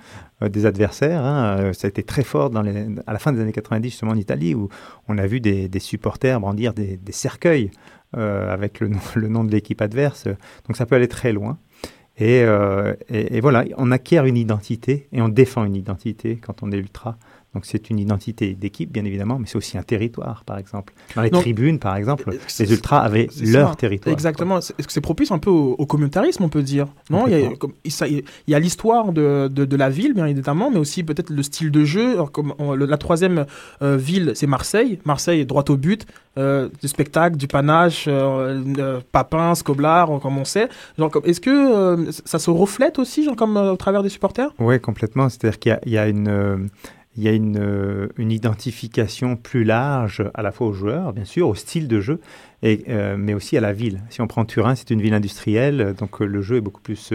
euh, 0.43 0.49
des 0.49 0.66
adversaires. 0.66 1.24
hein. 1.24 1.72
Ça 1.72 1.87
a 1.87 1.89
été 1.89 2.03
très 2.03 2.24
fort 2.24 2.51
dans 2.51 2.62
les, 2.62 2.89
à 3.07 3.12
la 3.12 3.20
fin 3.20 3.33
des 3.33 3.41
années 3.41 3.53
90, 3.53 3.91
justement 3.91 4.11
en 4.11 4.16
Italie, 4.16 4.57
où 4.57 4.68
on 5.07 5.16
a 5.18 5.26
vu 5.28 5.39
des, 5.41 5.68
des 5.68 5.78
supporters 5.78 6.41
brandir 6.41 6.74
des, 6.74 6.97
des 6.97 7.12
cercueils 7.12 7.70
avec 8.15 8.81
le 8.81 8.89
nom, 8.89 9.01
le 9.15 9.29
nom 9.29 9.45
de 9.45 9.51
l'équipe 9.51 9.81
adverse. 9.81 10.27
Donc 10.67 10.77
ça 10.77 10.87
peut 10.87 10.97
aller 10.97 11.09
très 11.09 11.33
loin. 11.33 11.59
Euh, 12.21 12.95
et, 13.09 13.37
et 13.37 13.41
voilà, 13.41 13.65
on 13.77 13.91
acquiert 13.91 14.27
une 14.27 14.37
identité 14.37 15.09
et 15.13 15.23
on 15.23 15.29
défend 15.29 15.65
une 15.65 15.77
identité 15.77 16.37
quand 16.37 16.63
on 16.63 16.71
est 16.71 16.77
ultra. 16.77 17.19
Donc 17.55 17.66
c'est 17.66 17.90
une 17.90 17.98
identité 17.98 18.55
d'équipe, 18.55 18.90
bien 18.90 19.05
évidemment, 19.05 19.38
mais 19.38 19.46
c'est 19.46 19.57
aussi 19.57 19.76
un 19.76 19.82
territoire, 19.82 20.42
par 20.46 20.57
exemple. 20.57 20.94
Dans 21.14 21.20
les 21.20 21.28
Donc, 21.28 21.42
tribunes, 21.42 21.78
par 21.78 21.96
exemple, 21.96 22.34
c'est- 22.46 22.64
les 22.64 22.72
ultras 22.72 23.00
avaient 23.00 23.28
leur 23.42 23.70
ça. 23.70 23.74
territoire. 23.76 24.12
Exactement. 24.12 24.59
Est-ce 24.59 24.72
que 24.72 24.90
c'est 24.92 25.03
propice 25.03 25.30
un 25.32 25.38
peu 25.38 25.50
au, 25.50 25.72
au 25.78 25.84
communautarisme, 25.84 26.42
on 26.44 26.48
peut 26.48 26.62
dire? 26.62 26.86
Non, 27.11 27.26
il 27.26 27.32
y 28.48 28.55
a, 28.55 28.59
l'histoire 28.59 29.12
de, 29.12 29.48
de, 29.48 29.64
de 29.66 29.76
la 29.76 29.90
ville, 29.90 30.14
bien 30.14 30.26
évidemment, 30.26 30.70
mais 30.70 30.78
aussi 30.78 31.03
peut-être 31.03 31.28
le 31.28 31.42
style 31.42 31.70
de 31.70 31.84
jeu. 31.84 32.12
Alors, 32.14 32.32
comme 32.32 32.55
on- 32.59 32.74
le- 32.74 32.86
la 32.86 32.96
troisième 32.96 33.44
euh, 33.82 33.96
ville, 33.98 34.32
c'est 34.34 34.46
Marseille. 34.46 34.98
Marseille 35.05 35.44
droit 35.44 35.64
au 35.68 35.76
but, 35.76 36.07
euh, 36.38 36.70
du 36.80 36.88
spectacle, 36.88 37.36
du 37.36 37.48
panache, 37.48 38.07
euh, 38.09 38.62
euh, 38.78 39.00
Papin, 39.12 39.55
Scoblar, 39.55 40.09
comme 40.20 40.38
on 40.38 40.44
sait. 40.46 40.68
Est-ce 41.24 41.40
que 41.42 41.50
euh, 41.50 42.11
ça 42.24 42.38
se 42.38 42.50
reflète 42.50 42.98
aussi, 42.98 43.24
genre, 43.24 43.36
comme 43.36 43.59
euh, 43.59 43.72
au 43.72 43.76
travers 43.76 44.03
des 44.03 44.09
supporters? 44.09 44.48
Oui, 44.59 44.80
complètement. 44.80 45.28
C'est-à-dire 45.28 45.59
qu'il 45.59 45.70
y 45.70 45.72
a, 45.74 45.80
il 45.84 45.92
y 45.92 45.98
a 45.98 46.09
une, 46.09 46.28
euh, 46.28 46.57
il 47.17 47.23
y 47.23 47.29
a 47.29 47.33
une, 47.33 47.59
euh, 47.59 48.09
une 48.17 48.33
identification 48.33 49.37
plus 49.37 49.65
large 49.65 50.23
à 50.35 50.43
la 50.43 50.51
fois 50.53 50.69
aux 50.69 50.73
joueurs, 50.73 51.13
bien 51.13 51.25
sûr, 51.27 51.49
au 51.49 51.55
style 51.55 51.87
de 51.89 52.01
jeu, 52.01 52.21
et, 52.63 52.85
euh, 52.89 53.17
mais 53.19 53.35
aussi 53.35 53.57
à 53.57 53.61
la 53.61 53.73
ville. 53.73 54.01
Si 54.11 54.21
on 54.23 54.27
prend 54.27 54.45
Turin, 54.45 54.75
c'est 54.75 54.91
une 54.91 55.03
ville 55.03 55.15
industrielle, 55.15 55.95
donc 55.99 56.23
euh, 56.23 56.25
le 56.27 56.41
jeu 56.41 56.57
est 56.57 56.61
beaucoup 56.63 56.81
plus 56.81 57.13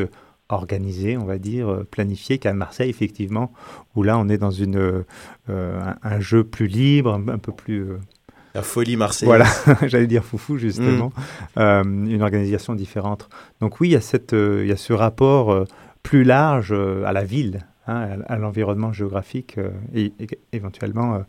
organisé, 0.49 1.17
on 1.17 1.25
va 1.25 1.37
dire, 1.37 1.83
planifié 1.91 2.37
qu'à 2.37 2.53
Marseille, 2.53 2.89
effectivement, 2.89 3.51
où 3.95 4.03
là, 4.03 4.17
on 4.17 4.29
est 4.29 4.37
dans 4.37 4.51
une, 4.51 4.77
euh, 4.77 5.03
un, 5.49 5.95
un 6.03 6.19
jeu 6.19 6.43
plus 6.43 6.67
libre, 6.67 7.13
un, 7.15 7.27
un 7.27 7.37
peu 7.37 7.51
plus... 7.51 7.81
euh, 7.81 7.97
La 8.55 8.61
folie 8.61 8.95
marseillaise. 8.95 9.27
Voilà, 9.27 9.45
j'allais 9.87 10.07
dire 10.07 10.23
foufou 10.23 10.57
justement, 10.57 11.11
Euh, 11.57 11.83
une 11.83 12.21
organisation 12.21 12.75
différente. 12.75 13.27
Donc 13.61 13.79
oui, 13.81 13.89
il 13.89 13.91
y 13.91 13.95
a, 13.97 14.01
cette, 14.01 14.33
il 14.33 14.67
y 14.67 14.71
a 14.71 14.77
ce 14.77 14.93
rapport 14.93 15.65
plus 16.03 16.23
large 16.23 16.71
à 16.71 17.11
la 17.11 17.23
ville, 17.25 17.65
hein, 17.87 18.19
à, 18.27 18.37
l'environnement 18.37 18.93
géographique 18.93 19.57
euh, 19.57 19.71
et, 19.93 20.13
et 20.19 20.27
éventuellement 20.53 21.23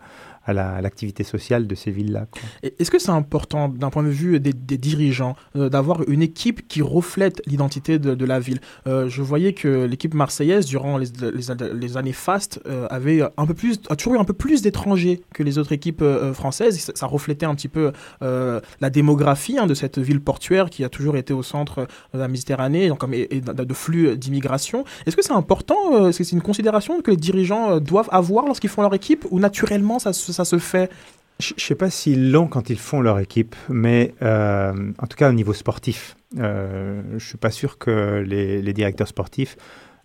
à 0.48 0.52
la- 0.54 0.70
à 0.70 0.80
l'activité 0.80 1.24
sociale 1.24 1.66
de 1.66 1.74
ces 1.74 1.90
villes-là. 1.90 2.26
Est-ce 2.62 2.90
que 2.90 2.98
c'est 2.98 3.10
important 3.10 3.68
d'un 3.68 3.90
point 3.90 4.02
de 4.02 4.08
vue 4.08 4.40
des, 4.40 4.52
dirigeants 4.78 5.36
euh, 5.56 5.68
d'avoir 5.68 6.08
une 6.08 6.22
équipe 6.22 6.66
qui 6.68 6.82
reflète 6.82 7.42
l'identité 7.46 7.98
de, 7.98 8.24
la 8.24 8.40
ville? 8.40 8.60
Euh, 8.86 9.08
Je 9.08 9.22
voyais 9.22 9.52
que 9.52 9.84
l'équipe 9.84 10.14
marseillaise, 10.14 10.64
durant 10.66 10.96
les, 10.98 11.96
années 11.96 12.12
fastes, 12.12 12.60
euh, 12.66 12.86
avait 12.90 13.22
un 13.36 13.46
peu 13.46 13.54
plus, 13.54 13.80
a 13.90 13.96
toujours 13.96 14.14
eu 14.14 14.18
un 14.18 14.24
peu 14.24 14.32
plus 14.32 14.62
d'étrangers 14.62 15.20
que 15.34 15.42
les 15.42 15.58
autres 15.58 15.72
équipes 15.72 16.02
euh, 16.02 16.32
françaises. 16.32 16.90
Ça, 16.94 17.06
reflétait 17.06 17.46
un 17.46 17.54
petit 17.54 17.68
peu 17.68 17.92
la 18.20 18.90
démographie 18.90 19.58
hein, 19.58 19.66
de 19.66 19.74
cette 19.74 19.98
ville 19.98 20.20
portuaire 20.20 20.70
qui 20.70 20.84
a 20.84 20.88
toujours 20.88 21.16
été 21.16 21.32
au 21.32 21.42
centre 21.42 21.86
de 22.14 22.18
la 22.18 22.28
Méditerranée 22.28 22.88
donc, 22.88 23.02
et, 23.12 23.40
de, 23.40 23.74
flux 23.74 24.16
d'immigration. 24.16 24.84
Est-ce 25.06 25.16
que 25.16 25.22
c'est 25.22 25.32
important 25.32 26.08
Est-ce 26.08 26.18
que 26.18 26.24
c'est 26.24 26.36
une 26.36 26.42
considération 26.42 27.00
que 27.00 27.10
les 27.10 27.16
dirigeants 27.16 27.80
doivent 27.80 28.08
avoir 28.12 28.46
lorsqu'ils 28.46 28.70
font 28.70 28.82
leur 28.82 28.94
équipe 28.94 29.26
ou 29.30 29.40
naturellement 29.40 29.98
ça, 29.98 30.12
ça 30.38 30.44
se 30.44 30.58
fait 30.58 30.88
Je 31.40 31.54
ne 31.54 31.60
sais 31.60 31.74
pas 31.74 31.90
s'ils 31.90 32.30
l'ont 32.30 32.46
quand 32.46 32.70
ils 32.70 32.78
font 32.78 33.00
leur 33.00 33.18
équipe, 33.18 33.56
mais 33.68 34.14
euh, 34.22 34.72
en 34.98 35.06
tout 35.06 35.16
cas 35.16 35.30
au 35.30 35.32
niveau 35.32 35.52
sportif, 35.52 36.16
euh, 36.38 37.02
je 37.10 37.14
ne 37.14 37.18
suis 37.18 37.38
pas 37.38 37.50
sûr 37.50 37.78
que 37.78 38.24
les, 38.24 38.62
les 38.62 38.72
directeurs 38.72 39.08
sportifs 39.08 39.56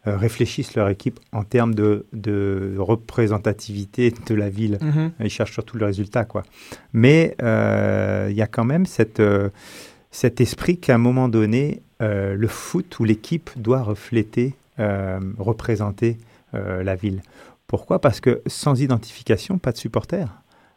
euh, 0.07 0.17
réfléchissent 0.17 0.75
leur 0.75 0.89
équipe 0.89 1.19
en 1.31 1.43
termes 1.43 1.75
de, 1.75 2.07
de 2.13 2.75
représentativité 2.79 4.11
de 4.25 4.33
la 4.33 4.49
ville. 4.49 4.79
Mhm. 4.81 5.11
Ils 5.19 5.29
cherchent 5.29 5.53
surtout 5.53 5.77
le 5.77 5.85
résultat. 5.85 6.25
Quoi. 6.25 6.43
Mais 6.93 7.35
il 7.39 8.35
y 8.35 8.41
a 8.41 8.47
quand 8.47 8.65
même 8.65 8.87
cette, 8.87 9.21
cet 10.09 10.41
esprit 10.41 10.77
qu'à 10.77 10.95
un 10.95 11.03
moment 11.09 11.29
donné, 11.29 11.83
le 11.99 12.47
foot 12.47 12.99
ou 12.99 13.03
l'équipe 13.03 13.51
doit 13.55 13.83
refléter, 13.83 14.55
représenter 15.37 16.17
la 16.53 16.95
ville. 16.95 17.21
Pourquoi? 17.73 17.97
Parce 17.99 18.19
que 18.19 18.43
sans 18.45 18.79
identification, 18.81 19.57
pas 19.57 19.71
de 19.71 19.77
supporters. 19.77 20.29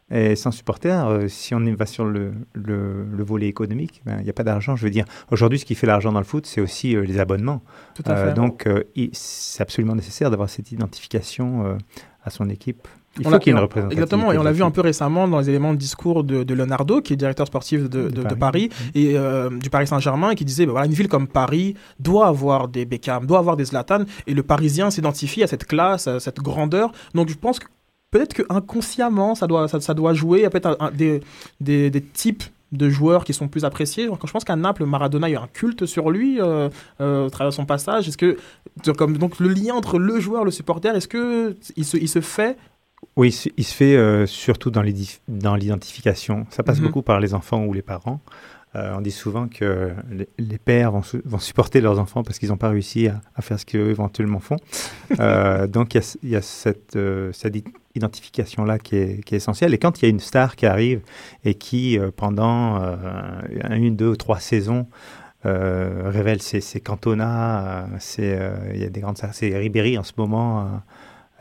Et 0.09 0.35
sans 0.35 0.49
supporters, 0.49 1.05
euh, 1.07 1.27
si 1.27 1.53
on 1.53 1.59
va 1.75 1.85
sur 1.85 2.05
le, 2.05 2.33
le, 2.53 3.05
le 3.05 3.23
volet 3.23 3.45
économique, 3.45 4.01
ben, 4.03 4.17
il 4.17 4.23
n'y 4.23 4.31
a 4.31 4.33
pas 4.33 4.43
d'argent. 4.43 4.75
Je 4.75 4.83
veux 4.83 4.89
dire, 4.89 5.05
aujourd'hui, 5.29 5.59
ce 5.59 5.65
qui 5.65 5.75
fait 5.75 5.85
l'argent 5.85 6.11
dans 6.11 6.17
le 6.17 6.25
foot, 6.25 6.47
c'est 6.47 6.59
aussi 6.59 6.95
euh, 6.95 7.01
les 7.01 7.19
abonnements. 7.19 7.61
Tout 7.93 8.01
à 8.07 8.13
Euh, 8.13 8.27
fait. 8.29 8.33
donc, 8.33 8.65
euh, 8.65 8.83
c'est 9.13 9.61
absolument 9.61 9.93
nécessaire 9.93 10.31
d'avoir 10.31 10.49
cette 10.49 10.71
identification 10.71 11.77
à 12.23 12.31
son 12.31 12.49
équipe. 12.49 12.87
Il 13.19 13.23
faut 13.23 13.29
qu'il 13.39 13.53
y 13.53 13.55
ait 13.55 13.59
une. 13.59 13.67
Exactement, 13.91 14.31
et 14.31 14.37
on 14.37 14.43
l'a 14.43 14.51
vu 14.51 14.63
un 14.63 14.71
peu 14.71 14.81
récemment 14.81 15.27
dans 15.27 15.39
les 15.39 15.49
éléments 15.49 15.73
de 15.73 15.77
discours 15.77 16.23
de, 16.23 16.43
de 16.43 16.53
Leonardo, 16.53 17.01
qui 17.01 17.13
est 17.13 17.15
directeur 17.15 17.47
sportif 17.47 17.89
de, 17.89 18.09
de- 18.09 18.09
de 18.09 18.35
Paris, 18.35 18.69
et 18.95 19.17
euh, 19.17 19.49
du 19.49 19.69
Paris 19.69 19.87
Saint-Germain, 19.87 20.31
et 20.31 20.35
qui 20.35 20.45
disait, 20.45 20.65
bah, 20.65 20.73
voilà, 20.73 20.87
une 20.87 20.93
ville 20.93 21.07
comme 21.07 21.27
Paris 21.27 21.75
doit 21.99 22.27
avoir 22.27 22.67
des 22.67 22.85
Beckham, 22.85 23.25
doit 23.25 23.39
avoir 23.39 23.57
des 23.57 23.65
Zlatan, 23.65 24.03
et 24.27 24.33
le 24.33 24.43
Parisien 24.43 24.91
s'identifie 24.91 25.43
à 25.43 25.47
cette 25.47 25.65
classe, 25.65 26.07
à 26.07 26.19
cette 26.19 26.39
grandeur. 26.39 26.91
Donc 27.13 27.29
je 27.29 27.35
pense 27.35 27.59
que 27.59 27.65
peut-être 28.11 28.33
que 28.33 28.43
inconsciemment, 28.49 29.35
ça 29.35 29.47
doit, 29.47 29.67
ça, 29.67 29.79
ça 29.81 29.93
doit 29.93 30.13
jouer, 30.13 30.39
il 30.39 30.43
y 30.43 30.45
a 30.45 30.49
peut-être 30.49 30.67
un- 30.67 30.77
un- 30.87 30.91
des, 30.91 31.21
des, 31.59 31.89
des 31.89 32.01
types 32.01 32.43
de 32.73 32.89
joueurs 32.89 33.23
qui 33.23 33.33
sont 33.33 33.47
plus 33.47 33.63
appréciés. 33.63 34.07
Donc, 34.07 34.19
je 34.25 34.31
pense 34.31 34.43
qu'à 34.43 34.57
Naples, 34.57 34.85
Maradona, 34.85 35.29
il 35.29 35.31
y 35.31 35.35
a 35.37 35.41
un 35.41 35.47
culte 35.47 35.85
sur 35.85 36.09
lui 36.11 36.41
euh, 36.41 36.67
euh, 36.99 37.25
au 37.25 37.29
travers 37.29 37.51
de 37.51 37.55
son 37.55 37.65
passage. 37.65 38.09
Est-ce 38.09 38.17
que, 38.17 38.35
comme, 38.97 39.17
donc 39.17 39.39
le 39.39 39.47
lien 39.47 39.73
entre 39.73 39.97
le 39.99 40.19
joueur 40.19 40.41
et 40.41 40.45
le 40.45 40.51
supporter, 40.51 40.93
est-ce 40.93 41.07
que 41.07 41.55
il 41.77 41.85
se, 41.85 41.95
il 41.95 42.09
se 42.09 42.19
fait 42.19 42.57
Oui, 43.17 43.29
il 43.57 43.63
se- 43.65 43.73
fait 43.73 43.95
euh, 43.97 44.25
surtout 44.27 44.69
dans 44.71 44.81
l'identification. 45.55 46.45
Ça 46.49 46.63
passe 46.63 46.77
Mhm. 46.79 46.85
beaucoup 46.85 47.01
par 47.01 47.19
les 47.19 47.33
enfants 47.33 47.65
ou 47.65 47.73
les 47.73 47.81
parents. 47.81 48.21
Euh, 48.75 48.93
on 48.95 49.01
dit 49.01 49.11
souvent 49.11 49.47
que 49.47 49.91
les, 50.11 50.27
les 50.37 50.57
pères 50.57 50.91
vont, 50.91 51.01
su- 51.01 51.21
vont 51.25 51.39
supporter 51.39 51.81
leurs 51.81 51.99
enfants 51.99 52.21
parce 52.23 52.37
qu'ils 52.37 52.49
n'ont 52.49 52.57
pas 52.57 52.69
réussi 52.69 53.07
à, 53.07 53.21
à 53.35 53.41
faire 53.41 53.59
ce 53.59 53.65
qu'eux 53.65 53.89
éventuellement 53.89 54.39
font. 54.39 54.57
Euh, 55.19 55.65
donc 55.67 55.95
il 55.95 55.97
y 55.97 56.01
a, 56.01 56.17
il 56.21 56.29
y 56.29 56.35
a 56.35 56.41
cette, 56.43 56.95
identification-là 57.95 58.77
qui 58.77 58.95
est, 58.97 59.23
qui 59.23 59.33
est 59.33 59.37
essentielle. 59.37 59.73
Et 59.73 59.77
quand 59.79 59.99
il 59.99 60.05
y 60.05 60.05
a 60.05 60.09
une 60.09 60.19
star 60.19 60.55
qui 60.55 60.65
arrive 60.67 61.01
et 61.43 61.55
qui, 61.55 61.97
pendant 62.17 62.79
une, 63.71 63.95
deux 63.95 64.09
ou 64.09 64.15
trois 64.15 64.39
saisons, 64.39 64.85
révèle 65.43 66.41
ses, 66.41 66.61
ses 66.61 66.81
cantonats, 66.81 67.87
il 68.19 68.77
y 68.79 68.83
a 68.83 68.89
des 68.89 68.99
grandes 69.01 69.17
stars, 69.17 69.33
c'est 69.33 69.57
Ribéry 69.57 69.97
en 69.97 70.03
ce 70.03 70.11
moment 70.17 70.81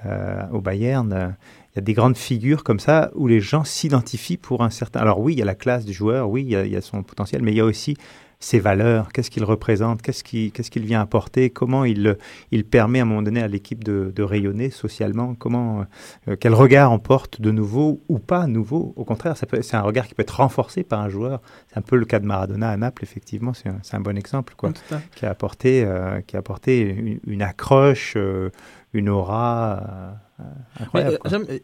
euh, 0.07 0.43
au 0.53 0.61
Bayern. 0.61 1.37
Il 1.77 1.81
y 1.81 1.83
a 1.83 1.83
des 1.83 1.93
grandes 1.93 2.17
figures 2.17 2.65
comme 2.65 2.81
ça 2.81 3.11
où 3.15 3.27
les 3.27 3.41
gens 3.41 3.63
s'identifient 3.63 4.39
pour 4.39 4.63
un 4.63 4.71
certain. 4.71 5.01
Alors 5.01 5.21
oui, 5.21 5.35
il 5.35 5.39
y 5.39 5.43
a 5.43 5.45
la 5.45 5.55
classe 5.55 5.85
du 5.85 5.93
joueur, 5.93 6.31
oui, 6.31 6.43
il 6.43 6.49
y 6.49 6.57
a, 6.57 6.65
il 6.65 6.73
y 6.73 6.77
a 6.77 6.81
son 6.81 7.03
potentiel, 7.03 7.43
mais 7.43 7.53
il 7.53 7.59
y 7.59 7.61
a 7.61 7.67
aussi 7.67 7.99
ses 8.39 8.61
valeurs, 8.61 9.13
qu'est-ce 9.13 9.31
qu'il 9.31 9.45
représente, 9.45 10.03
qu'est-ce 10.03 10.23
qu'il 10.23 10.53
qu'est-ce 10.53 10.71
qu'il 10.71 10.85
vient 10.85 11.01
apporter, 11.01 11.51
comment 11.51 11.85
il, 11.85 12.17
il 12.51 12.65
permet 12.65 13.01
à 13.01 13.03
un 13.03 13.05
moment 13.05 13.23
donné 13.23 13.43
à 13.43 13.49
l'équipe 13.49 13.83
de, 13.83 14.13
de 14.15 14.23
rayonner 14.23 14.71
socialement, 14.71 15.35
comment, 15.35 15.85
euh, 16.29 16.37
quel 16.39 16.55
regard 16.55 16.93
on 16.93 16.99
porte 16.99 17.41
de 17.41 17.51
nouveau 17.51 18.03
ou 18.09 18.19
pas 18.19 18.47
nouveau. 18.47 18.93
Au 18.97 19.05
contraire, 19.05 19.37
c'est 19.37 19.75
un 19.75 19.81
regard 19.81 20.07
qui 20.07 20.15
peut 20.15 20.23
être 20.23 20.37
renforcé 20.37 20.83
par 20.83 21.01
un 21.01 21.09
joueur. 21.09 21.41
C'est 21.69 21.79
un 21.79 21.83
peu 21.83 21.97
le 21.97 22.05
cas 22.05 22.19
de 22.19 22.27
Maradona 22.27 22.71
à 22.71 22.77
Naples, 22.77 23.05
effectivement, 23.05 23.53
c'est 23.55 23.97
un, 23.97 24.01
bon 24.01 24.17
exemple, 24.17 24.55
quoi, 24.57 24.73
qui 25.15 25.25
a 25.25 25.31
apporté, 25.31 25.85
euh, 25.85 26.21
qui 26.21 26.37
a 26.37 26.41
apporté 26.41 26.81
une, 26.81 27.21
une 27.27 27.43
accroche, 27.43 28.15
euh, 28.17 28.51
une 28.97 29.09
aura 29.09 30.19
euh, 30.41 30.45
incroyable. 30.81 31.19
Mais, 31.49 31.63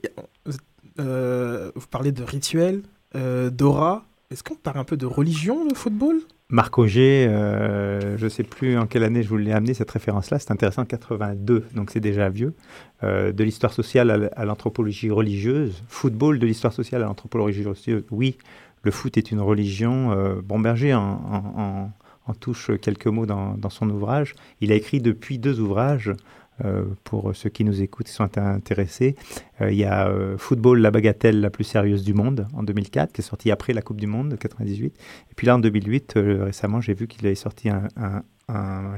euh, 0.48 0.52
euh, 1.00 1.72
vous 1.74 1.86
parlez 1.88 2.12
de 2.12 2.22
rituel, 2.22 2.82
d'aura. 3.50 4.04
Est-ce 4.30 4.42
qu'on 4.42 4.54
parle 4.54 4.78
un 4.78 4.84
peu 4.84 4.96
de 4.96 5.04
religion, 5.06 5.66
le 5.68 5.74
football? 5.74 6.16
Marc 6.48 6.78
Auger, 6.78 7.26
euh, 7.28 8.16
je 8.18 8.24
ne 8.24 8.28
sais 8.28 8.42
plus 8.42 8.76
en 8.78 8.86
quelle 8.86 9.04
année 9.04 9.22
je 9.22 9.28
vous 9.28 9.36
l'ai 9.38 9.52
amené 9.52 9.72
cette 9.74 9.90
référence-là, 9.90 10.38
c'est 10.38 10.50
intéressant, 10.50 10.84
82, 10.84 11.64
donc 11.74 11.90
c'est 11.90 12.00
déjà 12.00 12.28
vieux, 12.28 12.54
euh, 13.04 13.32
de 13.32 13.42
l'histoire 13.44 13.72
sociale 13.72 14.30
à 14.36 14.44
l'anthropologie 14.44 15.10
religieuse, 15.10 15.82
football 15.88 16.38
de 16.38 16.46
l'histoire 16.46 16.72
sociale 16.74 17.02
à 17.02 17.06
l'anthropologie 17.06 17.64
religieuse, 17.64 18.04
oui, 18.10 18.36
le 18.82 18.90
foot 18.90 19.16
est 19.16 19.30
une 19.30 19.40
religion, 19.40 20.12
euh, 20.12 20.42
Bomberger 20.42 20.92
en, 20.94 21.00
en- 21.00 21.60
en- 21.62 21.92
en 22.26 22.34
touche 22.34 22.70
quelques 22.82 23.06
mots 23.08 23.26
dans, 23.26 23.54
dans 23.54 23.70
son 23.70 23.88
ouvrage, 23.90 24.34
il 24.60 24.72
a 24.72 24.74
écrit 24.74 25.00
depuis 25.00 25.38
deux 25.38 25.58
ouvrages, 25.58 26.12
pour 27.04 27.34
ceux 27.34 27.50
qui 27.50 27.64
nous 27.64 27.82
écoutent 27.82 28.08
et 28.08 28.12
sont 28.12 28.24
int- 28.26 28.38
intéressés, 28.54 29.16
Euh, 29.60 29.70
il 29.70 29.78
y 29.78 29.84
a 29.84 30.08
euh, 30.08 30.36
Football, 30.38 30.80
la 30.80 30.90
bagatelle 30.90 31.40
la 31.40 31.50
plus 31.50 31.64
sérieuse 31.64 32.04
du 32.04 32.14
monde 32.14 32.46
en 32.54 32.62
2004, 32.62 33.12
qui 33.12 33.20
est 33.20 33.24
sorti 33.24 33.50
après 33.50 33.72
la 33.72 33.82
Coupe 33.82 34.00
du 34.00 34.06
Monde 34.06 34.28
de 34.30 34.36
98. 34.36 34.94
Et 35.30 35.34
puis 35.34 35.46
là, 35.46 35.56
en 35.56 35.58
2008, 35.58 36.14
euh, 36.16 36.44
récemment, 36.44 36.80
j'ai 36.80 36.94
vu 36.94 37.06
qu'il 37.06 37.26
avait 37.26 37.34
sorti 37.34 37.68
un, 37.68 37.90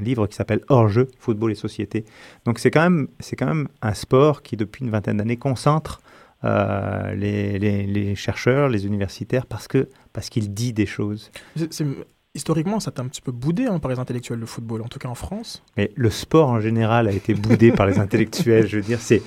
livre 0.01 0.27
qui 0.27 0.35
s'appelle 0.35 0.61
Hors-jeu, 0.69 1.07
Football 1.19 1.51
et 1.51 1.55
Société. 1.55 2.03
Donc 2.45 2.59
c'est 2.59 2.71
quand, 2.71 2.81
même- 2.83 3.07
quand 3.37 3.45
même 3.45 3.67
un 3.81 3.93
sport 3.93 4.41
qui, 4.41 4.57
depuis 4.57 4.83
une 4.83 4.91
vingtaine 4.91 5.17
d'années, 5.17 5.37
concentre 5.37 6.01
euh, 6.43 7.13
les, 7.15 8.15
chercheurs, 8.15 8.67
les 8.69 8.85
universitaires, 8.85 9.45
parce 9.45 9.67
que 9.67 9.87
parce 10.13 10.29
qu'il 10.29 10.53
dit 10.53 10.73
des 10.73 10.85
choses. 10.85 11.31
Historiquement, 12.35 12.81
ça 12.81 12.91
t'a 12.91 13.01
un 13.01 13.07
petit 13.07 13.21
peu 13.21 13.31
boudé 13.31 13.65
hein, 13.65 13.79
par 13.79 13.89
les 13.89 13.97
intellectuels, 13.97 14.39
le 14.39 14.45
football, 14.45 14.81
en 14.81 14.87
tout 14.89 14.99
cas 14.99 15.07
en 15.07 15.15
France. 15.15 15.63
Mais 15.77 15.91
le 15.95 16.09
sport 16.09 16.49
en 16.49 16.59
général 16.59 17.07
a 17.07 17.11
été 17.11 17.33
boudé 17.33 17.71
par 17.71 17.85
les 17.85 17.97
intellectuels. 17.97 18.67
Je 18.67 18.75
veux 18.75 18.83
dire, 18.83 18.99
c'est, 18.99 19.21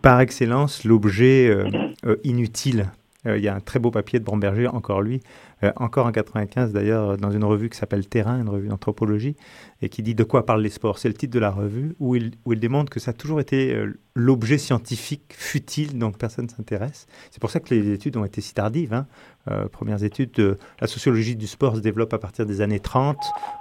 par 0.00 0.20
excellence 0.20 0.84
l'objet 0.84 1.48
euh, 1.48 1.68
euh, 2.06 2.16
inutile. 2.24 2.90
Euh, 3.26 3.36
Il 3.36 3.44
y 3.44 3.48
a 3.48 3.54
un 3.54 3.60
très 3.60 3.78
beau 3.78 3.90
papier 3.90 4.18
de 4.20 4.24
Bromberger, 4.24 4.68
encore 4.68 5.02
lui, 5.02 5.20
euh, 5.64 5.72
encore 5.76 6.06
en 6.06 6.12
95 6.12 6.72
d'ailleurs, 6.72 7.16
dans 7.16 7.30
une 7.30 7.44
revue 7.44 7.68
qui 7.70 7.78
s'appelle 7.78 8.06
Terrain, 8.06 8.40
une 8.40 8.48
revue 8.48 8.68
d'anthropologie, 8.68 9.36
et 9.84 9.88
qui 9.88 10.02
dit 10.02 10.14
de 10.14 10.24
quoi 10.24 10.46
parlent 10.46 10.62
les 10.62 10.70
sports. 10.70 10.98
C'est 10.98 11.08
le 11.08 11.14
titre 11.14 11.34
de 11.34 11.38
la 11.38 11.50
revue 11.50 11.94
où 12.00 12.16
il, 12.16 12.32
où 12.44 12.52
il 12.52 12.60
démontre 12.60 12.90
que 12.90 13.00
ça 13.00 13.10
a 13.10 13.14
toujours 13.14 13.40
été 13.40 13.74
euh, 13.74 13.98
l'objet 14.14 14.58
scientifique 14.58 15.34
futile 15.36 15.98
dont 15.98 16.10
personne 16.10 16.46
ne 16.46 16.50
s'intéresse. 16.50 17.06
C'est 17.30 17.40
pour 17.40 17.50
ça 17.50 17.60
que 17.60 17.74
les 17.74 17.92
études 17.92 18.16
ont 18.16 18.24
été 18.24 18.40
si 18.40 18.54
tardives. 18.54 18.94
hein. 18.94 19.06
Euh, 19.50 19.68
premières 19.68 20.02
études, 20.02 20.30
de, 20.32 20.56
la 20.80 20.86
sociologie 20.86 21.36
du 21.36 21.46
sport 21.46 21.76
se 21.76 21.80
développe 21.80 22.14
à 22.14 22.18
partir 22.18 22.46
des 22.46 22.62
années 22.62 22.80
30, 22.80 23.18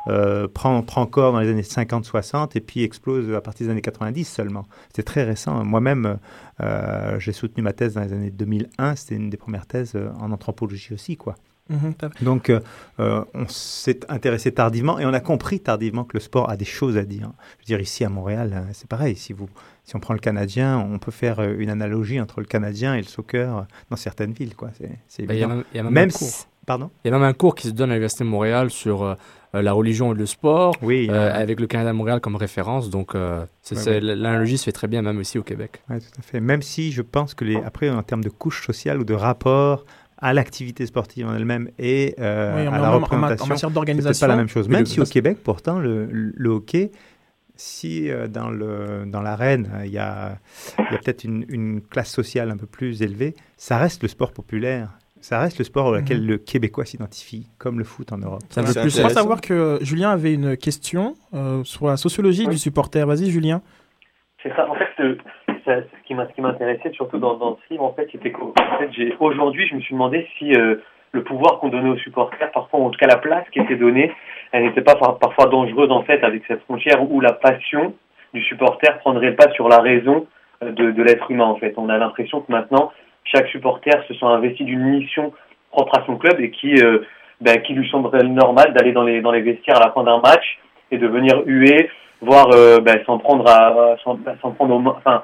euh, 0.08 0.48
prend, 0.48 0.82
prend 0.82 1.06
corps 1.06 1.34
dans 1.34 1.40
les 1.40 1.50
années 1.50 1.62
50-60 1.62 2.52
et 2.56 2.62
puis 2.62 2.84
explose 2.84 3.34
à 3.34 3.42
partir 3.42 3.68
des 3.68 3.72
années 3.72 3.82
90 3.82 4.24
seulement. 4.24 4.66
C'était 4.88 5.04
très 5.04 5.24
récent. 5.24 5.66
Moi-même, 5.66 6.20
j'ai 7.18 7.34
soutenu 7.34 7.64
ma 7.64 7.74
thèse 7.74 7.96
dans 7.96 8.02
les 8.02 8.14
années 8.14 8.32
2001. 8.32 8.96
C'était 8.96 9.16
une 9.16 9.30
des 9.30 9.38
premières 9.38 9.66
thèses 9.66 9.98
en 10.20 10.32
anthropologie 10.32 10.94
aussi, 10.94 11.18
quoi. 11.18 11.36
Mhm, 11.70 11.94
Donc, 12.22 12.50
euh, 12.50 12.60
euh, 13.00 13.24
on 13.34 13.48
s'est 13.48 14.00
intéressé 14.10 14.52
tardivement 14.52 15.00
et 15.00 15.06
on 15.06 15.14
a 15.14 15.22
compris 15.22 15.62
tardivement 15.62 16.04
que 16.04 16.18
le 16.18 16.20
sport 16.20 16.50
a 16.50 16.58
des 16.58 16.66
choses 16.66 16.98
à 16.98 17.04
dire. 17.06 17.32
Je 17.60 17.64
veux 17.64 17.66
dire, 17.66 17.80
ici 17.80 18.04
à 18.04 18.10
Montréal, 18.10 18.52
euh, 18.54 18.70
c'est 18.74 18.88
pareil. 18.88 19.16
Si, 19.16 19.32
vous, 19.32 19.48
si 19.86 19.96
on 19.96 20.00
prend 20.02 20.14
le 20.14 20.20
Canadien, 20.20 20.78
on 20.78 21.00
peut 21.00 21.12
faire 21.12 21.40
une 21.42 21.70
analogie 21.70 22.20
entre 22.20 22.42
le 22.42 22.46
Canadien 22.46 22.96
et 22.96 22.98
le 23.02 23.08
soccer 23.08 23.66
dans 23.90 23.96
certaines 23.96 24.34
villes. 24.34 24.56
Quoi. 24.56 24.72
C'est, 24.78 24.90
c'est 25.08 25.24
Bah, 25.26 25.34
il 25.34 25.40
y 25.40 25.44
a 25.44 25.46
évident. 25.46 25.56
même- 25.58 25.66
il 25.74 25.78
y 25.78 25.80
a 25.80 25.84
même 25.84 25.98
un 25.98 26.12
cours. 26.12 26.28
si- 26.28 26.46
Pardon? 26.66 26.90
Il 27.04 27.10
y 27.10 27.14
a 27.14 27.18
même 27.18 27.28
un 27.28 27.34
cours 27.34 27.56
qui 27.56 27.68
se 27.68 27.74
donne 27.74 27.90
à 27.90 27.94
l'Université 27.94 28.24
de 28.24 28.30
Montréal 28.30 28.70
sur 28.70 29.04
euh, 29.04 29.16
la 29.54 29.74
religion 29.74 30.14
et 30.14 30.18
le 30.18 30.26
sport, 30.26 30.74
Oui, 30.82 31.08
euh, 31.12 31.30
avec 31.34 31.60
le 31.60 31.68
Canada 31.68 31.92
Montréal 31.92 32.22
comme 32.22 32.38
référence. 32.38 32.90
Donc, 32.90 33.16
euh, 33.16 33.46
c'est- 33.62 33.76
Ouais, 33.76 33.82
c'est- 33.82 33.92
ouais. 33.96 34.00
l'analogie 34.16 34.58
se 34.58 34.64
fait 34.64 34.72
très 34.72 34.88
bien, 34.88 35.02
même 35.02 35.18
aussi 35.20 35.38
au 35.38 35.44
Québec. 35.44 35.82
Oui, 35.90 36.00
tout 36.00 36.20
à 36.20 36.22
fait. 36.22 36.40
Même 36.40 36.62
si 36.62 36.92
je 36.94 37.02
pense 37.02 37.34
que 37.34 37.44
les, 37.44 37.58
après, 37.58 37.90
en 37.90 38.02
termes 38.02 38.24
de 38.24 38.30
couche 38.30 38.66
sociale 38.66 39.00
ou 39.02 39.04
de 39.04 39.14
rapport 39.14 39.86
à 40.24 40.34
l'activité 40.34 40.86
sportive 40.86 41.28
en 41.28 41.36
elle-même 41.36 41.70
et 41.78 42.16
euh, 42.20 42.56
Oui, 42.62 42.68
en- 42.68 42.74
à 42.74 42.80
la 42.80 42.92
en- 42.92 42.94
en 42.96 43.00
représentation, 43.00 43.46
matière 43.48 43.70
c'est 43.70 43.74
d'organisation. 43.74 44.26
pas 44.26 44.32
la 44.32 44.38
même 44.38 44.48
chose. 44.48 44.68
Même 44.70 44.86
si 44.86 45.00
au 45.02 45.06
Québec, 45.06 45.38
pourtant, 45.44 45.80
le, 45.80 46.08
le 46.12 46.50
hockey, 46.50 46.92
si 47.56 48.10
euh, 48.10 48.28
dans 48.28 48.50
le 48.50 49.04
dans 49.06 49.22
l'arène 49.22 49.70
euh, 49.76 49.86
il 49.86 49.92
y 49.92 49.98
a, 50.00 50.38
il 50.80 50.92
y 50.92 50.96
a 50.96 50.98
peut-être 50.98 51.24
une, 51.24 51.46
une 51.50 51.82
classe 51.82 52.10
sociale 52.12 52.50
un 52.50 52.58
peu 52.58 52.66
plus 52.66 53.02
élevée, 53.04 53.36
ça 53.58 53.78
reste 53.78 54.02
le 54.02 54.08
sport 54.08 54.32
populaire. 54.32 54.90
Ça 55.22 55.40
reste 55.40 55.58
le 55.60 55.64
sport 55.64 55.88
auquel 55.88 56.20
Mhm. 56.22 56.28
le 56.28 56.38
Québécois 56.38 56.84
s'identifie, 56.84 57.48
comme 57.58 57.78
le 57.78 57.86
foot 57.86 58.12
en 58.12 58.18
Europe. 58.18 58.42
Je 58.54 58.98
crois 59.00 59.10
savoir 59.10 59.40
que 59.40 59.78
Julien 59.82 60.10
avait 60.10 60.34
une 60.34 60.58
question 60.58 61.16
euh, 61.34 61.64
sur 61.64 61.88
la 61.88 61.96
sociologie 61.96 62.46
du 62.48 62.58
supporter. 62.58 63.06
Vas-y, 63.08 63.30
Julien. 63.32 63.62
C'est 64.42 64.50
ça. 64.56 64.68
En 64.70 64.76
fait, 64.76 65.02
euh, 65.02 65.16
ça- 65.66 65.82
ce 65.82 66.08
qui 66.08 66.42
m'intéressait 66.42 66.92
surtout 66.94 67.18
dans, 67.18 67.36
dans 67.36 67.58
ce 67.58 67.74
livre, 67.74 67.84
en 67.84 67.94
fait, 67.94 68.08
c'était 68.12 68.32
qu'au 68.32 68.54
en 68.60 68.78
fait, 68.78 68.90
j'ai- 68.92 69.16
aujourd'hui, 69.20 69.68
je 69.68 69.76
me 69.76 69.82
suis 69.82 69.94
demandé 69.94 70.28
si 70.38 70.54
euh, 70.54 70.76
le 71.12 71.24
pouvoir 71.24 71.60
qu'on 71.60 71.70
donnait 71.70 71.90
aux 71.90 71.98
supporters, 71.98 72.52
parfois, 72.52 72.80
en 72.80 72.90
tout 72.90 72.98
cas 73.00 73.08
la 73.08 73.18
place 73.18 73.46
qui 73.52 73.60
était 73.60 73.76
donnée, 73.76 74.12
elle 74.52 74.64
n'était 74.66 74.82
pas 74.82 74.96
par- 74.96 75.20
parfois 75.20 75.46
dangereuse, 75.48 75.92
en 75.92 76.04
fait, 76.04 76.24
avec 76.24 76.44
cette 76.48 76.62
frontière 76.64 77.02
où 77.10 77.22
la 77.22 77.34
passion 77.34 77.94
du 78.34 78.42
supporter 78.42 78.98
prendrait 79.00 79.30
le 79.30 79.36
pas 79.36 79.52
sur 79.52 79.70
la 79.70 79.80
raison 79.80 80.26
euh, 80.64 80.72
de, 80.72 80.92
de 80.92 81.04
l'être 81.04 81.30
humain, 81.30 81.46
en 81.46 81.56
fait. 81.56 81.74
On 81.78 81.90
a 81.90 81.98
l'impression 81.98 82.42
que 82.42 82.52
maintenant, 82.52 82.92
chaque 83.26 83.48
supporter 83.48 83.92
se 84.08 84.14
sent 84.16 84.26
investi 84.26 84.64
d'une 84.64 84.84
mission 84.84 85.34
propre 85.72 86.00
à 86.00 86.06
son 86.06 86.18
club 86.18 86.40
et 86.40 86.50
qui, 86.52 86.74
euh, 86.84 87.00
ben, 87.42 87.62
qui 87.62 87.74
lui 87.74 87.88
semblerait 87.90 88.24
normal 88.24 88.74
d'aller 88.74 88.92
dans 88.92 89.04
les, 89.04 89.22
dans 89.22 89.32
les 89.32 89.42
vestiaires 89.42 89.78
à 89.78 89.86
la 89.88 89.92
fin 89.92 90.04
d'un 90.04 90.20
match 90.20 90.60
et 90.92 90.98
de 90.98 91.08
venir 91.08 91.42
huer, 91.46 91.90
voire 92.22 92.48
euh, 92.54 92.80
ben, 92.80 93.04
s'en 93.06 93.18
prendre 93.20 93.48
à 93.50 93.96
s'en 94.04 94.18
prendre 94.52 94.76
au 94.76 94.80
mo- 94.80 94.96
enfin 94.98 95.24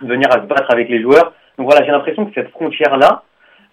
venir 0.00 0.30
à 0.30 0.36
se 0.36 0.46
battre 0.46 0.70
avec 0.70 0.88
les 0.88 1.00
joueurs. 1.00 1.32
Donc 1.58 1.66
voilà, 1.70 1.84
j'ai 1.84 1.92
l'impression 1.92 2.26
que 2.26 2.34
cette 2.34 2.50
frontière 2.50 2.96
là, 2.96 3.22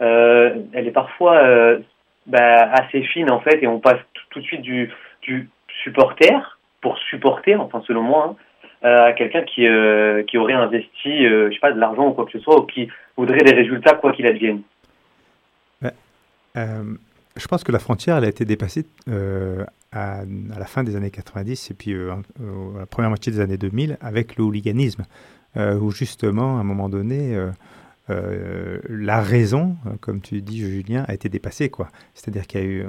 euh, 0.01 0.55
elle 0.73 0.87
est 0.87 0.91
parfois 0.91 1.35
euh, 1.37 1.79
ben, 2.25 2.69
assez 2.71 3.03
fine 3.03 3.29
en 3.31 3.39
fait, 3.39 3.61
et 3.61 3.67
on 3.67 3.79
passe 3.79 3.99
tout, 4.31 4.39
de 4.39 4.45
suite 4.45 4.61
du, 4.61 4.89
supporter 5.83 6.57
pour 6.81 6.97
supporter, 6.97 7.55
enfin 7.55 7.81
selon 7.85 8.01
moi, 8.01 8.35
hein, 8.83 8.87
euh, 8.87 9.07
à 9.07 9.13
quelqu'un 9.13 9.41
qui 9.43 9.65
qui 10.27 10.37
aurait 10.37 10.53
investi, 10.53 11.25
je 11.25 11.51
sais 11.51 11.59
pas, 11.59 11.71
de 11.71 11.79
l'argent 11.79 12.07
ou 12.07 12.11
quoi 12.11 12.25
que 12.25 12.31
ce 12.31 12.39
soit, 12.39 12.59
ou 12.59 12.65
qui 12.65 12.89
voudrait 13.17 13.43
des 13.43 13.53
résultats 13.53 13.95
quoi 13.95 14.11
qu'il 14.11 14.27
advienne. 14.27 14.61
Je 16.55 17.47
pense 17.47 17.63
que 17.63 17.71
la 17.71 17.79
frontière, 17.79 18.17
elle 18.17 18.25
a 18.25 18.29
été 18.29 18.45
dépassée 18.45 18.85
à, 19.91 20.19
à 20.19 20.59
la 20.59 20.65
fin 20.65 20.83
des 20.83 20.95
années 20.95 21.09
90 21.09 21.71
et 21.71 21.73
puis 21.73 21.95
à 21.95 22.17
la 22.79 22.85
première 22.85 23.09
moitié 23.09 23.31
des 23.31 23.39
années 23.39 23.57
2000 23.57 23.97
avec 24.01 24.37
le 24.37 24.43
hooliganisme, 24.43 25.03
où 25.55 25.91
justement, 25.91 26.57
à 26.57 26.61
un 26.61 26.63
moment 26.63 26.89
donné, 26.89 27.35
euh, 27.35 27.49
euh, 28.09 28.79
la 28.89 29.21
raison, 29.21 29.77
euh, 29.85 29.91
comme 30.01 30.19
tu 30.19 30.41
dis, 30.41 30.59
Julien, 30.59 31.05
a 31.07 31.13
été 31.13 31.29
dépassée. 31.29 31.69
quoi. 31.69 31.87
C'est-à-dire 32.13 32.47
qu'il 32.47 32.59
y 32.59 32.63
a 32.63 32.67
eu, 32.67 32.85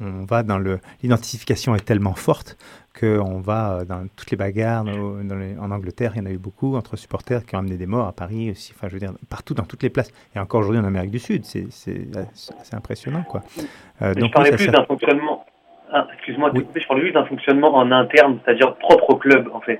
on, 0.00 0.04
on 0.06 0.24
va 0.24 0.42
dans 0.42 0.58
le, 0.58 0.80
l'identification 1.02 1.76
est 1.76 1.84
tellement 1.84 2.14
forte 2.14 2.56
qu'on 2.98 3.40
va 3.40 3.78
euh, 3.80 3.84
dans 3.84 4.06
toutes 4.16 4.30
les 4.32 4.36
bagarres. 4.36 4.82
Dans, 4.84 5.22
dans 5.22 5.36
les- 5.36 5.56
en 5.58 5.70
Angleterre, 5.70 6.12
il 6.16 6.18
y 6.18 6.22
en 6.22 6.26
a 6.26 6.30
eu 6.32 6.38
beaucoup 6.38 6.74
entre 6.74 6.96
supporters 6.96 7.46
qui 7.46 7.54
ont 7.54 7.60
amené 7.60 7.76
des 7.76 7.86
morts 7.86 8.08
à 8.08 8.12
Paris 8.12 8.50
aussi. 8.50 8.72
Enfin, 8.74 8.88
je 8.88 8.94
veux 8.94 8.98
dire, 9.00 9.12
partout, 9.28 9.54
dans 9.54 9.62
toutes 9.64 9.84
les 9.84 9.90
places. 9.90 10.10
Et 10.34 10.40
encore 10.40 10.60
aujourd'hui 10.62 10.80
en 10.80 10.84
Amérique 10.84 11.12
du 11.12 11.20
Sud, 11.20 11.44
c'est, 11.44 11.66
c'est, 11.70 12.08
c'est 12.34 12.74
impressionnant, 12.74 13.22
quoi. 13.22 13.42
Euh, 14.02 14.14
donc, 14.14 14.30
je 14.30 14.32
parlais 14.32 14.50
oui, 14.50 14.56
plus 14.56 14.68
d'un 14.68 14.84
fonctionnement. 14.84 15.44
Ah, 15.92 16.08
excuse-moi, 16.14 16.50
couper, 16.50 16.80
je 16.80 16.88
parlais 16.88 17.02
juste 17.02 17.14
d'un 17.14 17.26
fonctionnement 17.26 17.76
en 17.76 17.92
interne, 17.92 18.40
c'est-à-dire 18.44 18.74
propre 18.78 19.10
au 19.10 19.16
club 19.16 19.48
en 19.54 19.60
fait. 19.60 19.78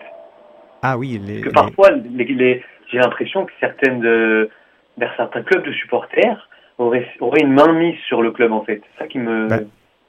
Ah 0.83 0.97
oui, 0.99 1.21
les, 1.25 1.41
Parce 1.41 1.45
que 1.49 1.51
parfois, 1.55 1.91
les, 1.93 2.25
les- 2.25 2.65
j'ai 2.91 2.99
l'impression 2.99 3.45
que 3.47 3.53
certaines, 3.61 4.03
vers 4.99 5.13
certains 5.17 5.43
clubs 5.43 5.65
de 5.65 5.73
supporters 5.73 6.49
auraient, 6.79 7.07
auraient 7.21 7.41
une 7.43 7.53
main 7.53 7.73
mise 7.73 7.97
sur 8.07 8.23
le 8.23 8.31
club 8.31 8.53
en 8.53 8.63
fait. 8.65 8.81
C'est 8.97 9.03
ça 9.05 9.09
qui 9.09 9.19
me. 9.19 9.49
Bah, 9.49 9.61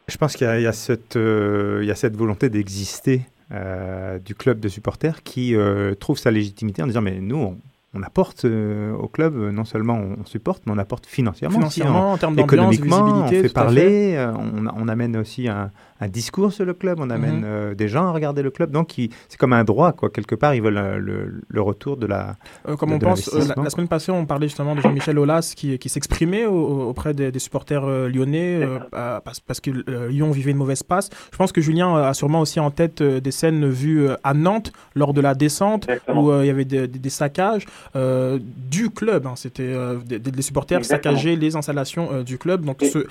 Je 0.08 0.18
pense 0.18 0.36
qu'il 0.36 0.46
y, 0.48 0.50
a- 0.50 0.60
il 0.60 0.64
y 0.64 0.68
a 0.68 0.72
cette, 0.74 1.16
euh, 1.16 1.80
il 1.82 1.88
y 1.88 1.92
a 1.92 1.96
cette 1.96 2.16
volonté 2.16 2.50
d'exister 2.50 3.22
euh, 3.52 4.20
du 4.20 4.36
club 4.36 4.60
de 4.60 4.68
supporters 4.68 5.24
qui 5.24 5.56
euh, 5.56 5.96
trouve 5.96 6.18
sa 6.18 6.32
légitimité 6.32 6.84
en 6.84 6.88
disant 6.88 7.02
mais 7.02 7.20
nous 7.22 7.38
on, 7.38 7.58
on 7.94 8.04
apporte 8.04 8.44
euh, 8.44 8.92
au 8.94 9.08
club 9.08 9.36
non 9.38 9.64
seulement 9.64 9.94
on, 9.96 10.18
on 10.22 10.26
supporte 10.26 10.64
mais 10.66 10.74
on 10.74 10.78
apporte 10.78 11.06
financièrement, 11.06 11.60
aussi, 11.60 11.80
Financièrement, 11.80 12.10
en- 12.12 12.14
en 12.14 12.18
termes 12.18 12.36
d'ambiance, 12.36 12.54
économiquement 12.76 13.04
visibilité, 13.24 13.40
on 13.40 13.44
fait 13.48 13.54
parler 13.54 14.16
euh, 14.18 14.34
on, 14.34 14.68
on 14.68 14.88
amène 14.90 15.16
aussi 15.16 15.48
un, 15.48 15.72
un 16.00 16.08
discours 16.08 16.52
sur 16.54 16.66
le 16.66 16.74
club 16.74 17.00
on 17.02 17.10
amène 17.10 17.38
Mhm. 17.40 17.44
euh, 17.46 17.74
des 17.76 17.88
gens 17.88 18.08
à 18.08 18.12
regarder 18.12 18.42
le 18.44 18.52
club 18.52 18.72
donc 18.72 18.94
c'est 18.96 19.38
comme 19.38 19.54
un 19.54 19.64
droit 19.64 19.92
quoi 19.94 20.10
quelque 20.10 20.36
part 20.36 20.54
ils 20.56 20.62
veulent 20.62 20.78
euh, 20.78 20.98
le, 20.98 21.42
le 21.48 21.62
retour 21.62 21.98
de 21.98 22.06
la 22.08 22.36
Euh, 22.68 22.76
comme 22.76 22.90
de- 22.90 22.96
on 22.96 22.98
de 23.00 23.06
pense, 23.06 23.34
euh, 23.34 23.40
la, 23.64 23.70
semaine 23.70 23.88
passée, 23.88 24.12
on 24.12 24.26
parlait 24.26 24.48
justement 24.48 24.76
de 24.76 24.82
Jean-Michel 24.82 25.18
Aulas 25.20 25.54
qui, 25.56 25.78
qui 25.80 25.90
s'exprimait 25.90 26.46
au- 26.46 26.54
au- 26.54 26.90
auprès 26.90 27.14
des, 27.14 27.32
des 27.32 27.40
supporters 27.40 27.84
euh, 27.86 28.10
lyonnais 28.10 28.62
euh, 28.64 28.80
parce, 29.24 29.40
parce 29.40 29.60
que 29.60 29.72
euh, 29.90 30.10
Lyon 30.10 30.32
vivait 30.32 30.52
une 30.52 30.58
mauvaise 30.58 30.84
passe. 30.84 31.10
Je 31.32 31.38
pense 31.38 31.52
que 31.52 31.62
Julien 31.62 31.96
a 31.96 32.14
sûrement 32.14 32.42
aussi 32.42 32.60
en 32.60 32.72
tête 32.72 33.02
euh, 33.02 33.20
des 33.20 33.32
scènes 33.32 33.68
vues 33.70 34.08
euh, 34.08 34.16
à 34.24 34.34
Nantes 34.34 34.72
lors 34.96 35.14
de 35.14 35.22
la 35.22 35.34
descente 35.36 35.84
Exactement. 35.90 36.24
où 36.24 36.32
euh, 36.32 36.44
il 36.44 36.48
y 36.48 36.50
avait 36.50 36.66
des, 36.66 36.88
des- 36.88 37.00
des 37.00 37.10
saccages 37.10 37.66
euh, 37.96 38.40
du 38.70 38.90
club. 38.90 39.26
hein. 39.28 39.34
C'était 39.36 39.64
euh, 39.64 39.98
des, 40.06 40.42
supporters 40.42 40.78
Exactement. 40.80 41.16
saccageaient 41.16 41.36
les 41.36 41.56
installations 41.56 42.10
euh, 42.12 42.24
du 42.24 42.38
club. 42.38 42.66
Donc, 42.66 42.82
euh, 42.84 43.04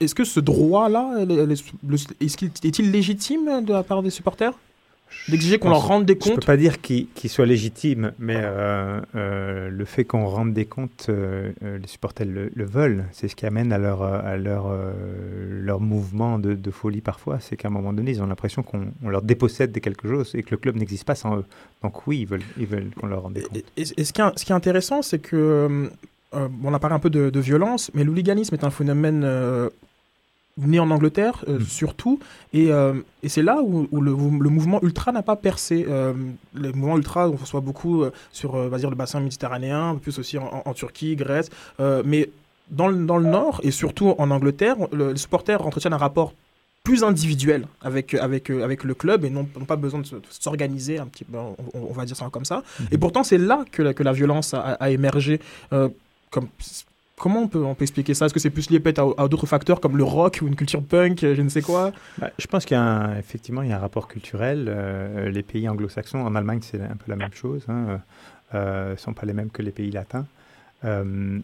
est-ce 0.00 0.14
que 0.14 0.24
ce 0.24 0.40
droit-là, 0.40 1.14
elle 1.20 1.30
est- 1.32 1.36
elle 1.36 1.52
est- 1.52 1.72
le- 1.88 1.96
est-ce 2.28 2.36
qu'il 2.36 2.50
est-il 2.62 2.90
légitime 2.90 3.64
de 3.64 3.72
la 3.72 3.82
part 3.82 4.02
des 4.02 4.10
supporters 4.10 4.52
d'exiger 5.28 5.58
qu'on 5.58 5.70
leur 5.70 5.86
rende 5.86 6.04
des 6.04 6.12
Je 6.12 6.18
comptes 6.18 6.34
peux 6.34 6.46
pas 6.46 6.58
dire 6.58 6.82
qu'il 6.82 7.08
qu'il 7.08 7.30
soit 7.30 7.46
légitime, 7.46 8.12
mais 8.18 8.36
euh, 8.36 9.00
euh, 9.14 9.70
le 9.70 9.84
fait 9.86 10.04
qu'on 10.04 10.26
rende 10.26 10.52
des 10.52 10.66
comptes, 10.66 11.06
euh, 11.08 11.50
les 11.62 11.86
supporters 11.86 12.26
le, 12.26 12.50
le 12.54 12.64
veulent. 12.66 13.06
C'est 13.12 13.26
ce 13.28 13.34
qui 13.34 13.46
amène 13.46 13.72
à 13.72 13.78
leur, 13.78 14.02
à 14.02 14.36
leur, 14.36 14.70
leur 15.48 15.80
mouvement 15.80 16.38
de, 16.38 16.52
de 16.52 16.70
folie 16.70 17.00
parfois. 17.00 17.38
C'est 17.40 17.56
qu'à 17.56 17.68
un 17.68 17.70
moment 17.70 17.94
donné, 17.94 18.10
ils 18.10 18.22
ont 18.22 18.26
l'impression 18.26 18.62
qu'on 18.62 18.88
on 19.02 19.08
leur 19.08 19.22
dépossède 19.22 19.72
de 19.72 19.80
quelque 19.80 20.06
chose 20.06 20.34
et 20.34 20.42
que 20.42 20.50
le 20.50 20.58
club 20.58 20.76
n'existe 20.76 21.04
pas 21.04 21.14
sans 21.14 21.38
eux. 21.38 21.44
Donc 21.82 22.06
oui, 22.06 22.20
ils 22.20 22.26
veulent, 22.26 22.42
ils 22.58 22.66
veulent 22.66 22.90
qu'on 22.94 23.06
leur 23.06 23.22
rende 23.22 23.32
des 23.32 23.42
comptes. 23.42 23.64
Et, 23.78 23.82
et 23.96 24.04
ce, 24.04 24.12
qui 24.12 24.20
est, 24.20 24.38
ce 24.38 24.44
qui 24.44 24.52
est 24.52 24.56
intéressant, 24.56 25.00
c'est 25.00 25.20
que, 25.20 25.90
on 26.32 26.74
a 26.74 26.78
parlé 26.78 26.94
un 26.94 26.98
peu 26.98 27.08
de, 27.08 27.30
de 27.30 27.40
violence, 27.40 27.90
mais 27.94 28.04
l'hooliganisme 28.04 28.54
est 28.54 28.64
un 28.64 28.70
phénomène 28.70 29.24
né 30.66 30.78
en 30.80 30.90
Angleterre, 30.90 31.44
euh, 31.48 31.60
surtout, 31.60 32.18
et, 32.52 32.70
euh, 32.72 32.94
et 33.22 33.28
c'est 33.28 33.42
là 33.42 33.60
où, 33.62 33.86
où 33.90 34.00
le, 34.00 34.10
le 34.10 34.50
mouvement 34.50 34.82
ultra 34.82 35.12
n'a 35.12 35.22
pas 35.22 35.36
percé. 35.36 35.86
Euh, 35.88 36.12
le 36.54 36.72
mouvement 36.72 36.96
ultra, 36.96 37.28
on 37.28 37.36
reçoit 37.36 37.60
beaucoup 37.60 38.04
sur 38.32 38.54
on 38.54 38.68
va 38.68 38.78
dire, 38.78 38.90
le 38.90 38.96
bassin 38.96 39.20
méditerranéen, 39.20 39.98
plus 40.02 40.18
aussi 40.18 40.36
en, 40.38 40.74
Turquie, 40.74 41.16
Grèce, 41.16 41.50
mais 42.04 42.28
dans 42.70 42.88
le, 42.88 43.06
dans 43.06 43.16
le 43.16 43.28
nord, 43.28 43.60
et 43.62 43.70
surtout 43.70 44.14
en 44.18 44.30
Angleterre, 44.30 44.76
le- 44.92 45.12
les 45.12 45.18
supporters 45.18 45.64
entretiennent 45.66 45.94
un 45.94 45.98
rapport 45.98 46.34
plus 46.84 47.02
individuel 47.04 47.66
avec, 47.82 48.14
avec, 48.14 48.50
avec 48.50 48.84
le 48.84 48.94
club 48.94 49.24
et 49.24 49.30
n'ont 49.30 49.44
pas 49.44 49.76
besoin 49.76 50.00
de 50.00 50.06
se- 50.06 50.16
de 50.16 50.22
s'organiser 50.30 50.98
un 50.98 51.06
petit 51.06 51.24
peu, 51.24 51.36
on, 51.38 51.56
on 51.74 51.92
va 51.92 52.04
dire 52.04 52.16
ça 52.16 52.28
comme 52.30 52.44
ça. 52.44 52.62
Et 52.90 52.98
pourtant, 52.98 53.22
c'est 53.24 53.38
là 53.38 53.64
que 53.72 53.82
la, 53.82 53.94
que 53.94 54.02
la 54.02 54.12
violence 54.12 54.54
a, 54.54 54.60
a 54.60 54.90
émergé. 54.90 55.40
Comme, 56.30 56.48
comment 57.18 57.42
on 57.42 57.48
peut, 57.48 57.64
expliquer 57.80 58.14
ça? 58.14 58.26
Est-ce 58.26 58.34
que 58.34 58.40
c'est 58.40 58.50
plus 58.50 58.70
lié 58.70 58.80
peut-être 58.80 59.14
à, 59.18 59.28
d'autres 59.28 59.46
facteurs 59.46 59.80
comme 59.80 59.96
le 59.96 60.04
rock 60.04 60.40
ou 60.42 60.46
une 60.46 60.56
culture 60.56 60.82
punk, 60.82 61.24
euh, 61.24 61.34
je 61.34 61.42
ne 61.42 61.48
sais 61.48 61.62
quoi? 61.62 61.92
Bah, 62.18 62.30
je 62.38 62.46
pense 62.46 62.64
qu'il 62.64 62.76
y 62.76 62.80
il 62.80 63.68
y 63.68 63.72
a 63.72 63.76
un 63.76 63.78
rapport 63.78 64.08
culturel. 64.08 64.66
Euh, 64.68 65.28
les 65.30 65.42
pays 65.42 65.68
anglo-saxons, 65.68 66.18
en 66.18 66.34
Allemagne, 66.34 66.60
c'est 66.62 66.80
un 66.80 66.96
peu 66.96 67.08
la 67.08 67.16
même 67.16 67.32
chose. 67.32 67.62
Hein, 67.68 68.00
euh, 68.54 68.96
sont 68.96 69.12
pas 69.12 69.26
les 69.26 69.32
mêmes 69.32 69.50
que 69.50 69.62
les 69.62 69.72
pays 69.72 69.90
latins. 69.90 70.26
Euh, 70.84 71.40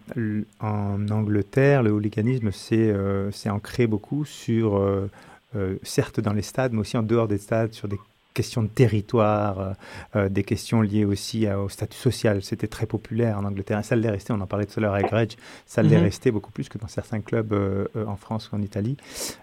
en 0.60 1.08
Angleterre, 1.08 1.82
le 1.82 1.90
hooliganisme 1.90 2.50
euh, 2.72 3.30
c'est 3.32 3.50
ancré 3.50 3.86
beaucoup 3.88 4.24
sur, 4.24 4.76
euh, 4.76 5.10
euh, 5.56 5.76
certes 5.82 6.20
dans 6.20 6.32
les 6.32 6.42
stades, 6.42 6.72
mais 6.72 6.80
aussi 6.80 6.96
en 6.96 7.02
dehors 7.02 7.26
des 7.26 7.38
stades, 7.38 7.72
sur 7.72 7.88
des 7.88 7.98
questions 8.34 8.62
de 8.64 8.68
territoire, 8.68 9.60
euh, 9.60 9.72
euh, 10.16 10.28
des 10.28 10.42
questions 10.42 10.82
liées 10.82 11.04
aussi 11.04 11.46
à- 11.46 11.60
au 11.60 11.68
statut 11.68 11.96
social. 11.96 12.42
C'était 12.42 12.66
très 12.66 12.84
populaire 12.86 13.38
en 13.38 13.44
Angleterre. 13.44 13.78
Et 13.78 13.82
ça 13.84 13.94
l'est 13.96 14.10
resté, 14.10 14.32
on 14.32 14.40
en 14.40 14.46
parlait 14.46 14.66
tout 14.66 14.78
à 14.78 14.82
l'heure 14.82 14.94
avec 14.94 15.10
Reg, 15.10 15.32
ça 15.66 15.82
l'est 15.82 15.96
Mhm. 15.96 16.02
resté 16.02 16.30
beaucoup 16.32 16.50
plus 16.50 16.68
que 16.68 16.76
dans 16.76 16.88
certains 16.88 17.20
clubs 17.20 17.52
euh, 17.52 17.86
en 18.06 18.16
France 18.16 18.50
ou 18.52 18.56
en 18.56 18.62
Italie. 18.62 18.96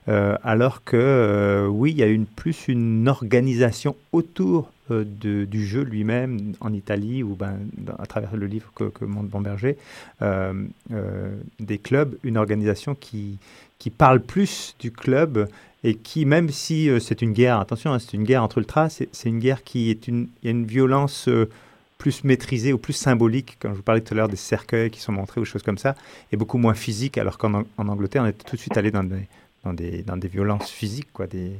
Euh, 0.10 0.38
alors 0.44 0.84
que, 0.84 1.68
oui, 1.72 1.92
il 1.92 1.98
y 1.98 2.04
a 2.04 2.08
une, 2.08 2.26
plus 2.26 2.68
une 2.68 3.08
organisation 3.08 3.96
autour 4.12 4.70
de- 4.89 5.46
du 5.46 5.66
jeu 5.66 5.84
lui-même 5.84 6.52
en 6.60 6.74
Italie, 6.74 7.24
ou 7.24 7.36
ben, 7.36 7.60
à 7.98 8.06
travers 8.08 8.36
le 8.36 8.46
livre 8.46 8.74
que, 8.76 8.84
que 8.86 9.06
montre 9.06 9.30
Bomberger, 9.30 9.78
euh, 10.22 10.54
euh, 10.92 11.34
des 11.62 11.78
clubs, 11.78 12.18
une 12.24 12.36
organisation 12.36 12.94
qui, 12.94 13.38
qui 13.82 13.90
parle 13.90 14.20
plus 14.20 14.76
du 14.80 14.92
club 14.92 15.50
et 15.84 15.96
qui, 15.96 16.26
même 16.26 16.52
si 16.52 16.88
euh, 16.88 17.00
c'est 17.00 17.24
une 17.24 17.34
guerre, 17.34 17.60
attention, 17.60 17.92
hein, 17.92 17.98
c'est 17.98 18.14
une 18.14 18.24
guerre 18.24 18.44
entre 18.44 18.60
ultras, 18.60 18.90
c'est 18.90 19.30
une 19.30 19.40
guerre 19.40 19.64
qui 19.64 19.90
est 19.90 20.08
une, 20.08 20.28
une 20.44 20.68
violence 20.68 21.28
euh, 21.28 21.50
plus 21.98 22.24
maîtrisée 22.24 22.74
ou 22.74 22.78
plus 22.78 22.94
symbolique, 22.94 23.58
quand 23.60 23.70
je 23.70 23.78
vous 23.78 23.82
parlais 23.82 24.02
tout 24.02 24.14
à 24.14 24.18
l'heure 24.18 24.30
des 24.30 24.36
cercueils 24.36 24.92
qui 24.92 25.00
sont 25.00 25.12
montrés 25.12 25.42
ou 25.42 25.46
choses 25.46 25.64
comme 25.64 25.80
ça, 25.80 25.96
et 26.32 26.38
beaucoup 26.38 26.60
moins 26.60 26.76
physique, 26.76 27.18
alors 27.18 27.40
qu'en 27.40 27.56
Ang- 27.56 27.66
en 27.80 27.88
Angleterre, 27.88 28.22
on 28.22 28.28
était 28.28 28.48
tout 28.48 28.56
de 28.56 28.62
suite 28.62 28.78
allé 28.78 28.92
dans 28.92 29.04
des, 29.04 29.28
dans 29.64 29.74
des, 29.74 30.04
dans 30.04 30.16
des 30.16 30.28
violences 30.28 30.70
physiques, 30.70 31.12
quoi, 31.12 31.26
des, 31.26 31.54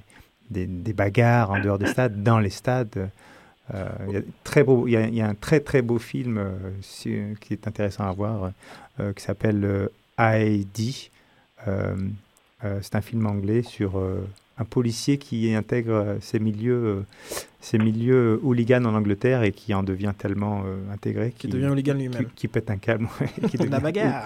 des, 0.52 0.68
des 0.68 0.94
bagarres 0.94 1.50
en 1.50 1.60
dehors 1.60 1.80
des 1.80 1.88
stades, 1.88 2.22
dans 2.22 2.38
les 2.38 2.52
stades. 2.52 3.10
Euh, 3.74 3.90
il 4.10 4.92
y 4.92 4.96
a 4.96 5.08
y 5.08 5.22
a, 5.22 5.28
un 5.28 5.34
très 5.34 5.60
très 5.60 5.82
beau 5.82 5.98
film 5.98 6.40
qui 7.40 7.54
est 7.54 7.68
intéressant 7.68 8.04
à 8.08 8.12
voir, 8.12 8.52
qui 9.16 9.24
s'appelle 9.24 9.90
ID. 10.20 11.10
Euh, 11.68 11.96
euh, 12.64 12.80
c'est 12.82 12.96
un 12.96 13.02
film 13.02 13.26
anglais 13.26 13.64
sur 13.64 13.98
euh, 13.98 14.28
un 14.62 14.66
policier 14.66 15.18
qui 15.18 15.54
intègre 15.56 15.94
euh, 15.94 16.16
ces 16.22 16.40
milieux, 16.40 16.74
euh, 16.74 17.06
ces 17.60 17.78
milieux 17.80 18.40
hooligans 18.44 18.86
en 18.86 18.94
Angleterre 18.96 19.42
et 19.44 19.52
qui 19.52 19.74
en 19.74 19.82
devient 19.84 20.14
tellement 20.18 20.62
euh, 20.66 20.94
intégré 20.94 21.34
Qui 21.38 21.48
devient 21.48 21.68
hooligan 21.68 21.94
qui- 21.96 22.00
lui-même. 22.04 22.26
qui, 22.36 22.48
pète 22.48 22.70
un 22.72 22.78
câble, 22.78 23.08
qui 23.50 23.58
La 23.58 23.66
devient 23.66 23.82
bagarre. 23.84 24.24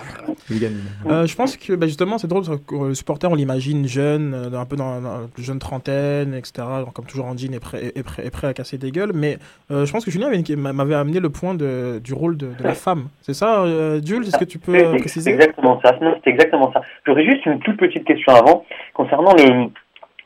hooligan 0.50 0.68
lui-même. 0.70 1.12
Euh, 1.14 1.26
je 1.26 1.36
pense 1.36 1.56
que 1.58 1.74
bah, 1.74 1.88
justement 1.88 2.18
c'est 2.18 2.28
drôle 2.28 2.44
parce 2.46 2.60
que 2.66 2.88
le 2.90 2.94
supporter 2.94 3.30
on 3.32 3.36
l'imagine 3.36 3.88
jeune, 3.88 4.34
un 4.54 4.66
peu 4.66 4.76
dans, 4.76 5.00
dans 5.02 5.14
la 5.22 5.28
jeune 5.38 5.60
trentaine, 5.60 6.34
etc. 6.34 6.52
genre 6.58 6.94
comme 6.94 7.06
toujours 7.06 7.26
en 7.28 7.36
jean 7.38 7.54
et 7.54 7.60
prêt, 7.60 7.92
et 7.96 8.04
prêt, 8.04 8.26
et 8.26 8.30
prêt 8.30 8.48
à 8.48 8.54
casser 8.54 8.78
des 8.78 8.92
gueules. 8.92 9.12
Mais 9.14 9.38
euh, 9.72 9.86
je 9.86 9.92
pense 9.92 10.04
que 10.06 10.12
Julien 10.12 10.30
m'avait 10.58 10.96
amené 10.96 11.20
le 11.20 11.30
point 11.30 11.56
de, 11.56 12.00
du 12.04 12.14
rôle 12.14 12.38
de, 12.38 12.48
de 12.58 12.64
la 12.64 12.74
femme. 12.74 13.08
C'est 13.22 13.34
ça, 13.34 13.64
euh, 13.64 14.02
Jules 14.04 14.24
Est-ce 14.28 14.38
que 14.38 14.46
tu 14.46 14.60
peux 14.60 14.98
préciser? 15.00 15.32
exactement 15.32 15.80
ça. 15.82 15.98
Non, 16.02 16.16
c'est 16.24 16.30
exactement 16.30 16.72
ça. 16.74 16.82
J'aurais 17.06 17.26
juste 17.26 17.46
une 17.46 17.60
toute 17.60 17.78
petite 17.78 18.06
question 18.06 18.34
avant 18.34 18.66
concernant 18.94 19.34
le, 19.34 19.70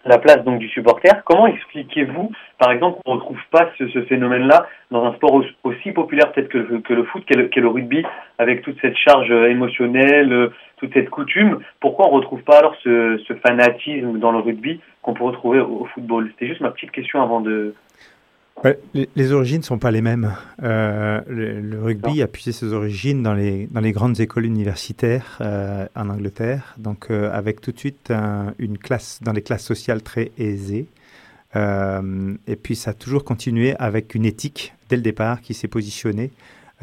la 0.05 0.17
place 0.17 0.43
donc 0.43 0.59
du 0.59 0.67
supporter. 0.69 1.23
Comment 1.25 1.47
expliquez-vous, 1.47 2.31
par 2.57 2.71
exemple, 2.71 2.99
qu'on 3.03 3.15
ne 3.15 3.19
retrouve 3.19 3.41
pas 3.51 3.69
ce, 3.77 3.85
phénomène-là 4.03 4.67
dans 4.91 5.05
un 5.05 5.13
sport 5.13 5.41
aussi, 5.63 5.91
populaire 5.91 6.31
peut-être 6.31 6.49
que, 6.49 6.57
le- 6.93 7.03
foot, 7.03 7.23
qu'est 7.25 7.35
le, 7.61 7.67
rugby, 7.67 8.03
avec 8.37 8.61
toute 8.61 8.79
cette 8.81 8.97
charge 8.97 9.29
euh, 9.29 9.49
émotionnelle, 9.49 10.31
euh, 10.31 10.53
toute 10.77 10.93
cette 10.93 11.09
coutume? 11.09 11.59
Pourquoi 11.79 12.07
on 12.07 12.11
ne 12.11 12.17
retrouve 12.17 12.41
pas 12.43 12.59
alors 12.59 12.75
ce, 12.83 13.21
ce 13.27 13.33
fanatisme 13.35 14.19
dans 14.19 14.31
le 14.31 14.39
rugby 14.39 14.79
qu'on 15.01 15.13
peut 15.13 15.25
retrouver 15.25 15.59
au, 15.59 15.81
au 15.81 15.85
football? 15.85 16.29
C'était 16.31 16.47
juste 16.47 16.61
ma 16.61 16.71
petite 16.71 16.91
question 16.91 17.21
avant 17.21 17.41
de. 17.41 17.73
Les, 18.93 19.07
les 19.15 19.31
origines 19.31 19.59
ne 19.59 19.63
sont 19.63 19.77
pas 19.77 19.89
les 19.91 20.01
mêmes. 20.01 20.35
Euh, 20.63 21.21
le, 21.29 21.61
le 21.61 21.81
rugby 21.81 22.21
a 22.21 22.27
puisé 22.27 22.51
ses 22.51 22.73
origines 22.73 23.23
dans 23.23 23.33
les, 23.33 23.67
dans 23.71 23.79
les 23.79 23.93
grandes 23.93 24.19
écoles 24.19 24.45
universitaires 24.45 25.37
euh, 25.39 25.87
en 25.95 26.09
Angleterre, 26.09 26.75
donc 26.77 27.07
euh, 27.09 27.31
avec 27.31 27.61
tout 27.61 27.71
de 27.71 27.79
suite 27.79 28.11
un- 28.11 28.53
une 28.59 28.77
classe, 28.77 29.19
dans 29.23 29.31
les 29.31 29.41
classes 29.41 29.63
sociales 29.63 30.01
très 30.01 30.31
aisées. 30.37 30.87
Et 31.55 32.55
puis 32.61 32.75
ça 32.75 32.91
a 32.91 32.93
toujours 32.93 33.23
continué 33.23 33.75
avec 33.79 34.13
une 34.13 34.25
éthique 34.25 34.73
dès 34.89 34.97
le 34.97 35.01
départ 35.01 35.41
qui 35.41 35.53
s'est 35.55 35.67
positionnée 35.67 36.31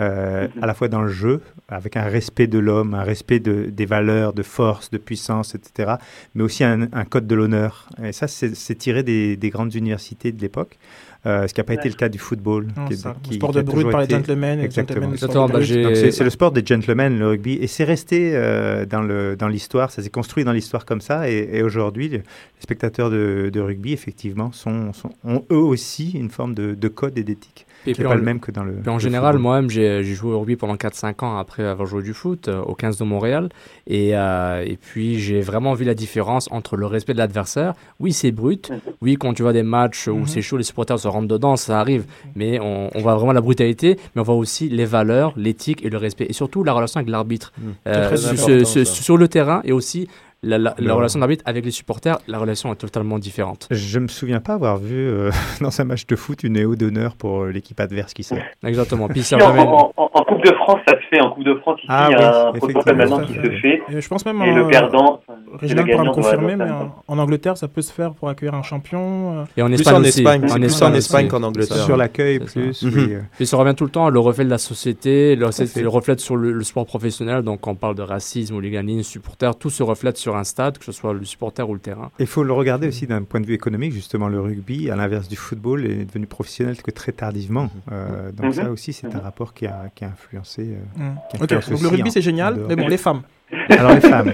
euh, 0.01 0.49
à 0.61 0.67
la 0.67 0.75
fois 0.75 0.89
dans 0.89 1.03
le 1.03 1.09
jeu, 1.09 1.41
avec 1.69 1.97
un 1.97 2.03
respect 2.05 2.49
de 2.49 2.59
l'homme, 2.59 2.93
un 2.95 3.03
respect 3.05 3.39
de, 3.39 3.67
des 3.67 3.87
valeurs, 3.87 4.33
de 4.33 4.43
force, 4.43 4.91
de 4.91 4.99
puissance, 4.99 5.55
etc., 5.55 5.95
mais 6.35 6.43
aussi 6.43 6.65
un, 6.65 6.89
un 6.93 7.05
code 7.05 7.27
de 7.29 7.35
l'honneur. 7.37 7.89
Et 8.03 8.13
ça, 8.13 8.27
c'est 8.29 8.75
tiré 8.75 9.03
des, 9.05 9.37
des 9.37 9.51
grandes 9.51 9.75
universités 9.75 10.33
de 10.33 10.41
l'époque, 10.41 10.79
ce 11.27 11.53
qui 11.53 11.61
n'a 11.61 11.65
pas 11.65 11.75
été 11.75 11.89
le 11.89 11.95
cas 11.95 12.09
du 12.09 12.19
football. 12.19 12.69
Non, 12.77 12.87
qui 12.87 12.93
est- 12.95 12.97
ça, 12.97 13.17
qui- 13.23 13.35
sport 13.35 13.51
qui 13.51 13.57
de 13.57 13.63
brut 13.63 13.91
par 13.91 14.01
les 14.03 14.09
gentlemen, 14.09 14.61
Exactement. 14.61 15.09
bah, 15.09 15.17
C'est 15.65 16.25
le 16.25 16.31
sport 16.31 16.53
des 16.53 16.65
gentlemen, 16.65 17.19
le 17.19 17.29
rugby, 17.29 17.55
et 17.61 17.67
c'est 17.67 17.85
resté 17.85 18.33
euh, 18.35 18.87
dans 18.87 19.03
le 19.03 19.37
dans 19.37 19.49
l'histoire. 19.49 19.91
Ça 19.91 20.03
s'est 20.03 20.11
construit 20.11 20.45
dans 20.45 20.53
l'histoire 20.53 20.85
comme 20.85 21.01
ça, 21.01 21.29
et, 21.31 21.49
et 21.53 21.63
aujourd'hui, 21.63 22.09
les 22.09 22.23
spectateurs 22.61 23.11
de, 23.11 23.51
de 23.53 23.61
rugby, 23.61 23.93
effectivement, 23.93 24.53
sont, 24.53 24.93
sont- 24.93 25.11
ont 25.25 25.45
eux 25.51 25.57
aussi 25.57 26.11
une 26.13 26.31
forme 26.31 26.55
de, 26.55 26.75
de 26.75 26.89
code 26.89 27.19
et 27.19 27.25
d'éthique 27.25 27.67
Et 27.87 27.93
puis 27.93 28.03
pas 28.05 28.11
en- 28.11 28.15
le 28.15 28.23
même 28.23 28.41
que 28.41 28.51
dans 28.51 28.65
le. 28.65 28.73
Puis 28.73 28.89
en 28.91 28.95
le 28.95 29.01
général, 29.01 29.33
football. 29.35 29.43
moi-même, 29.43 29.71
j'ai 29.71 30.05
j'ai 30.05 30.15
joué 30.15 30.33
au 30.33 30.41
rugby 30.41 30.57
pendant 30.57 30.77
4-5 30.77 31.23
ans 31.25 31.37
après 31.39 31.65
avoir 31.65 31.87
joué 31.87 32.03
du 32.03 32.15
foot 32.15 32.49
euh, 32.49 32.61
au 32.63 32.75
15 32.75 32.99
de 32.99 33.05
Montréal. 33.05 33.49
Et, 33.87 34.17
euh, 34.17 34.63
et 34.67 34.77
puis, 34.77 35.19
j'ai 35.21 35.41
vraiment 35.41 35.75
vu 35.75 35.85
la 35.85 35.95
différence 35.95 36.49
entre 36.51 36.77
le 36.77 36.87
respect 36.87 37.13
de 37.13 37.19
l'adversaire. 37.19 37.75
Oui, 38.01 38.13
c'est 38.13 38.33
brut. 38.33 38.73
Oui, 39.01 39.17
quand 39.17 39.33
tu 39.35 39.43
vois 39.43 39.53
des 39.53 39.63
matchs 39.63 40.09
où 40.09 40.17
Mhm. 40.19 40.27
c'est 40.27 40.43
chaud, 40.43 40.57
les 40.57 40.65
supporters 40.65 40.99
se 40.99 41.09
rentrent 41.17 41.29
dedans, 41.29 41.57
ça 41.57 41.81
arrive. 41.81 42.05
Mais 42.35 42.59
on, 42.61 42.91
on 42.95 43.01
voit 43.01 43.15
vraiment 43.17 43.33
la 43.33 43.41
brutalité, 43.41 43.99
mais 44.15 44.21
on 44.21 44.25
voit 44.25 44.35
aussi 44.35 44.69
les 44.69 44.85
valeurs, 44.85 45.33
l'éthique 45.37 45.85
et 45.85 45.91
le 45.91 45.99
respect. 45.99 46.27
Et 46.29 46.33
surtout, 46.33 46.63
la 46.65 46.73
relation 46.73 46.99
avec 46.99 47.11
l'arbitre. 47.11 47.53
Mhm. 47.59 47.75
Euh, 47.89 48.65
sur 48.65 49.17
le 49.17 49.29
terrain 49.29 49.61
et 49.65 49.73
aussi 49.73 50.09
la, 50.43 50.59
la- 50.59 50.75
la 50.79 50.85
Le- 50.85 50.93
relation 50.93 51.19
d'arbitre 51.21 51.43
avec 51.47 51.65
les 51.65 51.71
supporters, 51.71 52.19
la 52.29 52.39
relation 52.39 52.73
est 52.73 52.77
totalement 52.77 53.19
différente. 53.19 53.67
Je 53.71 53.99
me 53.99 54.09
souviens 54.09 54.41
pas 54.41 54.55
avoir 54.55 54.77
vu 54.77 54.95
euh, 54.97 55.31
dans 55.61 55.81
un 55.81 55.85
match 55.85 56.07
de 56.07 56.15
foot 56.17 56.45
une 56.45 56.57
éo 56.57 56.77
d'honneur 56.77 57.17
pour 57.17 57.43
euh, 57.45 57.51
l'équipe 57.51 57.81
adverse 57.81 58.13
qui 58.15 58.23
sort. 58.23 58.39
Exactement. 58.65 59.09
Puis 59.09 59.23
Si, 59.27 59.35
en, 59.35 59.39
en- 59.41 59.93
en- 59.97 60.11
en 60.13 60.25
Coupe 60.25 60.45
de 60.45 60.53
France, 60.55 60.81
ça 60.87 60.95
se 60.95 61.07
fait. 61.11 61.21
En 61.21 61.31
Coupe 61.31 61.45
de 61.45 61.55
France, 61.57 61.79
ici, 61.79 61.87
Ah 61.91 62.09
il 62.11 62.13
y 62.13 62.15
a 62.23 62.43
oui, 62.43 62.49
un 62.49 62.59
protocole 62.59 62.97
maintenant 62.97 63.21
qui 63.25 63.35
se 63.35 63.41
fait. 63.61 63.83
Et 63.89 64.01
je 64.01 64.09
pense 64.09 64.25
même 64.27 64.41
Et 64.43 64.51
en- 64.53 64.57
le 64.57 64.69
perdant, 64.69 65.21
Réginald 65.55 65.91
pourra 65.91 66.05
me 66.05 66.11
confirmer, 66.13 66.57
mais 66.57 66.71
en, 66.71 66.95
en 67.09 67.19
Angleterre, 67.19 67.57
ça 67.57 67.67
peut 67.69 67.83
se 67.83 67.93
faire 67.93 68.13
pour 68.13 68.29
accueillir 68.29 68.55
un 68.55 68.63
champion. 68.63 69.41
euh. 69.41 69.45
Et 69.57 69.63
en 69.63 69.67
Plus 69.67 69.75
Espagne 69.81 69.95
en 69.97 70.01
aussi. 70.01 70.09
Espagne, 70.21 70.43
c'est 70.47 70.53
En 70.53 70.57
plus 70.57 70.65
Espagne 70.67 70.93
en 70.93 70.95
Espagne 70.97 71.29
qu'en 71.29 71.43
Angleterre. 71.43 71.77
Sur 71.79 71.97
l'accueil 71.97 72.39
plus, 72.41 72.83
Mhm. 72.83 72.93
oui. 72.95 73.15
euh, 73.15 73.21
Puis 73.37 73.47
ça 73.47 73.57
revient 73.57 73.75
tout 73.75 73.85
le 73.85 73.91
temps, 73.91 74.11
le 74.11 74.19
reflet 74.21 74.45
de 74.45 74.51
la 74.51 74.59
société, 74.59 75.35
le, 75.37 75.47
reflète 75.89 76.21
sur 76.21 76.37
le, 76.37 76.53
le 76.53 76.65
sport 76.65 76.85
professionnel, 76.87 77.43
donc 77.43 77.67
on 77.67 77.75
parle 77.75 77.95
de 77.95 78.03
racisme, 78.03 78.55
hooliganisme, 78.55 79.03
supporter, 79.03 79.57
tout 79.59 79.71
se 79.71 79.83
reflète 79.83 80.17
sur 80.19 80.26
un 80.35 80.43
stade, 80.45 80.79
que 80.79 80.85
ce 80.85 80.93
soit 80.93 81.13
le 81.13 81.25
supporter 81.25 81.69
ou 81.69 81.75
le 81.75 81.79
terrain. 81.81 82.11
Il 82.19 82.27
faut 82.27 82.43
le 82.43 82.53
regarder 82.53 82.89
aussi 82.89 83.07
d'un 83.07 83.23
point 83.23 83.41
de 83.41 83.47
vue 83.47 83.55
économique. 83.55 83.93
Justement, 83.93 84.29
le 84.29 84.41
rugby, 84.41 84.91
à 84.91 84.97
l'inverse 84.97 85.29
du 85.29 85.37
football, 85.37 85.85
est 85.87 86.07
devenu 86.07 86.27
professionnel 86.27 86.83
que 86.83 86.91
très 86.91 87.13
tardivement. 87.13 87.71
Euh, 87.93 88.33
donc 88.33 88.47
Mhm. 88.47 88.53
ça 88.55 88.71
aussi, 88.71 88.93
c'est 88.93 89.15
un 89.15 89.21
rapport 89.21 89.55
qui 89.55 89.67
a, 89.67 89.85
qui 89.95 90.05
a 90.05 90.09
influencé. 90.09 90.63
euh, 90.63 91.03
Mm. 91.03 91.15
qui 91.31 91.43
influence 91.55 91.71
donc 91.71 91.83
le 91.83 91.89
rugby 91.89 92.11
c'est 92.11 92.23
génial, 92.23 92.57
mais 92.69 92.75
bon, 92.77 92.89
les 92.89 92.97
femmes. 92.97 93.23
Alors 93.69 93.93
les 93.95 94.01
femmes, 94.01 94.33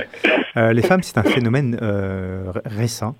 Euh, 0.57 0.73
les 0.75 0.83
femmes, 0.83 1.03
c'est 1.03 1.17
un 1.19 1.23
phénomène 1.23 1.79
euh, 1.83 2.53
récent, 2.67 3.17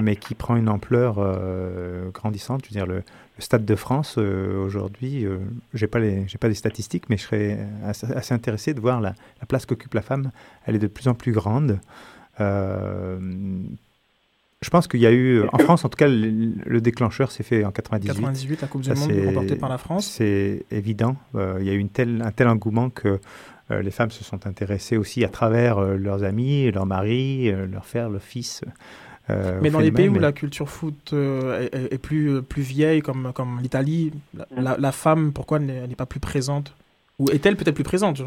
mais 0.00 0.16
qui 0.16 0.34
prend 0.34 0.56
une 0.56 0.68
ampleur 0.68 1.16
euh, 1.18 2.10
grandissante. 2.10 2.62
Je 2.64 2.70
veux 2.70 2.74
dire, 2.74 2.86
le, 2.86 2.96
le 2.96 3.42
Stade 3.42 3.64
de 3.64 3.74
France 3.74 4.16
euh, 4.18 4.64
aujourd'hui, 4.64 5.24
euh, 5.24 5.38
j'ai 5.74 5.88
les, 5.94 6.24
j'ai 6.26 6.38
pas 6.38 6.48
les 6.48 6.54
statistiques, 6.54 7.08
mais 7.08 7.16
je 7.16 7.22
serais 7.22 7.58
assez, 7.84 8.06
assez 8.12 8.34
intéressé 8.34 8.74
de 8.74 8.80
voir 8.80 9.00
la, 9.00 9.14
la 9.40 9.46
place 9.46 9.66
qu'occupe 9.66 9.94
la 9.94 10.02
femme. 10.02 10.30
Elle 10.64 10.76
est 10.76 10.80
de 10.80 10.86
plus 10.86 11.08
en 11.08 11.14
plus 11.14 11.32
grande. 11.32 11.78
Euh, 12.40 13.18
je 14.62 14.70
pense 14.70 14.88
qu'il 14.88 15.00
y 15.00 15.06
a 15.06 15.12
eu, 15.12 15.42
en 15.52 15.58
France 15.58 15.84
en 15.84 15.88
tout 15.88 15.96
cas, 15.96 16.08
le, 16.08 16.52
le 16.64 16.80
déclencheur 16.80 17.30
s'est 17.30 17.42
fait 17.42 17.64
en 17.64 17.70
98. 17.70 18.08
98, 18.08 18.60
la 18.62 18.68
Coupe 18.68 18.80
du 18.82 18.88
Ça, 18.88 18.94
Monde 18.94 19.26
remportée 19.26 19.56
par 19.56 19.68
la 19.68 19.78
France. 19.78 20.06
C'est 20.06 20.64
évident. 20.70 21.16
Il 21.34 21.64
y 21.64 21.70
a 21.70 21.72
eu 21.72 21.78
une 21.78 21.90
telle, 21.90 22.22
un 22.22 22.32
tel 22.32 22.48
engouement 22.48 22.90
que 22.90 23.20
euh, 23.70 23.82
les 23.82 23.90
femmes 23.90 24.10
se 24.10 24.22
sont 24.22 24.46
intéressées 24.46 24.96
aussi 24.96 25.24
à 25.24 25.28
travers 25.28 25.78
euh, 25.78 25.96
leurs 25.96 26.22
amis, 26.22 26.70
leurs 26.70 26.86
maris, 26.86 27.50
euh, 27.50 27.66
leurs 27.66 27.86
frères, 27.86 28.08
leurs 28.08 28.22
fils. 28.22 28.62
Euh, 29.30 29.58
Mais 29.62 29.70
dans 29.70 29.80
les 29.80 29.90
pays 29.92 30.08
où 30.08 30.18
la 30.18 30.32
culture 30.32 30.68
foot 30.68 31.12
euh, 31.12 31.68
est, 31.72 31.98
plus, 31.98 32.42
plus 32.42 32.62
vieille, 32.62 33.00
comme, 33.02 33.32
comme 33.34 33.60
l'Italie, 33.60 34.12
la, 34.34 34.46
la- 34.56 34.76
la 34.78 34.92
femme, 34.92 35.32
pourquoi 35.32 35.58
elle 35.58 35.88
n'est 35.88 35.94
pas 35.96 36.06
plus 36.06 36.20
présente? 36.20 36.72
Ou 37.18 37.30
est-elle 37.30 37.56
peut-être 37.56 37.74
plus 37.74 37.84
présente 37.84 38.22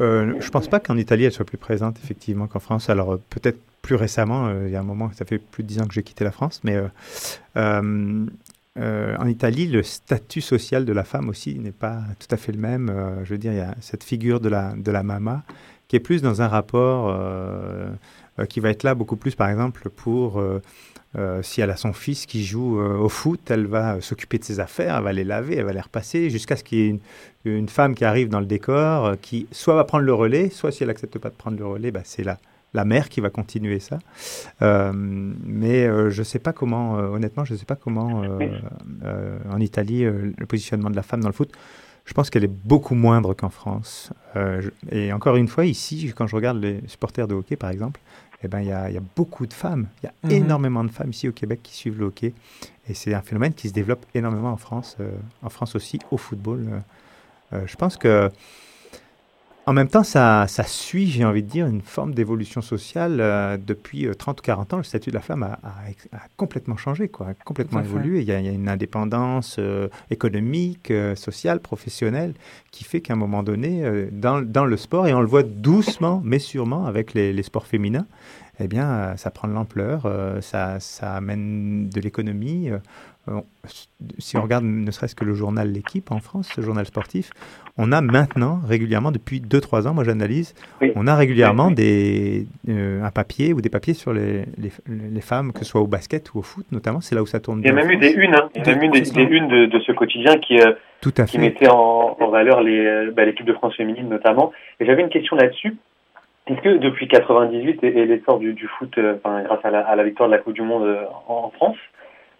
Euh, 0.00 0.34
je 0.40 0.48
pense 0.50 0.68
pas 0.68 0.80
qu'en 0.80 0.96
Italie 0.96 1.24
elle 1.24 1.32
soit 1.32 1.44
plus 1.44 1.58
présente 1.58 1.98
effectivement 2.02 2.46
qu'en 2.46 2.60
France. 2.60 2.88
Alors 2.88 3.14
euh, 3.14 3.20
peut-être 3.30 3.58
plus 3.82 3.96
récemment, 3.96 4.46
euh, 4.46 4.64
il 4.68 4.72
y 4.72 4.76
a 4.76 4.80
un 4.80 4.84
moment, 4.84 5.10
ça 5.12 5.24
fait 5.24 5.38
plus 5.38 5.62
de 5.64 5.68
dix 5.68 5.80
ans 5.80 5.86
que 5.86 5.92
j'ai 5.92 6.02
quitté 6.04 6.22
la 6.24 6.30
France, 6.30 6.60
mais 6.64 6.76
euh, 6.76 6.86
euh, 7.56 8.24
euh, 8.78 9.16
en 9.18 9.26
Italie, 9.26 9.66
le 9.66 9.82
statut 9.82 10.40
social 10.40 10.84
de 10.86 10.92
la 10.94 11.04
femme 11.04 11.28
aussi 11.28 11.58
n'est 11.58 11.72
pas 11.72 11.98
tout 12.18 12.32
à 12.34 12.38
fait 12.38 12.52
le 12.52 12.58
même. 12.58 12.88
Euh, 12.88 13.22
je 13.24 13.30
veux 13.34 13.38
dire, 13.38 13.52
il 13.52 13.58
y 13.58 13.60
a 13.60 13.74
cette 13.80 14.02
figure 14.04 14.40
de 14.40 14.48
la, 14.48 14.72
de 14.76 14.90
la 14.90 15.02
mama 15.02 15.42
qui 15.88 15.96
est 15.96 16.00
plus 16.00 16.22
dans 16.22 16.40
un 16.40 16.48
rapport 16.48 17.10
qui 18.48 18.60
va 18.60 18.70
être 18.70 18.82
là 18.82 18.94
beaucoup 18.94 19.16
plus, 19.16 19.34
par 19.34 19.48
exemple, 19.48 19.88
pour... 19.90 20.38
euh, 20.38 20.60
euh, 21.18 21.42
si 21.42 21.60
elle 21.60 21.70
a 21.70 21.76
son 21.76 21.92
fils 21.92 22.24
qui 22.24 22.42
joue 22.42 22.80
euh, 22.80 22.96
au 22.96 23.10
foot, 23.10 23.50
elle 23.50 23.66
va 23.66 23.96
euh, 23.96 24.00
s'occuper 24.00 24.38
de 24.38 24.44
ses 24.44 24.60
affaires, 24.60 24.96
elle 24.96 25.04
va 25.04 25.12
les 25.12 25.24
laver, 25.24 25.56
elle 25.56 25.66
va 25.66 25.74
les 25.74 25.80
repasser, 25.80 26.30
jusqu'à 26.30 26.56
ce 26.56 26.64
qu'il 26.64 26.78
y 26.78 26.82
ait 26.82 26.88
une, 26.88 27.00
une 27.44 27.68
femme 27.68 27.94
qui 27.94 28.06
arrive 28.06 28.30
dans 28.30 28.40
le 28.40 28.46
décor, 28.46 29.04
euh, 29.04 29.14
qui 29.20 29.46
soit 29.52 29.74
va 29.74 29.84
prendre 29.84 30.04
le 30.04 30.14
relais, 30.14 30.48
soit 30.48 30.72
si 30.72 30.82
elle 30.82 30.88
accepte 30.88 31.18
pas 31.18 31.28
de 31.28 31.34
prendre 31.34 31.58
le 31.58 31.66
relais, 31.66 31.90
bah, 31.90 32.00
c'est 32.04 32.24
la, 32.24 32.38
la 32.72 32.86
mère 32.86 33.10
qui 33.10 33.20
va 33.20 33.28
continuer 33.28 33.78
ça. 33.78 33.98
Euh, 34.62 34.90
mais 34.94 35.86
euh, 35.86 36.08
je 36.08 36.22
sais 36.22 36.38
pas 36.38 36.54
comment, 36.54 36.98
euh, 36.98 37.08
honnêtement, 37.08 37.44
je 37.44 37.54
sais 37.56 37.66
pas 37.66 37.76
comment 37.76 38.22
euh, 38.22 38.48
euh, 39.04 39.38
en 39.50 39.60
Italie 39.60 40.06
euh, 40.06 40.32
le 40.34 40.46
positionnement 40.46 40.88
de 40.88 40.96
la 40.96 41.02
femme 41.02 41.20
dans 41.20 41.28
le 41.28 41.34
foot. 41.34 41.52
Je 42.04 42.14
pense 42.14 42.30
qu'elle 42.30 42.44
est 42.44 42.48
beaucoup 42.64 42.94
moindre 42.94 43.32
qu'en 43.34 43.48
France. 43.48 44.10
Euh, 44.36 44.60
je- 44.60 44.70
et 44.96 45.12
encore 45.12 45.36
une 45.36 45.48
fois, 45.48 45.64
ici, 45.64 46.12
quand 46.16 46.26
je 46.26 46.34
regarde 46.36 46.60
les 46.60 46.80
supporters 46.88 47.28
de 47.28 47.34
hockey, 47.34 47.56
par 47.56 47.70
exemple, 47.70 48.00
eh 48.42 48.48
ben, 48.48 48.60
il 48.60 48.66
y, 48.68 48.72
a, 48.72 48.88
il 48.90 48.94
y 48.94 48.98
a 48.98 49.02
beaucoup 49.16 49.46
de 49.46 49.52
femmes. 49.54 49.86
Il 50.02 50.06
y 50.06 50.08
a 50.08 50.12
Mhm. 50.24 50.44
énormément 50.44 50.82
de 50.84 50.90
femmes 50.90 51.10
ici 51.10 51.28
au 51.28 51.32
Québec 51.32 51.60
qui 51.62 51.74
suivent 51.74 51.98
le 51.98 52.06
hockey. 52.06 52.32
Et 52.88 52.94
c'est 52.94 53.14
un 53.14 53.22
phénomène 53.22 53.54
qui 53.54 53.68
se 53.68 53.72
développe 53.72 54.04
énormément 54.14 54.50
en 54.50 54.56
France, 54.56 54.96
euh, 55.00 55.12
en 55.42 55.48
France 55.48 55.76
aussi, 55.76 56.00
au 56.10 56.16
football. 56.16 56.82
Euh, 57.52 57.60
je 57.66 57.76
pense 57.76 57.96
que, 57.96 58.30
en 59.64 59.72
même 59.74 59.86
temps, 59.86 60.02
ça, 60.02 60.46
ça 60.48 60.64
suit, 60.64 61.06
j'ai 61.06 61.24
envie 61.24 61.42
de 61.44 61.48
dire, 61.48 61.68
une 61.68 61.82
forme 61.82 62.14
d'évolution 62.14 62.62
sociale. 62.62 63.18
euh, 63.20 63.56
depuis 63.56 64.06
euh, 64.06 64.14
30 64.14 64.40
ou 64.40 64.42
40 64.42 64.74
ans, 64.74 64.76
le 64.78 64.82
statut 64.82 65.10
de 65.10 65.14
la 65.14 65.20
femme 65.20 65.44
a, 65.44 65.60
a 65.62 65.88
ex- 65.90 66.08
a 66.12 66.18
complètement 66.36 66.76
changé, 66.76 67.08
quoi, 67.08 67.28
a 67.28 67.34
complètement 67.34 67.78
évolué. 67.80 68.20
Il 68.22 68.26
y, 68.26 68.32
a, 68.32 68.40
il 68.40 68.46
y 68.46 68.48
a 68.48 68.52
une 68.52 68.68
indépendance 68.68 69.56
euh, 69.60 69.88
économique, 70.10 70.90
euh, 70.90 71.14
sociale, 71.14 71.60
professionnelle, 71.60 72.34
qui 72.72 72.82
fait 72.82 73.00
qu'à 73.00 73.12
un 73.12 73.16
moment 73.16 73.44
donné, 73.44 73.84
dans, 74.10 74.42
dans 74.42 74.64
le 74.64 74.76
sport, 74.76 75.06
et 75.06 75.14
on 75.14 75.20
le 75.20 75.28
voit 75.28 75.44
doucement, 75.44 76.20
mais 76.24 76.40
sûrement 76.40 76.86
avec 76.86 77.14
les, 77.14 77.32
les 77.32 77.42
sports 77.44 77.66
féminins, 77.68 78.06
eh 78.58 78.66
bien, 78.68 79.16
ça 79.16 79.30
prend 79.30 79.46
de 79.48 79.52
l'ampleur, 79.54 80.06
ça, 80.40 80.78
ça 80.80 81.14
amène 81.14 81.88
de 81.88 82.00
l'économie. 82.00 82.68
Euh, 83.28 83.40
si 84.18 84.36
on 84.36 84.42
regarde 84.42 84.64
ne 84.64 84.90
serait-ce 84.90 85.14
que 85.14 85.24
le 85.24 85.34
journal 85.34 85.70
L'équipe 85.70 86.10
en 86.10 86.18
France, 86.18 86.50
ce 86.54 86.60
journal 86.60 86.84
sportif, 86.86 87.30
on 87.78 87.92
a 87.92 88.00
maintenant 88.00 88.60
régulièrement, 88.66 89.12
depuis 89.12 89.40
2-3 89.40 89.86
ans, 89.88 89.94
moi 89.94 90.02
j'analyse, 90.04 90.54
on 90.96 91.06
a 91.06 91.14
régulièrement 91.14 91.70
Des, 91.70 92.46
euh, 92.68 93.02
un 93.02 93.10
papier 93.10 93.52
ou 93.52 93.60
des 93.60 93.70
papiers 93.70 93.94
sur 93.94 94.12
les, 94.12 94.44
les, 94.58 94.70
les 94.88 95.20
femmes, 95.20 95.52
que 95.52 95.60
ce 95.60 95.64
soit 95.66 95.80
au 95.80 95.86
basket 95.86 96.34
ou 96.34 96.38
au 96.40 96.42
foot 96.42 96.66
notamment, 96.72 97.00
c'est 97.00 97.14
là 97.14 97.22
où 97.22 97.26
ça 97.26 97.38
tourne 97.40 97.60
Il 97.60 97.66
y 97.66 97.70
a 97.70 97.72
bien 97.72 97.82
même 97.84 97.92
eu 97.92 97.96
des 97.96 98.12
unes, 98.12 98.34
hein. 98.34 98.48
il 98.56 98.66
y 98.66 98.70
a 98.70 98.74
même 98.74 98.84
eu 98.84 98.88
des, 98.90 99.00
des 99.02 99.22
unes 99.22 99.48
de, 99.48 99.66
de 99.66 99.80
ce 99.80 99.92
quotidien 99.92 100.36
qui, 100.38 100.58
euh, 100.60 100.72
Tout 101.00 101.14
à 101.18 101.24
qui 101.24 101.36
fait. 101.36 101.42
mettait 101.42 101.68
en, 101.68 102.16
en 102.18 102.28
valeur 102.28 102.60
les, 102.62 102.84
euh, 102.84 103.12
bah, 103.14 103.24
l'équipe 103.24 103.46
de 103.46 103.52
France 103.54 103.76
féminine 103.76 104.08
notamment. 104.08 104.52
Et 104.80 104.86
j'avais 104.86 105.02
une 105.02 105.08
question 105.10 105.36
là-dessus. 105.36 105.76
Est-ce 106.48 106.60
que 106.60 106.76
depuis 106.78 107.06
98 107.06 107.84
et, 107.84 107.86
et 107.86 108.04
l'essor 108.04 108.38
du, 108.40 108.52
du 108.52 108.66
foot, 108.66 108.92
euh, 108.98 109.14
enfin, 109.22 109.42
grâce 109.44 109.64
à 109.64 109.70
la, 109.70 109.80
à 109.86 109.94
la 109.94 110.02
victoire 110.02 110.28
de 110.28 110.34
la 110.34 110.40
Coupe 110.40 110.54
du 110.54 110.62
Monde 110.62 110.82
euh, 110.82 111.04
en, 111.28 111.34
en 111.46 111.50
France, 111.50 111.76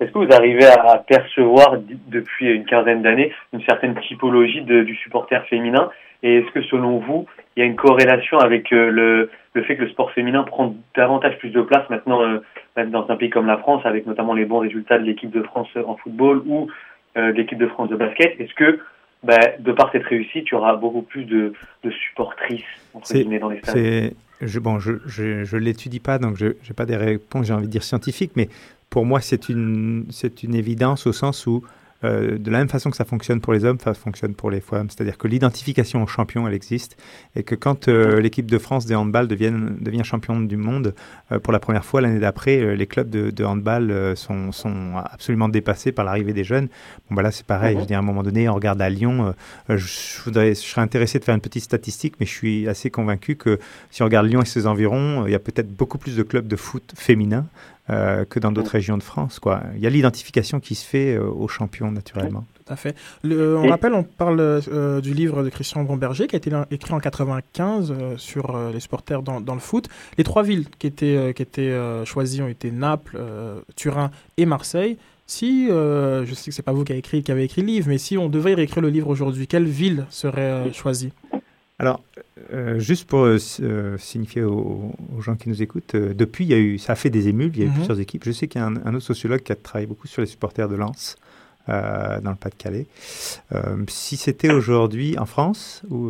est-ce 0.03 0.13
que 0.13 0.19
vous 0.19 0.33
arrivez 0.33 0.65
à 0.67 0.99
percevoir 0.99 1.77
depuis 2.09 2.47
une 2.53 2.65
quinzaine 2.65 3.03
d'années 3.03 3.33
une 3.53 3.63
certaine 3.63 3.95
typologie 4.01 4.63
de- 4.63 4.83
du 4.83 4.95
supporter 4.97 5.45
féminin? 5.47 5.91
Et 6.23 6.37
est-ce 6.37 6.51
que 6.53 6.63
selon 6.63 6.99
vous, 6.99 7.27
il 7.57 7.61
y 7.61 7.63
a 7.63 7.67
une 7.67 7.75
corrélation 7.77 8.39
avec 8.39 8.73
euh, 8.73 8.91
le, 8.91 9.31
le 9.55 9.63
fait 9.65 9.77
que 9.77 9.83
le 9.83 9.89
sport 9.91 10.13
féminin 10.13 10.45
prend 10.45 10.75
davantage 10.97 11.37
plus 11.39 11.51
de 11.51 11.61
place 11.63 11.89
maintenant 11.91 12.23
euh, 12.23 12.39
même 12.77 12.91
dans 12.91 13.09
un 13.11 13.17
pays 13.17 13.29
comme 13.31 13.47
la 13.47 13.59
France, 13.59 13.83
avec 13.85 14.07
notamment 14.07 14.33
les 14.35 14.45
bons 14.45 14.59
résultats 14.61 14.99
de 14.99 15.05
l'équipe 15.05 15.31
de 15.31 15.43
France 15.43 15.69
en 15.87 15.97
football 15.97 16.43
ou 16.47 16.69
euh, 17.17 17.33
de 17.33 17.37
l'équipe 17.37 17.59
de 17.59 17.67
France 17.67 17.89
de 17.91 17.97
basket? 17.97 18.39
Est-ce 18.41 18.55
que 18.55 18.79
bah, 19.25 19.37
de 19.59 19.73
par 19.73 19.91
cette 19.93 20.05
réussite, 20.05 20.47
il 20.49 20.53
y 20.53 20.55
aura 20.55 20.77
beaucoup 20.77 21.03
plus 21.03 21.25
de, 21.25 21.53
de 21.85 21.91
supportrices 21.91 22.65
entre 22.95 23.07
C'est, 23.09 23.19
guillemets 23.21 23.39
dans 23.39 23.51
les 23.51 23.59
stades? 23.59 24.13
je, 24.41 24.59
bon, 24.59 24.79
je, 24.79 24.93
je, 25.07 25.45
je 25.45 25.57
l'étudie 25.57 26.01
pas, 26.01 26.19
donc 26.19 26.37
je 26.37 26.47
n'ai 26.47 26.75
pas 26.77 26.87
des 26.87 26.97
réponses, 26.97 27.47
j'ai 27.47 27.53
envie 27.53 27.67
de 27.67 27.71
dire 27.73 27.83
scientifiques, 27.85 28.33
mais 28.37 28.49
pour 28.93 29.07
moi, 29.07 29.23
c'est 29.23 29.49
une, 29.49 30.05
c'est 30.11 30.43
une 30.43 30.55
évidence 30.55 31.07
au 31.07 31.15
sens 31.15 31.47
où, 31.47 31.65
euh, 32.05 32.37
de 32.37 32.51
la 32.51 32.59
même 32.59 32.69
façon 32.69 32.91
que 32.91 32.97
ça 32.99 33.07
fonctionne 33.07 33.41
pour 33.41 33.55
les 33.55 33.65
hommes, 33.65 33.79
ça 33.83 33.95
fonctionne 33.95 34.35
pour 34.35 34.51
les 34.51 34.61
femmes. 34.61 34.91
C'est-à-dire 34.91 35.17
que 35.17 35.27
l'identification 35.29 36.03
au 36.03 36.07
champion, 36.07 36.47
elle 36.47 36.53
existe, 36.53 36.99
et 37.35 37.43
que 37.43 37.55
quand 37.55 37.89
euh, 37.89 38.21
l'équipe 38.21 38.51
de 38.51 38.59
France 38.59 38.85
des 38.85 38.95
handball 38.95 39.29
devienne, 39.29 39.79
devient 39.81 40.05
championne 40.05 40.47
du 40.47 40.59
monde, 40.59 40.95
euh, 41.31 41.39
pour 41.39 41.55
la 41.55 41.59
première 41.59 41.87
fois 41.87 42.03
l'année 42.03 42.19
d'après, 42.19 42.77
les 42.77 42.87
clubs 42.87 43.09
de, 43.09 43.31
de 43.31 43.45
handball 43.47 44.15
sont, 44.15 44.53
sont 44.53 44.99
absolument 45.03 45.49
dépassés 45.49 45.93
par 45.93 46.05
l'arrivée 46.05 46.35
des 46.35 46.45
jeunes. 46.45 46.69
Bon, 47.09 47.17
bah 47.17 47.23
là, 47.23 47.31
c'est 47.31 47.47
pareil. 47.47 47.77
Je 47.77 47.81
veux 47.81 47.87
dire, 47.87 47.97
à 47.97 48.01
un 48.01 48.05
moment 48.05 48.23
donné, 48.23 48.47
on 48.51 48.55
regarde 48.55 48.83
à 48.83 48.91
Lyon. 48.91 49.35
je, 49.71 50.23
voudrais, 50.23 50.51
je 50.51 50.61
serais 50.61 50.83
intéressé 50.83 51.19
de 51.19 51.25
faire 51.25 51.35
une 51.35 51.41
petite 51.41 51.65
statistique, 51.65 52.17
mais 52.21 52.27
je 52.27 52.33
suis 52.33 52.69
assez 52.69 52.91
convaincu 52.91 53.37
que 53.37 53.59
si 53.91 54.03
on 54.03 54.05
regarde 54.05 54.27
Lyon 54.27 54.43
et 54.43 54.45
ses 54.45 54.67
environs, 54.67 55.27
il 55.27 55.33
y 55.33 55.35
a 55.35 55.39
peut-être 55.39 55.75
beaucoup 55.75 55.97
plus 55.97 56.15
de 56.15 56.23
clubs 56.23 56.47
de 56.47 56.57
foot 56.57 56.93
féminins 56.95 57.47
euh, 57.91 58.25
que 58.25 58.39
dans 58.39 58.53
d'autres 58.53 58.71
régions 58.71 58.97
de 58.97 59.03
France. 59.03 59.39
Quoi. 59.39 59.63
Il 59.77 59.81
y 59.83 59.87
a 59.87 59.91
l'identification 59.91 60.61
qui 60.61 60.75
se 60.75 60.85
fait 60.87 61.15
euh, 61.15 61.25
aux 61.29 61.49
champions, 61.49 61.91
naturellement. 61.91 62.45
Tout 62.65 62.73
à 62.73 62.77
fait. 62.77 62.95
Le- 63.25 63.57
on 63.59 63.65
Et- 63.65 63.71
rappelle, 63.71 63.93
on 63.95 64.05
parle 64.05 64.39
euh, 64.41 65.01
du 65.01 65.13
livre 65.15 65.43
de 65.43 65.49
Christian 65.49 65.83
Bromberger 65.83 66.27
qui 66.29 66.37
a 66.37 66.39
été 66.39 66.51
écrit 66.71 66.95
en 66.95 67.01
95 67.01 67.91
euh, 67.93 68.17
sur 68.17 68.55
euh, 68.55 68.71
les 68.73 68.79
supporters 68.81 69.23
dans, 69.23 69.41
dans 69.41 69.55
le 69.55 69.61
foot. 69.61 69.89
Les 70.17 70.25
trois 70.25 70.43
villes 70.45 70.67
qui 70.79 70.87
étaient, 70.87 71.17
euh, 71.17 71.33
qui 71.33 71.43
étaient 71.43 71.63
euh, 71.71 72.05
choisies 72.05 72.41
ont 72.43 72.49
été 72.49 72.71
Naples, 72.71 73.17
euh, 73.19 73.61
Turin 73.75 74.11
et 74.37 74.47
Marseille. 74.47 74.97
Si, 75.27 75.69
euh, 75.71 76.25
je 76.27 76.35
sais 76.35 76.51
que 76.51 76.55
c'est 76.55 76.63
pas 76.63 76.73
vous 76.73 76.85
qui 76.85 76.93
avez 76.93 76.99
écrit, 76.99 77.23
qui 77.23 77.33
avez 77.33 77.45
écrit 77.45 77.63
le 77.63 77.69
livre, 77.69 77.89
mais 77.89 77.97
si 77.99 78.19
on 78.19 78.29
devait 78.29 78.55
réécrire 78.55 78.83
le 78.83 78.91
livre 78.91 79.09
aujourd'hui, 79.09 79.47
quelle 79.47 79.65
ville 79.67 80.05
serait 80.11 80.41
euh, 80.43 80.73
choisie? 80.73 81.13
Alors, 81.79 82.01
euh, 82.53 82.79
juste 82.79 83.09
pour 83.09 83.21
euh, 83.25 83.39
euh, 83.61 83.99
signifier 83.99 84.43
aux, 84.45 84.93
aux 85.17 85.21
gens 85.21 85.35
qui 85.37 85.49
nous 85.49 85.63
écoutent, 85.63 85.95
euh, 85.97 86.15
depuis, 86.15 86.45
il 86.45 86.51
y 86.51 86.55
a 86.55 86.59
eu, 86.59 86.79
ça 86.79 86.93
a 86.93 86.97
fait 86.97 87.11
des 87.11 87.29
émules, 87.29 87.51
il 87.55 87.59
y 87.61 87.63
a 87.63 87.67
eu 87.67 87.69
Mhm. 87.71 87.75
plusieurs 87.77 87.99
équipes. 88.01 88.23
Je 88.25 88.31
sais 88.33 88.47
qu'il 88.47 88.61
y 88.61 88.65
a 88.65 88.67
un, 88.67 88.77
un 88.85 88.95
autre 88.95 89.05
sociologue 89.07 89.41
qui 89.41 89.53
a 89.53 89.57
travaillé 89.57 89.87
beaucoup 89.87 90.07
sur 90.07 90.21
les 90.23 90.29
supporters 90.29 90.69
de 90.69 90.77
Lens, 90.77 91.17
dans 91.69 92.31
le 92.31 92.37
Pas-de-Calais. 92.37 92.87
Si 93.89 94.17
c'était 94.17 94.51
aujourd'hui 94.53 95.17
en 95.19 95.27
France, 95.27 95.83
ou, 95.91 96.09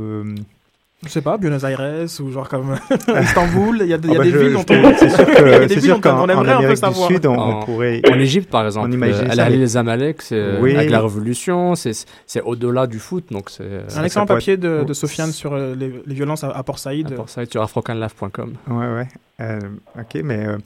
Je 1.04 1.08
sais 1.08 1.20
pas, 1.20 1.36
Buenos 1.36 1.64
Aires 1.64 2.06
ou 2.20 2.30
genre 2.30 2.48
comme 2.48 2.76
Istanbul. 3.22 3.78
Il 3.82 3.88
y 3.88 3.92
a, 3.94 3.96
il 4.02 4.06
y 4.06 4.10
a 4.10 4.14
Ah 4.14 4.18
bah 4.18 4.24
des 4.24 4.30
je- 4.30 4.38
villes 4.38 4.52
dont 4.52 4.60
on, 4.70 4.94
c'est 4.96 5.08
sûr 5.08 5.18
il 5.28 5.32
y 5.34 5.36
a 5.54 5.58
que- 5.58 5.58
des 5.62 5.68
c'est 5.68 5.74
villes 5.74 5.82
sûr 5.82 5.94
dont 5.96 6.00
qu'en 6.00 6.16
on 6.18 6.22
en 6.22 6.28
aimerait 6.28 6.38
un 6.40 6.44
peu 6.44 6.50
Amérique 6.64 6.70
du 6.70 6.76
savoir. 6.76 7.08
Sud, 7.08 7.26
on, 7.26 7.34
En- 7.34 7.58
on 7.60 7.64
pourrait. 7.64 8.02
En 8.08 8.18
Égypte, 8.20 8.48
par 8.50 8.64
exemple, 8.66 8.88
on 8.88 8.92
imagine 8.92 9.26
euh, 9.30 9.34
ça, 9.34 9.48
les 9.48 9.66
Zamalek, 9.66 10.22
c'est 10.22 10.36
euh, 10.36 10.60
Oui. 10.60 10.76
avec 10.76 10.90
la 10.90 11.00
révolution, 11.00 11.74
c'est 11.74 11.92
c'est 12.26 12.40
au-delà 12.40 12.86
du 12.86 13.00
foot, 13.00 13.24
donc 13.32 13.50
c'est. 13.50 13.64
euh, 13.64 13.82
Un 13.96 14.04
excellent 14.04 14.26
papier 14.26 14.56
de, 14.56 14.78
être- 14.80 14.86
de 14.86 14.92
Sofiane 14.94 15.32
sur 15.32 15.54
euh, 15.54 15.74
les, 15.74 15.92
les 16.06 16.14
violences 16.14 16.44
à, 16.44 16.50
à 16.50 16.62
Port 16.62 16.78
Saïd. 16.78 17.12
Pour 17.16 17.28
ça, 17.28 17.44
sur 17.46 17.62
afrocanlife.com. 17.62 18.54
Ouais, 18.68 18.76
ouais. 18.94 19.08
Euh, 19.40 19.58
ok, 19.98 20.20
mais 20.22 20.46
euh, 20.46 20.56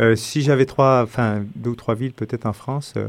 euh, 0.00 0.14
si 0.14 0.42
j'avais 0.42 0.66
trois, 0.66 1.00
enfin 1.04 1.40
deux 1.54 1.70
ou 1.70 1.74
trois 1.74 1.94
villes 1.94 2.12
peut-être 2.12 2.44
en 2.44 2.52
France, 2.52 2.92
euh, 2.98 3.06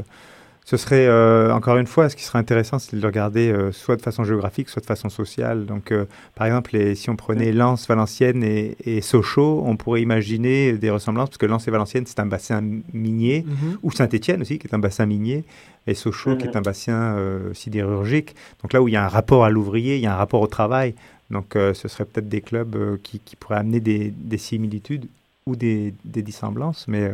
ce 0.70 0.76
serait 0.76 1.06
euh, 1.06 1.50
encore 1.54 1.78
une 1.78 1.86
fois, 1.86 2.10
ce 2.10 2.14
qui 2.16 2.24
serait 2.24 2.38
intéressant, 2.40 2.78
c'est 2.78 2.94
de 2.94 3.00
le 3.00 3.06
regarder 3.06 3.50
euh, 3.50 3.72
soit 3.72 3.96
de 3.96 4.02
façon 4.02 4.22
géographique, 4.24 4.68
soit 4.68 4.82
de 4.82 4.86
façon 4.86 5.08
sociale. 5.08 5.64
Donc, 5.64 5.92
euh, 5.92 6.04
par 6.34 6.46
exemple, 6.46 6.72
les- 6.76 6.94
si 6.94 7.08
on 7.08 7.16
prenait 7.16 7.52
Lens, 7.52 7.88
Valenciennes 7.88 8.42
et, 8.44 8.76
et 8.84 9.00
Sochaux, 9.00 9.62
on 9.64 9.76
pourrait 9.76 10.02
imaginer 10.02 10.72
des 10.74 10.90
ressemblances, 10.90 11.30
parce 11.30 11.38
que 11.38 11.46
Lens 11.46 11.66
et 11.66 11.70
Valenciennes, 11.70 12.04
c'est 12.06 12.20
un 12.20 12.26
bassin 12.26 12.60
minier, 12.92 13.46
Mhm. 13.46 13.78
ou 13.82 13.90
Saint-Étienne 13.92 14.42
aussi, 14.42 14.58
qui 14.58 14.66
est 14.66 14.74
un 14.74 14.78
bassin 14.78 15.06
minier, 15.06 15.44
et 15.86 15.94
Sochaux, 15.94 16.36
qui 16.36 16.44
est 16.46 16.54
un 16.54 16.60
bassin 16.60 17.16
sidérurgique. 17.54 18.34
Donc 18.62 18.74
là 18.74 18.82
où 18.82 18.88
il 18.88 18.92
y 18.92 18.96
a 18.96 19.04
un 19.04 19.08
rapport 19.08 19.46
à 19.46 19.50
l'ouvrier, 19.50 19.96
il 19.96 20.02
y 20.02 20.06
a 20.06 20.12
un 20.12 20.16
rapport 20.18 20.42
au 20.42 20.46
travail. 20.48 20.94
Donc 21.30 21.46
ce 21.54 21.88
serait 21.88 22.04
peut-être 22.04 22.28
des 22.28 22.42
clubs 22.42 22.76
qui, 23.02 23.20
qui 23.20 23.36
pourraient 23.36 23.56
amener 23.64 23.80
des, 23.80 24.12
des 24.14 24.36
similitudes 24.38 25.06
ou 25.46 25.56
des, 25.56 25.94
des 26.04 26.20
dissemblances, 26.20 26.84
mais, 26.88 27.10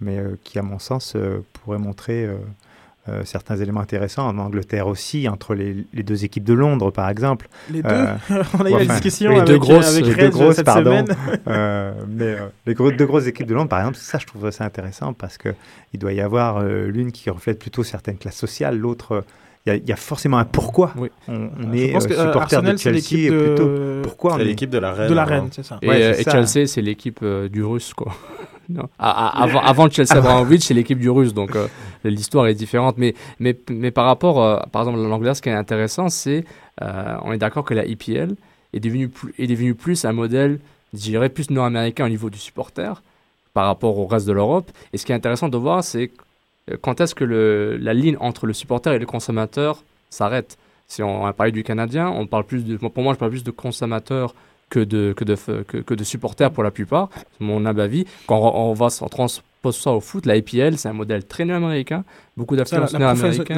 mais 0.00 0.18
qui, 0.42 0.58
à 0.58 0.62
mon 0.62 0.80
sens, 0.80 1.16
pourraient 1.52 1.78
montrer 1.78 2.28
euh, 3.10 3.20
euh, 3.20 3.24
certains 3.24 3.56
éléments 3.56 3.80
intéressants. 3.80 4.26
En 4.28 4.38
Angleterre 4.38 4.86
aussi, 4.86 5.28
entre 5.28 5.54
les, 5.54 5.84
les 5.92 6.02
deux 6.02 6.24
équipes 6.24 6.44
de 6.44 6.54
Londres, 6.54 6.90
par 6.90 7.08
exemple. 7.08 7.48
Les 7.70 7.82
deux 7.82 7.88
Euh, 7.90 8.14
On 8.58 8.64
a 8.64 8.70
eu 8.70 8.72
ouais, 8.72 8.78
la 8.78 8.84
enfin, 8.84 8.92
discussion 8.94 9.30
les 9.30 9.36
avec, 9.38 9.48
deux 9.48 9.58
grosses- 9.58 9.88
avec 9.98 10.06
les 10.06 10.14
deux 10.14 10.30
grosses, 10.30 10.56
cette 10.56 10.66
pardon. 10.66 10.90
semaine. 11.06 11.06
Euh, 11.48 11.92
mais 12.08 12.24
euh, 12.24 12.46
les 12.66 12.74
gros- 12.74 12.92
deux 12.92 13.06
grosses 13.06 13.26
équipes 13.26 13.46
de 13.46 13.54
Londres, 13.54 13.68
par 13.68 13.80
exemple, 13.80 13.96
ça, 13.98 14.18
je 14.18 14.26
trouve 14.26 14.50
ça 14.50 14.64
intéressant 14.64 15.12
parce 15.12 15.36
que 15.38 15.48
il 15.92 15.98
doit 15.98 16.12
y 16.12 16.20
avoir 16.20 16.58
euh, 16.58 16.86
l'une 16.86 17.10
qui 17.12 17.28
reflète 17.30 17.58
plutôt 17.58 17.82
certaines 17.82 18.16
classes 18.18 18.36
sociales, 18.36 18.78
l'autre. 18.78 19.12
euh, 19.12 19.20
il 19.66 19.68
y 19.68 19.72
a- 19.72 19.76
il 19.76 19.86
y, 19.88 19.92
a 19.92 19.96
forcément 19.96 20.38
un 20.38 20.44
pourquoi. 20.46 20.92
Oui. 20.96 21.10
On, 21.28 21.72
est 21.74 21.94
euh, 21.94 21.98
que, 21.98 22.12
euh, 22.14 22.26
supporter 22.26 22.56
Arsenal, 22.56 22.72
de 22.72 22.76
c'est 22.78 22.84
Chelsea 22.84 22.96
l'équipe 22.96 23.18
et 23.26 23.30
de- 23.30 23.46
plutôt 23.54 24.02
pourquoi 24.08 24.32
on 24.32 24.36
C'est 24.36 24.42
est 24.42 24.44
l'équipe 24.46 24.70
de 24.70 24.78
la 24.78 24.92
Reine. 24.92 25.10
De 25.10 25.14
la. 25.14 25.24
Reine, 25.26 25.48
c'est 25.52 25.64
ça. 25.64 25.78
Et, 25.82 25.88
Ouais, 25.88 26.02
euh, 26.02 26.14
et 26.18 26.22
ça. 26.22 26.30
Chelsea, 26.44 26.66
c'est 26.66 26.80
l'équipe 26.80 27.20
euh, 27.22 27.48
du 27.50 27.62
russe, 27.62 27.92
quoi. 27.92 28.14
Non. 28.70 28.88
Avant, 28.98 29.60
avant 29.60 29.90
Chelsea 29.90 30.12
Abramovich, 30.12 30.62
c'est 30.62 30.74
l'équipe 30.74 30.98
du 30.98 31.10
russe, 31.10 31.34
donc 31.34 31.56
euh, 31.56 31.66
l'histoire 32.04 32.46
est 32.46 32.54
différente. 32.54 32.96
Mais, 32.98 33.90
par 33.90 34.06
rapport, 34.06 34.42
euh, 34.42 34.58
par 34.70 34.82
exemple, 34.82 35.00
à 35.00 35.08
l'Angleterre, 35.08 35.36
ce 35.36 35.42
qui 35.42 35.48
est 35.48 35.52
intéressant, 35.52 36.08
c'est, 36.08 36.44
euh, 36.82 37.16
on 37.22 37.32
est 37.32 37.38
d'accord 37.38 37.64
que 37.64 37.74
la 37.74 37.84
EPL 37.84 38.34
est 38.72 38.80
devenue 38.80 39.74
plus, 39.74 40.04
un 40.04 40.12
modèle, 40.12 40.60
je 40.94 40.98
dirais, 40.98 41.28
plus 41.28 41.50
nord-américain 41.50 42.06
au 42.06 42.08
niveau 42.08 42.30
du 42.30 42.38
supporter 42.38 43.02
par 43.54 43.66
rapport 43.66 43.98
au 43.98 44.06
reste 44.06 44.26
de 44.26 44.32
l'Europe. 44.32 44.70
Et 44.92 44.98
ce 44.98 45.04
qui 45.04 45.10
est 45.10 45.16
intéressant 45.16 45.48
de 45.48 45.56
voir, 45.56 45.82
c'est 45.82 46.12
euh, 46.70 46.76
quand 46.80 47.00
est-ce 47.00 47.14
que 47.14 47.24
la 47.80 47.94
ligne 47.94 48.16
entre 48.20 48.46
le 48.46 48.52
supporter 48.52 48.92
et 48.92 48.98
le 48.98 49.06
consommateur 49.06 49.82
s'arrête? 50.10 50.56
Si 50.86 51.02
on 51.02 51.26
a 51.26 51.32
parlé 51.32 51.52
du 51.52 51.62
Canadien, 51.62 52.08
on 52.08 52.26
parle 52.26 52.44
plus 52.44 52.64
de, 52.64 52.76
pour 52.76 53.02
moi, 53.02 53.14
je 53.14 53.18
parle 53.18 53.30
plus 53.30 53.44
de 53.44 53.50
consommateurs 53.50 54.34
que 54.70 54.80
de, 54.80 55.12
que 55.16 55.24
de, 55.24 55.34
que, 55.66 55.76
que 55.78 55.94
de 55.94 56.04
supporters 56.04 56.50
pour 56.50 56.62
la 56.62 56.70
plupart, 56.70 57.08
mon 57.40 57.66
humble 57.66 57.80
avis. 57.82 58.06
Quand 58.26 58.38
on, 58.38 58.70
on 58.70 58.72
va 58.72 58.88
se 58.88 59.04
transpose 59.04 59.76
ça 59.78 59.90
au 59.92 60.00
foot, 60.00 60.24
la 60.26 60.36
c'est 60.78 60.88
un 60.88 60.92
modèle 60.94 61.24
très 61.26 61.44
nord-américain, 61.44 62.04
beaucoup 62.36 62.56
professe- 62.86 62.92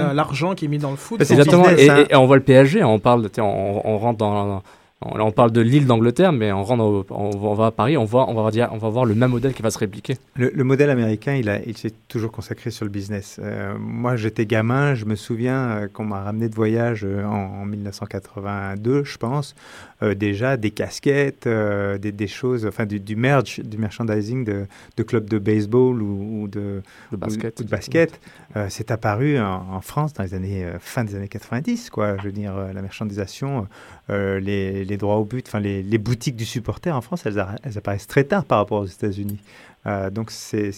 la- 0.08 0.14
L'argent 0.14 0.54
qui 0.54 0.64
est 0.64 0.68
mis 0.68 0.78
dans 0.78 0.90
le 0.90 0.96
foot. 0.96 1.18
Bah, 1.20 1.24
c'est 1.24 1.34
Exactement, 1.34 1.62
business, 1.68 1.80
et, 1.86 1.90
hein. 1.90 2.04
et- 2.08 2.12
et 2.12 2.16
on 2.16 2.26
voit 2.26 2.36
le 2.36 2.42
PSG, 2.42 2.82
on 2.82 2.98
parle, 2.98 3.28
on, 3.38 3.82
on 3.84 3.98
rentre 3.98 4.18
dans, 4.18 4.62
on, 5.04 5.20
on 5.20 5.32
parle 5.32 5.50
de 5.52 5.60
l'île 5.60 5.86
d'Angleterre, 5.86 6.32
mais 6.32 6.52
on, 6.52 6.62
rentre 6.64 6.82
au- 6.84 7.06
on, 7.10 7.30
va- 7.30 7.48
on 7.48 7.54
va 7.54 7.66
à 7.66 7.70
Paris, 7.70 7.96
on 7.96 8.04
va, 8.04 8.24
on 8.28 8.34
va 8.42 8.50
dire, 8.50 8.68
on 8.72 8.78
va 8.78 8.88
voir 8.88 9.04
le 9.04 9.14
même 9.14 9.30
modèle 9.30 9.52
qui 9.54 9.62
va 9.62 9.70
se 9.70 9.78
répliquer. 9.78 10.16
Le, 10.36 10.50
le 10.54 10.64
modèle 10.64 10.90
américain, 10.90 11.34
il, 11.34 11.76
s'est 11.76 11.92
toujours 12.08 12.32
consacré 12.32 12.70
sur 12.70 12.84
le 12.84 12.90
business. 12.90 13.38
Euh, 13.42 13.74
moi, 13.78 14.16
j'étais 14.16 14.46
gamin, 14.46 14.94
je 14.94 15.04
me 15.04 15.14
souviens 15.14 15.70
euh, 15.70 15.88
qu'on 15.88 16.04
m'a 16.04 16.22
ramené 16.22 16.48
de 16.48 16.54
voyage 16.54 17.04
euh, 17.04 17.24
en, 17.24 17.62
en 17.62 17.64
1982, 17.66 19.04
je 19.04 19.18
pense, 19.18 19.54
euh, 20.02 20.14
déjà 20.14 20.56
des 20.56 20.70
casquettes, 20.70 21.46
euh, 21.46 21.98
des, 21.98 22.12
des 22.12 22.26
choses, 22.26 22.66
enfin 22.66 22.86
du, 22.86 23.00
du 23.00 23.16
merch, 23.16 23.60
du 23.60 23.78
merchandising 23.78 24.44
de, 24.44 24.66
de 24.96 25.02
clubs 25.02 25.28
de 25.28 25.38
baseball 25.38 26.02
ou, 26.02 26.42
ou 26.42 26.48
de, 26.48 26.82
De 27.12 27.16
basket. 27.16 27.60
ou 27.60 27.64
de 27.64 27.68
basket. 27.68 28.20
C'est 28.68 28.90
apparu 28.90 29.38
en, 29.40 29.66
en 29.72 29.80
France 29.80 30.12
dans 30.12 30.22
les 30.22 30.34
années 30.34 30.66
fin 30.78 31.04
des 31.04 31.14
années 31.14 31.28
90, 31.28 31.88
quoi. 31.88 32.16
Je 32.18 32.24
veux 32.24 32.32
dire, 32.32 32.52
la 32.74 32.82
marchandisation, 32.82 33.66
euh, 34.12 34.40
les, 34.40 34.96
droits 34.96 35.16
au 35.16 35.24
but, 35.24 35.46
enfin 35.46 35.60
les, 35.60 35.98
boutiques 35.98 36.36
du 36.36 36.44
supporter 36.44 36.90
en 36.90 37.00
France, 37.00 37.26
elles, 37.26 37.38
apparaissent 37.76 38.06
très 38.06 38.24
tard 38.24 38.44
par 38.44 38.58
rapport 38.58 38.80
aux 38.82 38.86
États-Unis. 38.86 39.38
Euh, 39.86 40.10
donc 40.10 40.30
c'est 40.30 40.70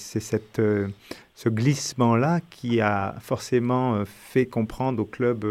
euh, 0.59 0.89
ce 1.35 1.49
glissement-là 1.49 2.41
qui 2.51 2.81
a 2.81 3.17
forcément 3.21 4.03
fait 4.07 4.47
comprendre 4.47 5.03
aux 5.03 5.07
clubs 5.07 5.45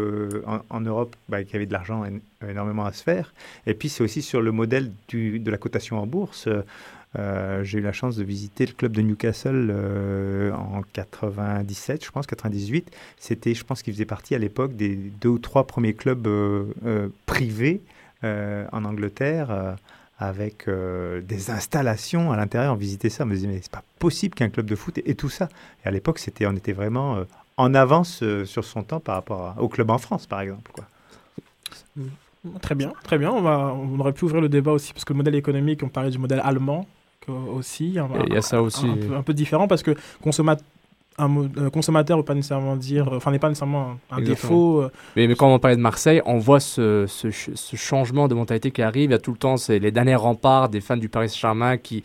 en, 0.70 0.80
Europe 0.80 1.14
bah, 1.28 1.44
qu'il 1.44 1.52
y 1.52 1.56
avait 1.56 1.66
de 1.66 1.72
l'argent 1.72 2.04
én- 2.04 2.20
énormément 2.48 2.84
à 2.84 2.92
se 2.92 3.02
faire. 3.02 3.32
Et 3.66 3.74
puis 3.74 3.88
c'est 3.88 4.02
aussi 4.02 4.22
sur 4.22 4.40
le 4.40 4.50
modèle 4.50 4.90
de 5.12 5.50
la 5.50 5.58
cotation 5.58 5.98
en 6.00 6.06
bourse. 6.06 6.48
Euh, 7.18 7.62
J'ai 7.62 7.78
eu 7.78 7.80
la 7.80 7.92
chance 7.92 8.16
de 8.16 8.24
visiter 8.24 8.66
le 8.66 8.72
club 8.72 8.92
de 8.92 9.02
Newcastle 9.02 9.68
euh, 9.70 10.52
en 10.52 10.82
97, 10.92 12.04
je 12.04 12.10
pense, 12.10 12.26
98. 12.26 12.90
C'était, 13.18 13.54
je 13.54 13.64
pense, 13.64 13.82
qu'il 13.82 13.92
faisait 13.92 14.04
partie 14.04 14.34
à 14.34 14.38
l'époque 14.38 14.74
des 14.76 14.96
deux 14.96 15.28
ou 15.28 15.38
trois 15.38 15.66
premiers 15.66 15.94
clubs 15.94 16.26
euh, 16.26 17.08
privés 17.26 17.80
en 18.22 18.86
Angleterre. 18.86 19.76
avec 20.18 20.66
des 20.66 21.50
installations 21.50 22.32
à 22.32 22.36
l'intérieur, 22.38 22.72
on 22.72 22.76
visitait 22.76 23.10
ça, 23.10 23.24
on 23.24 23.26
me 23.26 23.34
disait 23.34 23.48
mais 23.48 23.60
c'est 23.60 23.70
pas 23.70 23.82
possible 23.98 24.34
qu'un 24.34 24.48
club 24.48 24.64
de 24.64 24.74
foot 24.74 24.96
ait 24.96 25.14
tout 25.14 25.28
ça. 25.28 25.50
Et 25.84 25.88
à 25.88 25.90
l'époque, 25.90 26.18
c'était, 26.18 26.46
on 26.46 26.52
était 26.52 26.72
vraiment 26.72 27.18
en 27.58 27.74
avance 27.74 28.24
sur 28.46 28.64
son 28.64 28.82
temps 28.82 29.00
par 29.00 29.16
rapport 29.16 29.54
au 29.58 29.68
club 29.68 29.90
en 29.90 29.98
France, 29.98 30.26
par 30.26 30.40
exemple. 30.40 30.72
Très 32.62 32.74
bien, 32.74 32.92
très 33.02 33.18
bien. 33.18 33.30
On, 33.30 34.00
aurait 34.00 34.14
pu 34.14 34.24
ouvrir 34.24 34.40
le 34.40 34.48
débat 34.48 34.72
aussi, 34.72 34.94
parce 34.94 35.04
que 35.04 35.12
le 35.12 35.18
modèle 35.18 35.34
économique, 35.34 35.82
on 35.82 35.88
parlait 35.88 36.10
du 36.10 36.18
modèle 36.18 36.40
allemand 36.42 36.86
aussi. 37.32 37.98
un- 37.98 38.08
Il 38.26 38.34
y 38.34 38.36
a 38.36 38.42
ça 38.42 38.62
aussi. 38.62 38.86
Un, 38.86 38.96
peu, 38.96 39.14
un 39.16 39.22
peu 39.22 39.34
différent, 39.34 39.66
parce 39.68 39.82
que 39.82 39.94
un 41.16 41.30
euh, 41.58 41.70
consommateur 41.70 42.16
ne 42.16 42.22
veut 42.22 42.26
pas 42.26 42.34
nécessairement 42.34 42.74
dire, 42.76 43.08
enfin, 43.12 43.30
n'est 43.30 43.38
pas 43.38 43.48
nécessairement 43.48 43.96
un, 44.10 44.16
un 44.16 44.18
Exactement. 44.18 44.50
défaut. 44.50 44.82
euh, 44.82 44.90
Mais, 45.14 45.28
mais 45.28 45.36
quand 45.36 45.48
on 45.52 45.58
parlait 45.60 45.76
de 45.76 45.80
Marseille, 45.80 46.20
on 46.26 46.38
voit 46.38 46.58
ce, 46.58 47.04
ce, 47.06 47.30
ch- 47.30 47.54
ce 47.54 47.76
changement 47.76 48.26
de 48.26 48.34
mentalité 48.34 48.72
qui 48.72 48.82
arrive. 48.82 49.10
Il 49.10 49.12
y 49.12 49.14
a 49.14 49.18
tout 49.20 49.30
le 49.30 49.36
temps 49.38 49.56
c'est 49.56 49.78
les 49.78 49.92
derniers 49.92 50.16
remparts 50.16 50.68
des 50.70 50.80
fans 50.80 50.96
du 50.96 51.08
Paris 51.08 51.28
Saint-Germain 51.28 51.76
qui, 51.76 52.02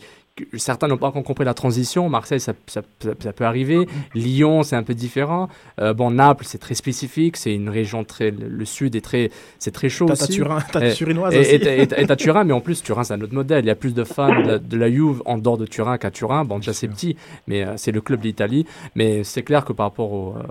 certains 0.56 0.88
n'ont 0.88 0.96
pas 0.98 1.08
encore 1.08 1.22
compris 1.22 1.44
la 1.44 1.54
transition. 1.54 2.08
Marseille, 2.08 2.40
ça, 2.40 2.52
ça- 2.66 2.82
ça- 3.00 3.10
ça 3.18 3.32
peut 3.32 3.44
arriver. 3.44 3.86
Lyon, 4.14 4.62
c'est 4.62 4.76
un 4.76 4.82
peu 4.82 4.94
différent. 4.94 5.48
Euh, 5.80 5.94
bon, 5.94 6.10
Naples, 6.10 6.44
c'est 6.46 6.58
très 6.58 6.74
spécifique. 6.74 7.36
C'est 7.36 7.54
une 7.54 7.68
région 7.68 8.04
très. 8.04 8.30
Le, 8.30 8.64
sud 8.64 8.94
est 8.96 9.00
très, 9.00 9.30
c'est 9.58 9.70
très 9.72 9.88
chaud 9.88 10.06
aussi. 10.10 10.32
Turin- 10.32 10.60
t'as 10.72 10.88
Et- 10.88 10.94
Turinoise 10.94 11.34
et- 11.34 11.40
aussi. 11.40 11.50
Et 11.50 11.82
et 12.12 12.16
Turin, 12.16 12.44
mais 12.44 12.52
en 12.52 12.60
plus, 12.60 12.82
Turin, 12.82 13.04
c'est 13.04 13.14
un 13.14 13.20
autre 13.20 13.34
modèle. 13.34 13.64
Il 13.64 13.68
y 13.68 13.70
a 13.70 13.74
plus 13.74 13.94
de 13.94 14.04
fans 14.04 14.42
de, 14.42 14.58
de 14.58 14.76
la 14.76 14.90
Juve 14.90 15.22
en 15.24 15.38
dehors 15.38 15.58
de 15.58 15.66
Turin 15.66 15.96
qu'à 15.98 16.10
Turin. 16.10 16.44
Bon, 16.44 16.58
déjà, 16.58 16.72
c'est 16.72 16.88
petit, 16.88 17.16
mais 17.46 17.64
euh, 17.64 17.74
c'est 17.76 17.92
le 17.92 18.00
club 18.00 18.20
d'Italie. 18.20 18.66
Mais 18.94 19.24
c'est 19.24 19.42
clair 19.42 19.64
que 19.64 19.72
par 19.72 19.86
rapport 19.86 20.12
au, 20.12 20.34
euh, 20.36 20.42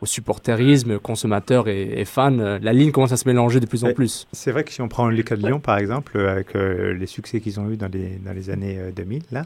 au 0.00 0.06
supporterisme, 0.06 0.98
consommateurs 0.98 1.68
et, 1.68 2.04
fans, 2.04 2.38
euh, 2.38 2.58
la 2.62 2.72
ligne 2.72 2.90
commence 2.92 3.12
à 3.12 3.16
se 3.16 3.28
mélanger 3.28 3.60
de 3.60 3.66
plus 3.66 3.84
en 3.84 3.92
plus. 3.92 4.26
C'est 4.32 4.52
vrai 4.52 4.64
que 4.64 4.72
si 4.72 4.80
on 4.82 4.88
prend 4.88 5.08
le 5.08 5.22
cas 5.22 5.36
de 5.36 5.46
Lyon, 5.46 5.60
par 5.60 5.78
exemple, 5.78 6.12
euh, 6.16 6.30
avec 6.30 6.54
euh, 6.54 6.92
les 6.94 7.06
succès 7.06 7.40
qu'ils 7.40 7.58
ont 7.60 7.70
eu 7.70 7.76
dans 7.76 7.88
les, 7.92 8.18
dans 8.24 8.32
les 8.32 8.50
années 8.50 8.76
euh, 8.78 8.90
2000, 8.92 9.22
là, 9.32 9.44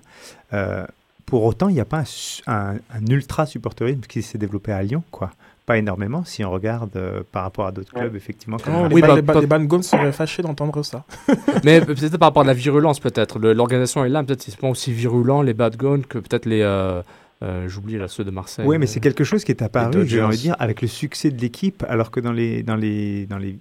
euh, 0.53 0.85
pour 1.27 1.45
autant, 1.45 1.69
il 1.69 1.75
n'y 1.75 1.81
a 1.81 1.85
pas 1.85 2.05
un, 2.47 2.53
un- 2.53 2.75
un 2.95 3.07
ultra 3.09 3.47
supporterisme 3.47 4.01
qui 4.03 4.23
s'est 4.23 4.39
développé 4.39 4.73
à 4.73 4.83
Lyon, 4.83 5.03
quoi. 5.11 5.31
Pas 5.65 5.79
énormément 5.79 6.25
si 6.25 6.45
on 6.45 6.51
regarde 6.51 6.91
euh, 6.97 7.23
par 7.31 7.45
rapport 7.45 7.67
à 7.69 7.73
d'autres 7.73 7.93
clubs, 7.93 8.17
effectivement. 8.17 8.57
comme 8.57 8.75
Oh, 8.75 8.81
Marseille. 8.83 8.97
les, 8.97 9.03
ba- 9.07 9.15
les, 9.15 9.23
ba- 9.23 9.41
les 9.41 9.47
Bad 9.47 9.67
Guns 9.69 9.83
seraient 9.83 10.11
fâchés 10.13 10.43
d'entendre 10.43 10.83
ça. 10.83 11.05
Mais 11.65 11.81
peut-être 11.81 12.19
par 12.19 12.31
rapport 12.31 12.43
à 12.43 12.47
la 12.47 12.53
virulence, 12.53 12.99
peut-être. 12.99 13.39
L'organisation 13.39 14.05
est 14.05 14.09
là, 14.09 14.25
peut-être 14.25 14.43
c'est 14.43 14.57
pas 14.57 14.67
aussi 14.69 14.93
virulent, 14.93 15.43
les 15.43 15.55
bad 15.55 15.77
guns, 15.77 16.01
que 16.09 16.19
peut-être 16.19 16.47
les. 16.47 16.63
euh, 16.63 17.01
euh, 17.45 17.69
J'oublie 17.69 17.97
là, 17.97 18.09
ceux 18.09 18.25
de 18.25 18.31
Marseille. 18.33 18.67
Oui, 18.67 18.79
mais 18.79 18.87
c'est 18.87 18.99
quelque 19.01 19.23
chose 19.25 19.45
qui 19.45 19.53
est 19.53 19.63
apparu, 19.63 20.07
j'ai 20.07 20.21
envie 20.23 20.37
de 20.37 20.43
dire, 20.43 20.57
avec 20.59 20.83
le 20.83 20.89
succès 20.89 21.31
de 21.31 21.41
l'équipe, 21.41 21.85
alors 21.89 22.11
que 22.11 22.19
dans 22.21 22.33
les, 22.33 22.65
dans 22.65 22.77
les, 22.77 23.27
dans 23.27 23.39
les, 23.39 23.59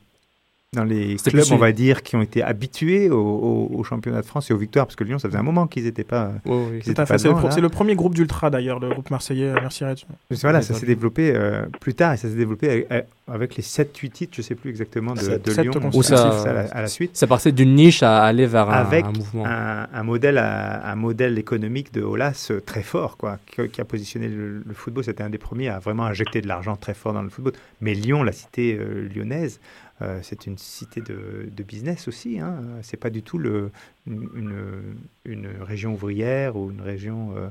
dans 0.73 0.85
les 0.85 1.17
clubs, 1.17 1.43
on 1.51 1.57
va 1.57 1.73
dire, 1.73 2.01
qui 2.01 2.15
ont 2.15 2.21
été 2.21 2.41
habitués 2.41 3.09
au, 3.09 3.17
au- 3.19 3.69
au 3.77 3.83
championnat 3.83 4.21
de 4.21 4.25
France 4.25 4.49
et 4.49 4.53
aux 4.53 4.57
victoires, 4.57 4.85
parce 4.85 4.95
que 4.95 5.03
Lyon, 5.03 5.19
ça 5.19 5.27
faisait 5.27 5.37
un 5.37 5.43
moment 5.43 5.67
qu'ils 5.67 5.83
n'étaient 5.83 6.05
pas. 6.05 6.31
Oui. 6.45 6.79
C'est 6.81 7.59
le, 7.59 7.67
premier 7.67 7.93
groupe 7.95 8.15
d'ultra 8.15 8.49
d'ailleurs, 8.49 8.79
le 8.79 8.87
groupe 8.87 9.11
marseillais. 9.11 9.51
Merci 9.51 9.83
Reg. 9.83 9.97
Voilà, 10.41 10.61
ça 10.61 10.73
s'est 10.73 10.85
développé 10.85 11.33
euh, 11.35 11.63
plus 11.81 11.93
tard 11.93 12.13
et 12.13 12.17
ça 12.17 12.29
s'est 12.29 12.35
développé 12.37 12.69
avec, 12.89 13.05
avec 13.27 13.55
les 13.57 13.63
7-8 13.63 14.09
titres, 14.11 14.33
je 14.37 14.41
sais 14.41 14.55
plus 14.55 14.69
exactement, 14.69 15.13
de, 15.13 15.19
de 15.43 15.61
Lyon. 15.61 15.73
Où 15.93 16.03
ça, 16.03 16.15
consécutifs 16.15 16.45
à 16.47 16.53
la, 16.53 16.61
à 16.61 16.81
la 16.83 16.87
suite. 16.87 17.17
Ça 17.17 17.27
partait 17.27 17.51
d'une 17.51 17.75
niche 17.75 18.01
à 18.01 18.23
aller 18.23 18.45
vers 18.45 18.69
un, 18.69 18.73
avec 18.73 19.03
un 19.03 19.11
mouvement. 19.11 19.45
un, 19.45 19.87
un 19.93 20.03
modèle, 20.03 20.37
à- 20.37 20.89
un 20.89 20.95
modèle 20.95 21.37
économique 21.37 21.93
de 21.93 22.01
Olas 22.01 22.47
euh, 22.49 22.61
très 22.61 22.81
fort, 22.83 23.17
quoi, 23.17 23.39
qui, 23.45 23.67
qui 23.67 23.81
a 23.81 23.85
positionné 23.85 24.29
le, 24.29 24.63
le 24.65 24.73
football. 24.73 25.03
C'était 25.03 25.23
un 25.23 25.29
des 25.29 25.37
premiers 25.37 25.67
à 25.67 25.79
vraiment 25.79 26.05
injecter 26.05 26.39
de 26.39 26.47
l'argent 26.47 26.77
très 26.77 26.93
fort 26.93 27.11
dans 27.11 27.23
le 27.23 27.29
football. 27.29 27.51
Mais 27.81 27.93
Lyon, 27.93 28.23
la 28.23 28.31
cité 28.31 28.77
euh, 28.79 29.09
lyonnaise, 29.13 29.59
euh, 30.01 30.19
c'est 30.23 30.45
une 30.47 30.57
cité 30.57 31.01
de, 31.01 31.49
de 31.51 31.63
business 31.63 32.07
aussi. 32.07 32.39
Hein. 32.39 32.63
C'est 32.81 32.97
pas 32.97 33.09
du 33.09 33.21
tout 33.23 33.37
le, 33.37 33.71
une, 34.07 34.95
une 35.25 35.47
région 35.61 35.93
ouvrière 35.93 36.55
ou 36.55 36.71
une 36.71 36.81
région 36.81 37.35
euh, 37.37 37.49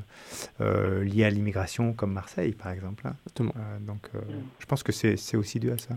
euh, 0.61 1.05
liée 1.05 1.25
à 1.25 1.31
l'immigration 1.31 1.93
comme 1.93 2.13
Marseille, 2.13 2.53
par 2.53 2.73
exemple. 2.73 3.07
hein. 3.07 3.15
Donc, 3.81 4.09
je 4.59 4.67
pense 4.67 4.83
que 4.83 4.93
c'est 4.93 5.37
aussi 5.37 5.61
dû 5.61 5.71
à 5.71 5.79
ça. 5.79 5.97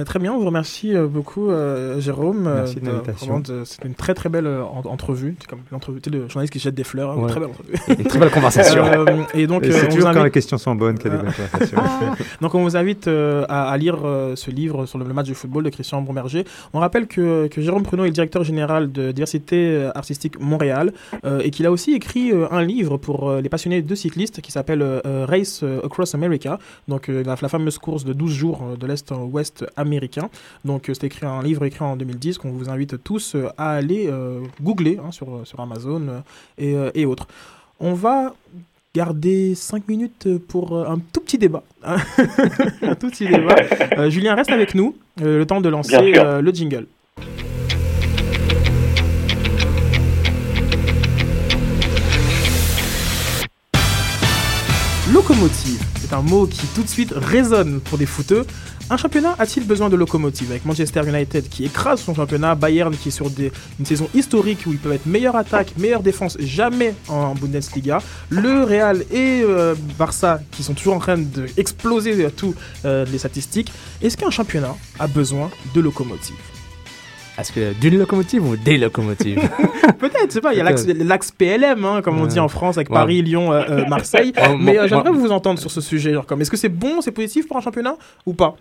Euh, 0.00 0.02
Très 0.02 0.18
bien, 0.18 0.32
on 0.32 0.38
vous 0.40 0.46
remercie 0.46 0.96
euh, 0.96 1.06
beaucoup, 1.06 1.50
euh, 1.50 2.00
Jérôme. 2.00 2.48
euh, 2.48 2.54
Merci 2.56 2.80
de 2.80 2.86
l'invitation. 2.86 3.40
C'était 3.64 3.86
une 3.86 3.94
très 3.94 4.12
très 4.12 4.28
belle 4.28 4.48
euh, 4.48 4.64
en- 4.64 4.82
entrevue. 4.90 5.36
C'est 5.38 5.46
comme 5.48 5.60
l'entrevue, 5.70 6.00
le 6.12 6.28
journaliste 6.28 6.52
qui 6.52 6.58
jette 6.58 6.74
des 6.74 6.82
fleurs. 6.82 7.12
hein, 7.12 7.16
Ouais. 7.18 7.28
très 7.30 7.38
belle 7.38 7.50
entrevue. 7.50 7.74
Une 8.00 8.04
très 8.04 8.18
belle 8.18 8.30
conversation. 8.32 8.82
Euh, 8.94 9.22
et 9.34 9.46
donc, 9.46 9.62
Et 9.64 9.68
euh, 9.68 9.72
c'est 9.72 9.82
on 9.86 9.88
toujours 9.90 9.98
vous 10.00 10.02
quand 10.06 10.10
invite- 10.20 10.24
les 10.24 10.30
questions 10.32 10.58
sont 10.58 10.74
bonnes 10.74 10.98
qu'il 10.98 11.10
y 11.12 11.14
a 11.14 11.16
des 11.18 11.22
bonnes 11.22 11.32
conversations. 11.32 11.78
Ah. 11.80 12.14
donc, 12.40 12.54
on 12.56 12.62
vous 12.64 12.76
invite 12.76 13.06
euh, 13.06 13.44
à, 13.48 13.70
à 13.70 13.76
lire 13.76 13.98
euh, 14.04 14.34
ce 14.34 14.50
livre 14.50 14.86
sur 14.86 14.98
le, 14.98 15.04
le 15.04 15.14
match 15.14 15.28
de 15.28 15.34
football 15.34 15.62
de 15.62 15.70
Christian 15.70 16.02
Bromberger. 16.02 16.44
On 16.72 16.80
rappelle 16.80 17.06
que, 17.06 17.46
que 17.46 17.60
Jérôme 17.62 17.84
Pruneau 17.84 18.02
est 18.04 18.08
le 18.08 18.12
directeur 18.12 18.42
général 18.42 18.90
de 18.90 19.12
Diversité 19.12 19.88
Artistique 19.94 20.40
Montréal 20.40 20.92
euh, 21.24 21.40
et 21.40 21.50
qu'il 21.50 21.66
a 21.66 21.70
aussi 21.72 21.92
écrit 21.94 22.32
euh, 22.32 22.46
un 22.50 22.62
livre 22.64 22.96
pour 22.96 23.28
euh, 23.30 23.40
les 23.40 23.48
passionnés 23.48 23.80
de 23.82 23.94
cyclistes 23.94 24.40
qui 24.40 24.50
s'appelle 24.50 24.84
Race 25.04 25.62
Across 25.84 26.14
America, 26.16 26.58
donc 26.88 27.08
euh, 27.08 27.22
la, 27.24 27.36
la 27.40 27.48
fameuse 27.48 27.78
course 27.78 28.04
de 28.04 28.12
12 28.12 28.32
jours 28.32 28.62
euh, 28.72 28.76
de 28.76 28.86
l'Est 28.88 29.12
en 29.12 29.22
Ouest 29.24 29.64
américain. 29.76 29.83
Donc, 30.64 30.88
euh, 30.88 30.94
c'est 30.94 31.06
écrit 31.06 31.26
un 31.26 31.42
livre 31.42 31.64
écrit 31.64 31.84
en 31.84 31.96
2010 31.96 32.38
qu'on 32.38 32.50
vous 32.50 32.70
invite 32.70 33.02
tous 33.02 33.34
euh, 33.34 33.48
à 33.56 33.70
aller 33.72 34.06
euh, 34.08 34.40
googler 34.62 34.98
hein, 35.04 35.10
sur, 35.12 35.46
sur 35.46 35.60
Amazon 35.60 36.22
et, 36.58 36.74
et 36.94 37.06
autres. 37.06 37.26
On 37.80 37.94
va 37.94 38.34
garder 38.94 39.54
5 39.54 39.88
minutes 39.88 40.28
pour 40.48 40.78
un 40.88 40.98
tout 41.12 41.20
petit 41.20 41.38
débat. 41.38 41.62
hein. 41.82 41.96
un 42.82 42.94
tout 42.94 43.08
petit 43.10 43.26
débat. 43.26 43.56
Euh, 43.98 44.08
Julien, 44.10 44.34
reste 44.34 44.50
avec 44.50 44.74
nous, 44.74 44.96
euh, 45.20 45.38
le 45.38 45.46
temps 45.46 45.60
de 45.60 45.68
lancer 45.68 46.14
euh, 46.16 46.40
le 46.40 46.52
jingle. 46.52 46.86
Locomotive, 55.12 55.80
c'est 56.04 56.14
un 56.14 56.22
mot 56.22 56.46
qui 56.46 56.66
tout 56.74 56.82
de 56.82 56.88
suite 56.88 57.14
résonne 57.16 57.80
pour 57.80 57.96
des 57.96 58.04
footeux. 58.04 58.44
Un 58.90 58.98
championnat 58.98 59.34
a-t-il 59.38 59.66
besoin 59.66 59.88
de 59.88 59.96
locomotive 59.96 60.50
Avec 60.50 60.66
Manchester 60.66 61.00
United 61.06 61.48
qui 61.48 61.64
écrase 61.64 62.02
son 62.02 62.14
championnat, 62.14 62.54
Bayern 62.54 62.94
qui 62.94 63.08
est 63.08 63.10
sur 63.10 63.30
une 63.78 63.86
saison 63.86 64.08
historique 64.14 64.64
où 64.66 64.72
ils 64.72 64.78
peuvent 64.78 64.92
être 64.92 65.06
meilleure 65.06 65.36
attaque, 65.36 65.72
meilleure 65.78 66.02
défense, 66.02 66.36
jamais 66.40 66.94
en 67.08 67.34
Bundesliga. 67.34 68.02
Le 68.28 68.64
Real 68.64 69.04
et 69.10 69.42
euh, 69.42 69.74
Barça 69.98 70.40
qui 70.50 70.62
sont 70.62 70.74
toujours 70.74 70.94
en 70.94 71.00
train 71.00 71.16
d'exploser 71.16 72.28
tous 72.36 72.54
euh, 72.84 73.06
les 73.10 73.18
statistiques. 73.18 73.72
Est-ce 74.02 74.18
qu'un 74.18 74.30
championnat 74.30 74.76
a 74.98 75.06
besoin 75.06 75.50
de 75.74 75.80
locomotive 75.80 76.53
Est-ce 77.38 77.52
que 77.52 77.72
d'une 77.80 77.98
locomotive 77.98 78.46
ou 78.48 78.56
des 78.56 78.78
locomotives 78.78 79.40
Peut-être, 79.98 80.28
je 80.28 80.34
sais 80.34 80.40
pas, 80.40 80.52
il 80.54 80.58
y 80.58 80.60
a 80.60 80.64
l'axe 81.04 81.30
PLM, 81.32 81.84
hein, 81.84 82.00
comme 82.02 82.20
on 82.20 82.26
dit 82.26 82.38
en 82.38 82.48
France, 82.48 82.76
avec 82.76 82.90
Ouais. 82.90 82.94
Paris, 82.94 83.22
Lyon, 83.22 83.52
euh, 83.52 83.64
euh, 83.68 83.86
Marseille. 83.86 84.32
Ouais, 84.36 84.56
Mais 84.60 84.78
euh, 84.78 84.86
j'aimerais 84.86 85.10
vous 85.10 85.32
entendre 85.32 85.58
sur 85.58 85.70
ce 85.70 85.80
sujet. 85.80 86.12
genre, 86.12 86.26
comme, 86.26 86.40
Est-ce 86.40 86.50
que 86.50 86.56
c'est 86.56 86.68
bon, 86.68 87.00
c'est 87.00 87.10
positif 87.12 87.48
pour 87.48 87.56
un 87.56 87.60
championnat 87.60 87.96
ou 88.26 88.34
pas? 88.34 88.54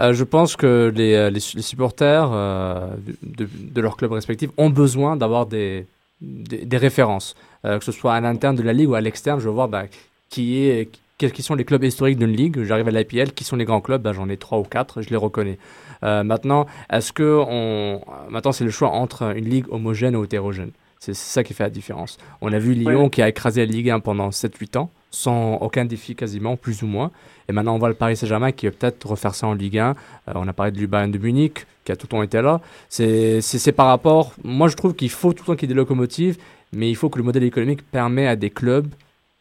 Euh, 0.00 0.12
je 0.12 0.24
pense 0.24 0.56
que 0.56 0.92
les, 0.94 1.30
les, 1.30 1.40
les 1.54 1.62
supporters 1.62 2.30
de, 2.30 3.48
de 3.72 3.80
leurs 3.80 3.96
clubs 3.96 4.12
respectifs 4.12 4.50
ont 4.56 4.70
besoin 4.70 5.16
d'avoir 5.16 5.46
des, 5.46 5.86
des, 6.20 6.64
des 6.64 6.76
références, 6.76 7.34
que 7.64 7.82
ce 7.82 7.92
soit 7.92 8.14
à 8.14 8.20
l'interne 8.20 8.54
de 8.56 8.62
la 8.62 8.72
ligue 8.72 8.90
ou 8.90 8.94
à 8.94 9.00
l'externe. 9.00 9.40
Je 9.40 9.46
veux 9.46 9.54
voir 9.54 9.68
bah, 9.68 9.84
qui 10.28 10.58
est, 10.68 10.90
quels 11.18 11.34
sont 11.42 11.54
les 11.54 11.64
clubs 11.64 11.82
historiques 11.82 12.18
d'une 12.18 12.32
ligue. 12.36 12.62
J'arrive 12.64 12.86
à 12.88 12.90
l'IPL, 12.90 13.32
qui 13.32 13.42
sont 13.42 13.56
les 13.56 13.64
grands 13.64 13.80
clubs? 13.80 14.02
Bah, 14.02 14.12
J'en 14.12 14.28
ai 14.28 14.36
trois 14.36 14.58
ou 14.58 14.64
quatre, 14.64 15.00
je 15.02 15.08
les 15.08 15.16
reconnais. 15.16 15.58
Euh, 16.06 16.22
maintenant, 16.22 16.66
est-ce 16.90 17.12
que 17.12 17.44
on... 17.48 18.00
maintenant 18.30 18.52
c'est 18.52 18.64
le 18.64 18.70
choix 18.70 18.90
entre 18.90 19.36
une 19.36 19.44
ligue 19.48 19.66
homogène 19.70 20.16
ou 20.16 20.24
hétérogène? 20.24 20.70
C'est 20.98 21.14
ça 21.14 21.44
qui 21.44 21.52
fait 21.52 21.64
la 21.64 21.70
différence. 21.70 22.16
On 22.40 22.52
a 22.52 22.58
vu 22.58 22.72
Lyon 22.72 23.04
Ouais. 23.04 23.10
qui 23.10 23.20
a 23.22 23.28
écrasé 23.28 23.64
la 23.66 23.70
Ligue 23.70 23.90
1 23.90 24.00
pendant 24.00 24.30
7-8 24.30 24.78
ans, 24.78 24.90
sans 25.10 25.56
aucun 25.56 25.84
défi 25.84 26.14
quasiment, 26.16 26.56
plus 26.56 26.82
ou 26.82 26.86
moins. 26.86 27.10
Et 27.48 27.52
maintenant, 27.52 27.74
on 27.74 27.78
voit 27.78 27.90
le 27.90 27.94
Paris 27.94 28.16
Saint-Germain 28.16 28.50
qui 28.50 28.66
va 28.66 28.72
peut-être 28.72 29.06
refaire 29.06 29.34
ça 29.34 29.46
en 29.46 29.52
Ligue 29.52 29.78
1. 29.78 29.90
Euh, 29.90 29.92
on 30.34 30.48
a 30.48 30.52
parlé 30.54 30.72
du 30.72 30.86
Bayern 30.86 31.10
de 31.12 31.18
Munich, 31.18 31.66
qui 31.84 31.92
a 31.92 31.96
tout 31.96 32.06
le 32.06 32.08
temps 32.16 32.22
été 32.22 32.40
là. 32.40 32.60
C'est 32.88 33.72
par 33.76 33.86
rapport... 33.86 34.32
Moi, 34.42 34.68
je 34.68 34.74
trouve 34.74 34.94
qu'il 34.94 35.10
faut 35.10 35.32
tout 35.34 35.42
le 35.42 35.46
temps 35.48 35.54
qu'il 35.56 35.68
y 35.68 35.70
ait 35.70 35.74
des 35.74 35.78
locomotives, 35.78 36.38
mais 36.72 36.88
il 36.88 36.96
faut 36.96 37.10
que 37.10 37.18
le 37.18 37.24
modèle 37.24 37.44
économique 37.44 37.82
permet 37.88 38.26
à 38.26 38.34
des 38.34 38.50
clubs 38.50 38.88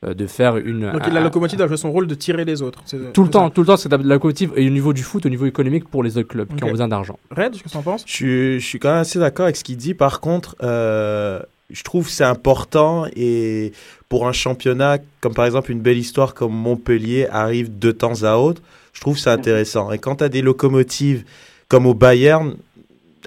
de 0.03 0.27
faire 0.27 0.57
une... 0.57 0.91
Donc 0.91 1.07
un- 1.07 1.09
la 1.13 1.21
locomotive 1.21 1.57
doit 1.57 1.67
jouer 1.67 1.77
son 1.77 1.91
rôle 1.91 2.05
de 2.07 2.15
tirer 2.15 2.45
les 2.45 2.61
autres. 2.61 2.81
c'est- 2.85 3.11
tout 3.13 3.23
le 3.23 3.29
temps, 3.29 3.45
ça. 3.45 3.49
tout 3.51 3.61
le 3.61 3.67
temps, 3.67 3.77
c'est 3.77 3.89
la 3.91 3.97
locomotive 3.97 4.51
et 4.55 4.67
au 4.67 4.69
niveau 4.69 4.93
du 4.93 5.01
foot, 5.03 5.25
au 5.25 5.29
niveau 5.29 5.45
économique 5.45 5.87
pour 5.89 6.03
les 6.03 6.17
autres 6.17 6.27
clubs 6.27 6.53
qui 6.55 6.63
ont 6.63 6.71
besoin 6.71 6.87
d'argent. 6.87 7.17
Red, 7.31 7.53
qu'est-ce 7.53 7.63
que 7.63 7.69
tu 7.69 7.77
en 7.77 7.81
penses? 7.81 8.03
Je, 8.05 8.11
suis- 8.11 8.59
je 8.59 8.65
suis 8.65 8.77
quand 8.79 8.89
même 8.89 8.99
assez 8.99 9.17
d'accord 9.19 9.45
avec 9.45 9.55
ce 9.55 9.63
qu'il 9.63 9.77
dit. 9.77 9.93
Par 9.93 10.19
contre, 10.19 10.55
euh, 10.61 11.39
je 11.71 11.81
trouve 11.83 12.05
que 12.05 12.11
c'est 12.11 12.23
important 12.23 13.05
et 13.15 13.71
pour 14.09 14.27
un 14.27 14.31
championnat, 14.33 14.99
comme 15.21 15.33
par 15.33 15.45
exemple 15.45 15.71
une 15.71 15.81
belle 15.81 15.97
histoire 15.97 16.33
comme 16.35 16.53
Montpellier 16.53 17.27
arrive 17.31 17.79
de 17.79 17.91
temps 17.91 18.21
à 18.23 18.35
autre, 18.35 18.61
je 18.93 19.01
trouve 19.01 19.15
que 19.15 19.21
c'est 19.21 19.29
intéressant. 19.31 19.91
Et 19.91 19.97
quand 19.97 20.17
tu 20.17 20.23
as 20.23 20.29
des 20.29 20.41
locomotives 20.43 21.23
comme 21.67 21.87
au 21.87 21.95
Bayern, 21.95 22.55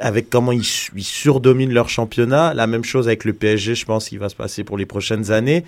avec 0.01 0.31
comment 0.31 0.53
ils, 0.53 0.63
ils 0.95 1.03
surdominent 1.03 1.73
leur 1.73 1.89
championnat, 1.89 2.55
la 2.55 2.69
même 2.69 2.85
chose 2.85 3.09
avec 3.09 3.25
le 3.25 3.33
PSG, 3.33 3.75
je 3.75 3.85
pense 3.85 4.09
qu'il 4.11 4.21
va 4.21 4.29
se 4.29 4.37
passer 4.37 4.63
pour 4.63 4.79
les 4.79 4.87
prochaines 4.87 5.33
années. 5.33 5.65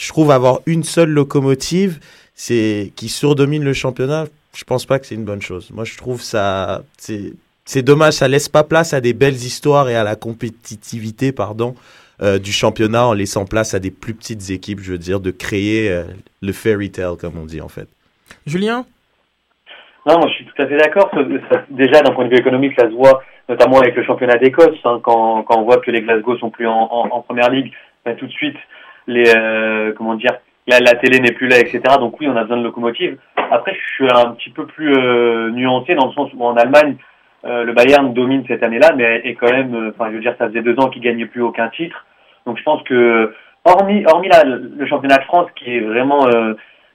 Je 0.00 0.08
trouve 0.08 0.30
avoir 0.30 0.60
une 0.66 0.82
seule 0.82 1.10
locomotive 1.10 2.00
c'est 2.40 2.90
qui 2.96 3.10
surdomine 3.10 3.62
le 3.62 3.74
championnat, 3.74 4.24
je 4.56 4.64
pense 4.64 4.86
pas 4.86 4.98
que 4.98 5.04
c'est 5.04 5.14
une 5.14 5.26
bonne 5.26 5.42
chose. 5.42 5.70
Moi, 5.74 5.84
je 5.84 5.98
trouve 5.98 6.22
ça 6.22 6.80
c'est 6.96 7.34
c'est 7.66 7.82
dommage, 7.82 8.14
ça 8.14 8.28
laisse 8.28 8.48
pas 8.48 8.64
place 8.64 8.94
à 8.94 9.02
des 9.02 9.12
belles 9.12 9.34
histoires 9.34 9.90
et 9.90 9.94
à 9.94 10.02
la 10.02 10.16
compétitivité, 10.16 11.32
pardon, 11.32 11.74
euh, 12.22 12.38
du 12.38 12.50
championnat 12.50 13.06
en 13.06 13.12
laissant 13.12 13.44
place 13.44 13.74
à 13.74 13.78
des 13.78 13.90
plus 13.90 14.14
petites 14.14 14.48
équipes, 14.48 14.80
je 14.80 14.92
veux 14.92 14.98
dire, 14.98 15.20
de 15.20 15.30
créer 15.30 15.90
euh, 15.90 16.04
le 16.40 16.52
fairy 16.52 16.90
tale, 16.90 17.16
comme 17.20 17.36
on 17.36 17.44
dit 17.44 17.60
en 17.60 17.68
fait. 17.68 17.86
Julien? 18.46 18.86
Non, 20.06 20.18
moi 20.18 20.28
je 20.28 20.34
suis 20.36 20.46
tout 20.46 20.62
à 20.62 20.66
fait 20.66 20.78
d'accord. 20.78 21.10
Déjà, 21.68 22.00
d'un 22.00 22.14
point 22.14 22.24
de 22.24 22.30
vue 22.30 22.40
économique, 22.40 22.72
ça 22.78 22.88
se 22.88 22.94
voit 22.94 23.22
notamment 23.50 23.80
avec 23.80 23.94
le 23.94 24.02
championnat 24.04 24.38
d'Écosse. 24.38 24.78
hein, 24.84 24.98
quand, 25.02 25.42
quand 25.42 25.58
on 25.58 25.64
voit 25.64 25.76
que 25.76 25.90
les 25.90 26.00
Glasgow 26.00 26.38
sont 26.38 26.48
plus 26.48 26.66
en, 26.66 26.88
en, 26.90 27.08
en 27.10 27.20
première 27.20 27.50
ligue, 27.50 27.70
ben, 28.06 28.16
tout 28.16 28.26
de 28.26 28.32
suite, 28.32 28.56
les 29.10 29.34
euh, 29.36 29.92
comment 29.96 30.14
dire, 30.14 30.32
la, 30.66 30.78
la 30.78 30.94
télé 30.94 31.20
n'est 31.20 31.32
plus 31.32 31.48
là, 31.48 31.58
etc. 31.58 31.80
Donc 31.98 32.18
oui, 32.20 32.28
on 32.28 32.36
a 32.36 32.42
besoin 32.42 32.58
de 32.58 32.62
locomotives. 32.62 33.18
Après, 33.50 33.74
je 33.74 33.94
suis 33.94 34.08
un 34.08 34.32
petit 34.32 34.50
peu 34.50 34.66
plus 34.66 34.94
euh, 34.94 35.50
nuancé 35.50 35.94
dans 35.94 36.06
le 36.06 36.12
sens 36.12 36.30
où 36.34 36.44
en 36.44 36.56
Allemagne, 36.56 36.96
euh, 37.44 37.64
le 37.64 37.72
Bayern 37.72 38.12
domine 38.14 38.44
cette 38.46 38.62
année-là, 38.62 38.92
mais 38.96 39.22
est 39.24 39.34
quand 39.34 39.50
même, 39.50 39.92
enfin, 39.94 40.10
je 40.10 40.16
veux 40.16 40.22
dire, 40.22 40.34
ça 40.38 40.48
faisait 40.48 40.62
deux 40.62 40.78
ans 40.78 40.88
qu'il 40.88 41.02
gagnait 41.02 41.26
plus 41.26 41.42
aucun 41.42 41.68
titre. 41.68 42.06
Donc 42.46 42.58
je 42.58 42.62
pense 42.62 42.82
que, 42.84 43.34
hormis, 43.64 44.04
hormis 44.06 44.28
le 44.48 44.86
championnat 44.86 45.18
de 45.18 45.24
France 45.24 45.48
qui 45.56 45.76
est 45.76 45.80
vraiment, 45.80 46.26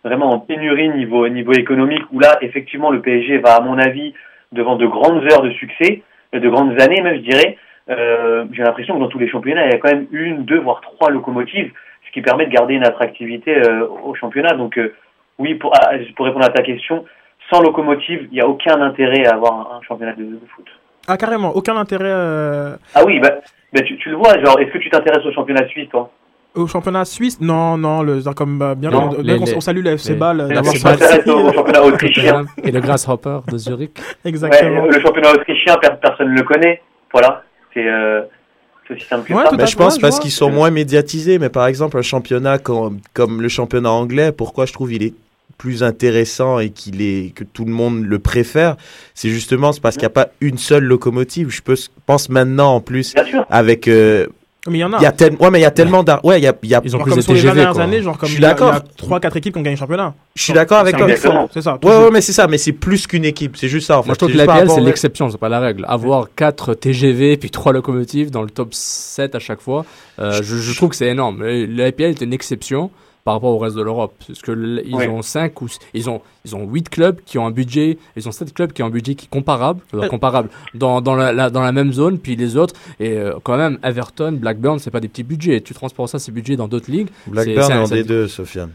vraiment 0.04 0.30
en 0.32 0.40
pénurie 0.40 0.90
niveau, 0.90 1.28
niveau 1.28 1.54
économique, 1.54 2.04
où 2.12 2.20
là, 2.20 2.38
effectivement, 2.42 2.92
le 2.92 3.02
PSG 3.02 3.38
va, 3.40 3.56
à 3.56 3.62
mon 3.62 3.78
avis, 3.78 4.14
devant 4.52 4.76
de 4.76 4.88
grandes 4.88 5.24
heures 5.32 5.44
de 5.44 5.52
succès, 5.52 6.02
de 6.34 6.50
grandes 6.50 6.80
années 6.82 7.02
même, 7.02 7.18
je 7.18 7.30
dirais. 7.30 7.58
J'ai 7.88 8.64
l'impression 8.64 8.96
que 8.96 9.00
dans 9.00 9.08
tous 9.08 9.20
les 9.20 9.30
championnats, 9.30 9.66
il 9.66 9.72
y 9.72 9.76
a 9.76 9.78
quand 9.78 9.92
même 9.92 10.08
une, 10.12 10.46
deux, 10.46 10.60
voire 10.60 10.82
trois 10.82 11.12
locomotives, 11.12 11.72
qui 12.16 12.22
permet 12.22 12.46
de 12.46 12.52
garder 12.52 12.76
une 12.76 12.86
attractivité 12.86 13.52
euh, 13.58 13.86
au 14.06 14.16
championnat. 14.16 14.54
Donc 14.56 14.78
euh, 14.78 14.94
oui, 15.38 15.56
pour, 15.56 15.74
ah, 15.76 15.92
pour 16.16 16.26
répondre 16.26 16.46
à 16.46 16.50
ta 16.50 16.64
question, 16.64 17.04
sans 17.52 17.60
locomotive, 17.62 18.22
il 18.32 18.36
n'y 18.36 18.40
a 18.40 18.48
aucun 18.48 18.82
intérêt 18.82 19.26
à 19.26 19.34
avoir 19.36 19.54
un, 19.54 19.78
un 19.78 19.82
championnat 19.82 20.14
de, 20.14 20.24
de 20.24 20.40
foot. 20.56 20.66
Ah, 21.10 21.18
carrément, 21.18 21.52
aucun 21.54 21.76
intérêt 21.76 22.06
euh, 22.08 22.78
Ah 22.96 23.04
oui, 23.06 23.20
bah, 23.20 23.32
bah, 23.74 23.82
tu, 23.82 23.98
tu 23.98 24.10
le 24.12 24.16
vois, 24.16 24.42
genre, 24.42 24.58
est-ce 24.62 24.72
que 24.72 24.78
tu 24.78 24.90
t'intéresses 24.90 25.26
au 25.26 25.32
championnat 25.34 25.68
suisse, 25.68 25.90
toi? 25.90 26.10
au 26.56 26.68
championnat 26.68 27.04
suisse? 27.04 27.42
Non, 27.42 27.78
non, 27.78 28.02
le, 28.02 28.22
genre 28.22 28.34
comme 28.34 28.62
euh, 28.62 28.76
bien, 28.76 28.90
Non, 28.90 29.10
qu'on- 29.10 29.22
les- 29.22 29.38
les- 29.38 29.56
on 29.58 29.60
salue 29.60 29.84
le 29.84 29.92
FC 29.92 30.14
les- 30.14 30.16
les 30.16 30.20
d'avoir 30.54 30.74
au 30.74 31.52
championnat 31.52 31.84
autrichien. 31.90 32.46
Et 32.64 32.72
le 32.72 32.80
Grasshopper 32.80 33.40
de 33.52 33.58
Zurich. 33.58 33.92
Exactement. 34.24 34.84
Ouais, 34.84 34.88
le 34.90 35.02
championnat 35.02 35.32
autrichien, 35.34 35.76
per- 35.82 35.98
personne 36.02 36.30
ne 36.32 36.38
le 36.38 36.44
connaît. 36.44 36.82
Voilà, 37.12 37.44
c'est 37.74 37.86
euh, 37.86 38.22
c'est 38.22 38.45
aussi 38.92 39.06
simple 39.06 39.28
que 39.28 39.34
ça. 39.34 39.52
Mais 39.58 39.68
je 39.68 39.76
pense 39.76 39.98
parce 39.98 40.20
qu'ils 40.20 40.32
sont 40.32 40.50
moins 40.50 40.72
médiatisés. 40.72 41.40
Mais 41.40 41.50
par 41.50 41.68
exemple, 41.68 41.98
un 41.98 42.02
championnat 42.02 42.58
comme, 42.58 43.00
comme 43.14 43.42
le 43.42 43.50
championnat 43.50 43.92
anglais, 43.92 44.32
pourquoi 44.32 44.66
je 44.66 44.74
trouve 44.74 44.94
il 44.94 45.04
est 45.04 45.14
plus 45.58 45.84
intéressant 45.84 46.60
et 46.60 46.70
qu'il 46.70 47.02
est 47.02 47.34
que 47.34 47.44
tout 47.46 47.64
le 47.66 47.72
monde 47.72 48.04
le 48.04 48.20
préfère, 48.20 48.76
c'est 49.14 49.30
justement 49.30 49.72
c'est 49.72 49.82
parce 49.82 49.96
qu'il 49.96 50.02
n'y 50.04 50.08
a 50.08 50.10
pas 50.10 50.28
une 50.42 50.58
seule 50.58 50.84
locomotive. 50.84 51.50
Je 51.50 51.62
peux, 51.62 51.78
pense 52.06 52.30
maintenant 52.30 52.76
en 52.76 52.82
plus 52.82 53.14
avec. 53.50 53.88
euh, 53.88 54.28
Mais 54.68 54.80
il 54.80 54.82
y 54.82 54.84
en 54.84 54.94
a. 54.94 54.98
Il 54.98 55.04
y 55.04 55.06
a, 55.06 55.12
tel- 55.12 55.36
ouais, 55.40 55.52
mais 55.52 55.60
il 55.60 55.62
y 55.62 55.66
a 55.66 55.72
tellement 55.72 56.02
d'ar- 56.04 56.26
ouais, 56.26 56.40
il 56.40 56.44
y 56.44 56.48
a, 56.48 56.54
il 56.64 56.70
y 56.70 56.74
a 56.74 56.82
Genre 56.84 57.04
comme 57.04 57.22
sur 57.22 57.34
les 57.34 57.40
20 57.42 57.54
dernières 57.54 57.80
années, 57.80 58.02
genre 58.02 58.18
comme 58.18 58.28
je 58.28 58.34
il 58.34 58.36
suis 58.38 58.44
y 58.44 58.46
a- 58.46 58.50
d'accord. 58.50 58.74
il 59.00 59.04
y 59.04 59.14
a 59.14 59.20
3-4 59.20 59.38
équipes 59.38 59.54
qui 59.54 59.60
ont 59.60 59.62
gagné 59.62 59.76
le 59.76 59.80
championnat. 59.80 60.14
Je 60.36 60.42
suis 60.42 60.54
d'accord 60.54 60.80
avec 60.80 60.98
toi. 60.98 61.08
C'est 61.54 61.62
ça. 61.62 61.78
Ouais, 61.84 61.98
ouais, 61.98 62.12
mais 62.12 62.22
c'est 62.22 62.34
ça. 62.34 62.48
Mais 62.48 62.58
c'est 62.58 62.72
plus 62.72 63.06
qu'une 63.06 63.26
équipe. 63.26 63.58
C'est 63.58 63.68
juste 63.68 63.88
ça. 63.88 64.00
En 64.00 64.02
fait. 64.02 64.08
Moi, 64.08 64.14
je 64.16 64.18
trouve 64.18 64.32
que 64.32 64.38
l'APL, 64.38 64.52
rapport 64.52 64.76
c'est 64.76 64.82
l'exception, 64.82 65.30
c'est 65.30 65.38
pas 65.38 65.50
la 65.50 65.60
règle. 65.60 65.86
Avoir 65.88 66.28
4 66.36 66.74
TGV 66.74 67.38
puis 67.38 67.52
3 67.52 67.74
locomotives 67.74 68.32
dans 68.32 68.42
le 68.42 68.50
top 68.50 68.74
7 68.74 69.36
à 69.36 69.40
chaque 69.40 69.62
fois, 69.62 69.86
euh, 70.20 70.42
je, 70.42 70.56
je 70.58 70.76
trouve 70.76 70.90
que 70.90 70.96
c'est 70.96 71.08
énorme. 71.08 71.44
L'APL 71.44 72.04
est 72.06 72.22
une 72.22 72.34
exception. 72.34 72.90
Par 73.26 73.34
rapport 73.34 73.50
au 73.54 73.58
reste 73.58 73.76
de 73.76 73.82
l'Europe. 73.82 74.14
Parce 74.26 74.40
que 74.42 74.84
ils 74.86 74.96
Ouais. 74.96 75.08
ont 75.10 75.22
cinq 75.24 75.62
ou 75.62 75.68
ils 75.96 76.10
ont 76.10 76.22
ils 76.46 76.56
ont 76.56 76.66
huit 76.70 76.88
clubs 76.90 77.20
qui 77.26 77.38
ont 77.40 77.46
un 77.48 77.52
budget, 77.52 77.98
ils 78.16 78.30
ont 78.30 78.32
sept 78.32 78.54
clubs 78.54 78.72
qui 78.72 78.84
ont 78.84 78.86
un 78.86 78.90
budget 78.92 79.16
qui 79.16 79.26
est 79.26 79.30
comparable, 79.30 79.82
euh, 79.96 80.04
Euh. 80.04 80.08
comparable 80.08 80.50
dans, 80.76 81.02
dans 81.02 81.16
la, 81.16 81.34
la- 81.34 81.50
dans 81.50 81.62
la 81.62 81.72
même 81.72 81.92
zone, 81.92 82.20
puis 82.20 82.36
les 82.36 82.56
autres 82.56 82.76
et 83.00 83.18
euh, 83.18 83.34
quand 83.44 83.58
même 83.58 83.80
Everton, 83.84 84.32
Blackburn, 84.40 84.78
c'est 84.78 84.92
pas 84.92 85.00
des 85.00 85.08
petits 85.08 85.24
budgets. 85.24 85.60
Tu 85.62 85.74
transportes 85.74 86.12
ça 86.12 86.20
ces 86.20 86.32
budgets 86.32 86.56
dans 86.56 86.68
d'autres 86.68 86.92
ligues. 86.92 87.10
Blackburn 87.26 87.66
c'est 87.66 87.74
est 87.74 87.76
un- 87.76 87.82
en 87.82 87.86
c'est- 87.88 88.04
D2, 88.04 88.28
Sofiane. 88.28 88.70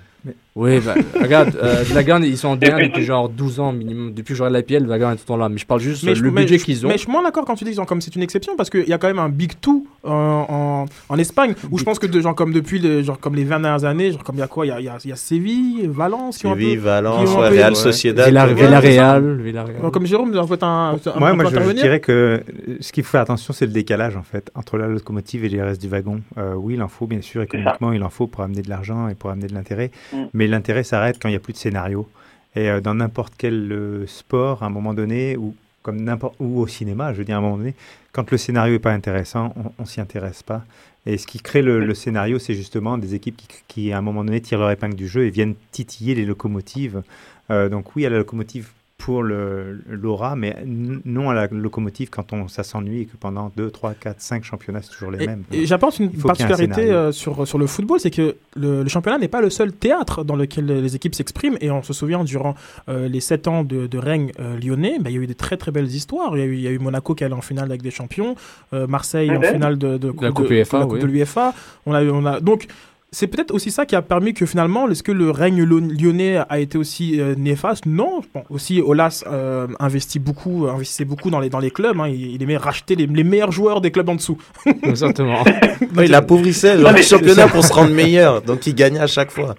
Oui, 0.57 0.81
bah, 0.81 0.95
regarde, 1.21 1.57
euh, 1.63 1.85
ils 2.25 2.37
sont 2.37 2.49
en 2.49 2.57
D1 2.57 2.89
depuis 2.89 3.05
genre 3.05 3.29
12 3.29 3.61
ans 3.61 3.73
minimum. 3.73 4.13
Depuis 4.13 4.33
que 4.33 4.39
j'aurai 4.39 4.51
l'APL, 4.51 4.85
Blackburn 4.85 5.13
est 5.13 5.17
tout 5.17 5.23
le 5.23 5.27
temps 5.29 5.37
là. 5.37 5.49
Mais 5.49 5.59
je 5.59 5.67
parle 5.67 5.81
juste 5.81 6.03
Mais 6.03 6.11
euh, 6.11 6.15
je- 6.17 6.23
le 6.25 6.31
mais 6.33 6.41
budget 6.43 6.59
je- 6.59 6.65
qu'ils 6.65 6.85
ont. 6.85 6.89
Mais 6.89 6.95
je 6.95 7.03
suis 7.03 7.11
moins 7.13 7.23
d'accord 7.23 7.45
quand 7.45 7.55
tu 7.55 7.65
dis 7.65 7.73
genre, 7.73 7.87
comme 7.87 8.01
c'est 8.01 8.15
une 8.17 8.23
exception 8.23 8.57
parce 8.57 8.69
qu'il 8.69 8.89
y 8.89 8.93
a 8.93 8.99
quand 8.99 9.07
même 9.07 9.21
un 9.21 9.29
Big 9.29 9.53
Two 9.61 9.87
euh, 10.05 10.09
en, 10.11 10.87
en 11.09 11.19
Espagne 11.19 11.55
où 11.71 11.79
je 11.79 11.85
pense 11.85 11.99
que 12.01 12.07
de, 12.09 12.21
genre, 12.21 12.35
comme 12.35 12.53
depuis 12.53 12.81
le- 12.81 13.03
genre, 13.03 13.21
comme 13.21 13.37
les 13.37 13.45
20 13.45 13.61
dernières 13.61 13.85
années, 13.85 14.11
genre, 14.11 14.25
comme 14.25 14.37
il 14.37 14.41
y 14.41 14.43
a 14.43 14.49
quoi 14.49 14.67
Il 14.67 14.71
y 14.71 14.73
a, 14.73 14.81
y 14.81 14.89
a, 14.89 14.99
y 15.05 15.13
a 15.13 15.17
Séville, 15.17 15.87
Valence 15.87 16.39
qui 16.39 16.47
ont 16.47 16.53
un 16.53 16.55
Séville, 16.55 16.77
peu- 16.77 16.83
Valence, 16.83 17.31
qui 17.31 17.37
ont 17.37 17.39
un 17.39 17.43
ouais, 17.43 17.49
peu- 17.51 17.55
Real 17.57 17.77
Sociedad. 17.77 18.27
Villarreal, 18.29 19.37
Villarreal. 19.41 19.91
Comme 19.93 20.07
Jérôme, 20.07 20.37
en 20.37 20.47
fait, 20.47 20.63
un, 20.65 20.97
un, 21.15 21.19
Moi, 21.35 21.45
je, 21.49 21.61
je 21.61 21.73
dirais 21.73 22.01
que 22.01 22.11
euh, 22.13 22.39
ce 22.81 22.93
qu'il 22.93 23.05
faut 23.05 23.11
faire 23.13 23.21
attention, 23.23 23.53
c'est 23.55 23.67
le 23.67 23.73
décalage 23.73 24.17
en 24.17 24.23
fait 24.23 24.51
entre 24.55 24.79
la 24.79 24.89
locomotive 24.89 25.45
et 25.45 25.49
les 25.49 25.63
restes 25.63 25.81
du 25.81 25.89
wagon. 25.89 26.21
Euh, 26.39 26.55
oui, 26.57 26.75
il 26.75 26.83
en 26.83 26.89
faut 26.89 27.07
bien 27.07 27.21
sûr 27.21 27.43
économiquement, 27.43 27.93
il 27.93 28.03
en 28.03 28.11
faut 28.11 28.27
pour 28.27 28.43
amener 28.43 28.63
de 28.63 28.69
l'argent 28.69 29.09
et 29.09 29.15
pour 29.15 29.31
amener 29.31 29.47
de 29.47 29.55
l'intérêt, 29.55 29.91
Mm. 30.13 30.17
Mais 30.41 30.47
l'intérêt 30.47 30.85
s'arrête 30.85 31.19
quand 31.21 31.29
il 31.29 31.33
n'y 31.33 31.37
a 31.37 31.41
plus 31.41 31.53
de 31.53 31.59
scénario. 31.59 32.09
Et 32.57 32.71
euh, 32.71 32.81
dans 32.81 32.95
n'importe 32.95 33.35
quel 33.37 33.71
euh, 33.71 34.07
sport, 34.07 34.63
à 34.63 34.67
un 34.67 34.71
moment 34.71 34.95
donné, 34.95 35.37
ou 35.37 35.55
comme 35.83 36.19
au 36.39 36.67
cinéma, 36.67 37.13
je 37.13 37.19
veux 37.19 37.25
dire 37.25 37.37
à 37.37 37.39
un 37.39 37.43
moment 37.43 37.59
donné, 37.59 37.75
quand 38.13 38.31
le 38.31 38.39
scénario 38.39 38.77
est 38.77 38.79
pas 38.79 38.93
intéressant, 38.93 39.53
on, 39.55 39.83
on 39.83 39.85
s'y 39.85 40.01
intéresse 40.01 40.43
pas. 40.43 40.65
Et 41.05 41.19
ce 41.19 41.27
qui 41.27 41.41
crée 41.41 41.61
le, 41.61 41.95
scénario, 41.95 42.39
c'est 42.39 42.55
justement 42.55 42.97
des 42.97 43.15
équipes 43.15 43.37
qui, 43.37 43.49
qui, 43.69 43.93
à 43.93 43.99
un 43.99 44.01
moment 44.01 44.25
donné, 44.25 44.41
tirent 44.41 44.61
leur 44.61 44.71
épingle 44.71 44.95
du 44.95 45.09
jeu 45.09 45.27
et 45.27 45.31
viennent 45.31 45.57
titiller 45.73 46.15
les 46.15 46.25
locomotives. 46.25 47.03
Euh, 47.51 47.69
donc 47.69 47.95
oui, 47.95 48.07
à 48.07 48.11
la 48.11 48.17
locomotive 48.17 48.71
pour 49.01 49.23
le- 49.23 49.81
l'aura, 49.91 50.37
mais 50.37 50.55
n- 50.63 51.01
non 51.05 51.31
à 51.31 51.35
la 51.35 51.47
locomotive 51.49 52.11
quand 52.11 52.33
on 52.33 52.49
ça 52.49 52.63
s'ennuie 52.63 53.01
et 53.01 53.07
que 53.07 53.17
pendant 53.17 53.51
2, 53.57 53.71
3, 53.71 53.95
4, 53.95 54.21
5 54.21 54.45
championnats, 54.45 54.83
c'est 54.83 54.91
toujours 54.93 55.11
les 55.11 55.25
Et, 55.25 55.27
mêmes. 55.27 55.45
et 55.53 55.65
j'apporte 55.67 55.99
une 55.99 56.11
un 56.15 56.21
particularité 56.23 56.91
euh, 56.91 57.11
sur, 57.11 57.47
sur 57.49 57.59
le 57.59 57.67
football, 57.67 57.99
c'est 57.99 58.11
que 58.11 58.37
le, 58.57 58.83
le 58.83 58.89
championnat 58.89 59.19
n'est 59.19 59.29
pas 59.29 59.41
le 59.41 59.49
seul 59.51 59.73
théâtre 59.73 60.23
dans 60.23 60.37
lequel 60.37 60.67
les 60.67 60.95
équipes 60.97 61.15
s'expriment. 61.15 61.57
Et 61.61 61.71
on 61.71 61.83
se 61.83 61.93
souvient, 61.93 62.25
durant 62.25 62.55
euh, 62.89 63.09
les 63.09 63.21
sept 63.21 63.49
ans 63.49 63.65
de, 63.65 63.87
de 63.87 63.99
règne 63.99 64.33
euh, 64.39 64.59
lyonnais, 64.59 64.99
bah, 65.01 65.11
il 65.11 65.17
y 65.17 65.19
a 65.19 65.23
eu 65.23 65.27
des 65.27 65.35
très 65.35 65.57
très 65.57 65.71
belles 65.73 65.87
histoires. 65.89 66.37
Il 66.37 66.41
y 66.41 66.43
a 66.43 66.47
eu, 66.47 66.55
il 66.55 66.61
y 66.61 66.67
a 66.69 66.71
eu 66.71 66.79
Monaco 66.79 67.15
qui 67.15 67.25
allait 67.25 67.35
en 67.35 67.41
finale 67.41 67.71
avec 67.71 67.83
des 67.83 67.91
champions, 67.91 68.35
euh, 68.75 68.87
Marseille 68.87 69.31
Ah 69.33 69.39
en 69.39 69.43
finale 69.43 69.79
de, 69.79 69.97
de, 69.97 70.13
La 70.21 70.31
Coupe 70.33 70.49
de- 70.49 70.55
UEFA, 70.55 70.77
de 70.77 70.83
la 70.83 70.87
Coupe 70.87 70.95
oui. 70.97 71.01
de 71.01 71.07
l'UEFA. 71.07 71.55
On 71.87 71.95
a, 71.95 72.05
on 72.05 72.27
a, 72.27 72.41
donc, 72.41 72.67
c'est 73.13 73.27
peut-être 73.27 73.53
aussi 73.53 73.71
ça 73.71 73.87
qui 73.87 73.97
a 73.97 74.03
permis 74.03 74.35
que 74.35 74.47
finalement, 74.47 74.89
est-ce 74.89 75.03
que 75.03 75.13
le 75.13 75.31
règne 75.31 75.65
lyonnais 75.65 76.39
a 76.49 76.61
été 76.61 76.79
aussi 76.79 77.21
euh, 77.21 77.35
néfaste? 77.37 77.87
Non. 77.87 78.21
Bon, 78.35 78.45
aussi, 78.51 78.81
Olas 78.81 79.25
euh, 79.27 79.67
investit 79.81 80.19
beaucoup, 80.21 80.67
investissait 80.69 81.05
beaucoup 81.05 81.31
dans 81.31 81.41
les, 81.41 81.51
dans 81.51 81.59
les 81.59 81.71
clubs. 81.71 81.99
hein. 82.01 82.09
il, 82.09 82.33
il 82.35 82.43
aimait 82.43 82.57
racheter 82.57 82.95
les, 82.95 83.07
les 83.07 83.25
meilleurs 83.25 83.53
joueurs 83.53 83.81
des 83.81 83.91
clubs 83.91 84.09
en 84.09 84.15
dessous. 84.15 84.39
Exactement. 84.83 85.45
Ouais, 85.97 86.07
il 86.07 86.15
appauvrissait 86.15 86.77
le 86.77 87.03
championnat 87.03 87.49
pour 87.49 87.65
se 87.65 87.73
rendre 87.73 87.93
meilleur, 87.93 88.43
donc 88.43 88.67
il 88.67 88.75
gagnait 88.75 89.01
à 89.01 89.07
chaque 89.09 89.31
fois. 89.33 89.57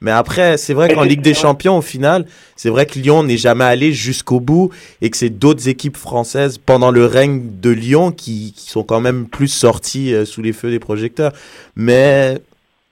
Mais 0.00 0.10
après, 0.10 0.56
c'est 0.58 0.74
vrai 0.74 0.92
qu'en 0.92 1.02
Ligue 1.04 1.22
des 1.22 1.32
Champions, 1.34 1.78
au 1.78 1.82
final, 1.82 2.26
c'est 2.56 2.68
vrai 2.70 2.86
que 2.86 2.98
Lyon 2.98 3.22
n'est 3.22 3.36
jamais 3.36 3.64
allé 3.64 3.92
jusqu'au 3.92 4.40
bout 4.40 4.70
et 5.00 5.10
que 5.10 5.16
c'est 5.16 5.30
d'autres 5.30 5.68
équipes 5.68 5.96
françaises 5.96 6.58
pendant 6.58 6.90
le 6.90 7.06
règne 7.06 7.42
de 7.60 7.70
Lyon 7.70 8.10
qui, 8.10 8.52
qui 8.56 8.68
sont 8.70 8.82
quand 8.82 9.00
même 9.00 9.26
plus 9.26 9.48
sorties 9.48 10.12
euh, 10.12 10.24
sous 10.24 10.42
les 10.42 10.52
feux 10.52 10.70
des 10.70 10.80
projecteurs. 10.80 11.32
Mais 11.76 12.40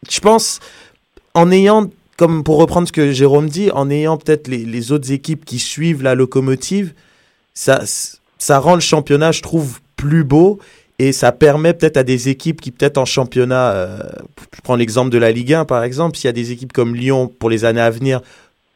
je 0.09 0.21
pense, 0.21 0.61
en 1.35 1.51
ayant, 1.51 1.91
comme 2.17 2.45
pour 2.45 2.59
reprendre 2.59 2.89
ce 2.89 2.93
que 2.93 3.13
Jérôme 3.13 3.49
dit, 3.49 3.71
en 3.73 3.91
ayant 3.91 4.17
peut-être 4.17 4.49
les, 4.49 4.93
autres 4.93 5.13
équipes 5.13 5.45
qui 5.45 5.59
suivent 5.59 6.03
la 6.03 6.15
locomotive, 6.15 6.95
ça, 7.55 7.83
ça 8.39 8.59
rend 8.59 8.75
le 8.75 8.81
championnat, 8.81 9.33
je 9.33 9.43
trouve, 9.43 9.81
plus 9.97 10.25
beau 10.25 10.59
et 10.99 11.13
ça 11.13 11.33
permet 11.33 11.73
peut-être 11.73 11.97
à 11.97 12.03
des 12.03 12.29
équipes 12.29 12.61
qui 12.61 12.71
peut-être 12.71 12.99
en 12.99 13.05
championnat, 13.05 13.71
euh, 13.73 13.99
je 14.55 14.61
prends 14.63 14.77
l'exemple 14.77 15.11
de 15.11 15.19
la 15.19 15.33
Ligue 15.33 15.55
1 15.55 15.65
par 15.65 15.83
exemple, 15.83 16.17
s'il 16.17 16.27
y 16.27 16.29
a 16.29 16.33
des 16.33 16.53
équipes 16.53 16.73
comme 16.73 16.95
Lyon 16.95 17.31
pour 17.39 17.49
les 17.49 17.65
années 17.65 17.81
à 17.81 17.91
venir 17.91 18.21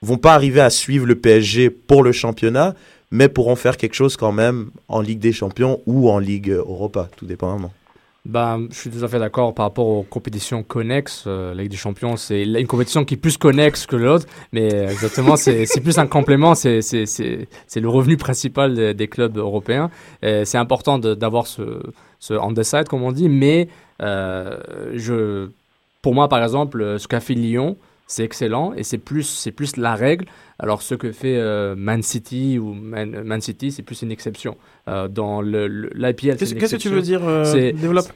vont 0.04 0.18
pas 0.18 0.34
arriver 0.34 0.60
à 0.60 0.70
suivre 0.70 1.06
le 1.06 1.16
PSG 1.16 1.70
pour 1.70 2.02
le 2.02 2.12
championnat, 2.12 2.74
mais 3.10 3.28
pourront 3.28 3.56
faire 3.56 3.76
quelque 3.76 3.94
chose 3.94 4.16
quand 4.16 4.32
même 4.32 4.70
en 4.88 5.00
Ligue 5.00 5.18
des 5.18 5.32
Champions 5.32 5.80
ou 5.86 6.10
en 6.10 6.18
Ligue 6.18 6.50
Europa, 6.50 7.08
tout 7.16 7.26
dépendamment. 7.26 7.72
Ben, 8.26 8.68
je 8.70 8.76
suis 8.76 8.90
tout 8.90 9.04
à 9.04 9.08
fait 9.08 9.18
d'accord 9.18 9.52
par 9.52 9.66
rapport 9.66 9.86
aux 9.86 10.02
compétitions 10.02 10.62
connexes. 10.62 11.24
Euh, 11.26 11.52
Ligue 11.52 11.70
des 11.70 11.76
Champions, 11.76 12.16
c'est 12.16 12.44
une 12.44 12.66
compétition 12.66 13.04
qui 13.04 13.14
est 13.14 13.18
plus 13.18 13.36
connexe 13.36 13.84
que 13.84 13.96
l'autre, 13.96 14.26
mais 14.50 14.72
euh, 14.72 14.88
exactement, 14.88 15.36
c'est 15.36 15.66
plus 15.82 15.98
un 15.98 16.06
complément, 16.06 16.54
c'est 16.54 16.80
le 16.80 17.88
revenu 17.88 18.16
principal 18.16 18.94
des, 18.94 19.08
clubs 19.08 19.36
européens. 19.36 19.90
C'est 20.22 20.56
important 20.56 20.98
d'avoir 20.98 21.46
ce, 21.46 21.82
ce 22.18 22.32
on 22.32 22.54
the 22.54 22.62
side, 22.62 22.88
comme 22.88 23.02
on 23.02 23.12
dit, 23.12 23.28
mais 23.28 23.68
euh, 24.02 24.56
je, 24.94 25.48
pour 26.00 26.14
moi, 26.14 26.28
par 26.28 26.42
exemple, 26.42 26.98
ce 26.98 27.06
qu'a 27.06 27.20
fait 27.20 27.34
Lyon, 27.34 27.76
c'est 28.06 28.24
excellent 28.24 28.72
et 28.74 28.82
c'est 28.82 28.98
plus, 28.98 29.22
c'est 29.22 29.52
plus 29.52 29.76
la 29.76 29.94
règle. 29.94 30.26
Alors, 30.58 30.82
ce 30.82 30.94
que 30.94 31.10
fait 31.12 31.36
euh, 31.36 31.74
Man 31.76 32.02
City 32.02 32.58
ou 32.58 32.74
Man, 32.74 33.22
Man 33.24 33.40
City, 33.40 33.72
c'est 33.72 33.82
plus 33.82 34.02
une 34.02 34.12
exception. 34.12 34.56
Euh, 34.88 35.08
dans 35.08 35.40
le, 35.40 35.66
le- 35.66 35.90
l'IPL, 35.94 36.36
c'est 36.38 36.54
Qu'est-ce 36.56 36.76
que 36.76 36.80
tu 36.80 36.88
veux 36.90 37.02
dire 37.02 37.20
euh, 37.26 37.72
Développe? 37.72 38.06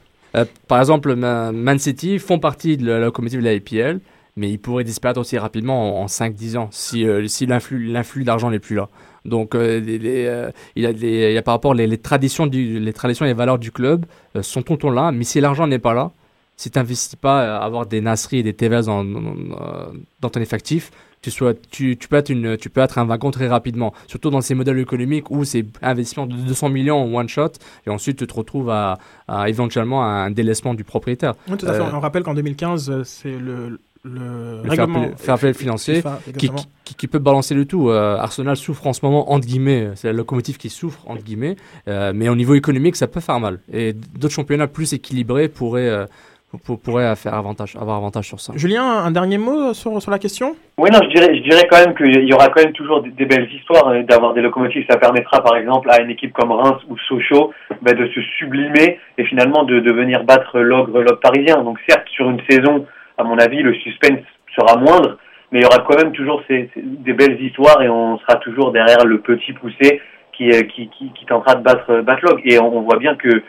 par 0.69 0.78
exemple, 0.78 1.15
Ma- 1.16 1.52
Man 1.52 1.78
City 1.78 2.19
font 2.19 2.39
partie 2.39 2.77
de 2.77 2.86
la 2.86 3.01
locomotive 3.01 3.40
de 3.40 3.44
la 3.44 3.55
IPL, 3.55 4.01
mais 4.36 4.51
ils 4.51 4.59
pourraient 4.59 4.85
disparaître 4.85 5.19
aussi 5.20 5.36
rapidement 5.39 6.01
en, 6.01 6.05
en 6.05 6.06
5-10 6.06 6.56
ans 6.59 6.69
si, 6.70 7.05
si 7.27 7.47
l'influx, 7.47 7.86
l'influx 7.86 8.24
d'argent 8.24 8.51
n'est 8.51 8.59
plus 8.60 8.77
là. 8.77 8.89
Donc, 9.24 9.55
euh, 9.55 9.81
les- 9.81 9.98
les, 9.98 10.27
euh, 10.27 10.51
il, 10.77 10.85
y 10.85 10.86
a 10.86 10.93
des- 10.93 11.28
il 11.31 11.32
y 11.35 11.39
a 11.39 11.43
par 11.43 11.55
rapport 11.55 11.74
les, 11.74 11.86
les 11.86 11.98
traditions 11.98 12.47
du, 12.47 12.78
les 12.78 12.93
traditions 12.93 13.24
et 13.24 13.28
les 13.28 13.35
valeurs 13.35 13.59
du 13.59 13.73
club 13.73 14.06
euh, 14.36 14.43
sont 14.43 14.62
tout 14.62 14.78
le 14.89 14.94
là, 14.94 15.10
mais 15.12 15.24
si 15.24 15.40
l'argent 15.40 15.66
n'est 15.66 15.81
pas 15.81 15.93
là, 15.94 16.12
si 16.59 16.70
tu 16.70 16.78
n'investis 16.78 17.16
pas 17.16 17.56
à 17.56 17.64
avoir 17.64 17.86
des 17.86 18.02
Nasri 18.02 18.39
et 18.40 18.43
des 18.43 18.52
Tevez 18.52 18.82
dans, 18.86 19.02
dans, 19.05 19.20
dans- 19.22 19.93
dans 20.20 20.28
ton 20.28 20.40
effectif, 20.40 20.90
tu, 21.22 21.30
sois, 21.30 21.55
tu, 21.70 21.97
tu, 21.97 22.06
peux 22.09 22.16
être 22.16 22.28
une, 22.30 22.56
tu 22.59 22.68
peux 22.70 22.80
être 22.80 22.98
un 22.98 23.05
wagon 23.05 23.30
très 23.30 23.48
rapidement. 23.48 23.93
Surtout 24.06 24.30
dans 24.30 24.40
ces 24.40 24.55
modèles 24.55 24.78
économiques 24.78 25.30
où 25.30 25.44
c'est 25.44 25.64
investissement 25.82 26.26
de 26.26 26.35
200 26.35 26.68
millions 26.68 26.98
en 27.02 27.12
one 27.20 27.28
shot 27.28 27.52
et 27.86 27.90
ensuite 27.90 28.18
tu 28.18 28.26
te 28.26 28.35
retrouves 28.35 28.70
à, 28.70 28.98
à 29.26 29.48
éventuellement 29.48 30.05
un 30.05 30.30
délaissement 30.30 30.74
du 30.74 30.85
propriétaire. 30.85 31.35
Oui, 31.48 31.56
tout 31.56 31.66
à 31.66 31.72
fait. 31.72 31.80
Euh, 31.80 31.90
On 31.93 32.01
rappelle 32.01 32.22
qu'en 32.22 32.35
2015, 32.35 32.90
euh, 32.90 33.02
c'est 33.05 33.32
le, 33.36 33.80
le, 34.05 34.62
le 34.62 34.68
règlement 34.68 35.01
fair 35.01 35.09
play- 35.10 35.16
fair 35.24 35.39
play 35.39 35.55
financier 35.55 36.02
qui, 36.39 36.48
qui, 36.48 36.51
qui- 36.85 36.94
qui 36.94 37.06
peut 37.09 37.18
balancer 37.18 37.55
le 37.56 37.64
tout. 37.64 37.90
Euh, 37.90 38.16
Arsenal 38.16 38.56
souffre 38.56 38.86
en 38.86 38.93
ce 38.93 39.01
moment, 39.05 39.32
entre 39.32 39.47
guillemets, 39.47 39.90
c'est 39.97 40.06
la 40.06 40.12
locomotive 40.14 40.56
qui 40.56 40.70
souffre, 40.70 41.01
entre 41.09 41.22
guillemets, 41.24 41.56
Euh, 41.89 42.12
mais 42.14 42.28
au 42.28 42.36
niveau 42.36 42.55
économique, 42.55 42.94
ça 42.97 43.09
peut 43.09 43.20
faire 43.20 43.40
mal. 43.40 43.59
Et 43.72 43.93
d'autres 43.93 44.35
championnats 44.35 44.68
plus 44.68 44.93
équilibrés 44.93 45.48
pourraient, 45.48 46.06
euh, 46.55 46.59
pour- 46.65 46.81
pourraient 46.81 47.15
faire 47.16 47.35
avantage, 47.35 47.77
avoir 47.77 47.97
avantage 47.97 48.27
sur 48.27 48.41
ça. 48.41 48.53
Julien, 48.57 48.83
un 48.85 49.11
dernier 49.11 49.39
mot 49.39 49.75
sur, 49.75 50.01
sur 50.01 50.11
la 50.11 50.19
question? 50.19 50.57
Oui, 50.79 50.91
non, 50.93 51.01
je 51.03 51.09
dirais, 51.15 51.37
je 51.37 51.43
dirais 51.43 51.66
quand 51.70 51.79
même 51.85 51.95
qu'il 51.95 52.25
y 52.25 52.33
aura 52.33 52.49
quand 52.49 52.62
même 52.62 52.73
toujours 52.73 53.03
des, 53.03 53.11
des 53.11 53.27
belles 53.27 53.49
histoires 53.53 53.89
euh, 53.89 54.03
d'avoir 54.03 54.35
des 54.35 54.41
locomotives. 54.41 54.87
Ça 54.91 54.97
permettra, 54.99 55.43
par 55.43 55.57
exemple, 55.57 55.91
à 55.91 56.01
une 56.01 56.11
équipe 56.11 56.33
comme 56.33 56.53
Reims 56.53 56.81
ou 56.89 56.97
Sochaux 57.09 57.53
bah, 57.83 57.93
de 57.93 58.07
se 58.09 58.20
sublimer 58.39 58.99
et 59.19 59.25
finalement 59.25 59.65
de, 59.65 59.81
de 59.81 59.93
venir 59.93 60.25
battre 60.25 60.59
l'ogre 60.61 61.01
l'ogre 61.01 61.20
parisien. 61.20 61.62
Donc 61.62 61.79
certes, 61.89 62.09
sur 62.09 62.29
une 62.31 62.41
saison, 62.49 62.87
à 63.19 63.25
mon 63.25 63.39
avis, 63.39 63.62
le 63.62 63.75
suspense 63.75 64.20
sera 64.57 64.77
moindre, 64.79 65.19
mais 65.53 65.61
il 65.61 65.62
y 65.62 65.66
aura 65.66 65.79
quand 65.87 65.97
même 66.03 66.12
toujours 66.12 66.43
ces, 66.49 66.70
ces- 66.75 66.83
des 66.83 67.12
belles 67.12 67.41
histoires 67.43 67.83
et 67.83 67.89
on 67.89 68.19
sera 68.19 68.37
toujours 68.37 68.73
derrière 68.73 69.05
le 69.05 69.19
petit 69.20 69.53
poussé 69.53 70.01
qui, 70.33 70.51
euh, 70.51 70.62
qui, 70.62 70.89
qui, 70.89 71.11
qui 71.12 71.27
tentera 71.27 71.57
de 71.57 71.62
battre, 71.62 72.01
battre 72.03 72.23
l'ogre. 72.25 72.41
Et 72.45 72.59
on, 72.61 72.77
on 72.79 72.83
voit 72.83 72.99
bien 72.99 73.16
que 73.16 73.43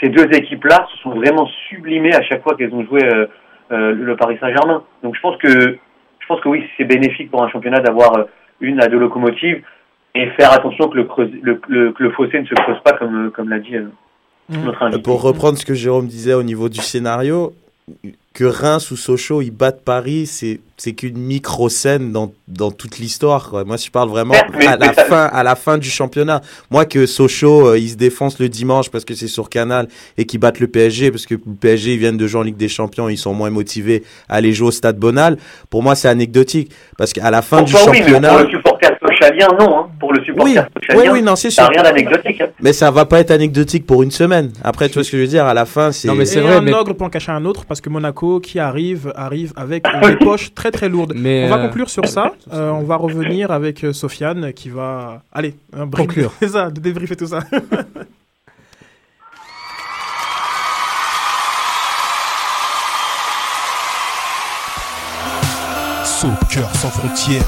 ces 0.00 0.08
deux 0.08 0.26
équipes-là 0.32 0.86
se 0.92 0.98
sont 1.02 1.10
vraiment 1.10 1.46
sublimées 1.68 2.14
à 2.14 2.22
chaque 2.22 2.42
fois 2.42 2.56
qu'elles 2.56 2.72
ont 2.74 2.84
joué 2.84 3.04
euh, 3.04 3.26
euh, 3.72 3.92
le 3.92 4.16
Paris 4.16 4.36
Saint-Germain. 4.40 4.82
Donc 5.02 5.14
je 5.16 5.20
pense 5.20 5.36
que 5.38 5.48
je 6.18 6.26
pense 6.28 6.40
que 6.40 6.48
oui, 6.48 6.64
c'est 6.76 6.84
bénéfique 6.84 7.30
pour 7.30 7.42
un 7.42 7.48
championnat 7.48 7.80
d'avoir 7.80 8.16
euh, 8.16 8.24
une 8.60 8.80
à 8.80 8.88
deux 8.88 8.98
locomotives 8.98 9.62
et 10.14 10.26
faire 10.30 10.52
attention 10.52 10.88
que 10.88 10.96
le, 10.96 11.04
creuse- 11.04 11.30
le, 11.42 11.60
le- 11.68 11.92
que 11.92 12.02
le 12.02 12.10
fossé 12.12 12.40
ne 12.40 12.46
se 12.46 12.54
creuse 12.54 12.80
pas 12.84 12.92
comme, 12.92 13.30
comme 13.32 13.48
l'a 13.48 13.58
dit 13.58 13.76
euh, 13.76 13.84
notre 14.50 14.82
invité. 14.82 15.02
Pour 15.02 15.22
reprendre 15.22 15.56
ce 15.58 15.64
que 15.64 15.74
Jérôme 15.74 16.06
disait 16.06 16.34
au 16.34 16.42
niveau 16.42 16.68
du 16.68 16.80
scénario, 16.80 17.52
que 18.32 18.44
Reims 18.44 18.90
ou 18.92 18.96
Sochaux 18.96 19.42
ils 19.42 19.50
battent 19.50 19.82
Paris, 19.84 20.26
c'est 20.26 20.60
c'est 20.76 20.92
qu'une 20.92 21.18
micro 21.18 21.68
scène 21.68 22.10
dans 22.12 22.32
dans 22.48 22.70
toute 22.70 22.98
l'histoire. 22.98 23.50
quoi. 23.50 23.64
Moi, 23.64 23.76
je 23.76 23.90
parle 23.90 24.08
vraiment 24.08 24.34
mais- 24.58 24.66
à 24.66 24.76
la 24.76 24.94
ça- 24.94 25.04
fin 25.04 25.24
à 25.24 25.42
la 25.42 25.56
fin 25.56 25.78
du 25.78 25.90
championnat. 25.90 26.40
Moi, 26.70 26.84
que 26.86 27.06
Sochaux 27.06 27.68
euh, 27.68 27.78
ils 27.78 27.90
se 27.90 27.96
défoncent 27.96 28.38
le 28.38 28.48
dimanche 28.48 28.88
parce 28.88 29.04
que 29.04 29.14
c'est 29.14 29.26
sur 29.28 29.48
Canal 29.50 29.88
et 30.16 30.24
qu'ils 30.26 30.38
battent 30.40 30.60
le 30.60 30.68
PSG 30.68 31.10
parce 31.10 31.26
que 31.26 31.34
le 31.34 31.40
PSG 31.60 31.94
ils 31.94 31.98
viennent 31.98 32.16
de 32.16 32.26
jouer 32.26 32.40
en 32.40 32.44
Ligue 32.44 32.56
des 32.56 32.68
Champions, 32.68 33.08
ils 33.08 33.18
sont 33.18 33.34
moins 33.34 33.50
motivés 33.50 34.04
à 34.28 34.36
aller 34.36 34.52
jouer 34.54 34.68
au 34.68 34.72
Stade 34.72 34.96
Bonal. 34.98 35.36
Pour 35.68 35.82
moi, 35.82 35.94
c'est 35.96 36.08
anecdotique 36.08 36.70
parce 36.96 37.12
qu'à 37.12 37.30
la 37.30 37.42
fin 37.42 37.62
du 37.62 37.72
mais 37.74 37.78
championnat. 37.80 38.28
pour 38.30 38.38
le 38.46 38.50
supporter 38.50 38.89
socialien, 39.20 39.48
non. 39.58 39.78
Hein. 39.80 39.86
Pour 39.98 40.12
le 40.12 40.20
Oui, 40.20 40.26
supporter 40.26 40.50
oui, 40.76 40.86
socialien, 40.86 41.12
oui, 41.12 41.22
non, 41.22 41.36
c'est 41.36 41.50
ça 41.50 41.62
sûr. 41.64 41.72
n'a 41.72 41.82
rien 41.82 41.90
d'anecdotique. 41.92 42.40
hein. 42.40 42.46
Mais 42.60 42.72
ça 42.72 42.90
va 42.90 43.04
pas 43.04 43.20
être 43.20 43.30
anecdotique 43.30 43.86
pour 43.86 44.02
une 44.02 44.10
semaine. 44.10 44.50
Après, 44.64 44.88
tu 44.88 44.94
vois 44.94 45.04
ce 45.04 45.10
que 45.10 45.16
je 45.16 45.22
veux 45.22 45.28
dire, 45.28 45.44
à 45.46 45.54
la 45.54 45.64
fin, 45.66 45.92
c'est. 45.92 46.08
et 46.08 46.38
un 46.48 46.66
ogre 46.72 46.94
peut 46.94 47.04
en 47.04 47.10
cacher 47.10 47.32
un 47.32 47.44
autre 47.44 47.64
parce 47.66 47.80
que 47.80 47.88
Monaco 47.90 48.40
qui 48.40 48.58
arrive 48.58 49.12
arrive 49.16 49.52
avec 49.56 49.84
des 50.06 50.16
poches 50.16 50.54
très 50.54 50.70
très 50.70 50.88
lourdes. 50.88 51.12
Mais, 51.16 51.44
on 51.46 51.48
va 51.50 51.58
euh, 51.58 51.66
conclure 51.66 51.90
sur 51.90 52.06
ça. 52.06 52.32
Euh, 52.52 52.70
on 52.70 52.82
va 52.82 52.96
revenir 52.96 53.50
avec 53.50 53.84
euh, 53.84 53.92
Sofiane 53.92 54.52
qui 54.52 54.68
va 54.68 55.22
allez 55.32 55.54
un 55.76 55.86
brief- 55.86 56.06
Conclure. 56.06 56.32
C'est 56.40 56.48
ça, 56.48 56.70
de 56.70 56.80
débriefer 56.80 57.16
tout 57.16 57.26
ça. 57.26 57.40
Soccer 66.04 66.68
sans 66.76 66.90
frontières, 66.90 67.44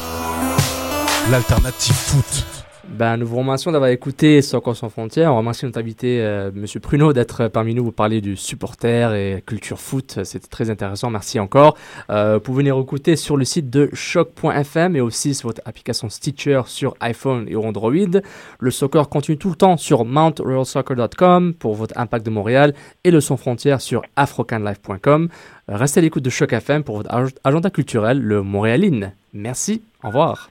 l'alternative 1.30 1.94
foot. 1.94 2.44
Ben, 2.88 3.16
nous 3.16 3.26
vous 3.26 3.38
remercions 3.38 3.72
d'avoir 3.72 3.90
écouté 3.90 4.42
Soccer 4.42 4.76
sans 4.76 4.90
frontières. 4.90 5.32
On 5.32 5.38
remercie 5.38 5.64
notre 5.64 5.78
invité, 5.78 6.20
euh, 6.20 6.50
Monsieur 6.52 6.78
Pruno, 6.80 7.12
d'être 7.14 7.48
parmi 7.48 7.74
nous 7.74 7.84
pour 7.84 7.94
parler 7.94 8.20
du 8.20 8.36
supporter 8.36 9.14
et 9.14 9.42
culture 9.46 9.78
foot. 9.78 10.18
C'était 10.24 10.48
très 10.48 10.68
intéressant. 10.68 11.08
Merci 11.08 11.38
encore. 11.40 11.76
Euh, 12.10 12.34
vous 12.34 12.40
pouvez 12.40 12.58
venir 12.58 12.78
écouter 12.78 13.16
sur 13.16 13.36
le 13.38 13.44
site 13.46 13.70
de 13.70 13.88
choc.fm 13.94 14.94
et 14.96 15.00
aussi 15.00 15.34
sur 15.34 15.48
votre 15.48 15.62
application 15.64 16.10
Stitcher 16.10 16.62
sur 16.66 16.94
iPhone 17.00 17.46
et 17.48 17.56
Android. 17.56 17.92
Le 18.58 18.70
soccer 18.70 19.08
continue 19.08 19.38
tout 19.38 19.50
le 19.50 19.56
temps 19.56 19.76
sur 19.78 20.04
mountroyalsoccer.com 20.04 21.54
pour 21.54 21.74
votre 21.74 21.96
impact 21.98 22.26
de 22.26 22.30
Montréal 22.30 22.74
et 23.04 23.10
le 23.10 23.20
sans 23.22 23.36
frontières 23.38 23.80
sur 23.80 24.02
afrocanlife.com. 24.16 25.28
Euh, 25.70 25.76
Restez 25.76 26.00
à 26.00 26.02
l'écoute 26.02 26.24
de 26.24 26.30
Choc 26.30 26.52
FM 26.52 26.82
pour 26.82 26.98
votre 26.98 27.14
ag- 27.14 27.30
agenda 27.44 27.70
culturel, 27.70 28.20
le 28.20 28.42
Montréaline. 28.42 29.12
Merci. 29.32 29.82
Au 30.02 30.08
revoir. 30.08 30.50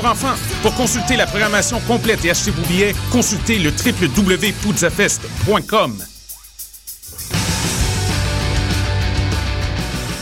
enfants. 0.05 0.35
Pour 0.61 0.75
consulter 0.75 1.15
la 1.15 1.25
programmation 1.25 1.79
complète 1.87 2.25
et 2.25 2.31
acheter 2.31 2.51
vos 2.51 2.67
billets, 2.67 2.93
consultez 3.11 3.59
le 3.59 3.71
www.poudzafest.com. 3.71 6.10